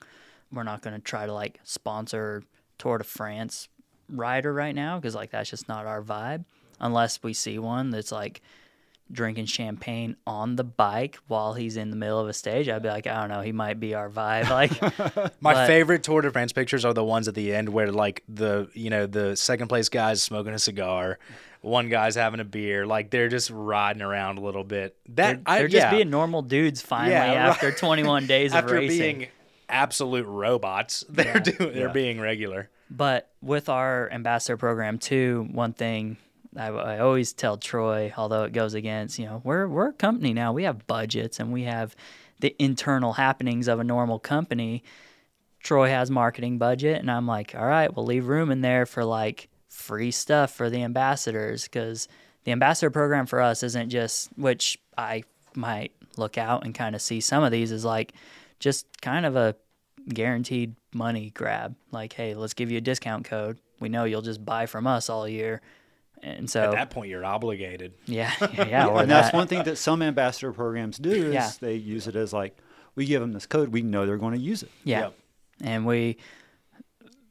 We're 0.52 0.64
not 0.64 0.82
going 0.82 0.96
to 0.96 1.02
try 1.02 1.26
to 1.26 1.32
like 1.32 1.60
sponsor 1.64 2.42
Tour 2.78 2.98
de 2.98 3.04
France 3.04 3.68
rider 4.10 4.52
right 4.52 4.74
now 4.74 4.96
because 4.98 5.14
like 5.14 5.30
that's 5.30 5.50
just 5.50 5.68
not 5.68 5.86
our 5.86 6.02
vibe 6.02 6.44
unless 6.80 7.22
we 7.22 7.32
see 7.34 7.58
one 7.58 7.90
that's 7.90 8.12
like 8.12 8.40
drinking 9.10 9.46
champagne 9.46 10.14
on 10.26 10.56
the 10.56 10.64
bike 10.64 11.18
while 11.28 11.54
he's 11.54 11.78
in 11.78 11.88
the 11.88 11.96
middle 11.96 12.18
of 12.20 12.28
a 12.28 12.32
stage, 12.34 12.68
I'd 12.68 12.82
be 12.82 12.90
like, 12.90 13.06
I 13.06 13.20
don't 13.20 13.30
know, 13.30 13.40
he 13.40 13.52
might 13.52 13.80
be 13.80 13.94
our 13.94 14.10
vibe. 14.10 14.50
Like 14.50 14.80
My 15.42 15.54
but- 15.54 15.66
favorite 15.66 16.02
Tour 16.02 16.20
de 16.20 16.30
France 16.30 16.52
pictures 16.52 16.84
are 16.84 16.92
the 16.92 17.02
ones 17.04 17.26
at 17.26 17.34
the 17.34 17.54
end 17.54 17.70
where 17.70 17.90
like 17.90 18.22
the 18.28 18.68
you 18.74 18.90
know 18.90 19.06
the 19.06 19.34
second 19.36 19.68
place 19.68 19.88
guy's 19.88 20.22
smoking 20.22 20.52
a 20.52 20.58
cigar, 20.58 21.18
one 21.62 21.88
guy's 21.88 22.16
having 22.16 22.38
a 22.40 22.44
beer, 22.44 22.86
like 22.86 23.08
they're 23.10 23.28
just 23.30 23.50
riding 23.50 24.02
around 24.02 24.36
a 24.38 24.42
little 24.42 24.62
bit. 24.64 24.94
That 25.08 25.14
they're, 25.16 25.42
I, 25.46 25.58
they're 25.60 25.68
just 25.68 25.84
yeah, 25.86 25.90
being 25.90 26.10
normal 26.10 26.42
dudes 26.42 26.82
finally 26.82 27.12
Yeah, 27.14 27.48
after 27.48 27.72
21 27.72 28.26
days 28.26 28.52
of 28.52 28.58
after 28.64 28.74
racing. 28.74 29.18
being 29.18 29.30
absolute 29.70 30.26
robots. 30.26 31.04
They're 31.08 31.40
doing 31.40 31.72
they're 31.72 31.86
Yeah. 31.86 31.92
being 31.92 32.20
regular. 32.20 32.68
But 32.90 33.30
with 33.42 33.68
our 33.68 34.10
ambassador 34.10 34.56
program 34.56 34.98
too, 34.98 35.48
one 35.52 35.72
thing 35.72 36.16
I, 36.56 36.68
I 36.68 36.98
always 37.00 37.32
tell 37.32 37.56
Troy, 37.56 38.12
although 38.16 38.44
it 38.44 38.52
goes 38.52 38.74
against, 38.74 39.18
you 39.18 39.26
know, 39.26 39.40
we're 39.44 39.68
we're 39.68 39.88
a 39.88 39.92
company 39.92 40.32
now. 40.32 40.52
We 40.52 40.64
have 40.64 40.86
budgets 40.86 41.40
and 41.40 41.52
we 41.52 41.64
have 41.64 41.94
the 42.40 42.54
internal 42.58 43.14
happenings 43.14 43.68
of 43.68 43.80
a 43.80 43.84
normal 43.84 44.18
company. 44.18 44.82
Troy 45.60 45.88
has 45.90 46.10
marketing 46.10 46.58
budget, 46.58 47.00
and 47.00 47.10
I'm 47.10 47.26
like, 47.26 47.54
all 47.54 47.66
right, 47.66 47.94
we'll 47.94 48.06
leave 48.06 48.28
room 48.28 48.50
in 48.50 48.60
there 48.60 48.86
for 48.86 49.04
like 49.04 49.48
free 49.68 50.10
stuff 50.10 50.52
for 50.54 50.70
the 50.70 50.82
ambassadors 50.82 51.64
because 51.64 52.08
the 52.44 52.52
ambassador 52.52 52.90
program 52.90 53.26
for 53.26 53.40
us 53.40 53.62
isn't 53.62 53.90
just 53.90 54.30
which 54.36 54.78
I 54.96 55.24
might 55.54 55.92
look 56.16 56.38
out 56.38 56.64
and 56.64 56.74
kind 56.74 56.94
of 56.94 57.02
see 57.02 57.20
some 57.20 57.42
of 57.42 57.52
these 57.52 57.70
is 57.72 57.84
like 57.84 58.12
just 58.60 58.86
kind 59.00 59.26
of 59.26 59.36
a 59.36 59.54
guaranteed 60.08 60.74
money 60.92 61.30
grab. 61.30 61.74
Like, 61.90 62.12
hey, 62.12 62.34
let's 62.34 62.54
give 62.54 62.70
you 62.70 62.78
a 62.78 62.80
discount 62.80 63.24
code. 63.24 63.58
We 63.80 63.88
know 63.88 64.04
you'll 64.04 64.22
just 64.22 64.44
buy 64.44 64.66
from 64.66 64.86
us 64.86 65.08
all 65.10 65.28
year. 65.28 65.60
And 66.22 66.50
so, 66.50 66.62
At 66.64 66.70
that 66.72 66.90
point, 66.90 67.10
you're 67.10 67.24
obligated. 67.24 67.92
yeah, 68.06 68.32
yeah, 68.40 68.66
yeah, 68.66 68.86
or 68.86 69.02
and 69.02 69.10
that's 69.10 69.28
that. 69.28 69.36
one 69.36 69.46
thing 69.46 69.62
that 69.64 69.78
some 69.78 70.02
ambassador 70.02 70.52
programs 70.52 70.98
do 70.98 71.10
is 71.10 71.32
Yeah. 71.34 71.50
they 71.60 71.74
use 71.76 72.08
it 72.08 72.16
as 72.16 72.32
like 72.32 72.56
we 72.96 73.06
give 73.06 73.20
them 73.20 73.32
this 73.32 73.46
code, 73.46 73.68
we 73.68 73.82
know 73.82 74.04
they're 74.04 74.16
going 74.16 74.34
to 74.34 74.40
use 74.40 74.64
it. 74.64 74.70
Yeah. 74.82 75.00
Yep. 75.00 75.14
And 75.60 75.86
we, 75.86 76.16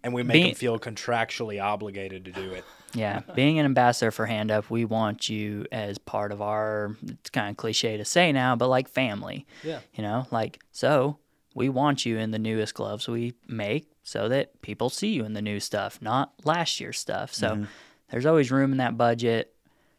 And 0.04 0.14
we 0.14 0.24
make 0.24 0.34
Being- 0.34 0.46
them 0.48 0.56
feel 0.56 0.80
contractually 0.80 1.62
obligated 1.62 2.24
to 2.26 2.32
do 2.32 2.54
it. 2.54 2.64
yeah, 2.94 3.22
being 3.36 3.60
an 3.60 3.66
ambassador 3.66 4.12
for 4.12 4.26
Hand 4.26 4.52
Up, 4.52 4.70
we 4.70 4.86
want 4.86 5.28
you 5.28 5.66
as 5.74 5.98
part 5.98 6.32
of 6.32 6.42
our, 6.42 6.96
it's 7.06 7.30
kind 7.30 7.50
of 7.50 7.58
cliche 7.58 7.98
to 7.98 8.06
say 8.06 8.32
now, 8.32 8.56
but 8.56 8.70
like 8.70 8.88
family. 8.88 9.46
Yeah. 9.64 9.80
You 9.96 10.04
know, 10.04 10.28
like, 10.32 10.62
so 10.72 11.18
we 11.58 11.70
want 11.70 12.05
you 12.05 12.20
in 12.20 12.30
the 12.30 12.38
newest 12.38 12.76
gloves 12.76 13.08
we 13.08 13.34
make 13.47 13.91
so 14.03 14.30
that 14.30 14.62
people 14.62 14.91
see 14.91 15.08
you 15.08 15.26
in 15.26 15.34
the 15.34 15.41
new 15.41 15.60
stuff, 15.60 15.99
not 16.03 16.32
last 16.43 16.80
year's 16.80 16.99
stuff. 16.99 17.34
So 17.34 17.49
mm-hmm. 17.49 17.64
there's 18.12 18.28
always 18.28 18.51
room 18.51 18.72
in 18.72 18.78
that 18.78 18.95
budget 18.95 19.55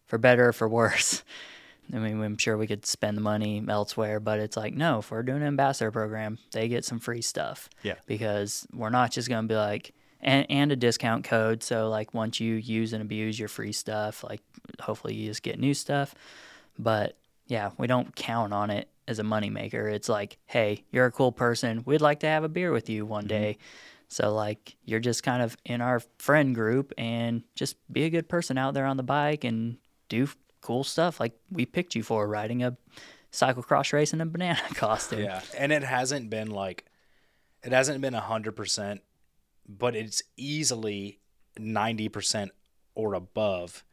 for 0.07 0.19
better 0.19 0.51
or 0.51 0.53
for 0.53 0.69
worse. 0.69 1.25
I 1.93 1.99
mean, 1.99 2.23
I'm 2.23 2.39
sure 2.39 2.57
we 2.57 2.69
could 2.69 2.87
spend 2.87 3.17
the 3.17 3.23
money 3.23 3.65
elsewhere, 3.69 4.21
but 4.21 4.39
it's 4.39 4.57
like, 4.57 4.75
no, 4.75 5.01
if 5.01 5.11
we're 5.11 5.25
doing 5.25 5.43
an 5.43 5.49
ambassador 5.49 5.91
program, 5.91 6.39
they 6.53 6.69
get 6.69 6.85
some 6.85 7.01
free 7.01 7.23
stuff. 7.23 7.69
Yeah. 7.83 7.97
Because 8.07 8.65
we're 8.73 8.91
not 8.91 9.11
just 9.11 9.29
going 9.29 9.43
to 9.43 9.53
be 9.53 9.57
like, 9.57 9.93
and, 10.21 10.47
and 10.49 10.71
a 10.71 10.77
discount 10.77 11.25
code. 11.25 11.65
So, 11.65 11.89
like, 11.89 12.15
once 12.15 12.39
you 12.39 12.55
use 12.55 12.93
and 12.93 13.03
abuse 13.03 13.37
your 13.37 13.49
free 13.49 13.73
stuff, 13.73 14.23
like, 14.23 14.43
hopefully 14.81 15.15
you 15.15 15.27
just 15.27 15.43
get 15.43 15.59
new 15.59 15.75
stuff. 15.75 16.15
But 16.79 17.17
yeah, 17.49 17.71
we 17.79 17.89
don't 17.89 18.15
count 18.15 18.53
on 18.53 18.71
it 18.71 18.89
as 19.09 19.19
a 19.19 19.23
moneymaker. 19.23 19.91
It's 19.93 20.09
like, 20.09 20.39
hey, 20.47 20.85
you're 20.93 21.07
a 21.07 21.11
cool 21.11 21.33
person. 21.33 21.83
We'd 21.87 22.03
like 22.03 22.21
to 22.21 22.27
have 22.27 22.45
a 22.45 22.49
beer 22.49 22.71
with 22.71 22.89
you 22.89 23.07
one 23.07 23.23
mm-hmm. 23.23 23.29
day. 23.29 23.59
So, 24.07 24.33
like, 24.33 24.77
you're 24.85 25.01
just 25.01 25.23
kind 25.23 25.43
of 25.43 25.57
in 25.65 25.81
our 25.81 26.01
friend 26.19 26.55
group 26.55 26.93
and 26.97 27.43
just 27.55 27.77
be 27.91 28.05
a 28.05 28.11
good 28.11 28.29
person 28.29 28.57
out 28.57 28.75
there 28.75 28.87
on 28.87 28.97
the 28.97 29.03
bike 29.03 29.45
and 29.45 29.79
do 30.09 30.29
cool 30.61 30.85
stuff 30.85 31.21
like 31.21 31.39
we 31.51 31.65
picked 31.67 31.95
you 31.95 32.03
for 32.03 32.27
riding 32.27 32.63
a 32.63 32.77
cyclocross 33.33 33.93
race 33.93 34.13
in 34.13 34.21
a 34.21 34.27
banana 34.27 34.61
costume. 34.75 35.21
Yeah, 35.21 35.43
and 35.57 35.73
it 35.73 35.83
hasn't 35.83 36.31
been 36.31 36.51
like, 36.51 36.85
it 37.63 37.73
hasn't 37.73 38.01
been 38.01 38.15
hundred 38.15 38.53
percent, 38.53 39.03
but 39.67 39.95
it's 39.95 40.23
easily 40.37 41.19
ninety 41.59 42.09
percent 42.09 42.53
or 42.95 43.15
above 43.15 43.85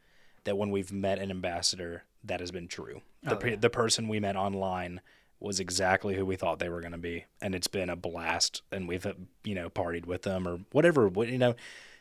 that 0.44 0.56
when 0.56 0.70
we've 0.70 0.92
met 0.92 1.18
an 1.18 1.30
ambassador, 1.30 2.04
that 2.26 2.40
has 2.40 2.50
been 2.50 2.68
true. 2.68 3.02
The 3.22 3.36
pe- 3.36 3.56
the 3.56 3.70
person 3.70 4.08
we 4.08 4.20
met 4.20 4.36
online 4.36 5.00
was 5.40 5.60
exactly 5.60 6.14
who 6.14 6.24
we 6.24 6.36
thought 6.36 6.58
they 6.58 6.68
were 6.68 6.80
going 6.80 6.92
to 6.92 6.98
be, 6.98 7.24
and 7.42 7.54
it's 7.54 7.66
been 7.66 7.90
a 7.90 7.96
blast. 7.96 8.62
And 8.72 8.88
we've 8.88 9.04
uh, 9.04 9.14
you 9.44 9.54
know 9.54 9.68
partied 9.70 10.06
with 10.06 10.22
them 10.22 10.46
or 10.46 10.60
whatever. 10.72 11.10
You 11.14 11.38
know, 11.38 11.54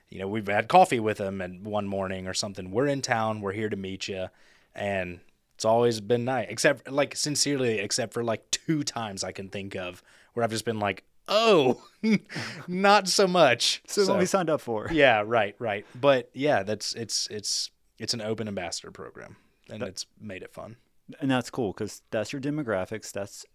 you 0.09 0.19
know 0.19 0.27
we've 0.27 0.47
had 0.47 0.67
coffee 0.67 0.99
with 0.99 1.17
them 1.17 1.41
and 1.41 1.65
one 1.65 1.87
morning 1.87 2.27
or 2.27 2.33
something. 2.33 2.71
We're 2.71 2.87
in 2.87 3.01
town. 3.01 3.41
We're 3.41 3.53
here 3.53 3.69
to 3.69 3.77
meet 3.77 4.07
you, 4.07 4.27
and 4.73 5.19
it's 5.55 5.65
always 5.65 6.01
been 6.01 6.25
nice. 6.25 6.47
Except 6.49 6.89
like 6.89 7.15
sincerely, 7.15 7.79
except 7.79 8.13
for 8.13 8.23
like 8.23 8.49
two 8.51 8.83
times 8.83 9.23
I 9.23 9.31
can 9.31 9.49
think 9.49 9.75
of 9.75 10.03
where 10.33 10.43
I've 10.43 10.51
just 10.51 10.65
been 10.65 10.79
like, 10.79 11.03
oh, 11.27 11.81
not 12.67 13.07
so 13.07 13.27
much. 13.27 13.81
So, 13.87 14.05
what 14.07 14.19
we 14.19 14.25
signed 14.25 14.49
up 14.49 14.61
for. 14.61 14.89
Yeah, 14.91 15.23
right, 15.25 15.55
right. 15.59 15.85
But 15.99 16.29
yeah, 16.33 16.63
that's 16.63 16.93
it's 16.93 17.27
it's 17.27 17.71
it's 17.99 18.13
an 18.13 18.21
open 18.21 18.47
ambassador 18.47 18.91
program, 18.91 19.37
and 19.69 19.83
it's 19.83 20.05
made 20.19 20.43
it 20.43 20.53
fun. 20.53 20.77
And 21.19 21.29
that's 21.29 21.49
cool 21.51 21.71
because 21.71 22.01
that's 22.09 22.33
your 22.33 22.41
demographics. 22.41 23.11
That's 23.11 23.45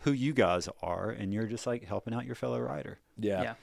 who 0.00 0.12
you 0.12 0.32
guys 0.32 0.68
are. 0.82 1.10
And 1.10 1.32
you're 1.34 1.46
just 1.46 1.66
like 1.66 1.84
helping 1.84 2.14
out 2.14 2.24
your 2.24 2.34
fellow 2.34 2.58
rider. 2.60 2.98
Yeah. 3.18 3.42
Yeah. 3.42 3.54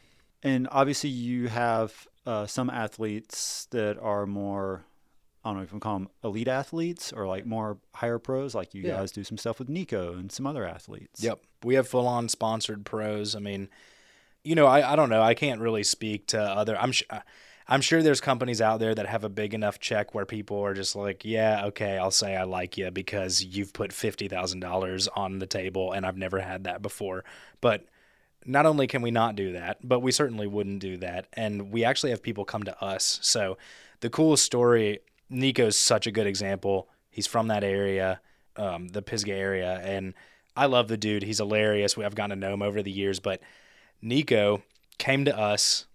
And 0.43 0.67
obviously, 0.71 1.09
you 1.09 1.47
have 1.47 2.07
uh, 2.25 2.45
some 2.47 2.69
athletes 2.69 3.67
that 3.71 3.97
are 3.99 4.25
more, 4.25 4.83
I 5.43 5.49
don't 5.49 5.57
know 5.57 5.63
if 5.63 5.69
we 5.69 5.73
can 5.73 5.79
call 5.79 5.99
them 5.99 6.09
elite 6.23 6.47
athletes 6.47 7.11
or 7.11 7.25
like 7.27 7.45
more 7.45 7.77
higher 7.95 8.19
pros. 8.19 8.53
Like 8.53 8.73
you 8.75 8.83
Yeah. 8.83 8.97
guys 8.97 9.11
do 9.11 9.23
some 9.23 9.37
stuff 9.37 9.57
with 9.59 9.69
Neko 9.69 10.19
and 10.19 10.31
some 10.31 10.45
other 10.45 10.67
athletes. 10.67 11.23
Yep. 11.23 11.41
We 11.63 11.75
have 11.75 11.87
full 11.87 12.07
on 12.07 12.29
sponsored 12.29 12.85
pros. 12.85 13.35
I 13.35 13.39
mean, 13.39 13.69
you 14.43 14.55
know, 14.55 14.65
I, 14.67 14.93
I 14.93 14.95
don't 14.95 15.09
know. 15.09 15.21
I 15.21 15.33
can't 15.33 15.61
really 15.61 15.83
speak 15.83 16.27
to 16.27 16.39
other. 16.41 16.77
I'm 16.79 16.91
sh- 16.91 17.03
I'm 17.67 17.81
sure 17.81 18.01
there's 18.01 18.21
companies 18.21 18.61
out 18.61 18.79
there 18.79 18.93
that 18.93 19.07
have 19.07 19.23
a 19.23 19.29
big 19.29 19.53
enough 19.53 19.79
check 19.79 20.13
where 20.13 20.25
people 20.25 20.59
are 20.61 20.73
just 20.73 20.95
like, 20.95 21.23
yeah, 21.23 21.65
okay, 21.67 21.97
I'll 21.97 22.11
say 22.11 22.35
I 22.35 22.43
like 22.43 22.77
you 22.77 22.91
because 22.91 23.43
you've 23.43 23.73
put 23.73 23.93
fifty 23.93 24.27
thousand 24.27 24.59
dollars 24.59 25.07
on 25.07 25.39
the 25.39 25.47
table, 25.47 25.91
and 25.91 26.05
I've 26.05 26.17
never 26.17 26.39
had 26.39 26.65
that 26.65 26.81
before. 26.81 27.23
But 27.61 27.85
not 28.45 28.65
only 28.65 28.87
can 28.87 29.01
we 29.01 29.11
not 29.11 29.35
do 29.35 29.53
that, 29.53 29.77
but 29.83 29.99
we 29.99 30.11
certainly 30.11 30.47
wouldn't 30.47 30.79
do 30.79 30.97
that. 30.97 31.27
And 31.33 31.71
we 31.71 31.83
actually 31.83 32.09
have 32.09 32.23
people 32.23 32.43
come 32.43 32.63
to 32.63 32.83
us. 32.83 33.19
So 33.21 33.57
the 33.99 34.09
coolest 34.09 34.43
story, 34.43 34.99
Neko's 35.31 35.77
such 35.77 36.07
a 36.07 36.11
good 36.11 36.27
example. 36.27 36.89
He's 37.11 37.27
from 37.27 37.47
that 37.49 37.63
area, 37.63 38.19
um, 38.55 38.87
the 38.89 39.01
Pisgah 39.01 39.33
area, 39.33 39.79
and 39.83 40.13
I 40.55 40.65
love 40.65 40.87
the 40.87 40.97
dude. 40.97 41.23
He's 41.23 41.37
hilarious. 41.37 41.93
Have 41.93 42.15
gotten 42.15 42.31
to 42.31 42.47
know 42.47 42.53
him 42.53 42.61
over 42.61 42.81
the 42.81 42.91
years, 42.91 43.19
but 43.19 43.41
Neko 44.03 44.61
came 44.97 45.25
to 45.25 45.37
us 45.37 45.85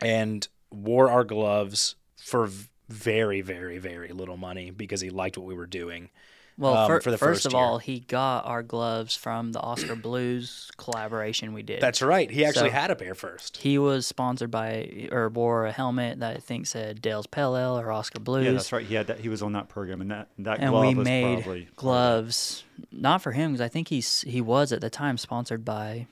and 0.00 0.46
wore 0.82 1.10
our 1.10 1.24
gloves 1.24 1.96
for 2.16 2.48
very, 2.88 3.40
very, 3.40 3.78
very 3.78 4.10
little 4.12 4.36
money 4.36 4.70
because 4.70 5.00
he 5.00 5.10
liked 5.10 5.36
what 5.36 5.46
we 5.46 5.54
were 5.54 5.66
doing. 5.66 6.10
Well, 6.58 6.74
um, 6.74 6.86
fir- 6.88 7.00
for 7.02 7.10
the 7.10 7.18
first 7.18 7.42
first 7.42 7.46
of 7.46 7.52
year. 7.52 7.60
all, 7.60 7.76
he 7.78 8.00
got 8.00 8.46
our 8.46 8.62
gloves 8.62 9.14
from 9.14 9.52
the 9.52 9.60
Oskar 9.60 9.94
Blues 9.94 10.70
collaboration 10.78 11.52
we 11.52 11.62
did. 11.62 11.82
That's 11.82 12.00
right. 12.00 12.30
He 12.30 12.46
actually 12.46 12.70
So- 12.70 12.76
had 12.76 12.90
a 12.90 12.96
pair 12.96 13.14
first. 13.14 13.58
he 13.58 13.76
was 13.76 14.06
sponsored 14.06 14.50
by 14.50 15.08
or 15.12 15.28
wore 15.28 15.66
a 15.66 15.72
helmet 15.72 16.20
that 16.20 16.36
I 16.36 16.40
think 16.40 16.66
said 16.66 17.02
Dale's 17.02 17.26
Pale 17.26 17.56
Ale 17.58 17.78
or 17.78 17.92
Oskar 17.92 18.20
Blues. 18.20 18.46
Yeah, 18.46 18.52
that's 18.52 18.72
right. 18.72 18.86
He 18.86 18.94
had 18.94 19.08
that. 19.08 19.20
He 19.20 19.28
was 19.28 19.42
on 19.42 19.52
that 19.52 19.68
program, 19.68 20.00
and 20.00 20.10
that 20.10 20.28
that 20.38 20.60
and 20.60 20.70
glove 20.70 20.86
we 20.86 20.94
was 20.94 21.04
made 21.04 21.42
probably 21.42 21.68
gloves 21.76 22.64
not 22.90 23.20
for 23.20 23.32
him 23.32 23.52
because 23.52 23.60
I 23.60 23.68
think 23.68 23.88
he's 23.88 24.22
he 24.22 24.40
was 24.40 24.72
at 24.72 24.80
the 24.80 24.88
time 24.88 25.18
sponsored 25.18 25.62
by 25.62 26.06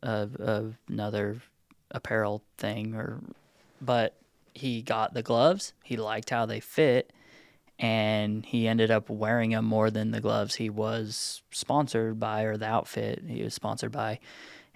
uh, 0.00 0.26
uh, 0.38 0.62
another 0.88 1.40
apparel 1.90 2.44
thing 2.56 2.94
or 2.94 3.20
but 3.84 4.16
he 4.54 4.82
got 4.82 5.14
the 5.14 5.22
gloves. 5.22 5.72
He 5.82 5.96
liked 5.96 6.30
how 6.30 6.46
they 6.46 6.60
fit 6.60 7.12
and 7.78 8.46
he 8.46 8.68
ended 8.68 8.90
up 8.90 9.10
wearing 9.10 9.50
them 9.50 9.64
more 9.64 9.90
than 9.90 10.12
the 10.12 10.20
gloves 10.20 10.54
he 10.54 10.70
was 10.70 11.42
sponsored 11.50 12.20
by 12.20 12.42
or 12.42 12.56
the 12.56 12.66
outfit 12.66 13.24
he 13.26 13.42
was 13.42 13.54
sponsored 13.54 13.92
by. 13.92 14.20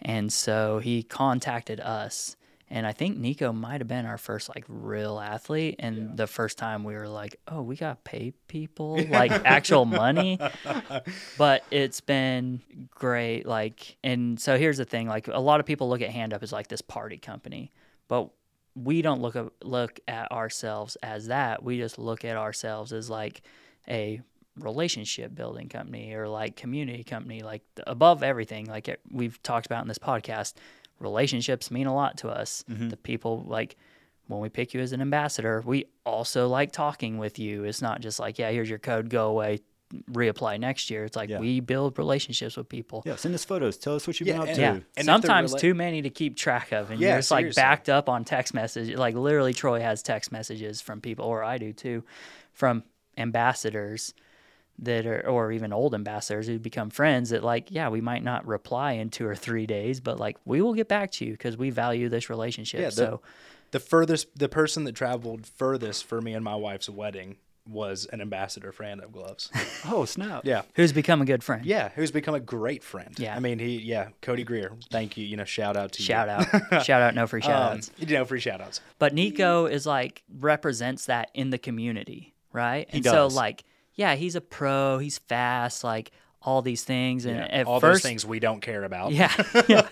And 0.01 0.33
so 0.33 0.79
he 0.79 1.03
contacted 1.03 1.81
us 1.81 2.37
and 2.69 2.85
I 2.85 2.93
think 2.93 3.17
Neko 3.19 3.55
might 3.55 3.81
have 3.81 3.87
been 3.87 4.07
our 4.07 4.19
first 4.19 4.49
like 4.49 4.65
real 4.67 5.21
athlete 5.21 5.77
and 5.79 6.17
the 6.17 6.27
first 6.27 6.59
time 6.59 6.83
we 6.83 6.95
were 6.95 7.09
like, 7.09 7.39
"Oh, 7.47 7.63
we 7.63 7.77
got 7.77 8.05
to 8.05 8.11
pay 8.11 8.33
people 8.49 9.01
like 9.09 9.31
actual 9.31 9.85
money." 9.85 10.39
But 11.39 11.65
it's 11.71 12.01
been 12.01 12.61
great 12.91 13.47
like 13.47 13.97
and 14.03 14.41
so 14.41 14.59
here's 14.59 14.79
the 14.79 14.85
thing, 14.85 15.07
like 15.07 15.29
a 15.29 15.39
lot 15.39 15.61
of 15.61 15.67
people 15.67 15.89
look 15.89 16.03
at 16.03 16.11
Hand 16.11 16.35
Up 16.35 16.43
as 16.43 16.53
like 16.53 16.67
this 16.67 16.83
party 16.83 17.19
company, 17.19 17.73
but 18.09 18.31
we 18.77 19.01
don't 19.03 19.23
look 19.23 19.35
at, 19.35 19.47
look 19.63 19.99
at 20.07 20.31
ourselves 20.31 20.97
as 21.03 21.29
that. 21.29 21.63
We 21.63 21.79
just 21.79 21.99
look 21.99 22.25
at 22.25 22.37
ourselves 22.37 22.93
as 22.93 23.09
like 23.09 23.43
a 23.89 24.21
relationship 24.59 25.35
building 25.35 25.69
company 25.69 26.15
or 26.15 26.29
like 26.29 26.57
community 26.57 27.05
company 27.05 27.43
like 27.43 27.63
above 27.87 28.23
everything 28.23 28.65
like 28.67 28.89
it, 28.89 29.01
we've 29.11 29.43
talked 29.43 29.67
about 29.67 29.83
in 29.83 29.89
this 29.89 29.99
podcast 29.99 30.55
relationships 30.99 31.71
mean 31.71 31.87
a 31.87 31.95
lot 31.95 32.17
to 32.19 32.29
us. 32.29 32.65
Mm-hmm. 32.71 32.89
The 32.89 32.97
people 32.97 33.45
like 33.47 33.77
when 34.29 34.41
we 34.41 34.49
pick 34.49 34.73
you 34.73 34.81
as 34.81 34.93
an 34.93 35.03
ambassador 35.03 35.63
we 35.67 35.85
also 36.05 36.49
like 36.49 36.73
talking 36.73 37.19
with 37.19 37.39
you. 37.39 37.65
It's 37.65 37.83
not 37.83 38.01
just 38.01 38.19
like 38.19 38.39
yeah 38.39 38.51
here's 38.51 38.71
your 38.71 38.79
code 38.79 39.11
go 39.11 39.29
away 39.29 39.61
reapply 40.11 40.59
next 40.59 40.91
year 40.91 41.05
it's 41.05 41.15
like 41.17 41.31
Yeah. 41.31 41.39
we 41.39 41.61
build 41.61 41.97
relationships 41.99 42.57
with 42.57 42.69
people 42.69 43.03
Yeah, 43.07 43.15
send 43.17 43.35
us 43.37 43.45
photos. 43.45 43.77
Tell 43.77 43.95
us 43.95 44.07
what 44.07 44.19
you've 44.19 44.27
Yeah, 44.27 44.33
been 44.35 44.43
up 44.43 44.49
and- 44.49 44.57
to. 44.57 44.61
yeah, 44.63 44.79
And 44.97 45.05
sometimes 45.05 45.55
rela- 45.55 45.61
too 45.61 45.75
many 45.75 46.03
to 46.03 46.11
keep 46.11 46.37
track 46.37 46.73
of, 46.73 46.91
and 46.91 47.01
Yeah, 47.01 47.11
you're 47.11 47.19
just 47.19 47.31
like 47.31 47.55
backed 47.55 47.89
up 47.89 48.09
on 48.09 48.25
text 48.25 48.53
message. 48.53 48.95
Like 48.97 49.15
literally, 49.15 49.55
Troy 49.55 49.81
has 49.81 50.03
text 50.03 50.33
messages 50.33 50.81
from 50.81 51.01
people, 51.01 51.25
or 51.25 51.45
I 51.45 51.59
do 51.59 51.73
too, 51.73 52.03
from 52.53 52.83
ambassadors 53.17 54.15
that 54.79 55.07
are, 55.07 55.27
or 55.27 55.53
even 55.53 55.73
old 55.73 55.95
ambassadors 55.95 56.47
who 56.47 56.59
become 56.59 56.91
friends. 56.91 57.31
That 57.31 57.43
like, 57.45 57.71
yeah, 57.71 57.89
we 57.89 58.01
might 58.01 58.23
not 58.25 58.47
reply 58.47 58.93
in 58.93 59.09
two 59.11 59.27
or 59.27 59.35
three 59.37 59.67
days, 59.67 60.01
but 60.01 60.19
like 60.19 60.37
we 60.45 60.61
will 60.61 60.75
get 60.75 60.89
back 60.89 61.11
to 61.13 61.25
you 61.25 61.33
because 61.33 61.57
we 61.57 61.71
value 61.71 62.09
this 62.09 62.29
relationship. 62.29 62.81
Yeah, 62.81 62.87
the- 62.89 62.93
so 62.93 63.23
The 63.73 63.81
furthest, 63.81 64.29
the 64.39 64.49
person 64.49 64.85
that 64.85 64.95
traveled 64.95 65.47
furthest 65.47 66.05
for 66.05 66.21
me 66.21 66.35
and 66.35 66.45
my 66.45 66.55
wife's 66.55 66.89
wedding 66.89 67.37
was 67.69 68.07
an 68.07 68.21
ambassador 68.21 68.73
friend 68.73 69.01
of 69.03 69.13
Gloves. 69.13 69.51
Oh 69.89 70.05
snap! 70.05 70.45
Yeah. 70.45 70.63
who's 70.75 70.93
become 70.93 71.23
a 71.23 71.25
good 71.25 71.45
friend? 71.45 71.65
Yeah, 71.65 71.91
who's 71.95 72.11
become 72.11 72.35
a 72.35 72.41
great 72.41 72.83
friend. 72.83 73.15
Yeah. 73.19 73.37
I 73.37 73.39
mean, 73.39 73.59
he, 73.61 73.77
yeah, 73.77 74.09
Cody 74.21 74.43
Greer. 74.43 74.73
Thank 74.91 75.17
you. 75.17 75.25
You 75.25 75.37
know, 75.37 75.45
shout 75.45 75.77
out 75.77 75.93
to 75.93 76.03
Shout 76.03 76.27
you. 76.29 76.61
out, 76.73 76.85
shout 76.85 77.03
out, 77.03 77.15
no 77.15 77.27
free 77.29 77.41
shout 77.43 77.71
Um, 77.73 77.77
outs. 77.79 77.91
you 77.99 78.07
know, 78.07 78.25
free 78.25 78.41
shout 78.41 78.61
outs. 78.61 78.81
But 78.99 79.15
Neko 79.15 79.71
is 79.71 79.87
like 79.87 80.23
represents 80.41 81.07
that 81.07 81.31
in 81.35 81.51
the 81.51 81.59
community, 81.59 82.35
right? 82.53 82.89
He 82.91 82.97
and 82.99 83.05
does. 83.05 83.13
so 83.13 83.27
like, 83.39 83.65
yeah, 83.95 84.15
he's 84.17 84.35
a 84.35 84.41
pro, 84.41 84.99
he's 84.99 85.19
fast, 85.19 85.85
like 85.85 86.11
all 86.43 86.63
these 86.63 86.83
things. 86.85 87.25
And 87.27 87.39
at 87.41 87.67
All 87.67 87.79
first, 87.81 88.03
those 88.03 88.09
things 88.11 88.27
we 88.27 88.41
don't 88.41 88.61
care 88.61 88.83
about. 88.85 89.13
Yeah, 89.13 89.33
yeah. 89.69 89.87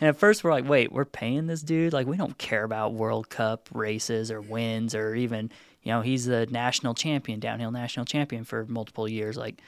And 0.00 0.08
at 0.08 0.16
first 0.16 0.42
we're 0.44 0.52
like, 0.52 0.68
wait, 0.68 0.92
we're 0.92 1.04
paying 1.04 1.46
this 1.48 1.62
dude? 1.62 1.92
Like 1.92 2.06
we 2.06 2.16
don't 2.16 2.36
care 2.38 2.64
about 2.64 2.94
World 2.94 3.28
Cup 3.28 3.68
races 3.72 4.30
or 4.30 4.40
wins 4.40 4.94
or 4.94 5.14
even, 5.14 5.50
you 5.82 5.92
know, 5.92 6.00
he's 6.00 6.26
the 6.26 6.46
national 6.46 6.94
champion, 6.94 7.40
downhill 7.40 7.70
national 7.70 8.06
champion 8.06 8.44
for 8.44 8.66
multiple 8.66 9.08
years. 9.08 9.36
Like, 9.36 9.60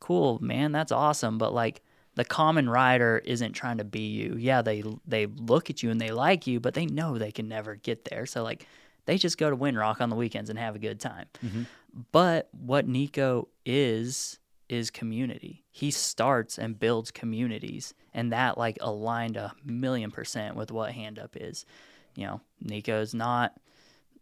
cool, 0.00 0.38
man, 0.42 0.72
that's 0.72 0.92
awesome. 0.92 1.38
But 1.38 1.54
like 1.54 1.82
the 2.14 2.24
common 2.24 2.68
rider 2.68 3.20
isn't 3.24 3.52
trying 3.52 3.78
to 3.78 3.84
be 3.84 4.08
you. 4.08 4.36
Yeah, 4.38 4.62
they 4.62 4.82
they 5.06 5.26
look 5.26 5.70
at 5.70 5.82
you 5.82 5.90
and 5.90 6.00
they 6.00 6.10
like 6.10 6.46
you, 6.46 6.60
but 6.60 6.74
they 6.74 6.86
know 6.86 7.18
they 7.18 7.32
can 7.32 7.48
never 7.48 7.76
get 7.76 8.06
there. 8.06 8.26
So 8.26 8.42
like 8.42 8.66
they 9.06 9.16
just 9.16 9.38
go 9.38 9.50
to 9.50 9.56
Windrock 9.56 10.00
on 10.00 10.10
the 10.10 10.16
weekends 10.16 10.50
and 10.50 10.58
have 10.58 10.74
a 10.74 10.80
good 10.80 11.00
time. 11.00 11.26
Mm-hmm. 11.44 11.62
But 12.12 12.48
what 12.52 12.88
Neko 12.88 13.46
is 13.64 14.38
is 14.68 14.90
community. 14.90 15.64
He 15.70 15.90
starts 15.90 16.58
and 16.58 16.78
builds 16.78 17.10
communities, 17.10 17.94
and 18.14 18.32
that 18.32 18.58
like 18.58 18.78
aligned 18.80 19.36
a 19.36 19.52
million 19.64 20.10
percent 20.10 20.56
with 20.56 20.70
what 20.70 20.92
Hand 20.92 21.18
Up 21.18 21.36
is. 21.36 21.64
You 22.16 22.26
know, 22.26 22.40
Neko's 22.64 23.14
not. 23.14 23.54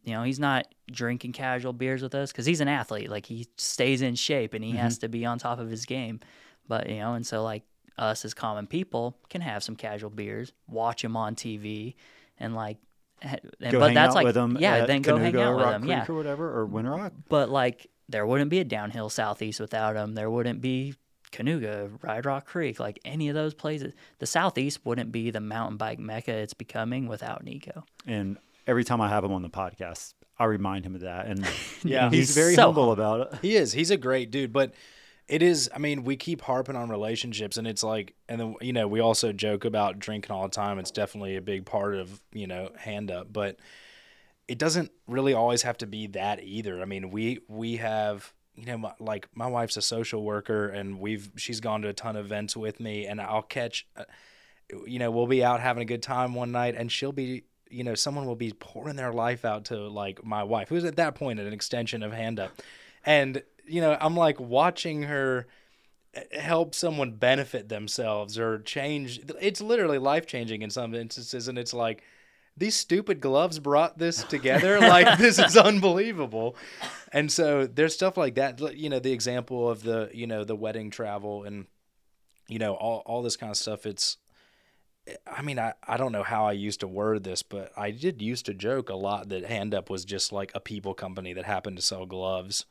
You 0.09 0.15
know, 0.15 0.23
he's 0.23 0.41
not 0.41 0.67
drinking 0.91 1.33
casual 1.33 1.73
beers 1.73 2.03
with 2.03 2.15
us 2.15 2.33
because 2.33 2.47
he's 2.47 2.61
an 2.61 2.69
athlete. 2.69 3.11
Like 3.11 3.27
he 3.27 3.47
stays 3.57 4.03
in 4.03 4.15
shape 4.15 4.55
and 4.55 4.65
he 4.65 4.73
has 4.73 4.95
mm-hmm. 4.95 5.01
to 5.03 5.09
be 5.09 5.25
on 5.27 5.39
top 5.39 5.59
of 5.59 5.71
his 5.71 5.85
game. 5.85 6.21
But 6.67 6.89
you 6.89 6.97
know, 6.97 7.15
and 7.15 7.27
so 7.27 7.43
like 7.43 7.65
us 7.97 8.25
as 8.25 8.35
common 8.35 8.67
people 8.67 9.17
can 9.29 9.41
have 9.41 9.63
some 9.63 9.77
casual 9.77 10.11
beers, 10.11 10.53
watch 10.67 11.05
him 11.05 11.17
on 11.17 11.35
TV, 11.35 11.95
and 12.39 12.55
like. 12.55 12.79
And, 13.21 13.41
Go 13.73 13.81
but 13.81 13.87
hang 13.87 13.95
that's 13.95 14.15
out 14.15 14.25
like 14.25 14.61
yeah, 14.61 14.87
then 14.87 15.03
go 15.03 15.17
hang 15.17 15.35
out 15.37 15.49
or 15.49 15.57
with 15.57 15.65
Rock 15.65 15.73
them. 15.73 15.83
Creek 15.83 15.91
Yeah, 15.91 16.07
or 16.09 16.15
whatever, 16.15 16.61
or 16.61 16.69
Windrock. 16.69 17.11
but 17.29 17.51
like 17.51 17.89
there 18.09 18.25
wouldn't 18.25 18.49
be 18.49 18.61
a 18.61 18.65
downhill 18.65 19.09
southeast 19.09 19.59
without 19.59 19.97
him. 19.97 20.15
There 20.15 20.31
wouldn't 20.31 20.61
be 20.61 20.95
Kanuga, 21.31 21.91
Ride 22.03 22.25
Rock 22.25 22.47
Creek, 22.47 22.81
like 22.81 22.99
any 23.05 23.29
of 23.29 23.35
those 23.35 23.55
places. 23.55 23.93
The 24.19 24.27
southeast 24.27 24.85
wouldn't 24.85 25.13
be 25.13 25.31
the 25.31 25.41
mountain 25.41 25.77
bike 25.77 25.99
mecca 25.99 26.33
it's 26.33 26.55
becoming 26.55 27.07
without 27.07 27.45
Neko. 27.45 27.83
And 28.07 28.39
every 28.69 28.85
time 28.85 29.01
I 29.01 29.09
have 29.09 29.25
him 29.25 29.33
on 29.33 29.43
the 29.43 29.49
podcast, 29.51 30.15
I 30.39 30.45
remind 30.45 30.85
him 30.87 30.95
of 30.95 31.01
that. 31.01 31.27
And 31.27 31.41
Yeah. 31.83 32.09
he's, 32.11 32.29
He's 32.29 32.35
very 32.37 32.55
so 32.55 32.63
humble 32.67 32.93
about 32.93 33.21
it. 33.33 33.39
He 33.43 33.57
is. 33.57 33.73
He's 33.73 33.91
a 33.91 33.97
great 33.97 34.31
dude, 34.31 34.53
but 34.53 34.75
it 35.27 35.43
is. 35.43 35.69
I 35.75 35.79
mean, 35.79 36.05
we 36.05 36.17
keep 36.17 36.43
harping 36.43 36.77
on 36.77 36.89
relationships, 36.89 37.57
and 37.57 37.67
it's 37.67 37.83
like, 37.83 38.15
and 38.29 38.41
then 38.41 38.55
you 38.61 38.73
know, 38.73 38.87
we 38.87 39.01
also 39.01 39.33
joke 39.33 39.65
about 39.65 39.99
drinking 39.99 40.31
all 40.31 40.45
the 40.45 40.55
time. 40.55 40.79
It's 40.79 40.91
definitely 40.93 41.37
a 41.37 41.43
big 41.43 41.67
part 41.67 41.97
of 41.97 42.23
you 42.33 42.47
know 42.47 42.71
hand 42.79 43.11
up, 43.11 43.33
but 43.33 43.59
it 44.47 44.59
doesn't 44.59 44.91
really 45.07 45.35
always 45.35 45.63
have 45.63 45.77
to 45.79 45.87
be 45.87 46.07
that 46.09 46.43
either. 46.43 46.81
I 46.81 46.85
mean, 46.87 47.11
we 47.11 47.41
we 47.49 47.77
have 47.77 48.33
you 48.55 48.65
know, 48.67 48.79
my, 48.79 48.93
like 48.99 49.29
my 49.35 49.47
wife's 49.47 49.77
a 49.77 49.83
social 49.83 50.25
worker, 50.25 50.69
and 50.69 50.99
we've 50.99 51.31
she's 51.37 51.61
gone 51.61 51.83
to 51.83 51.89
a 51.89 51.93
ton 51.93 52.17
of 52.17 52.25
events 52.27 52.57
with 52.57 52.81
me, 52.81 53.07
and 53.07 53.21
I'll 53.21 53.43
catch, 53.43 53.87
uh, 53.97 54.05
you 54.87 54.99
know, 54.99 55.11
we'll 55.11 55.27
be 55.29 55.45
out 55.45 55.61
having 55.61 55.83
a 55.83 55.87
good 55.87 56.03
time 56.03 56.35
one 56.35 56.53
night, 56.53 56.75
and 56.77 56.91
she'll 56.91 57.13
be. 57.13 57.45
You 57.71 57.85
know, 57.85 57.95
someone 57.95 58.27
will 58.27 58.37
be 58.37 58.53
pouring 58.53 58.97
their 58.97 59.13
life 59.13 59.45
out 59.45 59.67
to 59.67 59.77
like 59.89 60.25
my 60.25 60.43
wife, 60.43 60.69
who's 60.69 60.85
at 60.85 60.97
that 60.97 61.15
point 61.15 61.41
an 61.41 61.53
extension 61.53 62.03
of 62.03 62.13
hand 62.13 62.41
up, 62.41 62.53
and 63.05 63.43
you 63.67 63.81
know, 63.81 63.97
I'm 64.01 64.17
like 64.17 64.41
watching 64.41 65.05
her 65.05 65.47
eh, 66.15 66.41
help 66.41 66.75
someone 66.75 67.13
benefit 67.13 67.69
themselves 67.69 68.39
or 68.39 68.61
change. 68.61 69.21
It's 69.41 69.61
literally 69.61 69.99
life 69.99 70.27
changing 70.27 70.63
in 70.63 70.71
some 70.71 70.95
instances, 70.95 71.49
and 71.49 71.59
it's 71.59 71.75
like 71.75 72.03
these 72.59 72.75
stupid 72.75 73.21
gloves 73.21 73.59
brought 73.59 73.99
this 73.99 74.25
together. 74.25 74.81
like 74.81 75.19
this 75.19 75.39
is 75.39 75.57
unbelievable. 75.57 76.57
And 77.13 77.31
so 77.31 77.67
there's 77.67 77.95
stuff 77.95 78.17
like 78.17 78.35
that. 78.35 78.77
You 78.77 78.91
know, 78.91 78.99
the 78.99 79.13
example 79.13 79.71
of 79.71 79.83
the 79.83 80.11
you 80.13 80.27
know 80.27 80.45
the 80.45 80.57
wedding 80.57 80.91
travel 80.91 81.45
and 81.45 81.67
you 82.49 82.59
know 82.59 82.75
all 82.75 83.03
all 83.07 83.23
this 83.23 83.37
kind 83.37 83.51
of 83.51 83.57
stuff. 83.57 83.87
It's 83.87 84.17
I 85.27 85.43
mean, 85.43 85.59
I, 85.59 85.75
I 85.87 85.97
don't 85.97 86.13
know 86.13 86.23
how 86.23 86.47
I 86.47 86.53
used 86.53 86.81
to 86.81 86.89
word 86.89 87.25
this, 87.25 87.43
but 87.43 87.73
I 87.77 87.91
did 87.91 88.21
used 88.21 88.47
to 88.47 88.55
joke 88.55 88.91
a 88.91 88.95
lot 88.95 89.29
that 89.29 89.45
Hand 89.45 89.75
Up 89.75 89.91
was 89.91 90.05
just 90.05 90.33
like 90.33 90.53
a 90.55 90.61
people 90.61 90.95
company 90.95 91.33
that 91.33 91.45
happened 91.45 91.77
to 91.77 91.83
sell 91.83 92.07
gloves. 92.07 92.67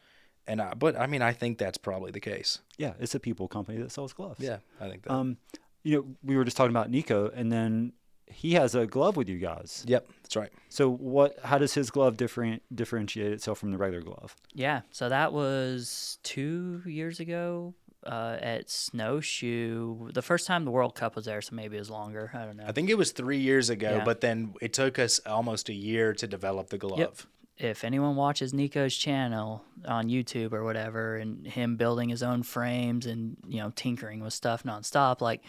And 0.45 0.61
I, 0.61 0.73
but 0.73 0.97
I 0.99 1.07
mean, 1.07 1.21
I 1.21 1.33
think 1.33 1.57
that's 1.57 1.77
probably 1.77 2.11
the 2.11 2.19
case. 2.19 2.59
Yeah, 2.77 2.93
it's 2.99 3.15
a 3.15 3.19
people 3.19 3.47
company 3.47 3.79
that 3.79 3.91
sells 3.91 4.13
gloves. 4.13 4.39
Yeah, 4.39 4.57
I 4.79 4.89
think 4.89 5.03
that. 5.03 5.11
Um, 5.11 5.37
you 5.83 5.97
know, 5.97 6.05
we 6.23 6.37
were 6.37 6.45
just 6.45 6.57
talking 6.57 6.71
about 6.71 6.91
Neko, 6.91 7.31
and 7.35 7.51
then 7.51 7.93
he 8.27 8.53
has 8.53 8.75
a 8.75 8.85
glove 8.85 9.17
with 9.17 9.29
you 9.29 9.39
guys. 9.39 9.83
yep, 9.87 10.09
that's 10.21 10.35
right. 10.35 10.51
So 10.69 10.89
what? 10.89 11.37
How 11.43 11.57
does 11.57 11.73
his 11.73 11.89
glove 11.89 12.17
different 12.17 12.61
differentiate 12.73 13.31
itself 13.31 13.59
from 13.59 13.71
the 13.71 13.77
regular 13.77 14.03
glove? 14.03 14.35
Yeah, 14.53 14.81
so 14.91 15.09
that 15.09 15.33
was 15.33 16.17
two 16.23 16.81
years 16.85 17.19
ago. 17.19 17.73
Uh, 18.07 18.37
at 18.41 18.69
Snowshoe. 18.69 20.11
The 20.13 20.21
first 20.21 20.47
time 20.47 20.65
the 20.65 20.71
World 20.71 20.95
Cup 20.95 21.15
was 21.15 21.25
there, 21.25 21.41
so 21.41 21.55
maybe 21.55 21.75
it 21.75 21.79
was 21.79 21.89
longer. 21.89 22.31
I 22.33 22.45
don't 22.45 22.57
know. 22.57 22.65
I 22.67 22.71
think 22.71 22.89
it 22.89 22.97
was 22.97 23.11
three 23.11 23.39
years 23.39 23.69
ago, 23.69 23.97
Yeah. 23.97 24.05
but 24.05 24.21
then 24.21 24.53
it 24.61 24.73
took 24.73 24.97
us 24.99 25.19
almost 25.25 25.69
a 25.69 25.73
year 25.73 26.13
to 26.13 26.27
develop 26.27 26.69
the 26.69 26.77
glove. 26.77 26.99
Yep. 26.99 27.15
if 27.59 27.83
anyone 27.83 28.15
watches 28.15 28.53
Neko's 28.53 28.95
channel 28.95 29.63
on 29.85 30.09
YouTube 30.09 30.53
or 30.53 30.63
whatever, 30.63 31.17
and 31.17 31.45
him 31.47 31.75
building 31.75 32.09
his 32.09 32.21
own 32.23 32.43
frames 32.43 33.05
and 33.07 33.35
you 33.47 33.59
know 33.59 33.71
tinkering 33.75 34.19
with 34.21 34.33
stuff 34.33 34.63
nonstop, 34.63 35.21
like 35.21 35.41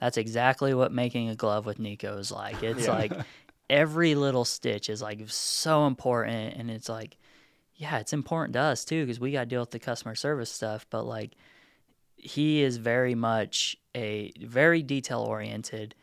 that's 0.00 0.16
exactly 0.16 0.72
what 0.74 0.90
making 0.90 1.28
a 1.28 1.36
glove 1.36 1.66
with 1.66 1.78
Neko 1.78 2.18
is 2.18 2.32
like. 2.32 2.62
It's 2.62 2.88
like 2.88 3.12
every 3.68 4.14
little 4.14 4.44
stitch 4.46 4.88
is 4.88 5.02
like 5.02 5.20
so 5.28 5.86
important, 5.86 6.56
and 6.56 6.70
it's 6.70 6.88
like, 6.88 7.18
yeah, 7.76 7.98
it's 7.98 8.12
important 8.14 8.54
to 8.54 8.60
us 8.60 8.84
too 8.84 9.04
because 9.04 9.20
we 9.20 9.30
got 9.32 9.40
to 9.40 9.46
deal 9.46 9.60
with 9.60 9.70
the 9.70 9.78
customer 9.78 10.14
service 10.14 10.50
stuff, 10.50 10.86
but 10.90 11.04
like 11.04 11.32
he 12.22 12.62
is 12.62 12.76
very 12.76 13.14
much 13.14 13.76
a 13.94 14.32
very 14.40 14.82
detail 14.82 15.20
oriented 15.20 15.94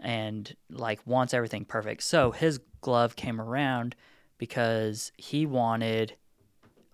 and 0.00 0.54
like 0.70 1.00
wants 1.06 1.34
everything 1.34 1.64
perfect. 1.64 2.02
So 2.02 2.30
his 2.30 2.60
glove 2.80 3.16
came 3.16 3.40
around 3.40 3.96
because 4.38 5.12
he 5.16 5.46
wanted 5.46 6.16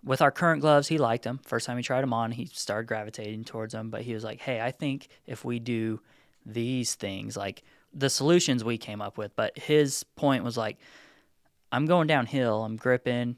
with 0.04 0.20
our 0.20 0.32
current 0.32 0.60
gloves, 0.60 0.88
he 0.88 0.98
liked 0.98 1.24
them. 1.24 1.40
First 1.44 1.66
time 1.66 1.76
he 1.76 1.82
tried 1.82 2.02
them 2.02 2.12
on, 2.12 2.32
he 2.32 2.46
started 2.46 2.88
gravitating 2.88 3.44
towards 3.44 3.72
them, 3.72 3.88
but 3.88 4.02
he 4.02 4.14
was 4.14 4.24
like, 4.24 4.40
"Hey, 4.40 4.60
I 4.60 4.72
think 4.72 5.08
if 5.26 5.44
we 5.44 5.60
do 5.60 6.00
these 6.44 6.94
things, 6.96 7.36
like 7.36 7.62
the 7.94 8.10
solutions 8.10 8.64
we 8.64 8.78
came 8.78 9.00
up 9.00 9.18
with, 9.18 9.34
but 9.36 9.56
his 9.58 10.04
point 10.16 10.44
was 10.44 10.56
like, 10.56 10.78
I'm 11.70 11.86
going 11.86 12.06
downhill, 12.06 12.64
I'm 12.64 12.76
gripping, 12.76 13.36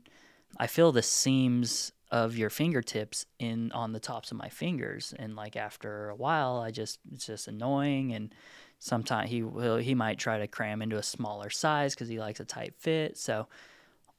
I 0.58 0.66
feel 0.66 0.92
the 0.92 1.02
seams 1.02 1.92
of 2.10 2.36
your 2.36 2.50
fingertips 2.50 3.26
in 3.38 3.72
on 3.72 3.92
the 3.92 4.00
tops 4.00 4.30
of 4.30 4.36
my 4.36 4.48
fingers. 4.48 5.14
And 5.18 5.36
like 5.36 5.56
after 5.56 6.10
a 6.10 6.16
while 6.16 6.58
I 6.58 6.70
just 6.70 6.98
it's 7.12 7.26
just 7.26 7.48
annoying. 7.48 8.12
And 8.12 8.34
sometimes 8.78 9.30
he 9.30 9.42
will 9.42 9.76
he 9.76 9.94
might 9.94 10.18
try 10.18 10.38
to 10.38 10.46
cram 10.46 10.82
into 10.82 10.96
a 10.96 11.02
smaller 11.02 11.50
size 11.50 11.94
cuz 11.94 12.08
he 12.08 12.18
likes 12.18 12.40
a 12.40 12.44
tight 12.44 12.74
fit. 12.78 13.16
So 13.16 13.48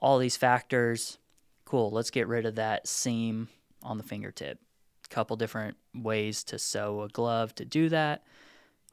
all 0.02 0.18
these 0.18 0.38
factors 0.38 1.18
cool 1.66 1.90
let's 1.91 2.12
get 2.12 2.28
rid 2.28 2.45
of 2.45 2.56
that 2.56 2.88
seam 2.88 3.49
on 3.82 3.98
the 3.98 4.03
fingertip. 4.03 4.60
A 5.06 5.14
couple 5.14 5.36
different 5.38 5.78
ways 5.94 6.44
to 6.45 6.60
sew 6.60 7.03
a 7.03 7.10
glove 7.10 7.53
to 7.56 7.66
do 7.66 7.90
that 7.90 8.24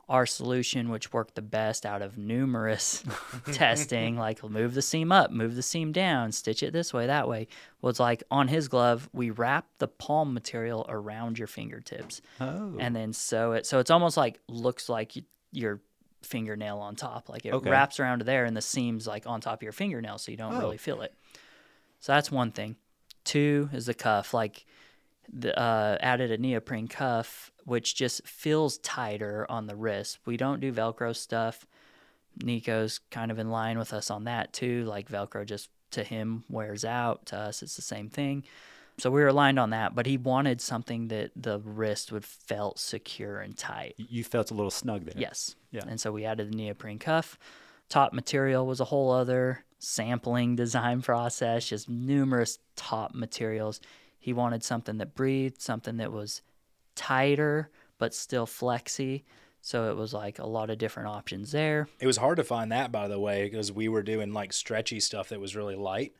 our 0.08 0.26
solution, 0.26 0.90
which 0.90 1.12
worked 1.12 1.34
the 1.36 1.42
best 1.42 1.86
out 1.86 2.02
of 2.02 2.18
numerous 2.18 3.02
testing, 3.52 4.16
like 4.16 4.42
move 4.42 4.74
the 4.74 4.82
seam 4.82 5.12
up, 5.12 5.30
move 5.30 5.54
the 5.54 5.62
seam 5.62 5.92
down, 5.92 6.32
stitch 6.32 6.62
it 6.62 6.72
this 6.72 6.92
way, 6.92 7.06
that 7.06 7.28
way, 7.28 7.46
was 7.80 7.98
like 8.00 8.22
on 8.30 8.48
his 8.48 8.68
glove, 8.68 9.08
we 9.12 9.30
wrap 9.30 9.66
the 9.78 9.88
palm 9.88 10.34
material 10.34 10.84
around 10.88 11.38
your 11.38 11.46
fingertips 11.46 12.20
Oh. 12.40 12.76
and 12.78 12.94
then 12.94 13.12
sew 13.12 13.52
it. 13.52 13.64
So 13.66 13.78
it's 13.78 13.90
almost 13.90 14.16
like 14.16 14.40
looks 14.48 14.88
like 14.88 15.12
your 15.52 15.80
fingernail 16.22 16.78
on 16.78 16.96
top. 16.96 17.28
Like 17.28 17.46
it 17.46 17.52
Okay. 17.54 17.70
wraps 17.70 17.98
around 18.00 18.22
there 18.22 18.44
and 18.44 18.56
the 18.56 18.62
seam's 18.62 19.06
like 19.06 19.26
on 19.26 19.40
top 19.40 19.58
of 19.60 19.62
your 19.62 19.72
fingernail 19.72 20.18
so 20.18 20.30
you 20.30 20.36
don't 20.36 20.54
Oh. 20.54 20.58
really 20.60 20.78
feel 20.78 21.00
it. 21.02 21.14
So 22.00 22.12
that's 22.12 22.30
one 22.30 22.50
thing. 22.50 22.76
Two 23.24 23.70
is 23.72 23.86
the 23.86 23.94
cuff. 23.94 24.34
Like 24.34 24.66
the, 25.32 25.56
uh, 25.58 25.96
added 26.00 26.32
a 26.32 26.38
neoprene 26.38 26.88
cuff, 26.88 27.51
which 27.64 27.94
just 27.94 28.26
feels 28.26 28.78
tighter 28.78 29.46
on 29.48 29.66
the 29.66 29.76
wrist. 29.76 30.18
We 30.24 30.36
don't 30.36 30.60
do 30.60 30.72
Velcro 30.72 31.14
stuff. 31.14 31.66
Neko's 32.42 33.00
kind 33.10 33.30
of 33.30 33.38
in 33.38 33.50
line 33.50 33.78
with 33.78 33.92
us 33.92 34.10
on 34.10 34.24
that 34.24 34.52
too. 34.52 34.84
Like 34.84 35.08
Velcro 35.08 35.44
just 35.44 35.68
to 35.92 36.02
him 36.02 36.44
wears 36.48 36.84
out. 36.84 37.26
To 37.26 37.36
us, 37.36 37.62
it's 37.62 37.76
the 37.76 37.82
same 37.82 38.08
thing. 38.08 38.44
So 38.98 39.10
we 39.10 39.22
were 39.22 39.28
aligned 39.28 39.58
on 39.58 39.70
that, 39.70 39.94
but 39.94 40.06
he 40.06 40.16
wanted 40.16 40.60
something 40.60 41.08
that 41.08 41.30
the 41.34 41.60
wrist 41.60 42.12
would 42.12 42.24
felt 42.24 42.78
secure 42.78 43.40
and 43.40 43.56
tight. 43.56 43.94
You 43.96 44.22
felt 44.22 44.50
a 44.50 44.54
little 44.54 44.70
snug 44.70 45.04
there. 45.04 45.14
Yes. 45.16 45.56
Yeah. 45.70 45.84
And 45.88 46.00
so 46.00 46.12
we 46.12 46.24
added 46.24 46.52
the 46.52 46.56
neoprene 46.56 46.98
cuff. 46.98 47.38
Top 47.88 48.12
material 48.12 48.66
was 48.66 48.80
a 48.80 48.84
whole 48.84 49.10
other 49.10 49.64
sampling 49.78 50.56
design 50.56 51.02
process, 51.02 51.68
just 51.68 51.88
numerous 51.88 52.58
top 52.76 53.14
materials. 53.14 53.80
He 54.18 54.32
wanted 54.32 54.62
something 54.62 54.98
that 54.98 55.14
breathed, 55.14 55.60
something 55.60 55.96
that 55.96 56.12
was 56.12 56.42
tighter 56.94 57.70
but 57.98 58.14
still 58.14 58.46
flexy. 58.46 59.24
So 59.60 59.90
it 59.90 59.96
was 59.96 60.12
like 60.12 60.40
a 60.40 60.46
lot 60.46 60.70
of 60.70 60.78
different 60.78 61.08
options 61.10 61.52
there. 61.52 61.86
It 62.00 62.06
was 62.06 62.16
hard 62.16 62.38
to 62.38 62.44
find 62.44 62.72
that, 62.72 62.90
by 62.90 63.06
the 63.06 63.20
way, 63.20 63.44
because 63.44 63.70
we 63.70 63.88
were 63.88 64.02
doing 64.02 64.32
like 64.32 64.52
stretchy 64.52 64.98
stuff 64.98 65.28
that 65.28 65.38
was 65.40 65.54
really 65.54 65.76
light, 65.76 66.12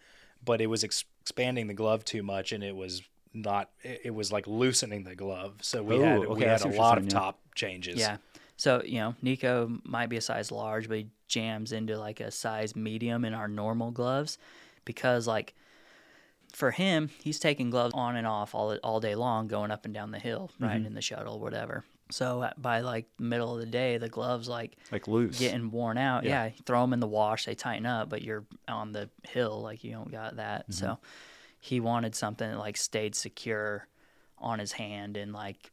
but 0.45 0.61
it 0.61 0.69
was 0.69 0.85
ex- 0.85 1.05
expanding 1.21 1.67
the 1.67 1.75
glove 1.75 2.05
too 2.05 2.23
much, 2.23 2.53
and 2.53 2.63
it 2.63 2.77
was 2.77 3.03
not. 3.35 3.71
It, 3.83 4.03
it 4.05 4.11
was 4.15 4.31
like 4.31 4.47
loosening 4.47 5.03
the 5.03 5.17
glove. 5.17 5.55
So 5.63 5.83
we 5.83 5.97
Oh, 5.97 6.03
had 6.03 6.19
okay, 6.21 6.35
we 6.35 6.43
had 6.43 6.65
a 6.65 6.69
lot 6.69 6.99
of 6.99 7.05
yeah. 7.05 7.11
top 7.11 7.41
changes. 7.57 7.99
Yeah. 7.99 8.19
So, 8.57 8.81
you 8.85 9.01
know, 9.01 9.17
Neko 9.25 9.85
might 9.85 10.09
be 10.09 10.19
a 10.19 10.21
size 10.21 10.53
large, 10.53 10.87
but 10.87 10.99
he 10.99 11.07
jams 11.27 11.73
into 11.73 11.99
like 11.99 12.21
a 12.21 12.31
size 12.31 12.77
medium 12.77 13.25
in 13.25 13.35
our 13.35 13.49
normal 13.49 13.91
gloves 13.91 14.39
because, 14.85 15.27
like, 15.27 15.55
for 16.53 16.71
him, 16.71 17.11
he's 17.23 17.39
taking 17.39 17.71
gloves 17.71 17.95
on 17.95 18.17
and 18.17 18.27
off 18.27 18.55
all 18.55 18.77
all 18.83 19.01
day 19.01 19.15
long, 19.15 19.49
going 19.49 19.71
up 19.71 19.85
and 19.85 19.95
down 19.95 20.11
the 20.11 20.19
hill, 20.19 20.51
mm-hmm. 20.55 20.65
riding 20.65 20.87
in 20.87 20.95
the 20.95 21.03
shuttle, 21.03 21.41
whatever. 21.41 21.85
So 22.11 22.43
uh, 22.43 22.53
by 22.59 22.81
like 22.81 23.07
middle 23.19 23.55
of 23.55 23.61
the 23.61 23.67
day, 23.67 23.97
the 23.99 24.09
gloves 24.09 24.49
like 24.49 24.77
Like 24.91 25.09
loose. 25.09 25.39
getting 25.39 25.71
worn 25.71 25.99
out. 25.99 26.25
Yeah. 26.25 26.45
Yeah. 26.45 26.51
throw 26.67 26.83
them 26.83 26.93
in 26.93 27.01
the 27.01 27.07
wash, 27.07 27.47
they 27.47 27.55
tighten 27.55 27.87
up, 27.87 28.09
but 28.11 28.23
you're 28.23 28.45
on 28.69 28.93
the 28.93 29.09
hill, 29.27 29.61
like 29.63 29.83
you 29.83 29.93
don't 29.93 30.13
got 30.13 30.37
that. 30.37 30.73
So 30.73 30.87
mm-hmm. 30.87 31.05
he 31.61 31.81
wanted 31.81 32.15
something 32.15 32.51
that 32.51 32.59
like 32.59 32.77
stayed 32.77 33.15
secure 33.15 33.89
on 34.39 34.59
his 34.59 34.73
hand 34.73 35.17
and 35.17 35.33
like 35.33 35.71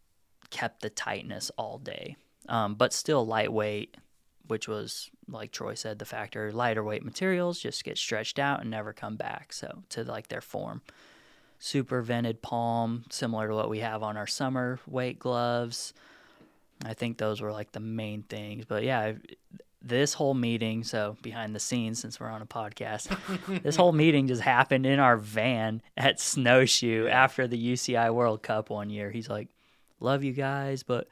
kept 0.50 0.82
the 0.82 0.90
tightness 0.90 1.52
all 1.58 1.78
day, 1.78 2.16
um, 2.48 2.76
but 2.76 2.94
still 2.94 3.26
lightweight, 3.26 3.98
which 4.50 4.68
was 4.68 5.10
like 5.28 5.52
Troy 5.52 5.76
said, 5.76 6.00
the 6.00 6.06
factor. 6.06 6.52
Lighter 6.52 6.84
weight 6.84 7.06
materials 7.06 7.60
just 7.60 7.84
get 7.84 7.98
stretched 7.98 8.40
out 8.40 8.62
and 8.62 8.70
never 8.70 8.94
come 8.94 9.16
back. 9.16 9.54
So 9.54 9.84
to 9.90 10.04
like 10.04 10.28
their 10.28 10.42
form. 10.42 10.82
Super 11.60 12.02
vented 12.02 12.42
palm, 12.42 13.04
similar 13.10 13.50
to 13.50 13.56
what 13.56 13.70
we 13.70 13.80
have 13.80 14.02
on 14.02 14.18
our 14.18 14.28
summer 14.28 14.80
weight 14.88 15.20
gloves. 15.20 15.94
I 16.84 16.94
think 16.94 17.18
those 17.18 17.42
were 17.42 17.52
like 17.52 17.74
the 17.74 17.82
main 17.82 18.24
things. 18.24 18.66
But 18.66 18.84
yeah, 18.84 19.14
this 19.82 20.14
whole 20.14 20.34
meeting, 20.34 20.84
so 20.84 21.18
behind 21.22 21.54
the 21.54 21.60
scenes, 21.60 22.00
since 22.00 22.20
we're 22.20 22.30
on 22.30 22.42
a 22.42 22.46
podcast, 22.46 23.16
this 23.64 23.76
whole 23.76 23.92
meeting 23.92 24.28
just 24.28 24.42
happened 24.42 24.86
in 24.86 25.00
our 25.00 25.18
van 25.18 25.82
at 25.98 26.20
Snowshoe 26.20 27.08
after 27.08 27.46
the 27.48 27.74
UCI 27.74 28.14
World 28.14 28.42
Cup 28.42 28.70
one 28.70 28.90
year. 28.90 29.12
He's 29.12 29.30
like, 29.30 29.50
Love 30.02 30.24
you 30.24 30.32
guys, 30.32 30.82
but 30.84 31.10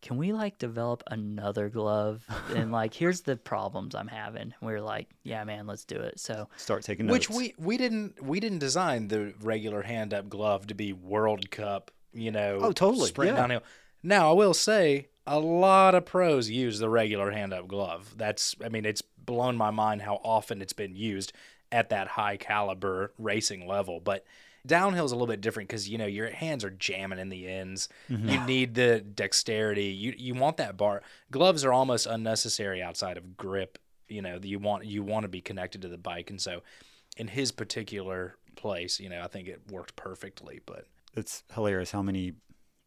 can 0.00 0.16
we 0.16 0.32
like 0.32 0.58
develop 0.58 1.02
another 1.10 1.68
glove? 1.68 2.24
And 2.54 2.70
like, 2.80 2.94
here's 2.94 3.22
the 3.22 3.36
problems 3.36 3.94
I'm 3.94 4.08
having. 4.08 4.54
We 4.60 4.72
are 4.74 4.80
like, 4.80 5.08
Yeah, 5.22 5.42
man, 5.44 5.66
let's 5.66 5.84
do 5.84 5.96
it. 5.96 6.20
So 6.20 6.48
Start 6.56 6.82
taking 6.84 7.06
notes. 7.06 7.28
Which 7.28 7.30
we 7.30 7.54
we 7.58 7.76
didn't 7.76 8.22
we 8.22 8.40
didn't 8.40 8.58
design 8.58 9.08
the 9.08 9.34
regular 9.42 9.82
hand 9.82 10.14
up 10.14 10.28
glove 10.28 10.66
to 10.68 10.74
be 10.74 10.92
World 10.92 11.50
Cup, 11.50 11.90
you 12.12 12.30
know. 12.30 12.58
Oh, 12.62 12.72
totally, 12.72 13.08
Sprint 13.08 13.32
yeah. 13.32 13.36
downhill. 13.36 13.62
Now 14.02 14.30
I 14.30 14.32
will 14.34 14.54
say 14.54 15.08
a 15.26 15.40
lot 15.40 15.94
of 15.94 16.06
pros 16.06 16.48
use 16.48 16.78
the 16.78 16.88
regular 16.88 17.30
hand 17.32 17.52
up 17.52 17.66
glove. 17.66 18.14
That's 18.16 18.54
I 18.64 18.68
mean 18.68 18.84
it's 18.84 19.02
blown 19.02 19.56
my 19.56 19.70
mind 19.70 20.02
how 20.02 20.20
often 20.24 20.62
it's 20.62 20.72
been 20.72 20.94
used 20.94 21.32
at 21.70 21.90
that 21.90 22.08
high 22.08 22.36
caliber 22.36 23.12
racing 23.18 23.66
level, 23.66 24.00
but. 24.00 24.24
Downhill 24.68 25.04
is 25.04 25.10
a 25.10 25.16
little 25.16 25.26
bit 25.26 25.40
different 25.40 25.68
because 25.68 25.88
you 25.88 25.98
know 25.98 26.06
your 26.06 26.30
hands 26.30 26.64
are 26.64 26.70
jamming 26.70 27.18
in 27.18 27.28
the 27.28 27.48
ends. 27.48 27.88
Mm-hmm. 28.08 28.28
You 28.28 28.40
need 28.46 28.74
the 28.74 29.00
dexterity. 29.00 29.86
You 29.86 30.14
you 30.16 30.34
want 30.34 30.58
that 30.58 30.76
bar. 30.76 31.02
Gloves 31.32 31.64
are 31.64 31.72
almost 31.72 32.06
unnecessary 32.06 32.80
outside 32.80 33.16
of 33.16 33.36
grip. 33.36 33.78
You 34.08 34.22
know 34.22 34.38
you 34.42 34.58
want 34.60 34.84
you 34.84 35.02
want 35.02 35.24
to 35.24 35.28
be 35.28 35.40
connected 35.40 35.82
to 35.82 35.88
the 35.88 35.98
bike, 35.98 36.30
and 36.30 36.40
so 36.40 36.62
in 37.16 37.26
his 37.28 37.50
particular 37.50 38.36
place, 38.54 39.00
you 39.00 39.08
know, 39.08 39.20
I 39.22 39.26
think 39.26 39.48
it 39.48 39.62
worked 39.70 39.96
perfectly. 39.96 40.60
But 40.64 40.86
it's 41.16 41.42
hilarious 41.54 41.90
how 41.90 42.02
many 42.02 42.34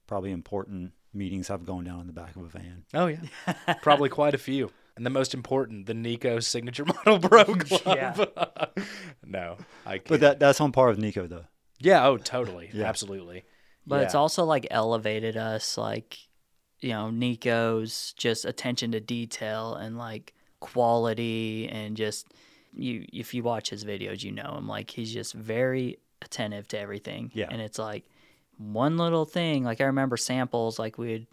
probably 0.08 0.32
important 0.32 0.94
meetings 1.14 1.50
I've 1.50 1.66
gone 1.66 1.84
down 1.84 2.00
in 2.02 2.08
the 2.08 2.14
back 2.14 2.36
of 2.36 2.44
a 2.44 2.48
van. 2.48 2.84
oh 2.94 3.08
yeah, 3.08 3.20
probably 3.82 4.10
quite 4.10 4.34
a 4.34 4.40
few. 4.40 4.72
And 4.98 5.06
the 5.06 5.10
most 5.10 5.34
important, 5.34 5.86
the 5.86 5.94
Neko 5.94 6.44
Signature 6.44 6.86
Model 7.06 7.18
glove. 7.56 7.82
Yeah. 7.86 8.26
no, 9.26 9.58
I 9.86 9.98
can't. 9.98 10.08
But 10.08 10.20
that 10.20 10.40
that's 10.40 10.60
on 10.62 10.72
par 10.72 10.88
with 10.90 11.00
Neko 11.00 11.28
though. 11.28 11.46
Yeah, 11.82 12.08
oh, 12.08 12.18
totally, 12.18 12.70
Yeah. 12.74 12.86
absolutely. 12.86 13.44
But 13.88 14.04
it's 14.04 14.16
also 14.16 14.46
like 14.46 14.68
elevated 14.72 15.36
us, 15.38 15.78
like, 15.78 16.18
you 16.80 16.90
know, 16.90 17.10
Neko's 17.10 18.14
just 18.18 18.46
attention 18.46 18.92
to 18.92 19.00
detail 19.00 19.76
and 19.76 19.98
like 19.98 20.34
quality 20.60 21.68
and 21.70 21.98
just 21.98 22.28
you 22.74 23.06
if 23.12 23.34
you 23.34 23.44
watch 23.44 23.70
his 23.70 23.84
videos, 23.84 24.24
you 24.24 24.32
know 24.32 24.56
him. 24.56 24.68
Like 24.68 24.90
he's 24.92 25.12
just 25.12 25.34
very 25.34 25.98
attentive 26.22 26.68
to 26.70 26.80
everything. 26.80 27.32
Yeah. 27.34 27.48
And 27.50 27.62
it's 27.62 27.80
like 27.80 28.06
one 28.58 28.98
little 28.98 29.26
thing, 29.26 29.64
like 29.64 29.82
I 29.82 29.86
remember 29.86 30.16
samples, 30.18 30.78
like 30.80 30.98
we'd 30.98 31.28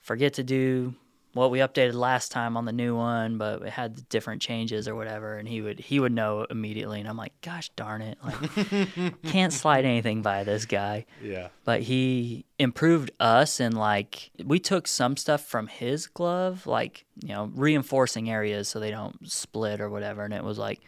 forget 0.00 0.34
to 0.34 0.42
do 0.44 0.94
what 1.36 1.50
we 1.50 1.58
updated 1.58 1.94
last 1.94 2.32
time 2.32 2.56
on 2.56 2.64
the 2.64 2.72
new 2.72 2.96
one, 2.96 3.38
but 3.38 3.62
it 3.62 3.70
had 3.70 4.08
different 4.08 4.42
changes 4.42 4.88
or 4.88 4.94
whatever. 4.94 5.36
And 5.36 5.46
he 5.46 5.60
would 5.60 5.78
he 5.78 6.00
would 6.00 6.12
know 6.12 6.46
immediately. 6.50 6.98
And 6.98 7.08
I'm 7.08 7.16
like, 7.16 7.38
gosh 7.42 7.68
darn 7.76 8.02
it, 8.02 8.18
like 8.24 9.22
can't 9.24 9.52
slide 9.52 9.84
anything 9.84 10.22
by 10.22 10.44
this 10.44 10.64
guy. 10.64 11.06
Yeah. 11.22 11.48
But 11.64 11.82
he 11.82 12.46
improved 12.58 13.10
us 13.20 13.60
and 13.60 13.76
like 13.76 14.30
we 14.44 14.58
took 14.58 14.88
some 14.88 15.16
stuff 15.16 15.44
from 15.44 15.66
his 15.66 16.06
glove, 16.06 16.66
like 16.66 17.04
you 17.22 17.28
know 17.28 17.50
reinforcing 17.54 18.30
areas 18.30 18.68
so 18.68 18.80
they 18.80 18.90
don't 18.90 19.30
split 19.30 19.80
or 19.80 19.90
whatever. 19.90 20.24
And 20.24 20.34
it 20.34 20.42
was 20.42 20.58
like, 20.58 20.80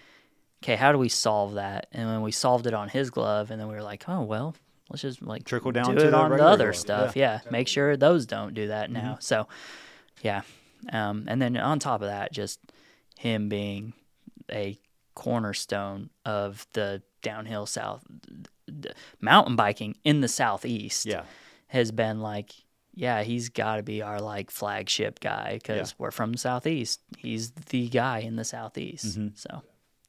okay, 0.63 0.77
how 0.77 0.93
do 0.93 0.99
we 0.99 1.09
solve 1.09 1.55
that? 1.55 1.87
And 1.93 2.09
when 2.09 2.23
we 2.23 2.33
solved 2.33 2.67
it 2.67 2.75
on 2.75 2.89
his 2.89 3.11
glove, 3.11 3.51
and 3.51 3.61
then 3.61 3.69
we 3.69 3.75
were 3.75 3.83
like, 3.83 4.09
oh 4.09 4.23
well. 4.23 4.57
Let's 4.91 5.03
just 5.03 5.21
like 5.21 5.45
Trickle 5.45 5.73
down 5.73 5.95
do 5.95 6.01
to 6.01 6.07
it 6.09 6.11
the 6.13 6.17
on 6.17 6.31
the 6.31 6.43
other 6.43 6.73
glove. 6.73 6.77
stuff. 6.77 7.15
Yeah. 7.17 7.41
make 7.51 7.69
sure 7.69 7.95
those 7.99 8.25
don't 8.25 8.55
do 8.55 8.69
that 8.69 8.91
now. 8.91 9.01
Mm-hmm. 9.01 9.21
So, 9.21 9.47
yeah. 10.23 10.43
Um, 10.93 11.25
and 11.29 11.41
then 11.43 11.57
on 11.57 11.79
top 11.79 12.03
of 12.03 12.09
that, 12.09 12.33
just 12.33 12.61
him 13.19 13.49
being 13.49 13.93
a 14.51 14.79
cornerstone 15.15 16.09
of 16.25 16.67
the 16.73 17.03
downhill 17.23 17.67
south 17.67 18.03
d- 18.81 18.91
mountain 19.21 19.57
biking 19.57 19.97
in 20.05 20.21
the 20.21 20.29
southeast 20.29 21.05
Yeah. 21.07 21.25
has 21.67 21.91
been 21.91 22.21
like 22.21 22.53
yeah 22.95 23.23
he's 23.25 23.49
got 23.49 23.77
to 23.77 23.83
be 23.83 24.01
our 24.03 24.21
like 24.21 24.51
flagship 24.53 25.19
guy 25.21 25.55
because 25.61 25.91
Yeah. 25.91 25.95
we're 25.99 26.11
from 26.13 26.33
the 26.33 26.39
southeast 26.39 27.01
he's 27.17 27.51
the 27.51 27.89
guy 27.89 28.21
in 28.21 28.37
the 28.37 28.45
southeast 28.45 29.19
Mm-hmm. 29.19 29.29
so 29.35 29.63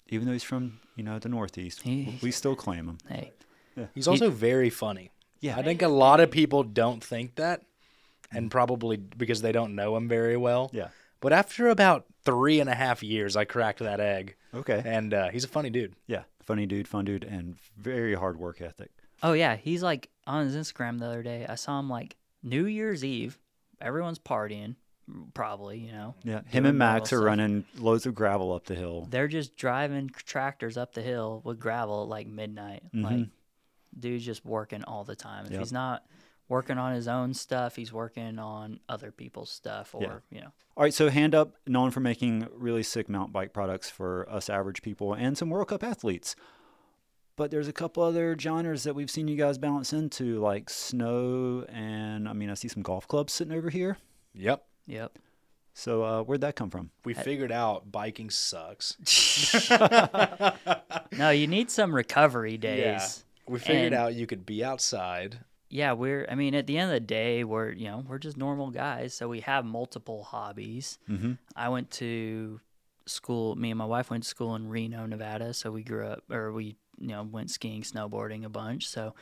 Even 0.10 0.28
though 0.28 0.34
he's 0.34 0.44
from, 0.44 0.80
you 0.96 1.04
know, 1.04 1.18
the 1.20 1.30
Northeast, 1.30 1.82
He- 1.82 2.18
we 2.22 2.30
still 2.32 2.56
claim 2.56 2.88
him. 2.88 2.98
hey 3.10 3.32
He's 3.96 4.08
also 4.08 4.30
very 4.30 4.70
funny. 4.70 5.10
Yeah. 5.40 5.58
I 5.58 5.64
think 5.64 5.82
a 5.82 5.88
lot 5.88 6.20
of 6.20 6.30
people 6.30 6.64
don't 6.64 7.02
think 7.04 7.36
that, 7.36 7.62
and 8.32 8.50
probably 8.52 8.98
because 8.98 9.42
they 9.42 9.52
don't 9.52 9.76
know 9.76 9.96
him 9.96 10.08
very 10.08 10.38
well. 10.38 10.70
Yeah. 10.74 10.90
But 11.22 11.34
after 11.34 11.68
about 11.68 12.06
three 12.24 12.60
and 12.60 12.70
a 12.70 12.76
half 12.76 13.04
years, 13.04 13.36
I 13.36 13.44
cracked 13.46 13.80
that 13.80 14.00
egg. 14.00 14.36
Okay. 14.54 14.82
And 14.86 15.14
uh, 15.14 15.30
he's 15.30 15.44
a 15.44 15.48
funny 15.50 15.70
dude. 15.70 15.94
Yeah. 16.08 16.24
Funny 16.44 16.66
dude, 16.66 16.88
fun 16.88 17.06
dude, 17.06 17.24
and 17.24 17.58
very 17.78 18.14
hard 18.16 18.38
work 18.40 18.62
ethic. 18.62 18.90
oh 19.22 19.34
yeah 19.34 19.56
he's 19.58 19.84
like 19.84 20.10
on 20.26 20.46
his 20.46 20.56
instagram 20.56 20.98
the 20.98 21.06
other 21.06 21.22
day 21.22 21.46
i 21.50 21.56
saw 21.56 21.78
him 21.80 21.90
like 21.90 22.16
new 22.42 22.66
year's 22.66 23.04
eve 23.04 23.38
everyone's 23.82 24.18
partying 24.18 24.76
probably 25.34 25.78
you 25.80 25.92
know 25.92 26.16
Yeah. 26.24 26.42
Him 26.48 26.66
and 26.66 26.78
Max 26.78 27.12
are 27.12 27.18
stuff. 27.18 27.26
running 27.26 27.66
loads 27.78 28.06
of 28.06 28.16
gravel 28.16 28.54
up 28.54 28.66
the 28.66 28.76
hill. 28.76 29.08
they're 29.10 29.28
just 29.28 29.58
driving 29.58 30.10
tractors 30.10 30.78
up 30.78 30.94
the 30.94 31.02
hill 31.02 31.42
with 31.44 31.60
gravel 31.60 32.04
at 32.04 32.08
like 32.10 32.28
midnight. 32.28 32.84
Like, 32.94 33.28
dude's 33.98 34.24
just 34.26 34.46
working 34.46 34.84
all 34.86 35.04
the 35.04 35.16
time. 35.16 35.46
If 35.46 35.52
Mm-hmm. 35.52 35.54
Yep. 35.56 35.62
he's 35.62 35.74
not 35.74 36.06
working 36.50 36.78
on 36.78 36.94
his 36.94 37.08
own 37.08 37.34
stuff, 37.34 37.76
he's 37.78 37.94
working 37.94 38.38
on 38.40 38.80
other 38.90 39.12
people's 39.12 39.50
stuff, 39.52 39.94
or 39.96 40.02
Yeah. 40.02 40.18
you 40.32 40.42
know, 40.42 40.52
All 40.76 40.84
right, 40.84 40.94
so 40.94 41.10
Hand 41.10 41.34
Up, 41.36 41.56
known 41.68 41.92
for 41.92 42.00
making 42.02 42.48
really 42.54 42.84
sick 42.84 43.08
mountain 43.08 43.32
bike 43.32 43.54
products 43.54 43.90
for 43.90 44.28
us 44.30 44.50
average 44.50 44.82
people 44.82 45.14
and 45.14 45.38
some 45.38 45.50
World 45.50 45.68
Cup 45.70 45.84
athletes. 45.84 46.36
But 47.36 47.52
there's 47.52 47.68
a 47.70 47.74
couple 47.74 48.04
other 48.04 48.36
genres 48.38 48.84
that 48.84 48.96
we've 48.96 49.10
seen 49.12 49.28
you 49.30 49.38
guys 49.38 49.58
balance 49.58 49.94
into, 49.94 50.40
like 50.40 50.70
snow, 50.70 51.66
and 51.70 52.28
I 52.28 52.34
mean, 52.34 52.50
I 52.50 52.54
see 52.56 52.68
some 52.68 52.84
golf 52.84 53.08
clubs 53.08 53.32
sitting 53.32 53.54
over 53.54 53.70
here. 53.70 53.98
Yep. 54.34 54.66
yep. 54.88 55.18
So 55.74 56.04
uh, 56.04 56.24
where'd 56.24 56.42
that 56.42 56.56
come 56.58 56.70
from? 56.70 56.90
We 57.06 57.14
figured 57.14 57.52
out 57.54 57.90
biking 57.92 58.30
sucks. 58.32 58.98
No, 61.18 61.32
you 61.32 61.48
need 61.48 61.70
some 61.72 61.94
recovery 61.94 62.58
days. 62.58 63.24
We 63.48 63.60
figured 63.60 63.88
And- 63.94 63.96
out 63.96 64.14
you 64.16 64.28
could 64.28 64.46
be 64.46 64.64
outside. 64.64 65.40
Yeah, 65.70 65.94
we're. 65.94 66.26
I 66.30 66.36
mean, 66.36 66.56
at 66.56 66.68
the 66.68 66.78
end 66.78 66.90
of 66.90 66.94
the 66.94 67.00
day, 67.00 67.44
we're 67.44 67.72
you 67.72 67.86
know 67.86 68.04
we're 68.08 68.18
just 68.18 68.38
normal 68.38 68.72
guys, 68.72 69.14
so 69.14 69.28
we 69.28 69.42
have 69.42 69.66
multiple 69.66 70.24
hobbies. 70.24 70.98
Mm-hmm. 71.10 71.34
I 71.56 71.70
went 71.70 71.92
to 71.92 72.60
school. 73.06 73.56
Me 73.56 73.72
and 73.72 73.78
my 73.78 73.86
wife 73.86 74.10
went 74.10 74.24
to 74.24 74.30
school 74.30 74.56
in 74.56 74.68
Reno, 74.68 75.06
Nevada. 75.06 75.54
So 75.54 75.72
we 75.72 75.84
grew 75.84 76.08
up, 76.08 76.24
or 76.32 76.52
we 76.52 76.76
you 76.98 77.10
know 77.10 77.24
went 77.24 77.52
skiing, 77.52 77.84
snowboarding 77.84 78.46
a 78.46 78.50
bunch. 78.50 78.88
So 78.88 79.14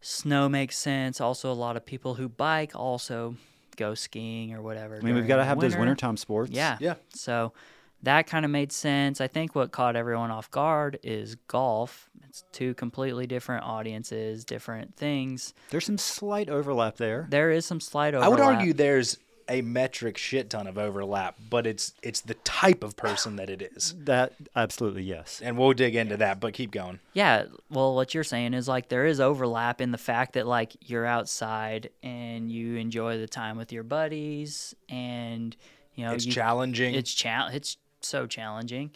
snow 0.00 0.48
makes 0.48 0.78
sense. 0.78 1.20
Also, 1.20 1.50
a 1.50 1.54
lot 1.54 1.76
of 1.76 1.84
people 1.84 2.14
who 2.14 2.28
bike 2.28 2.72
also 2.76 3.34
go 3.76 3.94
skiing 3.94 4.54
or 4.54 4.62
whatever. 4.62 4.96
I 4.96 5.00
mean, 5.00 5.16
we've 5.16 5.26
got 5.26 5.36
to 5.36 5.44
have 5.44 5.58
those 5.58 5.72
winter. 5.72 5.80
wintertime 5.80 6.16
sports. 6.16 6.52
Yeah. 6.52 6.78
Yeah. 6.80 6.94
So 7.10 7.52
that 8.02 8.26
kind 8.26 8.44
of 8.44 8.50
made 8.50 8.72
sense. 8.72 9.20
I 9.20 9.26
think 9.26 9.54
what 9.54 9.72
caught 9.72 9.96
everyone 9.96 10.30
off 10.30 10.50
guard 10.50 10.98
is 11.02 11.34
golf. 11.48 12.08
It's 12.28 12.44
two 12.52 12.74
completely 12.74 13.26
different 13.26 13.64
audiences, 13.64 14.44
different 14.44 14.96
things. 14.96 15.54
There's 15.70 15.86
some 15.86 15.98
slight 15.98 16.48
overlap 16.48 16.96
there. 16.96 17.26
There 17.30 17.50
is 17.50 17.64
some 17.66 17.80
slight 17.80 18.14
overlap. 18.14 18.26
I 18.26 18.28
would 18.30 18.40
argue 18.40 18.72
there's 18.72 19.18
a 19.48 19.62
metric 19.62 20.18
shit 20.18 20.50
ton 20.50 20.66
of 20.66 20.76
overlap, 20.76 21.36
but 21.50 21.66
it's 21.68 21.94
it's 22.02 22.20
the 22.20 22.34
type 22.34 22.82
of 22.82 22.96
person 22.96 23.36
that 23.36 23.48
it 23.48 23.62
is. 23.62 23.94
That 23.98 24.32
absolutely 24.56 25.04
yes. 25.04 25.40
And 25.42 25.56
we'll 25.56 25.72
dig 25.72 25.94
into 25.94 26.16
that, 26.16 26.40
but 26.40 26.52
keep 26.52 26.72
going. 26.72 26.98
Yeah, 27.12 27.44
well, 27.70 27.94
what 27.94 28.12
you're 28.12 28.24
saying 28.24 28.54
is 28.54 28.66
like 28.66 28.88
there 28.88 29.06
is 29.06 29.20
overlap 29.20 29.80
in 29.80 29.92
the 29.92 29.98
fact 29.98 30.32
that 30.32 30.46
like 30.46 30.76
you're 30.80 31.06
outside 31.06 31.90
and 32.02 32.50
you 32.50 32.74
enjoy 32.76 33.18
the 33.18 33.28
time 33.28 33.56
with 33.56 33.72
your 33.72 33.84
buddies, 33.84 34.74
and 34.88 35.56
you 35.94 36.04
know 36.04 36.12
It's 36.12 36.26
you, 36.26 36.32
challenging. 36.32 36.94
It's 36.94 37.14
cha- 37.14 37.50
It's 37.52 37.76
so 38.06 38.26
challenging, 38.26 38.90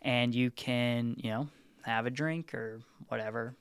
and 0.00 0.34
you 0.34 0.50
can 0.50 1.16
you 1.18 1.30
know 1.30 1.48
have 1.82 2.06
a 2.06 2.10
drink 2.10 2.54
or 2.54 2.80
whatever 3.08 3.54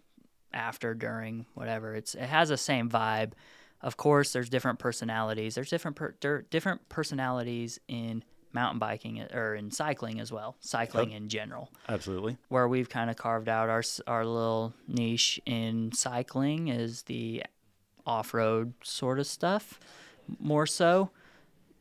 after, 0.54 0.94
during, 0.94 1.46
whatever. 1.54 1.96
It's 1.96 2.16
it 2.16 2.22
has 2.28 2.50
the 2.50 2.58
same 2.58 2.90
vibe. 2.90 3.34
Of 3.82 3.98
course, 3.98 4.34
there's 4.34 4.50
different 4.50 4.80
personalities. 4.80 5.56
There's 5.56 5.70
different 5.70 5.98
per- 5.98 6.16
there, 6.22 6.44
different 6.44 6.88
personalities 6.90 7.80
in 7.88 8.24
mountain 8.54 8.80
biking 8.80 9.22
uh, 9.22 9.28
or 9.34 9.56
in 9.56 9.72
cycling 9.72 10.20
as 10.20 10.32
well. 10.32 10.56
Cycling 10.60 11.12
in 11.12 11.30
general 11.30 11.70
Absolutely. 11.88 12.38
where 12.50 12.68
we've 12.68 12.90
kind 12.90 13.10
of 13.10 13.16
carved 13.16 13.50
out 13.50 13.70
our 13.70 13.84
our 14.08 14.26
little 14.26 14.74
niche 14.88 15.40
in 15.46 15.92
cycling 15.94 16.68
is 16.68 17.04
the 17.04 17.44
off-road 18.06 18.74
sort 18.84 19.20
of 19.20 19.28
stuff 19.28 19.80
more 20.40 20.66
so 20.66 21.12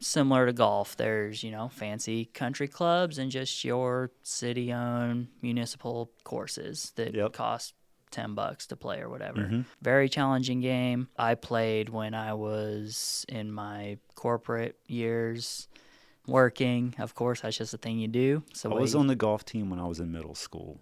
similar 0.01 0.47
to 0.47 0.53
golf 0.53 0.97
there's 0.97 1.43
you 1.43 1.51
know 1.51 1.69
fancy 1.69 2.25
country 2.25 2.67
clubs 2.67 3.19
and 3.19 3.31
just 3.31 3.65
your 3.65 4.11
city 4.23 4.73
owned 4.73 5.29
municipal 5.43 6.11
courses 6.25 6.93
that 6.97 7.15
Yep. 7.15 7.33
cost 7.35 7.75
10 8.11 8.35
bucks 8.35 8.67
to 8.69 8.77
play 8.77 8.99
or 9.01 9.09
whatever 9.09 9.43
mm-hmm. 9.43 9.61
very 9.83 10.09
challenging 10.09 10.61
game 10.61 11.09
i 11.19 11.35
played 11.35 11.91
when 11.91 12.15
i 12.15 12.33
was 12.35 13.25
in 13.29 13.53
my 13.53 13.99
corporate 14.15 14.77
years 14.87 15.69
working 16.27 16.95
of 16.99 17.15
course 17.15 17.41
that's 17.43 17.57
just 17.57 17.75
a 17.75 17.79
thing 17.79 17.99
you 17.99 18.09
do 18.09 18.43
so 18.53 18.71
I 18.73 18.75
was 18.81 18.95
you- 18.95 19.01
on 19.01 19.07
the 19.07 19.17
golf 19.17 19.45
team 19.45 19.71
when 19.71 19.79
I 19.81 19.87
was 19.87 20.01
in 20.01 20.13
middle 20.13 20.35
school. 20.35 20.81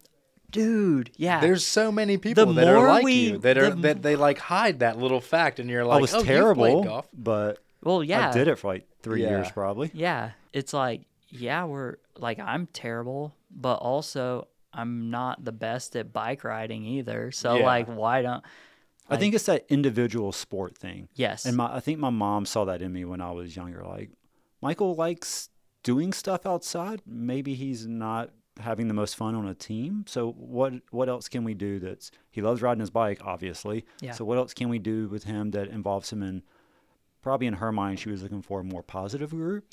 dude 0.50 1.10
yeah 1.16 1.40
There's 1.40 1.66
so 1.66 1.90
many 1.92 2.18
people 2.18 2.46
The 2.46 2.52
that 2.54 2.68
are 2.68 2.88
like 2.88 3.04
we- 3.04 3.12
you 3.30 3.38
that 3.38 3.58
are 3.58 3.70
the- 3.70 3.76
that 3.82 4.02
they 4.02 4.16
like 4.16 4.38
hide 4.38 4.80
that 4.80 4.98
little 4.98 5.20
fact, 5.20 5.58
and 5.60 5.68
you're 5.70 5.84
like, 5.84 5.98
I 5.98 6.00
was 6.00 6.14
oh, 6.14 6.18
you've 6.18 6.26
terrible, 6.26 6.62
played 6.62 6.84
golf. 6.84 7.08
but 7.12 7.58
well 7.88 8.04
yeah 8.04 8.28
I 8.28 8.32
did 8.32 8.48
it 8.48 8.56
for 8.58 8.68
like 8.68 8.86
three 9.02 9.22
Yeah. 9.22 9.30
years 9.30 9.50
probably. 9.50 9.90
yeah 9.94 10.32
it's 10.52 10.72
like 10.72 11.02
yeah 11.30 11.64
we're 11.64 11.96
like 12.16 12.38
i'm 12.38 12.66
terrible 12.66 13.34
but 13.50 13.74
also 13.76 14.48
i'm 14.72 15.10
not 15.10 15.44
the 15.44 15.52
best 15.52 15.96
at 15.96 16.12
bike 16.12 16.42
riding 16.44 16.84
either 16.84 17.30
so 17.32 17.56
Yeah. 17.56 17.66
like 17.66 17.86
why 17.88 18.22
don't 18.22 18.44
I 19.10 19.16
think 19.16 19.34
it's 19.34 19.46
that 19.46 19.64
individual 19.70 20.32
sport 20.32 20.76
thing. 20.76 21.08
yes 21.14 21.46
And 21.46 21.56
my, 21.56 21.74
I 21.76 21.80
think 21.80 21.98
my 21.98 22.10
mom 22.10 22.44
saw 22.44 22.66
that 22.66 22.82
in 22.82 22.92
me 22.92 23.06
when 23.06 23.22
I 23.22 23.30
was 23.30 23.56
younger. 23.56 23.82
Like, 23.82 24.10
Michael 24.60 24.94
likes 24.96 25.48
doing 25.82 26.12
stuff 26.12 26.44
outside. 26.44 27.00
Maybe 27.06 27.54
he's 27.54 27.86
not 27.86 28.28
having 28.60 28.86
the 28.86 28.92
most 29.02 29.16
fun 29.16 29.34
on 29.34 29.48
a 29.48 29.54
team. 29.54 30.04
So 30.06 30.32
what 30.32 30.74
what 30.90 31.08
else 31.08 31.26
can 31.26 31.42
we 31.42 31.54
do? 31.54 31.78
That's 31.78 32.10
he 32.30 32.42
loves 32.42 32.60
riding 32.60 32.80
his 32.80 32.90
bike, 32.90 33.20
obviously. 33.24 33.86
Yeah. 34.02 34.12
So 34.12 34.26
what 34.26 34.36
else 34.36 34.52
can 34.52 34.68
we 34.68 34.78
do 34.78 35.08
with 35.08 35.24
him 35.24 35.52
that 35.52 35.68
involves 35.68 36.12
him 36.12 36.22
in? 36.22 36.42
Probably 37.22 37.46
in 37.46 37.54
her 37.54 37.72
mind, 37.72 37.98
she 37.98 38.10
was 38.10 38.22
looking 38.22 38.42
for 38.42 38.60
a 38.60 38.64
more 38.64 38.82
positive 38.82 39.30
group 39.30 39.64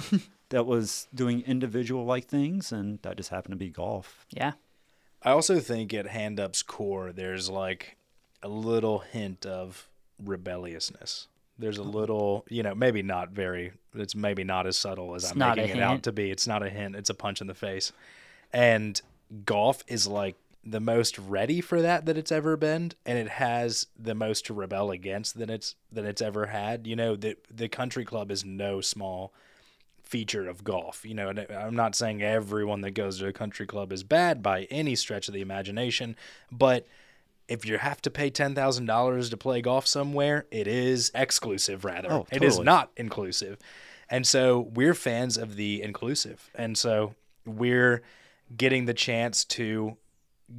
that 0.48 0.66
was 0.66 1.06
doing 1.14 1.42
individual 1.42 2.04
like 2.04 2.26
things, 2.26 2.72
and 2.72 2.98
that 3.02 3.16
just 3.16 3.30
happened 3.30 3.52
to 3.52 3.56
be 3.56 3.70
golf. 3.70 4.26
yeah 4.30 4.52
I 5.22 5.30
also 5.30 5.58
think 5.58 5.92
at 5.94 6.06
Hand 6.06 6.38
Up's 6.38 6.62
core, 6.62 7.12
there's 7.12 7.50
like 7.50 7.96
a 8.42 8.48
little 8.48 9.00
hint 9.00 9.46
of 9.46 9.88
rebelliousness. 10.22 11.28
There's 11.58 11.78
a 11.78 11.82
little, 11.82 12.44
you 12.48 12.62
know, 12.62 12.74
maybe 12.74 13.02
not 13.02 13.30
very, 13.30 13.72
it's 13.94 14.14
maybe 14.14 14.44
not 14.44 14.66
as 14.68 14.76
subtle 14.76 15.14
as 15.16 15.24
It's 15.24 15.32
I'm 15.32 15.38
making 15.38 15.76
it 15.76 15.82
out 15.82 16.04
to 16.04 16.12
be. 16.12 16.30
It's 16.30 16.46
not 16.46 16.62
a 16.62 16.70
hint, 16.70 16.94
it's 16.94 17.10
a 17.10 17.14
punch 17.14 17.40
in 17.40 17.48
the 17.48 17.54
face. 17.54 17.92
And 18.52 19.00
golf 19.44 19.82
is 19.88 20.06
like 20.06 20.36
the 20.64 20.80
most 20.80 21.18
ready 21.18 21.60
for 21.60 21.80
that 21.82 22.04
that 22.06 22.18
it's 22.18 22.32
ever 22.32 22.56
been 22.56 22.92
and 23.06 23.18
it 23.18 23.28
has 23.28 23.86
the 23.98 24.14
most 24.14 24.44
to 24.46 24.52
rebel 24.52 24.90
against 24.90 25.38
than 25.38 25.48
it's 25.48 25.76
than 25.90 26.04
it's 26.04 26.20
ever 26.20 26.46
had 26.46 26.86
you 26.86 26.96
know 26.96 27.16
the 27.16 27.36
the 27.50 27.68
country 27.68 28.04
club 28.04 28.30
is 28.30 28.44
no 28.44 28.80
small 28.80 29.32
feature 30.02 30.48
of 30.48 30.64
golf. 30.64 31.04
You 31.04 31.14
know, 31.14 31.28
and 31.28 31.46
I'm 31.50 31.76
not 31.76 31.94
saying 31.94 32.22
everyone 32.22 32.80
that 32.80 32.92
goes 32.92 33.18
to 33.18 33.26
a 33.26 33.32
country 33.32 33.66
club 33.66 33.92
is 33.92 34.02
bad 34.02 34.42
by 34.42 34.62
any 34.64 34.94
stretch 34.94 35.28
of 35.28 35.34
the 35.34 35.42
imagination, 35.42 36.16
but 36.50 36.86
if 37.46 37.64
you 37.64 37.78
have 37.78 38.00
to 38.02 38.10
pay 38.10 38.30
ten 38.30 38.54
thousand 38.54 38.86
dollars 38.86 39.30
to 39.30 39.36
play 39.36 39.60
golf 39.60 39.86
somewhere, 39.86 40.46
it 40.50 40.66
is 40.66 41.10
exclusive. 41.14 41.84
Rather, 41.84 42.10
Oh, 42.10 42.26
it 42.32 42.42
is 42.42 42.58
not 42.58 42.90
inclusive. 42.96 43.58
And 44.10 44.26
so 44.26 44.70
we're 44.72 44.94
fans 44.94 45.36
of 45.36 45.56
the 45.56 45.82
inclusive. 45.82 46.50
And 46.54 46.76
so 46.78 47.14
we're 47.44 48.02
getting 48.56 48.86
the 48.86 48.94
chance 48.94 49.44
to 49.44 49.98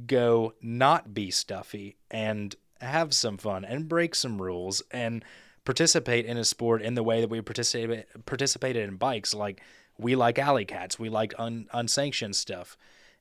go 0.06 0.54
not 0.62 1.12
be 1.14 1.30
stuffy 1.30 1.96
and 2.10 2.54
have 2.80 3.14
some 3.14 3.36
fun 3.36 3.64
and 3.64 3.88
break 3.88 4.14
some 4.14 4.40
rules 4.40 4.82
and 4.90 5.24
participate 5.64 6.24
in 6.24 6.36
a 6.36 6.44
sport 6.44 6.82
in 6.82 6.94
the 6.94 7.02
way 7.02 7.20
that 7.20 7.30
we 7.30 7.40
participate 7.40 8.06
participated 8.26 8.88
in 8.88 8.96
bikes. 8.96 9.34
Like 9.34 9.60
we 9.98 10.16
like 10.16 10.38
alley 10.38 10.64
cats. 10.64 10.98
We 10.98 11.08
like 11.08 11.34
un, 11.38 11.68
unsanctioned 11.72 12.36
stuff. 12.36 12.76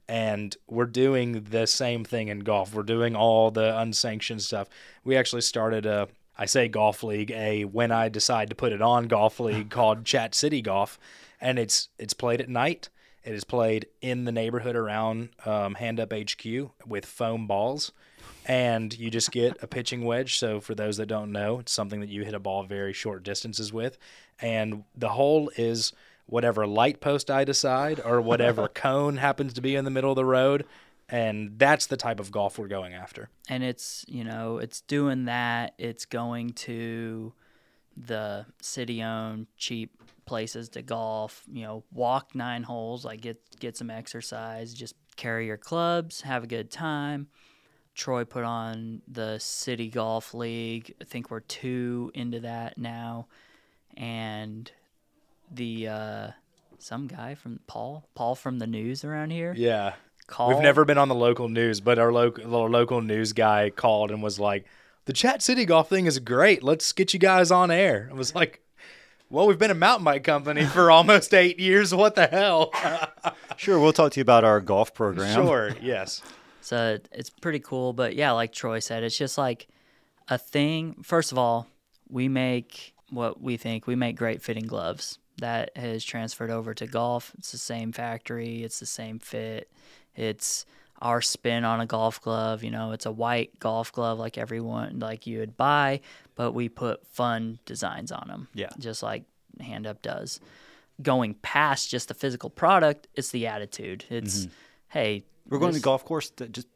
And 0.08 0.56
we're 0.68 0.86
doing 0.86 1.44
the 1.52 1.68
same 1.68 2.04
thing 2.04 2.30
in 2.30 2.40
golf. 2.40 2.74
We're 2.74 2.82
doing 2.82 3.16
all 3.16 3.52
the 3.52 3.78
unsanctioned 3.78 4.42
stuff. 4.42 4.68
We 5.04 5.16
actually 5.16 5.42
started 5.42 5.86
a 5.86 6.08
I 6.40 6.46
say 6.46 6.70
golf 6.70 7.04
league, 7.04 7.32
a 7.32 7.66
when 7.66 7.92
I 7.92 8.08
decide 8.08 8.50
to 8.50 8.56
put 8.56 8.72
it 8.72 8.82
on 8.82 9.08
golf 9.08 9.42
league 9.42 9.70
called 9.78 10.06
Chat 10.06 10.34
City 10.34 10.62
Golf, 10.62 10.98
and 11.42 11.60
it's 11.60 11.90
it's 12.00 12.14
played 12.14 12.40
at 12.40 12.50
night. 12.50 12.90
It 13.30 13.36
is 13.36 13.44
played 13.44 13.86
in 14.02 14.26
the 14.26 14.32
neighborhood 14.32 14.76
around 14.76 15.30
um, 15.46 15.76
Hand 15.76 16.00
Up 16.00 16.12
HQ 16.12 16.72
with 16.88 17.06
foam 17.06 17.46
balls, 17.46 17.92
and 18.48 18.98
you 18.98 19.12
just 19.12 19.32
get 19.32 19.56
a 19.62 19.68
pitching 19.68 20.04
wedge. 20.04 20.40
So 20.40 20.60
for 20.60 20.74
those 20.74 20.98
that 20.98 21.06
don't 21.06 21.32
know, 21.32 21.60
it's 21.60 21.72
something 21.72 22.00
that 22.00 22.10
you 22.10 22.24
hit 22.24 22.34
a 22.34 22.40
ball 22.40 22.64
very 22.64 22.92
short 22.92 23.22
distances 23.22 23.72
with, 23.72 24.00
and 24.42 24.84
the 24.98 25.10
hole 25.10 25.52
is 25.58 25.94
whatever 26.26 26.66
light 26.66 27.02
post 27.02 27.30
I 27.30 27.44
decide 27.44 28.02
or 28.04 28.20
whatever 28.20 28.68
cone 28.74 29.18
happens 29.18 29.54
to 29.54 29.62
be 29.62 29.76
in 29.76 29.86
the 29.86 29.92
middle 29.92 30.10
of 30.10 30.16
the 30.16 30.26
road 30.26 30.66
and 31.08 31.58
that's 31.58 31.86
the 31.86 31.98
type 31.98 32.20
of 32.20 32.32
golf 32.32 32.58
we're 32.58 32.68
going 32.68 32.94
after. 32.94 33.30
And 33.48 33.64
it's 33.64 34.06
you 34.08 34.24
know 34.24 34.58
it's 34.58 34.82
doing 34.82 35.26
that. 35.26 35.76
It's 35.78 36.06
going 36.06 36.54
to 36.54 37.34
the 37.96 38.46
city-owned 38.62 39.48
cheap 39.58 39.92
places 40.30 40.70
to 40.70 40.84
golf. 40.84 41.44
You 41.52 41.64
know, 41.64 41.84
walk 41.92 42.36
nine 42.36 42.62
holes, 42.62 43.04
like 43.04 43.20
get 43.20 43.42
get 43.60 43.76
some 43.76 43.90
exercise. 43.90 44.74
Just 44.74 44.96
carry 45.18 45.48
your 45.48 45.58
clubs, 45.58 46.22
have 46.22 46.44
a 46.44 46.48
good 46.48 46.72
time. 46.72 47.28
Troy 47.96 48.24
put 48.24 48.44
on 48.44 49.02
the 49.08 49.40
City 49.40 49.90
Golf 49.90 50.34
League. 50.36 50.94
I 51.02 51.04
think 51.04 51.32
we're 51.32 51.42
two 51.42 52.12
into 52.14 52.42
that 52.42 52.78
now, 52.78 53.28
and 53.98 54.72
the 55.52 55.88
uh, 55.88 56.28
some 56.78 57.08
guy 57.08 57.34
from 57.34 57.60
Paul 57.66 58.08
Paul 58.14 58.36
from 58.36 58.60
the 58.60 58.68
news 58.68 59.04
around 59.04 59.32
here. 59.32 59.54
Yeah, 59.58 59.96
Call. 60.28 60.50
We've 60.50 60.60
never 60.60 60.86
been 60.86 61.00
on 61.00 61.10
the 61.10 61.16
local 61.16 61.50
news, 61.50 61.82
but 61.82 61.98
our 61.98 62.14
local 62.14 62.56
our 62.56 62.70
local 62.70 63.02
news 63.02 63.34
guy 63.34 63.72
called 63.72 64.12
and 64.12 64.22
was 64.22 64.40
like, 64.40 64.66
"The 65.06 65.14
Chat 65.14 65.42
City 65.42 65.66
golf 65.66 65.90
thing 65.90 66.06
is 66.06 66.20
great. 66.20 66.62
Let's 66.62 66.94
get 66.94 67.14
you 67.14 67.20
guys 67.20 67.50
on 67.50 67.72
air." 67.72 68.08
I 68.12 68.14
was 68.14 68.36
like, 68.36 68.62
"Well, 69.30 69.48
we've 69.48 69.58
been 69.60 69.72
a 69.72 69.76
mountain 69.76 70.06
bike 70.06 70.24
company 70.24 70.66
for 70.66 70.90
almost 70.98 71.34
eight 71.34 71.60
years. 71.60 71.94
What 71.94 72.16
the 72.16 72.28
hell?" 72.28 72.72
Sure, 73.58 73.78
we'll 73.78 73.92
talk 73.92 74.14
to 74.14 74.20
you 74.20 74.22
about 74.22 74.46
our 74.46 74.62
golf 74.62 74.94
program. 74.94 75.34
sure. 75.36 75.72
Yes. 75.82 76.22
So 76.62 77.00
it's 77.12 77.30
pretty 77.32 77.60
cool. 77.60 77.94
But 77.94 78.16
yeah, 78.16 78.32
like 78.32 78.52
Troy 78.54 78.78
said, 78.80 79.04
it's 79.04 79.18
just 79.18 79.38
like 79.40 79.68
a 80.28 80.38
thing. 80.38 80.98
First 81.02 81.32
of 81.32 81.38
all, 81.38 81.68
we 82.10 82.28
make 82.28 82.94
what 83.10 83.42
we 83.42 83.58
think 83.58 83.88
we 83.88 83.96
make 83.96 84.16
great 84.16 84.44
fitting 84.44 84.68
gloves. 84.68 85.18
That 85.38 85.76
has 85.76 86.04
transferred 86.04 86.52
over 86.52 86.76
to 86.76 86.86
golf. 86.86 87.34
It's 87.40 87.52
the 87.52 87.58
same 87.58 87.92
factory, 87.92 88.64
it's 88.64 88.80
the 88.80 88.86
same 88.86 89.18
fit. 89.18 89.72
It's 90.16 90.66
our 91.02 91.22
spin 91.22 91.64
on 91.64 91.80
a 91.82 91.86
golf 91.86 92.22
glove. 92.22 92.64
You 92.64 92.72
know, 92.72 92.92
it's 92.92 93.06
a 93.06 93.12
white 93.12 93.58
golf 93.60 93.92
glove 93.92 94.20
like 94.20 94.38
everyone, 94.38 95.00
like 95.00 95.26
you 95.28 95.40
would 95.40 95.56
buy, 95.58 96.02
but 96.36 96.52
we 96.54 96.70
put 96.70 97.06
fun 97.08 97.60
designs 97.66 98.12
on 98.12 98.28
them. 98.28 98.48
Yeah. 98.54 98.70
Just 98.80 99.02
like 99.04 99.24
Hand 99.60 99.88
Up 99.88 100.02
does. 100.02 100.40
Going 101.02 101.34
past 101.36 101.90
just 101.90 102.10
the 102.10 102.14
physical 102.14 102.50
product, 102.50 103.08
it's 103.16 103.32
the 103.32 103.48
attitude. 103.48 104.04
It's, 104.10 104.42
mm-hmm. 104.42 104.52
hey, 104.90 105.24
We're 105.48 105.60
going 105.60 105.72
to 105.72 105.76
this- 105.78 105.84
golf 105.84 106.04
course 106.06 106.30
to 106.32 106.48
just 106.48 106.68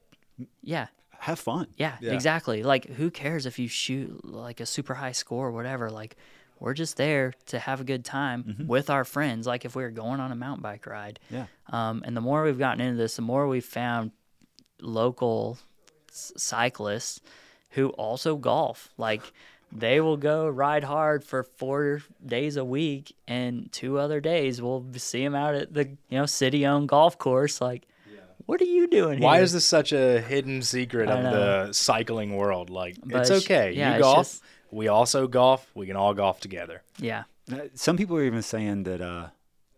Yeah. 0.61 0.87
have 1.19 1.39
fun. 1.39 1.67
Yeah, 1.77 1.97
Yeah. 2.01 2.13
exactly. 2.13 2.63
Like, 2.63 2.85
who 2.85 3.11
cares 3.11 3.45
if 3.45 3.59
you 3.59 3.67
shoot 3.67 4.23
like 4.25 4.59
a 4.61 4.65
super 4.65 4.93
high 4.95 5.11
score 5.11 5.47
or 5.47 5.51
whatever? 5.51 5.89
Like, 5.89 6.15
we're 6.63 6.73
just 6.73 6.95
there 6.95 7.33
to 7.47 7.59
have 7.59 7.81
a 7.81 7.83
good 7.83 8.05
time 8.05 8.55
with 8.67 8.89
our 8.89 9.03
friends. 9.03 9.45
Like, 9.45 9.65
if 9.65 9.75
we 9.75 9.83
were 9.83 9.91
going 9.91 10.21
on 10.21 10.31
a 10.31 10.35
mountain 10.35 10.61
bike 10.63 10.85
ride. 10.87 11.19
Yeah. 11.29 11.47
Um, 11.69 12.03
and 12.05 12.15
the 12.15 12.21
more 12.21 12.41
we've 12.43 12.57
gotten 12.57 12.79
into 12.79 12.95
this, 12.97 13.17
the 13.17 13.21
more 13.21 13.47
we've 13.49 13.65
found 13.65 14.11
local 14.81 15.57
cyclists 16.11 17.19
who 17.71 17.89
also 17.89 18.35
golf. 18.37 18.93
Like, 18.97 19.21
they 19.71 19.99
will 19.99 20.17
go 20.17 20.47
ride 20.47 20.83
hard 20.83 21.23
for 21.23 21.43
four 21.43 22.01
days 22.25 22.55
a 22.57 22.63
week, 22.63 23.15
and 23.27 23.71
two 23.71 23.99
other 23.99 24.21
days 24.21 24.61
we'll 24.61 24.85
see 24.95 25.23
them 25.23 25.35
out 25.35 25.55
at 25.55 25.73
the 25.73 25.85
you 26.09 26.17
know 26.17 26.25
city-owned 26.25 26.87
golf 26.87 27.17
course. 27.17 27.59
Like, 27.59 27.87
what 28.45 28.61
are 28.61 28.65
you 28.65 28.87
doing 28.87 29.17
here? 29.17 29.23
Why 29.25 29.39
is 29.41 29.51
this 29.53 29.65
such 29.65 29.91
a 29.91 30.21
hidden 30.21 30.61
secret 30.61 31.09
of 31.09 31.23
the 31.23 31.73
cycling 31.73 32.35
world? 32.35 32.69
Like, 32.69 32.97
But 33.03 33.21
it's 33.21 33.31
okay. 33.45 33.71
yeah, 33.73 33.95
you 33.95 34.01
golf. 34.01 34.17
just- 34.27 34.43
We 34.73 34.87
also 34.87 35.27
golf. 35.27 35.69
We 35.75 35.87
can 35.87 35.95
all 35.95 36.13
golf 36.13 36.39
together. 36.39 36.81
Yeah. 36.97 37.23
Uh, 37.51 37.61
Some 37.75 37.97
people 37.97 38.15
are 38.17 38.23
even 38.23 38.41
saying 38.41 38.83
that 38.83 39.01
uh, 39.01 39.27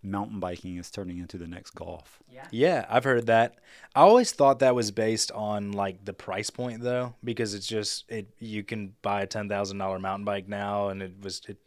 mountain 0.03 0.39
biking 0.39 0.77
is 0.77 0.91
turning 0.91 1.17
into 1.17 1.37
the 1.37 1.47
next 1.47 1.71
golf. 1.71 2.19
Yeah, 2.31 2.47
Yeah, 2.51 2.85
I've 2.89 3.03
heard 3.03 3.25
that. 3.27 3.55
I 3.95 4.01
always 4.01 4.31
thought 4.31 4.59
that 4.59 4.75
was 4.75 4.91
based 4.91 5.31
on 5.31 5.71
like 5.71 6.05
the 6.05 6.13
price 6.13 6.49
point 6.49 6.81
though, 6.81 7.15
because 7.23 7.53
it's 7.53 7.65
just 7.67 8.05
it 8.09 8.27
you 8.39 8.63
can 8.63 8.93
buy 9.01 9.21
a 9.23 9.27
ten 9.27 9.49
thousand 9.49 9.77
dollar 9.79 9.99
mountain 9.99 10.25
bike 10.25 10.47
now, 10.47 10.89
and 10.89 11.01
it 11.01 11.13
was 11.21 11.41
it 11.47 11.57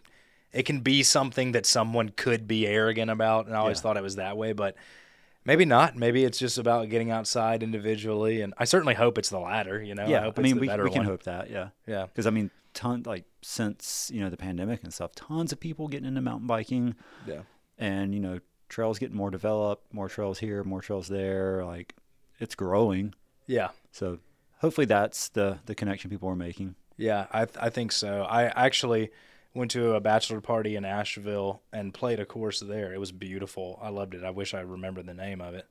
it 0.53 0.63
can 0.65 0.81
be 0.81 1.03
something 1.03 1.53
that 1.53 1.67
someone 1.67 2.09
could 2.11 2.47
be 2.49 2.67
arrogant 2.67 3.11
about, 3.11 3.47
and 3.47 3.57
I 3.57 3.59
always 3.61 3.79
Yeah. 3.79 3.83
thought 3.83 3.97
it 3.97 4.03
was 4.03 4.17
that 4.17 4.37
way, 4.37 4.53
but 4.53 4.77
maybe 5.45 5.65
not. 5.65 5.97
Maybe 5.97 6.25
it's 6.25 6.39
just 6.39 6.59
about 6.59 6.89
getting 6.91 7.11
outside 7.11 7.63
individually, 7.63 8.41
and 8.43 8.55
I 8.57 8.65
certainly 8.67 8.95
hope 8.95 9.19
it's 9.19 9.31
the 9.31 9.41
latter. 9.41 9.83
You 9.83 9.95
know, 9.95 10.05
I 10.05 10.09
yeah, 10.09 10.21
hope 10.23 10.39
I 10.39 10.43
mean 10.43 10.55
the 10.57 10.61
we, 10.63 10.67
better 10.69 10.85
we 10.85 10.91
can 10.91 11.01
one. 11.01 11.07
hope 11.07 11.25
that. 11.25 11.51
Yeah, 11.51 11.69
Yeah, 11.87 12.07
because 12.07 12.27
I 12.27 12.31
mean, 12.31 12.51
ton 12.79 13.03
like 13.05 13.25
since 13.43 14.11
you 14.15 14.21
know 14.21 14.31
the 14.31 14.37
pandemic 14.37 14.83
and 14.85 14.95
stuff, 14.95 15.15
tons 15.15 15.53
of 15.53 15.59
people 15.61 15.89
getting 15.89 16.07
into 16.07 16.21
mountain 16.21 16.47
biking, 16.47 16.95
yeah, 17.27 17.41
and 17.77 18.15
you 18.15 18.21
know 18.21 18.39
trails 18.69 18.99
getting 18.99 19.17
more 19.17 19.31
developed, 19.31 19.93
more 19.93 20.09
trails 20.09 20.39
here, 20.39 20.63
more 20.65 20.81
trails 20.81 21.09
there. 21.09 21.65
Like 21.65 21.95
it's 22.39 22.55
growing. 22.55 23.15
yeah. 23.47 23.69
So 23.91 24.19
hopefully 24.61 24.85
that's 24.87 25.29
the 25.31 25.59
the 25.67 25.75
connection 25.75 26.09
people 26.11 26.29
are 26.29 26.37
making. 26.37 26.77
Yeah, 26.97 27.27
I 27.33 27.45
th- 27.45 27.57
I 27.61 27.71
think 27.71 27.93
so. 27.93 28.23
I 28.23 28.45
actually 28.45 29.11
went 29.55 29.71
to 29.73 29.95
a 29.95 30.01
bachelor 30.01 30.41
party 30.41 30.77
in 30.77 30.85
Asheville 30.85 31.63
and 31.73 31.93
played 31.93 32.21
a 32.21 32.27
course 32.27 32.61
there. 32.61 32.93
It 32.93 32.99
was 33.01 33.11
beautiful. 33.13 33.79
I 33.83 33.89
loved 33.89 34.15
it. 34.15 34.23
I 34.23 34.31
wish 34.31 34.55
I 34.55 34.61
remembered 34.61 35.07
the 35.07 35.15
name 35.15 35.41
of 35.41 35.55
it. 35.55 35.67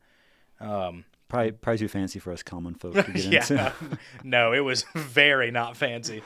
Um, 0.59 1.05
Probably 1.29 1.51
probably 1.51 1.77
too 1.79 1.87
fancy 1.89 2.19
for 2.19 2.31
us 2.31 2.41
common 2.41 2.75
folk 2.75 2.93
to 2.95 3.11
get 3.11 3.25
yeah, 3.25 3.41
into. 3.41 3.73
no, 4.23 4.53
it 4.53 4.61
was 4.61 4.85
very 4.95 5.51
not 5.51 5.75
fancy, 5.75 6.21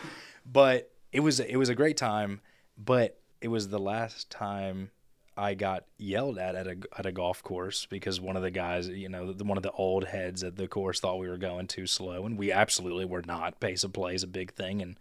but 0.52 0.92
it 1.12 1.22
was 1.22 1.40
it 1.40 1.58
was 1.58 1.70
a 1.70 1.76
great 1.76 1.98
time. 1.98 2.42
But 2.78 3.20
it 3.42 3.50
was 3.50 3.70
the 3.70 3.80
last 3.80 4.30
time 4.30 4.92
I 5.38 5.54
got 5.54 5.86
yelled 5.98 6.38
at 6.38 6.56
at 6.56 6.68
a 6.68 6.78
at 6.98 7.06
a 7.06 7.12
golf 7.12 7.44
course 7.44 7.86
because 7.86 8.20
one 8.20 8.36
of 8.36 8.44
the 8.44 8.52
guys, 8.52 8.88
you 8.88 9.10
know, 9.10 9.34
the, 9.34 9.44
one 9.44 9.58
of 9.58 9.64
the 9.64 9.72
old 9.72 10.06
heads 10.06 10.44
at 10.44 10.56
the 10.56 10.68
course 10.68 11.00
thought 11.00 11.20
we 11.20 11.30
were 11.30 11.38
going 11.38 11.68
too 11.68 11.88
slow, 11.88 12.26
and 12.26 12.38
we 12.38 12.52
absolutely 12.52 13.06
were 13.06 13.24
not. 13.26 13.60
Pace 13.60 13.84
of 13.84 13.94
play 13.94 14.16
is 14.16 14.24
a 14.24 14.28
big 14.28 14.54
thing, 14.54 14.82
and 14.82 14.98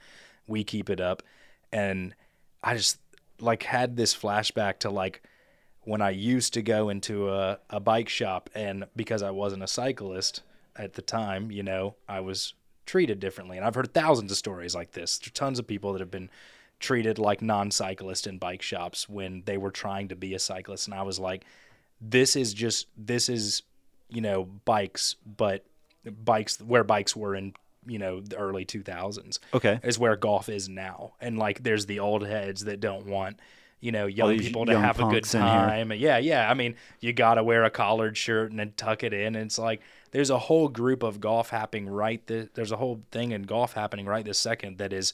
we 0.47 0.65
keep 0.65 0.91
it 0.91 1.01
up. 1.01 1.23
And 1.73 2.15
I 2.63 2.77
just 2.77 2.99
like 3.41 3.63
had 3.63 3.97
this 3.97 4.15
flashback 4.15 4.79
to 4.81 4.91
like 4.91 5.23
when 5.83 6.03
I 6.03 6.11
used 6.11 6.55
to 6.55 6.63
go 6.63 6.91
into 6.91 7.31
a, 7.31 7.59
a 7.71 7.81
bike 7.81 8.09
shop 8.09 8.51
and 8.55 8.85
because 8.95 9.23
I 9.23 9.31
wasn't 9.31 9.63
a 9.63 9.67
cyclist 9.67 10.43
at 10.77 10.93
the 10.93 11.03
time, 11.03 11.51
you 11.51 11.63
know, 11.63 11.97
I 12.07 12.21
was 12.21 12.55
treated 12.87 13.21
differently. 13.21 13.57
And 13.57 13.67
I've 13.67 13.75
heard 13.75 13.93
thousands 13.95 14.31
of 14.33 14.39
stories 14.39 14.75
like 14.75 14.93
this. 14.93 15.19
There's 15.19 15.31
tons 15.33 15.59
of 15.59 15.67
people 15.67 15.93
that 15.93 16.01
have 16.01 16.11
been 16.11 16.31
treated 16.79 17.19
like 17.19 17.43
non-cyclists 17.43 18.27
in 18.27 18.39
bike 18.39 18.63
shops 18.63 19.09
when 19.09 19.43
they 19.45 19.59
were 19.59 19.71
trying 19.71 20.09
to 20.09 20.17
be 20.17 20.33
a 20.35 20.39
cyclist 20.39 20.87
and 20.87 20.95
I 20.95 21.03
was 21.03 21.19
like 21.19 21.45
this 22.01 22.37
is 22.37 22.55
just 22.55 22.87
this 22.97 23.29
is 23.29 23.63
you 24.09 24.23
know 24.23 24.45
bikes 24.65 25.17
but 25.37 25.67
bikes 26.25 26.59
where 26.63 26.83
bikes 26.83 27.15
were 27.15 27.35
in 27.35 27.53
you 27.87 27.99
know 27.99 28.23
the 28.23 28.37
early 28.37 28.65
2000s 28.65 29.39
Okay. 29.53 29.79
is 29.83 29.99
where 29.99 30.17
golf 30.17 30.49
is 30.49 30.71
now. 30.71 31.13
And 31.21 31.39
like 31.39 31.63
there's 31.63 31.85
the 31.85 32.01
old 32.01 32.27
heads 32.27 32.65
that 32.65 32.81
don't 32.81 33.05
want, 33.07 33.39
you 33.81 33.93
know, 33.93 34.07
young 34.07 34.39
people 34.39 34.65
to 34.67 34.73
young 34.73 34.83
have 34.83 34.99
a 34.99 35.03
good 35.05 35.11
punks 35.25 35.35
in 35.35 35.41
here. 35.43 35.51
time. 35.51 35.93
Yeah, 35.93 36.19
yeah. 36.19 36.51
I 36.51 36.55
mean, 36.55 36.77
you 37.01 37.13
got 37.13 37.35
to 37.35 37.45
wear 37.45 37.65
a 37.65 37.71
collared 37.71 38.17
shirt 38.17 38.51
and 38.51 38.59
then 38.61 38.73
tuck 38.77 39.03
it 39.03 39.13
in. 39.15 39.35
And 39.35 39.45
it's 39.47 39.59
like 39.59 39.81
there's 40.13 40.31
a 40.31 40.39
whole 40.39 40.69
group 40.69 41.03
of 41.03 41.21
golf 41.21 41.51
happening 41.51 41.89
right 41.89 42.27
this, 42.27 42.49
there's 42.55 42.73
a 42.73 42.77
whole 42.77 43.01
thing 43.11 43.33
in 43.33 43.43
golf 43.43 43.73
happening 43.73 44.07
right 44.07 44.25
this 44.25 44.39
second 44.39 44.79
that 44.79 44.93
is 44.93 45.13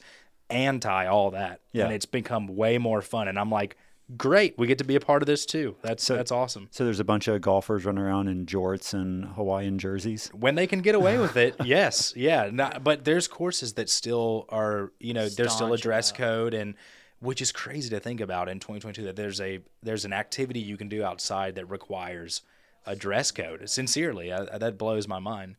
anti 0.49 1.05
all 1.07 1.31
that. 1.31 1.61
Yeah. 1.71 1.85
And 1.85 1.93
it's 1.93 2.05
become 2.05 2.47
way 2.47 2.77
more 2.77 3.01
fun 3.01 3.27
and 3.27 3.37
I'm 3.37 3.51
like 3.51 3.77
great, 4.15 4.57
we 4.57 4.67
get 4.67 4.77
to 4.77 4.83
be 4.85 4.95
a 4.95 4.99
part 4.99 5.21
of 5.21 5.27
this 5.27 5.45
too. 5.45 5.75
That's 5.81 6.07
that's 6.07 6.31
awesome. 6.31 6.69
So 6.71 6.85
there's 6.85 6.99
a 6.99 7.03
bunch 7.03 7.27
of 7.27 7.41
golfers 7.41 7.85
running 7.85 8.03
around 8.03 8.27
in 8.29 8.45
jorts 8.45 8.93
and 8.93 9.25
Hawaiian 9.25 9.79
jerseys. 9.79 10.29
when 10.33 10.55
they 10.55 10.67
can 10.67 10.81
get 10.81 10.95
away 10.95 11.17
with 11.17 11.35
it, 11.35 11.55
yes, 11.65 12.13
yeah. 12.15 12.49
Not, 12.51 12.83
but 12.83 13.03
there's 13.03 13.27
courses 13.27 13.73
that 13.73 13.89
still 13.89 14.45
are, 14.49 14.93
you 14.99 15.13
know, 15.13 15.27
there's 15.27 15.53
still 15.53 15.73
a 15.73 15.77
dress 15.77 16.11
about- 16.11 16.17
code, 16.17 16.53
and 16.53 16.75
which 17.19 17.41
is 17.41 17.51
crazy 17.51 17.89
to 17.89 17.99
think 17.99 18.21
about 18.21 18.47
in 18.47 18.59
2022 18.59 19.03
that 19.03 19.15
there's 19.15 19.41
a 19.41 19.59
there's 19.83 20.05
an 20.05 20.13
activity 20.13 20.59
you 20.59 20.77
can 20.77 20.87
do 20.87 21.03
outside 21.03 21.55
that 21.55 21.65
requires 21.65 22.43
a 22.85 22.95
dress 22.95 23.31
code. 23.31 23.69
Sincerely, 23.69 24.31
I, 24.31 24.57
that 24.57 24.77
blows 24.77 25.07
my 25.07 25.19
mind. 25.19 25.55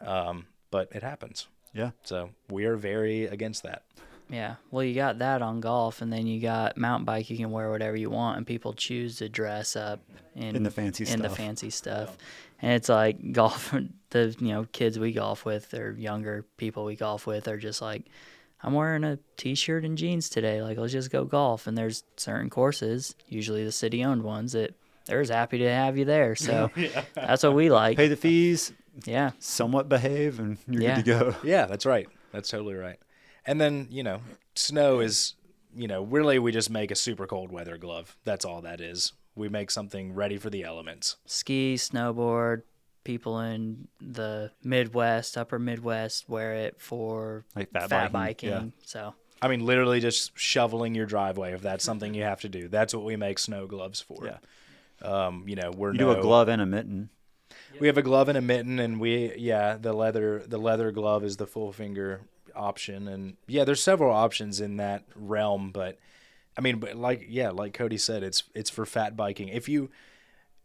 Um, 0.00 0.46
but 0.70 0.88
it 0.92 1.02
happens. 1.02 1.48
Yeah. 1.72 1.90
So 2.04 2.30
we 2.50 2.64
are 2.64 2.76
very 2.76 3.26
against 3.26 3.62
that. 3.62 3.82
Yeah. 4.30 4.56
Well, 4.70 4.82
you 4.84 4.94
got 4.94 5.18
that 5.18 5.42
on 5.42 5.60
golf, 5.60 6.00
and 6.00 6.12
then 6.12 6.26
you 6.26 6.40
got 6.40 6.76
mountain 6.78 7.04
bike. 7.04 7.28
You 7.28 7.36
can 7.36 7.50
wear 7.50 7.70
whatever 7.70 7.96
you 7.96 8.10
want, 8.10 8.38
and 8.38 8.46
people 8.46 8.72
choose 8.72 9.18
to 9.18 9.28
dress 9.28 9.76
up 9.76 10.00
in, 10.34 10.56
In 10.56 10.62
the 10.62 10.70
fancy 10.70 11.06
in 11.06 11.20
the 11.20 11.28
fancy 11.28 11.70
stuff. 11.70 12.16
And 12.62 12.72
it's 12.72 12.88
like 12.88 13.32
golf. 13.32 13.74
The 14.10 14.34
you 14.38 14.48
know 14.48 14.66
kids 14.72 14.98
we 14.98 15.12
golf 15.12 15.44
with, 15.44 15.74
or 15.74 15.92
younger 15.92 16.44
people 16.56 16.84
we 16.84 16.96
golf 16.96 17.26
with, 17.26 17.48
are 17.48 17.58
just 17.58 17.82
like, 17.82 18.06
I'm 18.62 18.72
wearing 18.72 19.04
a 19.04 19.18
t-shirt 19.36 19.84
and 19.84 19.98
jeans 19.98 20.28
today. 20.30 20.62
Like, 20.62 20.78
let's 20.78 20.92
just 20.92 21.10
go 21.10 21.24
golf. 21.24 21.66
And 21.66 21.76
there's 21.76 22.02
certain 22.16 22.48
courses, 22.48 23.14
usually 23.28 23.64
the 23.64 23.72
city-owned 23.72 24.22
ones, 24.22 24.52
that 24.52 24.74
they're 25.06 25.20
as 25.20 25.28
happy 25.28 25.58
to 25.58 25.70
have 25.70 25.96
you 25.98 26.04
there. 26.04 26.34
So 26.34 26.70
that's 27.14 27.42
what 27.42 27.54
we 27.54 27.70
like. 27.70 27.96
Pay 27.96 28.08
the 28.08 28.16
fees, 28.16 28.72
Yeah. 29.04 29.32
somewhat 29.38 29.88
behave, 29.88 30.38
and 30.40 30.58
you're 30.68 30.82
Yeah. 30.82 30.96
good 30.96 31.04
to 31.04 31.10
go. 31.10 31.36
Yeah, 31.44 31.66
that's 31.66 31.86
right. 31.86 32.08
That's 32.32 32.48
totally 32.48 32.74
right. 32.74 32.98
And 33.46 33.60
then, 33.60 33.88
you 33.90 34.02
know, 34.02 34.20
snow 34.54 35.00
is, 35.00 35.34
you 35.76 35.86
know, 35.88 36.02
really 36.02 36.38
we 36.38 36.50
just 36.52 36.70
make 36.70 36.90
a 36.90 36.94
super 36.96 37.26
cold 37.26 37.52
weather 37.52 37.76
glove. 37.76 38.16
That's 38.24 38.44
all 38.44 38.62
that 38.62 38.80
is. 38.80 39.12
We 39.36 39.48
make 39.48 39.70
something 39.70 40.14
ready 40.14 40.36
for 40.38 40.48
the 40.50 40.62
elements. 40.64 41.16
ski, 41.26 41.74
snowboard. 41.76 42.62
People 43.02 43.38
in 43.40 43.88
the 44.00 44.50
Midwest, 44.62 45.36
upper 45.36 45.58
Midwest, 45.58 46.26
wear 46.26 46.54
it 46.54 46.80
for 46.80 47.44
Like 47.54 47.70
fat 47.70 47.90
fat 47.90 48.12
biking, 48.12 48.50
biking. 48.50 48.66
yeah. 48.78 48.82
So 48.86 49.14
I 49.42 49.48
mean, 49.48 49.66
literally 49.66 50.00
just 50.00 50.32
shoveling 50.38 50.94
your 50.94 51.04
driveway 51.04 51.52
if 51.52 51.60
that's 51.60 51.84
something 51.84 52.14
you 52.14 52.22
have 52.22 52.40
to 52.40 52.48
do. 52.48 52.66
That's 52.68 52.94
what 52.94 53.04
we 53.04 53.16
make 53.16 53.38
snow 53.38 53.66
gloves 53.66 54.00
for. 54.00 54.24
Yeah. 54.24 54.38
Um, 55.04 55.44
you 55.46 55.56
know, 55.56 55.70
we're 55.70 55.92
You 55.92 55.98
no, 55.98 56.14
do 56.14 56.20
a 56.20 56.22
glove 56.22 56.48
and 56.48 56.62
a 56.62 56.66
mitten. 56.66 57.10
We 57.80 57.88
have 57.88 57.98
a 57.98 58.02
glove 58.02 58.28
and 58.28 58.38
a 58.38 58.42
mitten, 58.42 58.78
and 58.78 59.00
we 59.00 59.34
yeah 59.36 59.76
the 59.76 59.92
leather 59.92 60.42
the 60.46 60.58
leather 60.58 60.90
glove 60.92 61.24
is 61.24 61.36
the 61.36 61.46
full 61.46 61.72
finger 61.72 62.22
option, 62.54 63.08
and 63.08 63.36
yeah, 63.46 63.64
there's 63.64 63.82
several 63.82 64.12
options 64.12 64.60
in 64.60 64.76
that 64.76 65.04
realm, 65.14 65.70
but 65.72 65.98
I 66.56 66.60
mean, 66.60 66.78
but 66.78 66.96
like 66.96 67.26
yeah, 67.28 67.50
like 67.50 67.74
Cody 67.74 67.98
said, 67.98 68.22
it's 68.22 68.44
it's 68.54 68.70
for 68.70 68.86
fat 68.86 69.16
biking. 69.16 69.48
If 69.48 69.68
you 69.68 69.90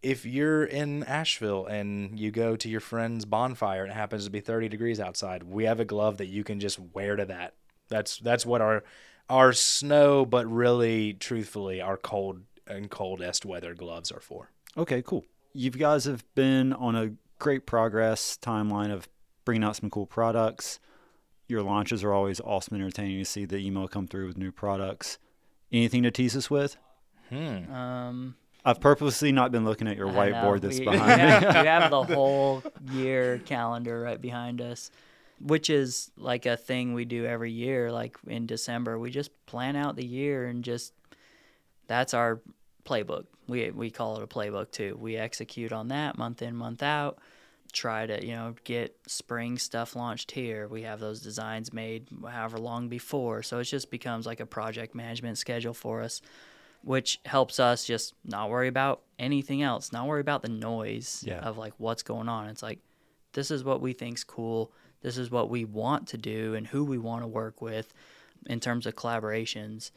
if 0.01 0.25
you're 0.25 0.63
in 0.63 1.03
Asheville 1.03 1.65
and 1.65 2.17
you 2.19 2.31
go 2.31 2.55
to 2.55 2.69
your 2.69 2.79
friend's 2.79 3.25
bonfire 3.25 3.83
and 3.83 3.91
it 3.91 3.95
happens 3.95 4.23
to 4.23 4.29
be 4.29 4.39
30 4.39 4.69
degrees 4.69 4.99
outside, 4.99 5.43
we 5.43 5.65
have 5.65 5.79
a 5.79 5.85
glove 5.85 6.17
that 6.17 6.27
you 6.27 6.43
can 6.43 6.59
just 6.59 6.79
wear 6.93 7.15
to 7.15 7.25
that. 7.25 7.55
That's 7.89 8.17
that's 8.17 8.45
what 8.45 8.61
our 8.61 8.83
our 9.29 9.53
snow, 9.53 10.25
but 10.25 10.47
really 10.47 11.13
truthfully, 11.13 11.81
our 11.81 11.97
cold 11.97 12.41
and 12.69 12.89
coldest 12.89 13.45
weather 13.45 13.73
gloves 13.73 14.11
are 14.11 14.19
for. 14.19 14.51
Okay, 14.77 15.01
cool. 15.01 15.25
You 15.53 15.71
guys 15.71 16.05
have 16.05 16.23
been 16.35 16.73
on 16.73 16.95
a 16.95 17.11
great 17.39 17.65
progress 17.65 18.37
timeline 18.41 18.91
of 18.91 19.07
bringing 19.45 19.63
out 19.63 19.75
some 19.75 19.89
cool 19.89 20.05
products. 20.05 20.79
Your 21.47 21.63
launches 21.63 22.03
are 22.03 22.13
always 22.13 22.39
awesome 22.39 22.75
and 22.75 22.83
entertaining 22.83 23.17
to 23.19 23.25
see 23.25 23.45
the 23.45 23.57
email 23.57 23.87
come 23.87 24.07
through 24.07 24.27
with 24.27 24.37
new 24.37 24.51
products. 24.51 25.17
Anything 25.71 26.03
to 26.03 26.11
tease 26.11 26.37
us 26.37 26.49
with? 26.49 26.77
Hmm. 27.29 27.71
um, 27.71 28.35
I've 28.65 28.79
purposely 28.81 29.31
not 29.31 29.51
been 29.51 29.63
looking 29.65 29.87
at 29.87 29.95
your 29.97 30.07
whiteboard 30.09 30.61
know. 30.61 30.67
that's 30.67 30.79
We- 30.79 30.85
behind 30.89 31.21
we 31.21 31.25
me. 31.25 31.31
have, 31.31 31.41
we 31.43 31.67
have 31.67 31.91
the 31.91 32.03
whole 32.15 32.63
year 32.91 33.39
calendar 33.45 34.01
right 34.01 34.19
behind 34.19 34.61
us, 34.61 34.91
which 35.39 35.69
is 35.69 36.11
like 36.17 36.45
a 36.45 36.57
thing 36.57 36.93
we 36.93 37.05
do 37.05 37.25
every 37.25 37.51
year. 37.51 37.91
Like 37.91 38.17
in 38.27 38.45
December, 38.45 38.99
we 38.99 39.09
just 39.11 39.31
plan 39.45 39.75
out 39.75 39.95
the 39.95 40.05
year 40.05 40.45
and 40.47 40.63
just 40.63 40.93
that's 41.87 42.13
our 42.13 42.41
playbook. 42.89 43.25
We 43.47 43.71
we 43.71 43.89
call 43.89 44.17
it 44.17 44.23
a 44.23 44.27
playbook 44.27 44.71
too. 44.71 44.97
We 44.99 45.15
execute 45.17 45.71
on 45.71 45.87
that 45.89 46.17
month 46.17 46.41
in, 46.41 46.55
month 46.55 46.81
out. 46.83 47.19
Try 47.71 48.07
to 48.07 48.25
you 48.25 48.33
know 48.33 48.55
get 48.63 48.97
spring 49.07 49.57
stuff 49.57 49.95
launched 49.95 50.31
here. 50.31 50.67
We 50.67 50.81
have 50.83 50.99
those 50.99 51.21
designs 51.21 51.71
made 51.71 52.07
however 52.27 52.57
long 52.57 52.89
before, 52.89 53.43
so 53.43 53.59
it 53.59 53.65
just 53.65 53.91
becomes 53.91 54.25
like 54.25 54.39
a 54.39 54.45
project 54.45 54.95
management 54.95 55.37
schedule 55.37 55.73
for 55.73 56.01
us 56.01 56.21
which 56.81 57.19
helps 57.25 57.59
us 57.59 57.83
just 57.83 58.13
not 58.23 58.49
worry 58.49 58.69
about 58.69 59.01
anything 59.19 59.61
else, 59.61 59.91
not 59.91 60.07
worry 60.07 60.21
about 60.21 60.41
the 60.41 60.47
noise 60.47 61.21
Yeah. 61.27 61.39
of 61.41 61.57
like 61.57 61.73
what's 61.77 62.03
going 62.03 62.29
on. 62.29 62.47
It's 62.47 62.63
like 62.63 62.79
this 63.33 63.51
is 63.51 63.65
what 63.65 63.81
we 63.81 63.91
think's 63.91 64.23
cool. 64.23 64.71
This 65.01 65.17
is 65.17 65.29
what 65.29 65.49
we 65.49 65.65
want 65.65 66.07
to 66.07 66.17
do 66.17 66.55
and 66.55 66.65
who 66.65 66.85
we 66.85 66.97
want 66.97 67.23
to 67.23 67.27
work 67.27 67.61
with 67.61 67.93
in 68.45 68.61
terms 68.61 68.85
of 68.85 68.95
collaborations. 68.95 69.91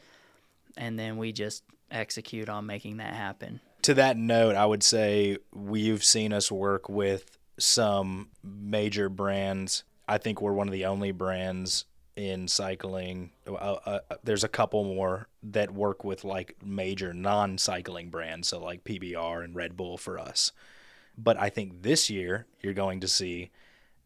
And 0.75 0.99
then 0.99 1.15
we 1.15 1.31
just 1.31 1.63
execute 1.93 2.49
on 2.49 2.65
making 2.65 2.97
that 2.97 3.13
happen. 3.13 3.61
to 3.83 3.93
that 3.95 4.17
note, 4.17 4.55
I 4.55 4.65
would 4.65 4.83
say 4.83 5.37
we've 5.53 6.03
seen 6.03 6.33
us 6.33 6.51
work 6.51 6.89
with 6.89 7.37
some 7.59 8.29
major 8.43 9.09
brands. 9.09 9.83
I 10.07 10.17
think 10.17 10.41
we're 10.41 10.53
one 10.53 10.67
of 10.67 10.73
the 10.73 10.85
only 10.85 11.11
brands 11.11 11.85
in 12.15 12.47
cycling. 12.47 13.31
Uh, 13.47 13.51
uh, 13.85 13.99
there's 14.23 14.43
a 14.43 14.49
couple 14.49 14.83
more 14.83 15.27
that 15.41 15.71
work 15.71 16.03
with 16.03 16.23
like 16.23 16.55
major 16.63 17.13
non-cycling 17.13 18.09
brands, 18.09 18.49
so 18.49 18.59
like 18.59 18.83
PBR 18.83 19.43
and 19.43 19.55
Red 19.55 19.75
Bull 19.75 19.97
for 19.97 20.19
us. 20.19 20.51
But 21.17 21.39
I 21.39 21.49
think 21.49 21.83
this 21.83 22.09
year 22.09 22.45
you're 22.61 22.73
going 22.73 22.99
to 23.01 23.07
see 23.07 23.51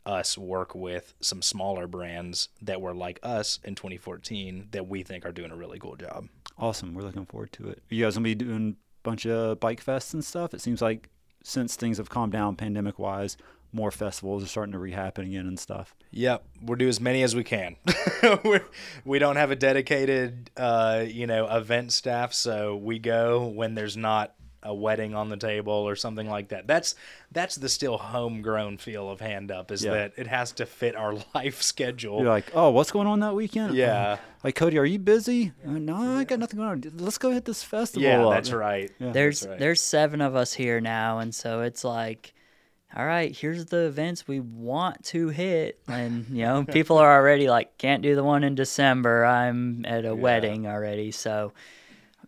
us 0.06 0.38
work 0.38 0.74
with 0.74 1.14
some 1.20 1.42
smaller 1.42 1.86
brands 1.86 2.48
that 2.62 2.80
were 2.80 2.94
like 2.94 3.20
us 3.24 3.60
in 3.64 3.76
2014 3.76 4.70
that 4.72 4.88
we 4.88 5.04
think 5.04 5.26
are 5.26 5.34
doing 5.34 5.52
a 5.52 5.56
really 5.56 5.80
cool 5.80 5.98
job. 5.98 6.28
Awesome. 6.58 6.94
We're 6.94 7.04
looking 7.04 7.26
forward 7.26 7.52
to 7.54 7.70
it. 7.70 7.84
You 7.90 8.04
guys 8.04 8.16
gonna 8.16 8.24
be 8.24 8.36
doing 8.36 8.76
a 8.78 9.04
bunch 9.04 9.26
of 9.26 9.60
bike 9.60 9.84
fests 9.84 10.14
and 10.14 10.24
stuff? 10.24 10.54
It 10.54 10.62
seems 10.62 10.82
like 10.82 11.10
since 11.44 11.76
things 11.76 11.98
have 11.98 12.10
calmed 12.10 12.34
down 12.34 12.56
pandemic 12.56 13.00
wise, 13.00 13.38
more 13.72 13.92
festivals 13.92 14.44
are 14.44 14.48
starting 14.48 14.72
to 14.72 14.80
rehappen 14.80 15.20
again 15.20 15.46
and 15.48 15.60
stuff. 15.60 15.96
Yep, 16.12 16.46
we'll 16.62 16.78
do 16.78 16.88
as 16.88 17.00
many 17.00 17.22
as 17.22 17.36
we 17.36 17.44
can. 17.44 17.76
We're, 18.44 18.66
we 19.06 19.20
don't 19.20 19.36
have 19.36 19.52
a 19.52 19.56
dedicated, 19.56 20.50
uh, 20.58 21.04
you 21.06 21.28
know, 21.28 21.48
event 21.48 21.92
staff, 21.92 22.34
so 22.34 22.76
we 22.76 23.00
go 23.00 23.46
when 23.46 23.76
there's 23.76 23.98
not 23.98 24.34
a 24.68 24.74
wedding 24.74 25.16
on 25.16 25.30
the 25.30 25.38
table 25.38 25.74
or 25.74 25.96
something 25.96 26.30
like 26.30 26.50
that. 26.50 26.68
That's 26.68 26.96
that's 27.32 27.56
the 27.56 27.70
still 27.70 27.98
homegrown 27.98 28.78
feel 28.78 29.10
of 29.10 29.20
Hand 29.20 29.52
Up 29.52 29.72
is 29.72 29.84
Yeah. 29.84 29.94
that 29.94 30.14
it 30.18 30.28
has 30.28 30.52
to 30.54 30.66
fit 30.66 30.96
our 30.96 31.16
life 31.36 31.62
schedule. 31.62 32.20
You're 32.20 32.30
like, 32.30 32.52
oh, 32.54 32.70
what's 32.70 32.92
going 32.92 33.08
on 33.08 33.22
that 33.22 33.34
weekend? 33.34 33.76
Yeah. 33.76 34.12
Uh, 34.14 34.18
like 34.44 34.56
Cody, 34.56 34.78
are 34.78 34.86
you 34.86 35.00
busy? 35.00 35.54
Uh, 35.66 35.72
no, 35.72 36.18
I 36.18 36.24
got 36.24 36.40
nothing 36.40 36.58
going 36.58 36.70
on. 36.70 36.84
Let's 36.98 37.18
go 37.18 37.32
hit 37.32 37.46
this 37.46 37.64
festival. 37.64 38.08
yeah, 38.08 38.24
up." 38.26 38.34
that's 38.34 38.52
right. 38.52 38.92
Yeah. 39.00 39.12
There's 39.12 39.48
right. 39.48 39.58
there's 39.58 39.82
seven 39.82 40.22
of 40.22 40.36
us 40.36 40.54
here 40.54 40.80
now 40.82 41.20
and 41.20 41.34
so 41.34 41.62
it's 41.62 41.84
like 41.84 42.34
all 42.96 43.06
right, 43.06 43.36
here's 43.36 43.66
the 43.66 43.86
events 43.86 44.28
we 44.28 44.40
want 44.40 45.04
to 45.06 45.28
hit. 45.28 45.80
And, 45.88 46.26
you 46.30 46.44
know, 46.46 46.64
people 46.72 46.98
are 46.98 47.14
already 47.20 47.50
like, 47.50 47.78
can't 47.78 48.02
do 48.02 48.16
the 48.16 48.24
one 48.24 48.44
in 48.44 48.56
December. 48.56 49.26
I'm 49.26 49.86
at 49.86 50.06
a 50.06 50.16
wedding 50.16 50.68
already. 50.68 51.12
So, 51.12 51.52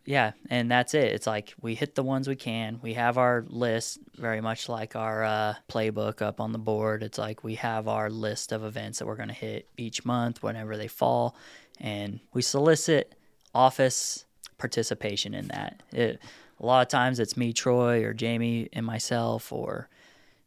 yeah, 0.09 0.31
and 0.49 0.71
that's 0.71 0.95
it. 0.95 1.13
It's 1.13 1.27
like 1.27 1.53
we 1.61 1.75
hit 1.75 1.93
the 1.93 2.01
ones 2.01 2.27
we 2.27 2.35
can. 2.35 2.79
We 2.81 2.95
have 2.95 3.19
our 3.19 3.45
list, 3.47 3.99
very 4.17 4.41
much 4.41 4.67
like 4.67 4.95
our 4.95 5.23
uh, 5.23 5.53
playbook 5.69 6.23
up 6.23 6.41
on 6.41 6.51
the 6.51 6.57
board. 6.57 7.03
It's 7.03 7.19
like 7.19 7.43
we 7.43 7.53
have 7.55 7.87
our 7.87 8.09
list 8.09 8.51
of 8.51 8.63
events 8.63 8.97
that 8.97 9.05
we're 9.05 9.17
going 9.17 9.27
to 9.27 9.35
hit 9.35 9.67
each 9.77 10.05
month 10.05 10.41
whenever 10.41 10.77
they 10.77 10.87
fall. 10.87 11.35
And 11.79 12.21
we 12.33 12.41
solicit 12.41 13.13
office 13.53 14.25
participation 14.57 15.35
in 15.35 15.49
that. 15.49 15.83
It, 15.91 16.19
a 16.59 16.65
lot 16.65 16.81
of 16.81 16.87
times 16.87 17.19
it's 17.19 17.37
me, 17.37 17.53
Troy, 17.53 18.03
or 18.03 18.15
Jamie 18.15 18.67
and 18.73 18.87
myself, 18.87 19.53
or 19.53 19.89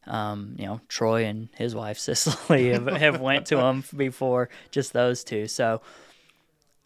um, 0.09 0.57
you 0.59 0.67
know, 0.67 0.81
Troy 0.89 1.25
and 1.27 1.51
his 1.55 1.73
wife 1.73 1.99
Cicely 2.01 2.71
have, 2.71 2.89
have 2.89 3.21
went 3.21 3.47
to 3.47 3.59
them 3.59 3.85
before, 3.97 4.49
just 4.73 4.93
those 4.93 5.23
two. 5.23 5.47
So 5.47 5.83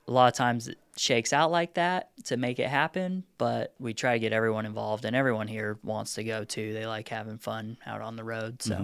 a 0.07 0.13
lot 0.13 0.29
of 0.29 0.35
times 0.35 0.69
shakes 0.97 1.33
out 1.33 1.51
like 1.51 1.75
that 1.75 2.11
to 2.25 2.37
make 2.37 2.59
it 2.59 2.69
happen, 2.69 3.25
but 3.39 3.75
we 3.79 3.93
try 3.95 4.15
to 4.15 4.19
get 4.19 4.33
everyone 4.33 4.67
involved, 4.67 5.05
and 5.05 5.15
everyone 5.15 5.47
here 5.49 5.79
wants 5.83 6.15
to 6.15 6.25
go 6.25 6.45
too. 6.45 6.73
They 6.73 6.87
like 6.87 7.09
having 7.09 7.39
fun 7.39 7.77
out 7.87 8.01
on 8.01 8.17
the 8.17 8.25
road. 8.25 8.63
So, 8.63 8.75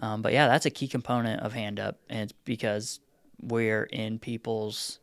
um, 0.00 0.22
but 0.22 0.32
yeah, 0.32 0.46
that's 0.48 0.66
a 0.66 0.70
key 0.70 0.88
component 0.88 1.42
of 1.42 1.52
Hand 1.52 1.80
Up, 1.80 1.98
and 2.08 2.20
it's 2.20 2.32
because 2.44 3.00
we're 3.40 3.84
in 3.84 4.18
people's 4.18 4.98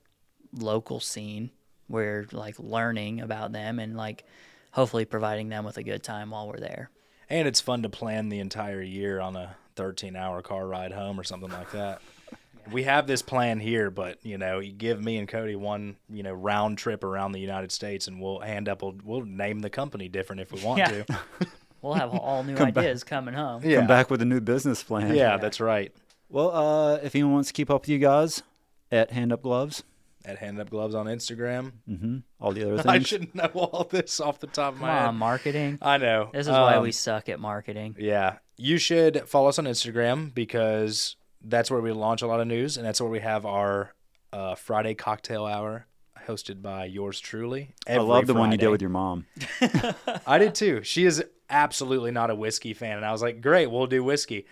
local 0.53 0.99
scene. 0.99 1.51
We're 1.89 2.27
like 2.31 2.57
learning 2.59 3.21
about 3.21 3.51
them 3.51 3.79
and 3.79 3.95
like 3.95 4.25
hopefully 4.71 5.05
providing 5.05 5.49
them 5.49 5.65
with 5.65 5.77
a 5.77 5.83
good 5.83 6.03
time 6.03 6.31
while 6.31 6.47
we're 6.47 6.59
there. 6.59 6.89
And 7.29 7.47
it's 7.47 7.61
fun 7.61 7.83
to 7.83 7.89
plan 7.89 8.29
the 8.29 8.39
entire 8.39 8.81
year 8.81 9.19
on 9.19 9.35
a 9.35 9.55
13 9.75 10.15
hour 10.15 10.41
car 10.41 10.67
ride 10.67 10.91
home 10.91 11.19
or 11.19 11.23
something 11.23 11.49
like 11.49 11.71
that. 11.71 12.01
We 12.71 12.83
have 12.83 13.07
this 13.07 13.21
plan 13.21 13.59
here, 13.59 13.89
but 13.91 14.17
you 14.23 14.37
know, 14.37 14.59
you 14.59 14.71
give 14.71 15.03
me 15.03 15.17
and 15.17 15.27
Cody 15.27 15.55
one, 15.55 15.95
you 16.09 16.23
know, 16.23 16.33
round 16.33 16.77
trip 16.77 17.03
around 17.03 17.31
the 17.33 17.39
United 17.39 17.71
States, 17.71 18.07
and 18.07 18.19
we'll 18.21 18.39
hand 18.39 18.67
up. 18.69 18.81
We'll, 18.81 18.95
we'll 19.03 19.25
name 19.25 19.59
the 19.59 19.69
company 19.69 20.07
different 20.09 20.41
if 20.41 20.51
we 20.51 20.63
want 20.63 20.79
Yeah. 20.79 21.03
to. 21.03 21.19
We'll 21.81 21.93
have 21.93 22.09
all 22.15 22.43
new 22.43 22.55
Come 22.55 22.71
back. 22.71 22.83
ideas 22.85 23.03
coming 23.03 23.35
home. 23.35 23.61
Yeah, 23.63 23.77
Come 23.77 23.85
back 23.87 24.09
with 24.09 24.19
a 24.19 24.25
new 24.25 24.41
business 24.41 24.81
plan. 24.81 25.13
yeah, 25.13 25.37
that's 25.37 25.59
right. 25.59 25.93
Well, 26.29 26.49
uh, 26.49 26.95
if 27.03 27.13
anyone 27.13 27.33
wants 27.33 27.49
to 27.49 27.53
keep 27.53 27.69
up 27.69 27.81
with 27.81 27.89
you 27.89 27.99
guys 27.99 28.41
at 28.91 29.11
Hand 29.11 29.31
Up 29.31 29.43
Gloves, 29.43 29.83
at 30.25 30.39
Hand 30.39 30.59
Up 30.59 30.71
Gloves 30.71 30.95
on 30.95 31.05
Instagram. 31.05 31.73
Mm-hmm. 31.87 32.17
All 32.41 32.53
the 32.53 32.63
other 32.63 32.77
things. 32.77 32.85
I 32.87 32.93
things. 32.93 33.07
should 33.07 33.35
know 33.35 33.51
all 33.53 33.83
this 33.83 34.19
off 34.19 34.39
the 34.39 34.47
top 34.47 34.73
of 34.73 34.79
Come 34.79 34.87
my 34.87 34.95
head. 34.99 35.07
on, 35.09 35.15
marketing. 35.17 35.77
I 35.79 35.97
know. 35.99 36.31
This 36.33 36.47
is 36.47 36.51
why 36.51 36.73
Um, 36.77 36.81
we 36.83 36.91
suck 36.91 37.29
at 37.29 37.39
marketing. 37.39 37.95
Yeah. 37.99 38.37
You 38.57 38.79
should 38.79 39.29
follow 39.29 39.49
us 39.49 39.59
on 39.59 39.65
Instagram 39.65 40.33
because 40.33 41.15
that's 41.47 41.69
where 41.69 41.81
we 41.81 41.91
launch 41.91 42.21
a 42.21 42.27
lot 42.27 42.39
of 42.39 42.47
news 42.47 42.77
and 42.77 42.85
that's 42.85 42.99
where 42.99 43.09
we 43.09 43.19
have 43.19 43.45
our 43.45 43.93
uh, 44.33 44.55
Friday 44.55 44.93
cocktail 44.93 45.45
hour 45.45 45.85
hosted 46.27 46.61
by 46.61 46.85
yours 46.85 47.19
truly. 47.19 47.71
I 47.87 47.97
love 47.97 48.27
the 48.27 48.33
one 48.33 48.51
you 48.51 48.57
did 48.57 48.69
with 48.69 48.81
your 48.81 48.89
mom. 48.89 49.25
I 50.27 50.37
did 50.37 50.55
too. 50.55 50.83
She 50.83 51.05
is 51.05 51.23
absolutely 51.49 52.11
not 52.11 52.29
a 52.29 52.35
whiskey 52.35 52.73
fan. 52.73 52.97
And 52.97 53.05
I 53.05 53.11
was 53.11 53.21
like, 53.21 53.41
great, 53.41 53.67
we'll 53.67 53.87
do 53.87 54.03
whiskey. 54.03 54.45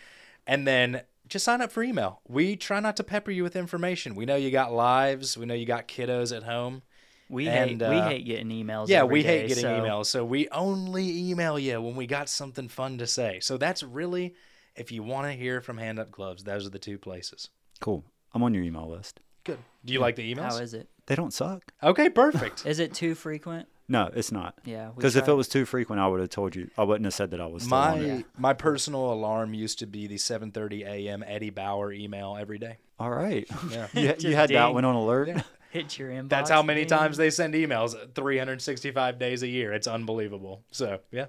And 0.45 0.68
then 0.68 1.02
just 1.28 1.45
sign 1.45 1.61
up 1.61 1.72
for 1.72 1.84
email. 1.84 2.22
We 2.28 2.56
try 2.56 2.80
not 2.80 2.98
to 2.98 3.03
pepper 3.03 3.32
you 3.32 3.44
with 3.44 3.56
information. 3.56 4.15
We 4.15 4.26
know 4.26 4.36
you 4.36 4.52
got 4.52 4.72
lives, 4.72 5.38
we 5.38 5.45
know 5.45 5.56
you 5.56 5.65
got 5.65 5.88
kiddos 5.88 6.36
at 6.36 6.44
home. 6.44 6.84
We 7.30 7.48
and, 7.48 7.82
hate 7.82 7.90
we 7.90 7.95
uh, 7.95 8.10
hate 8.10 8.26
getting 8.26 8.49
emails. 8.49 8.90
Yeah, 8.90 8.99
every 8.99 9.14
we 9.14 9.24
hate 9.24 9.48
getting 9.48 9.64
so 9.64 9.80
emails. 9.80 10.06
So 10.07 10.24
we 10.24 10.48
only 10.49 11.30
email 11.30 11.57
you 11.57 11.82
when 11.82 11.95
we 11.95 12.06
got 12.06 12.30
something 12.30 12.68
fun 12.68 12.99
to 12.99 13.07
say. 13.07 13.40
So 13.40 13.57
that's 13.57 13.82
really, 13.82 14.36
if 14.76 14.91
you 14.91 15.04
want 15.04 15.28
to 15.28 15.34
hear 15.34 15.62
from 15.62 15.78
Hand 15.78 16.00
Up 16.00 16.12
Gloves, 16.12 16.44
those 16.44 16.66
are 16.66 16.70
the 16.70 16.80
two 16.80 16.98
places. 16.98 17.50
Cool. 17.80 18.04
I'm 18.34 18.44
on 18.44 18.54
your 18.54 18.64
email 18.64 18.90
list. 18.90 19.20
Good. 19.44 19.60
Do 19.86 19.94
you 19.94 20.00
like 20.00 20.16
the 20.16 20.34
emails? 20.34 20.54
How 20.54 20.58
is 20.58 20.74
it? 20.74 20.88
They 21.06 21.16
don't 21.16 21.34
suck. 21.34 21.74
Okay, 21.84 22.10
perfect. 22.10 22.66
Is 22.66 22.80
it 22.80 22.94
too 22.94 23.14
frequent? 23.14 23.68
No, 23.90 24.10
it's 24.16 24.32
not. 24.32 24.58
Yeah, 24.64 24.90
we 24.91 24.95
Because 24.95 25.18
if 25.18 25.24
it 25.24 25.26
tried. 25.26 25.34
was 25.34 25.50
too 25.50 25.66
frequent, 25.66 26.00
I 26.02 26.08
would 26.08 26.22
have 26.22 26.30
told 26.30 26.56
you. 26.56 26.70
I 26.78 26.84
wouldn't 26.84 27.04
have 27.06 27.14
said 27.14 27.32
that 27.32 27.41
I 27.41 27.45
was 27.48 27.64
still 27.64 27.76
on 27.78 28.02
my 28.08 28.26
my 28.38 28.54
personal 28.54 29.12
alarm 29.12 29.54
used 29.54 29.80
to 29.80 29.86
be 29.86 30.08
the 30.08 30.16
7:30 30.16 30.86
a.m. 30.86 31.22
Eddie 31.28 31.50
Bauer 31.50 31.91
email 31.91 32.38
every 32.40 32.58
day. 32.58 32.78
All 32.98 33.10
right. 33.12 33.45
Yeah. 33.70 33.88
you, 33.94 34.02
you 34.02 34.08
Just 34.14 34.26
had 34.28 34.50
that 34.52 34.66
ding. 34.68 34.74
one 34.74 34.86
on 34.86 34.95
alert. 34.95 35.30
hit 35.72 36.00
your 36.00 36.10
inbox. 36.10 36.30
That's 36.30 36.50
how 36.50 36.64
many 36.64 36.82
ding. 36.86 36.98
times 36.98 37.18
they 37.18 37.30
send 37.30 37.54
emails 37.54 37.94
365 38.16 39.20
days 39.20 39.44
a 39.44 39.48
year. 39.48 39.74
It's 39.74 39.88
unbelievable. 39.88 40.64
So, 40.72 41.00
yeah. 41.12 41.26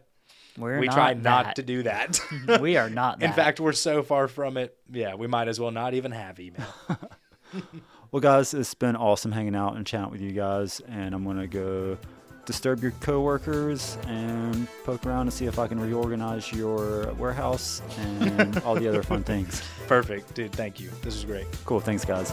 We're 0.56 0.78
we 0.78 0.86
not 0.86 0.94
try 0.94 1.14
not 1.14 1.44
that. 1.46 1.56
to 1.56 1.62
do 1.62 1.82
that. 1.84 2.20
we 2.60 2.76
are 2.76 2.90
not. 2.90 3.22
In 3.22 3.32
fact, 3.32 3.60
we're 3.60 3.72
so 3.72 4.02
far 4.02 4.28
from 4.28 4.56
it. 4.56 4.76
Yeah, 4.90 5.14
we 5.14 5.26
might 5.26 5.48
as 5.48 5.58
well 5.58 5.70
not 5.70 5.94
even 5.94 6.12
have 6.12 6.38
email. 6.40 6.66
Well, 8.14 8.20
guys, 8.20 8.54
it's 8.54 8.74
been 8.74 8.94
awesome 8.94 9.32
hanging 9.32 9.56
out 9.56 9.74
and 9.74 9.84
chatting 9.84 10.12
with 10.12 10.20
you 10.20 10.30
guys. 10.30 10.80
And 10.86 11.16
I'm 11.16 11.24
going 11.24 11.36
to 11.38 11.48
go 11.48 11.98
disturb 12.44 12.80
your 12.80 12.92
coworkers 13.00 13.98
and 14.06 14.68
poke 14.84 15.04
around 15.04 15.22
and 15.22 15.32
see 15.32 15.46
if 15.46 15.58
I 15.58 15.66
can 15.66 15.80
reorganize 15.80 16.52
your 16.52 17.12
warehouse 17.14 17.82
and 17.98 18.56
all 18.58 18.76
the 18.76 18.86
other 18.86 19.02
fun 19.02 19.24
things. 19.24 19.62
Perfect. 19.88 20.32
Dude, 20.32 20.52
thank 20.52 20.78
you. 20.78 20.90
This 21.02 21.14
was 21.16 21.24
great. 21.24 21.46
Cool. 21.64 21.80
Thanks, 21.80 22.04
guys. 22.04 22.32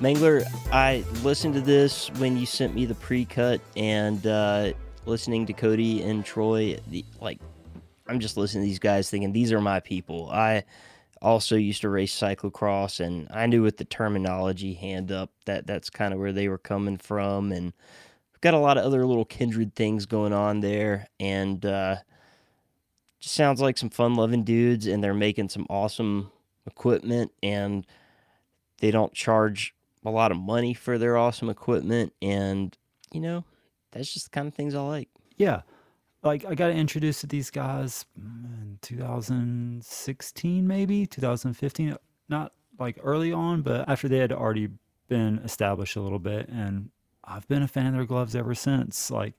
Mangler, 0.00 0.44
I 0.70 1.04
listened 1.22 1.54
to 1.54 1.62
this 1.62 2.08
when 2.18 2.36
you 2.36 2.44
sent 2.44 2.74
me 2.74 2.84
the 2.84 2.94
pre-cut, 2.94 3.62
and 3.76 4.26
uh, 4.26 4.72
listening 5.06 5.46
to 5.46 5.54
Cody 5.54 6.02
and 6.02 6.22
Troy. 6.22 6.78
The, 6.88 7.02
like, 7.18 7.40
I'm 8.06 8.20
just 8.20 8.36
listening 8.36 8.64
to 8.64 8.68
these 8.68 8.78
guys, 8.78 9.08
thinking 9.08 9.32
these 9.32 9.52
are 9.52 9.60
my 9.60 9.80
people. 9.80 10.28
I 10.30 10.64
also 11.22 11.56
used 11.56 11.80
to 11.80 11.88
race 11.88 12.14
cyclocross, 12.14 13.00
and 13.00 13.26
I 13.30 13.46
knew 13.46 13.62
with 13.62 13.78
the 13.78 13.86
terminology 13.86 14.74
"hand 14.74 15.10
up" 15.10 15.30
that 15.46 15.66
that's 15.66 15.88
kind 15.88 16.12
of 16.12 16.20
where 16.20 16.32
they 16.32 16.48
were 16.48 16.58
coming 16.58 16.98
from, 16.98 17.50
and 17.50 17.72
we've 18.32 18.40
got 18.42 18.52
a 18.52 18.58
lot 18.58 18.76
of 18.76 18.84
other 18.84 19.06
little 19.06 19.24
kindred 19.24 19.74
things 19.74 20.04
going 20.04 20.34
on 20.34 20.60
there, 20.60 21.06
and 21.18 21.64
uh, 21.64 21.96
just 23.18 23.34
sounds 23.34 23.62
like 23.62 23.78
some 23.78 23.88
fun-loving 23.90 24.44
dudes, 24.44 24.86
and 24.86 25.02
they're 25.02 25.14
making 25.14 25.48
some 25.48 25.66
awesome 25.70 26.30
equipment, 26.66 27.32
and 27.42 27.86
they 28.80 28.90
don't 28.90 29.14
charge 29.14 29.72
a 30.06 30.10
lot 30.10 30.30
of 30.30 30.38
money 30.38 30.72
for 30.72 30.96
their 30.98 31.16
awesome 31.16 31.48
equipment 31.50 32.12
and 32.22 32.76
you 33.12 33.20
know 33.20 33.44
that's 33.90 34.12
just 34.12 34.32
kind 34.32 34.48
of 34.48 34.54
things 34.54 34.74
i 34.74 34.80
like 34.80 35.08
Yeah. 35.36 35.62
Like, 36.22 36.44
I 36.44 36.54
got 36.54 36.70
introduced 36.70 37.20
to 37.20 37.26
these 37.28 37.50
guys 37.50 38.04
mm, 38.18 38.44
in 38.62 38.78
2016, 38.82 40.66
maybe 40.66 41.06
2015. 41.06 41.96
Not 42.28 42.52
like 42.78 42.98
early 43.02 43.32
on, 43.32 43.62
but 43.62 43.88
after 43.88 44.08
they 44.08 44.18
had 44.18 44.32
already 44.32 44.70
been 45.08 45.38
established 45.44 45.94
a 45.96 46.00
little 46.00 46.18
bit. 46.18 46.48
And 46.48 46.90
I've 47.22 47.46
been 47.46 47.62
a 47.62 47.68
fan 47.68 47.86
of 47.86 47.94
their 47.94 48.06
gloves 48.06 48.34
ever 48.34 48.54
since. 48.54 49.10
Like, 49.10 49.34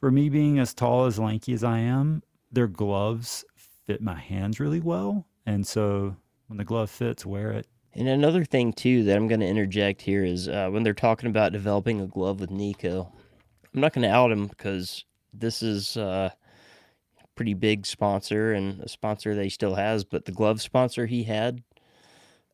for 0.00 0.10
me 0.10 0.28
being 0.30 0.58
as 0.58 0.74
tall 0.74 1.06
as 1.06 1.18
lanky 1.18 1.52
as 1.52 1.62
I 1.62 1.78
am, 1.78 2.22
their 2.50 2.66
gloves 2.66 3.44
fit 3.86 4.02
my 4.02 4.18
hands 4.18 4.58
really 4.58 4.80
well. 4.80 5.26
And 5.46 5.66
so 5.66 6.16
when 6.48 6.56
the 6.56 6.64
glove 6.64 6.90
fits, 6.90 7.24
wear 7.24 7.52
it. 7.52 7.66
And 8.00 8.08
another 8.08 8.46
thing 8.46 8.72
too 8.72 9.04
that 9.04 9.14
i'm 9.14 9.28
going 9.28 9.40
to 9.40 9.46
interject 9.46 10.00
here 10.00 10.24
is 10.24 10.48
uh, 10.48 10.70
when 10.70 10.82
they're 10.82 10.94
talking 10.94 11.28
about 11.28 11.52
developing 11.52 12.00
a 12.00 12.06
glove 12.06 12.40
with 12.40 12.48
Neko 12.48 13.12
i'm 13.74 13.80
not 13.82 13.92
going 13.92 14.08
to 14.08 14.14
out 14.14 14.32
him 14.32 14.46
because 14.46 15.04
this 15.34 15.62
is 15.62 15.98
uh, 15.98 16.30
a 17.22 17.26
pretty 17.36 17.52
big 17.52 17.84
sponsor 17.84 18.54
and 18.54 18.80
a 18.80 18.88
sponsor 18.88 19.34
that 19.34 19.44
he 19.44 19.50
still 19.50 19.74
has 19.74 20.02
but 20.02 20.24
the 20.24 20.32
glove 20.32 20.62
sponsor 20.62 21.04
he 21.04 21.24
had 21.24 21.62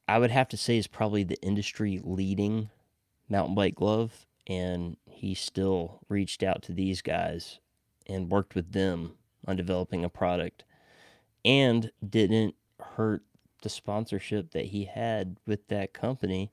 i 0.09 0.19
would 0.19 0.33
have 0.33 0.49
to 0.49 0.57
say 0.57 0.79
is 0.79 0.89
probably 0.89 1.23
the 1.23 1.41
industry 1.43 2.01
leading 2.03 2.69
mountain 3.29 3.55
bike 3.55 3.77
glove 3.77 4.27
and 4.49 4.97
he 5.09 5.33
still 5.33 6.01
reached 6.09 6.43
out 6.43 6.61
to 6.61 6.73
these 6.73 7.03
guys 7.03 7.61
and 8.09 8.33
worked 8.33 8.57
with 8.57 8.73
them 8.73 9.13
on 9.47 9.55
developing 9.55 10.05
a 10.05 10.09
product 10.09 10.65
and 11.45 11.93
didn't 12.05 12.57
hurt 12.81 13.23
the 13.63 13.69
sponsorship 13.69 14.51
that 14.53 14.67
he 14.67 14.85
had 14.85 15.39
with 15.47 15.69
that 15.69 15.93
company. 15.93 16.53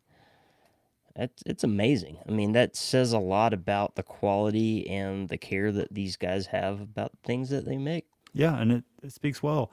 That's 1.16 1.44
it's 1.46 1.64
amazing. 1.64 2.18
I 2.28 2.32
mean, 2.32 2.54
that 2.54 2.76
says 2.76 3.14
a 3.14 3.20
lot 3.20 3.54
about 3.54 3.96
the 3.96 4.04
quality 4.04 4.90
and 4.90 5.30
the 5.30 5.38
care 5.38 5.72
that 5.72 5.94
these 5.94 6.16
guys 6.16 6.48
have 6.48 6.82
about 6.82 7.12
things 7.24 7.50
that 7.50 7.66
they 7.66 7.78
make. 7.78 8.06
Yeah, 8.34 8.60
and 8.60 8.72
it, 8.72 8.84
it 9.04 9.14
speaks 9.14 9.44
well. 9.44 9.72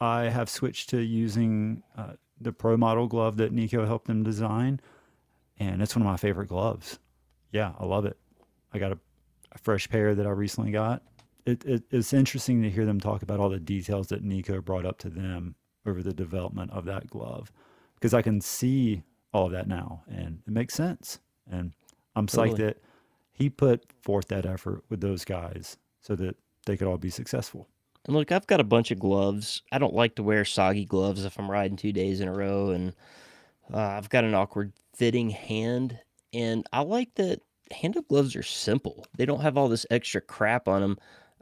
I 0.00 0.24
have 0.24 0.48
switched 0.48 0.88
to 0.90 1.00
using 1.00 1.82
uh, 1.96 2.12
the 2.40 2.52
Pro 2.52 2.76
Model 2.76 3.06
glove 3.06 3.36
that 3.36 3.54
Neko 3.54 3.86
helped 3.86 4.06
them 4.06 4.22
design, 4.22 4.80
and 5.58 5.82
it's 5.82 5.94
one 5.94 6.02
of 6.02 6.10
my 6.10 6.16
favorite 6.16 6.48
gloves. 6.48 6.98
Yeah, 7.52 7.72
I 7.78 7.84
love 7.84 8.06
it. 8.06 8.16
I 8.72 8.78
got 8.78 8.92
a, 8.92 8.98
a 9.52 9.58
fresh 9.58 9.88
pair 9.90 10.14
that 10.14 10.26
I 10.26 10.30
recently 10.30 10.70
got. 10.70 11.02
It, 11.44 11.64
it, 11.64 11.82
it's 11.90 12.12
interesting 12.12 12.62
to 12.62 12.70
hear 12.70 12.86
them 12.86 13.00
talk 13.00 13.22
about 13.22 13.40
all 13.40 13.48
the 13.48 13.58
details 13.58 14.08
that 14.08 14.24
Neko 14.24 14.64
brought 14.64 14.86
up 14.86 14.98
to 14.98 15.10
them 15.10 15.54
over 15.88 16.02
the 16.02 16.12
development 16.12 16.70
of 16.72 16.84
that 16.86 17.08
glove, 17.08 17.52
because 17.94 18.14
I 18.14 18.22
can 18.22 18.40
see 18.40 19.02
all 19.32 19.46
of 19.46 19.52
that 19.52 19.68
now, 19.68 20.02
and 20.08 20.40
it 20.46 20.52
makes 20.52 20.74
sense. 20.74 21.18
And 21.50 21.72
I'm 22.16 22.26
psyched 22.26 22.50
Totally. 22.50 22.64
that 22.64 22.82
he 23.32 23.50
put 23.50 23.84
forth 24.02 24.28
that 24.28 24.46
effort 24.46 24.84
with 24.88 25.00
those 25.00 25.24
guys 25.24 25.76
so 26.00 26.14
that 26.16 26.36
they 26.66 26.76
could 26.76 26.88
all 26.88 26.98
be 26.98 27.10
successful. 27.10 27.68
And 28.06 28.16
look, 28.16 28.32
I've 28.32 28.46
got 28.46 28.60
a 28.60 28.64
bunch 28.64 28.90
of 28.90 28.98
gloves. 28.98 29.62
I 29.70 29.78
don't 29.78 29.94
like 29.94 30.14
to 30.16 30.22
wear 30.22 30.44
soggy 30.44 30.84
gloves 30.84 31.24
if 31.24 31.38
I'm 31.38 31.50
riding 31.50 31.76
two 31.76 31.92
days 31.92 32.20
in 32.20 32.28
a 32.28 32.32
row, 32.32 32.70
and 32.70 32.94
uh, 33.72 33.78
I've 33.78 34.08
got 34.08 34.24
an 34.24 34.34
awkward 34.34 34.72
fitting 34.94 35.30
hand. 35.30 35.98
And 36.32 36.66
I 36.72 36.80
like 36.80 37.14
that 37.16 37.42
hand 37.70 37.96
up 37.96 38.08
gloves 38.08 38.34
are 38.36 38.42
simple. 38.42 39.06
They 39.16 39.26
don't 39.26 39.40
have 39.40 39.56
all 39.56 39.68
this 39.68 39.86
extra 39.90 40.20
crap 40.20 40.68
on 40.68 40.80
them. 40.80 40.98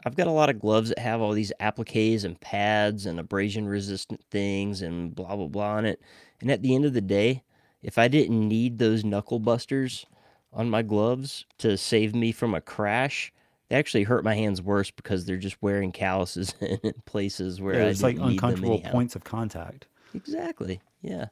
I've 0.07 0.15
got 0.15 0.29
a 0.29 0.33
lot 0.33 0.49
of 0.49 0.61
gloves 0.61 0.91
that 0.91 1.01
have 1.01 1.21
all 1.21 1.33
these 1.33 1.53
appliques 1.59 2.23
and 2.23 2.41
pads 2.41 3.07
and 3.07 3.19
abrasion 3.19 3.67
resistant 3.67 4.23
things 4.31 4.81
and 4.81 5.13
blah 5.13 5.35
blah 5.35 5.49
blah 5.49 5.73
on 5.73 5.85
it. 5.85 6.01
And 6.41 6.49
at 6.49 6.63
the 6.63 6.77
end 6.77 6.85
of 6.85 6.93
the 6.95 7.01
day, 7.01 7.43
if 7.83 7.99
I 7.99 8.07
didn't 8.07 8.47
need 8.47 8.79
those 8.79 9.05
knuckle 9.05 9.41
busters 9.41 10.07
on 10.53 10.71
my 10.71 10.83
gloves 10.83 11.45
to 11.59 11.77
save 11.77 12.15
me 12.15 12.31
from 12.31 12.55
a 12.55 12.61
crash, 12.61 13.33
they 13.69 13.75
actually 13.75 14.05
hurt 14.05 14.23
my 14.23 14.37
hands 14.37 14.63
worse 14.63 14.93
because 14.93 15.25
they're 15.25 15.37
just 15.39 15.61
wearing 15.61 15.91
calluses 15.91 16.55
in 16.61 16.95
places 17.05 17.61
where 17.61 17.75
Yeah, 17.75 17.87
I 17.87 17.91
it's 17.91 18.05
like 18.05 18.15
didn't 18.15 18.31
need 18.31 18.41
them 18.41 18.49
uncomfortable 18.51 18.79
points 18.93 19.17
of 19.17 19.25
contact. 19.25 19.89
Exactly. 20.15 20.81
Yeah. 21.03 21.27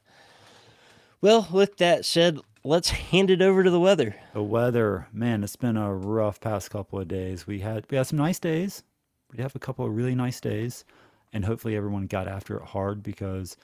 Well, 1.20 1.48
with 1.52 1.76
that 1.76 2.04
said, 2.04 2.40
let's 2.64 2.88
hand 2.88 3.30
it 3.30 3.42
over 3.42 3.62
to 3.62 3.70
the 3.70 3.78
weather. 3.78 4.16
The 4.32 4.42
weather, 4.42 5.06
man, 5.12 5.44
it's 5.44 5.56
been 5.56 5.76
a 5.76 5.94
rough 5.94 6.40
past 6.40 6.70
couple 6.70 6.98
of 6.98 7.06
days. 7.06 7.46
We 7.46 7.60
had 7.60 7.86
we 7.90 7.98
had 7.98 8.06
some 8.06 8.18
nice 8.18 8.38
days. 8.38 8.82
We 9.30 9.42
have 9.42 9.54
a 9.54 9.58
couple 9.60 9.84
of 9.84 9.94
really 9.94 10.14
nice 10.14 10.40
days, 10.40 10.84
and 11.32 11.44
hopefully 11.44 11.76
everyone 11.76 12.06
got 12.06 12.26
after 12.26 12.56
it 12.56 12.64
hard 12.64 13.02
because 13.02 13.56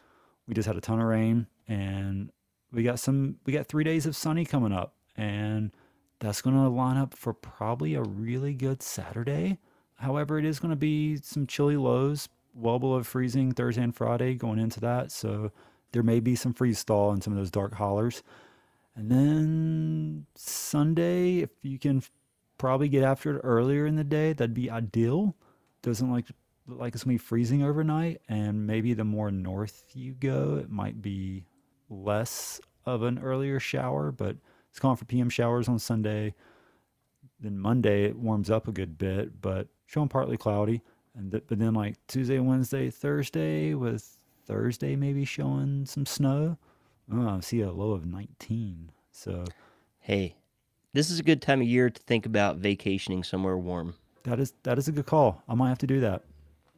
we 0.46 0.54
just 0.54 0.66
had 0.66 0.76
a 0.76 0.80
ton 0.80 1.00
of 1.00 1.06
rain 1.06 1.46
and 1.66 2.30
we 2.72 2.82
got 2.82 2.98
some 2.98 3.36
we 3.46 3.52
got 3.52 3.66
3 3.66 3.84
days 3.84 4.06
of 4.06 4.16
sunny 4.16 4.44
coming 4.44 4.72
up 4.72 4.94
and 5.16 5.72
that's 6.18 6.42
going 6.42 6.56
to 6.56 6.68
line 6.68 6.96
up 6.96 7.14
for 7.14 7.32
probably 7.32 7.94
a 7.94 8.02
really 8.02 8.52
good 8.52 8.82
Saturday. 8.82 9.58
However, 9.96 10.38
it 10.38 10.44
is 10.44 10.58
going 10.58 10.70
to 10.70 10.76
be 10.76 11.16
some 11.16 11.46
chilly 11.46 11.76
lows, 11.76 12.28
well 12.54 12.78
below 12.78 13.02
freezing 13.02 13.52
Thursday 13.52 13.82
and 13.82 13.94
Friday 13.94 14.34
going 14.34 14.58
into 14.58 14.80
that. 14.80 15.12
So 15.12 15.52
there 15.92 16.02
may 16.02 16.20
be 16.20 16.34
some 16.34 16.52
freeze 16.52 16.82
thaw 16.82 17.12
in 17.12 17.20
some 17.20 17.32
of 17.32 17.38
those 17.38 17.50
dark 17.50 17.74
hollers. 17.74 18.22
And 19.00 19.10
then 19.10 20.26
Sunday, 20.34 21.38
if 21.38 21.48
you 21.62 21.78
can 21.78 22.02
probably 22.58 22.90
get 22.90 23.02
after 23.02 23.38
it 23.38 23.40
earlier 23.42 23.86
in 23.86 23.96
the 23.96 24.04
day, 24.04 24.34
that'd 24.34 24.52
be 24.52 24.70
ideal. 24.70 25.34
Doesn't 25.80 26.12
like 26.12 26.26
like 26.66 26.94
it's 26.94 27.04
gonna 27.04 27.14
be 27.14 27.18
freezing 27.18 27.62
overnight, 27.62 28.20
and 28.28 28.66
maybe 28.66 28.92
the 28.92 29.04
more 29.04 29.30
north 29.30 29.84
you 29.94 30.12
go, 30.12 30.58
it 30.62 30.68
might 30.68 31.00
be 31.00 31.46
less 31.88 32.60
of 32.84 33.02
an 33.02 33.18
earlier 33.18 33.58
shower. 33.58 34.12
But 34.12 34.36
it's 34.68 34.78
calling 34.78 34.98
for 34.98 35.06
PM 35.06 35.30
showers 35.30 35.66
on 35.66 35.78
Sunday. 35.78 36.34
Then 37.40 37.58
Monday 37.58 38.04
it 38.04 38.18
warms 38.18 38.50
up 38.50 38.68
a 38.68 38.72
good 38.72 38.98
bit, 38.98 39.40
but 39.40 39.68
showing 39.86 40.10
partly 40.10 40.36
cloudy. 40.36 40.82
And 41.16 41.30
th- 41.30 41.44
but 41.46 41.58
then 41.58 41.72
like 41.72 41.96
Tuesday, 42.06 42.38
Wednesday, 42.38 42.90
Thursday, 42.90 43.72
with 43.72 44.18
Thursday 44.44 44.94
maybe 44.94 45.24
showing 45.24 45.86
some 45.86 46.04
snow. 46.04 46.58
Oh, 47.12 47.28
I 47.28 47.40
see 47.40 47.60
a 47.60 47.72
low 47.72 47.92
of 47.92 48.06
19. 48.06 48.92
So 49.10 49.44
Hey, 50.02 50.34
this 50.94 51.10
is 51.10 51.20
a 51.20 51.22
good 51.22 51.42
time 51.42 51.60
of 51.60 51.68
year 51.68 51.90
to 51.90 52.02
think 52.02 52.24
about 52.24 52.56
vacationing 52.56 53.22
somewhere 53.22 53.58
warm. 53.58 53.94
That 54.24 54.40
is 54.40 54.54
that 54.62 54.78
is 54.78 54.88
a 54.88 54.92
good 54.92 55.04
call. 55.06 55.42
I 55.48 55.54
might 55.54 55.68
have 55.68 55.78
to 55.78 55.86
do 55.86 56.00
that. 56.00 56.24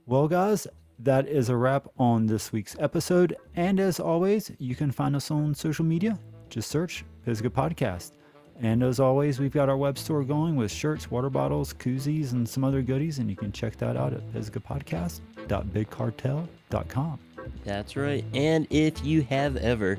Well, 0.06 0.28
guys, 0.28 0.66
that 0.98 1.28
is 1.28 1.48
a 1.48 1.56
wrap 1.56 1.88
on 1.98 2.26
this 2.26 2.52
week's 2.52 2.76
episode. 2.78 3.36
And 3.54 3.80
as 3.80 4.00
always, 4.00 4.50
you 4.58 4.74
can 4.74 4.90
find 4.90 5.16
us 5.16 5.30
on 5.30 5.54
social 5.54 5.84
media. 5.84 6.18
Just 6.50 6.68
search 6.68 7.04
Pisgah 7.24 7.50
Podcast. 7.50 8.12
And 8.60 8.82
as 8.82 9.00
always, 9.00 9.40
we've 9.40 9.52
got 9.52 9.68
our 9.68 9.76
web 9.76 9.96
store 9.96 10.24
going 10.24 10.56
with 10.56 10.70
shirts, 10.70 11.10
water 11.10 11.30
bottles, 11.30 11.72
koozies, 11.72 12.32
and 12.32 12.48
some 12.48 12.64
other 12.64 12.82
goodies. 12.82 13.18
And 13.18 13.30
you 13.30 13.36
can 13.36 13.52
check 13.52 13.76
that 13.78 13.96
out 13.96 14.12
at 14.12 14.30
pisgahpodcast.bigcartel.com. 14.32 17.18
That's 17.64 17.96
right. 17.96 18.24
And 18.34 18.66
if 18.70 19.04
you 19.04 19.22
have 19.22 19.56
ever 19.56 19.98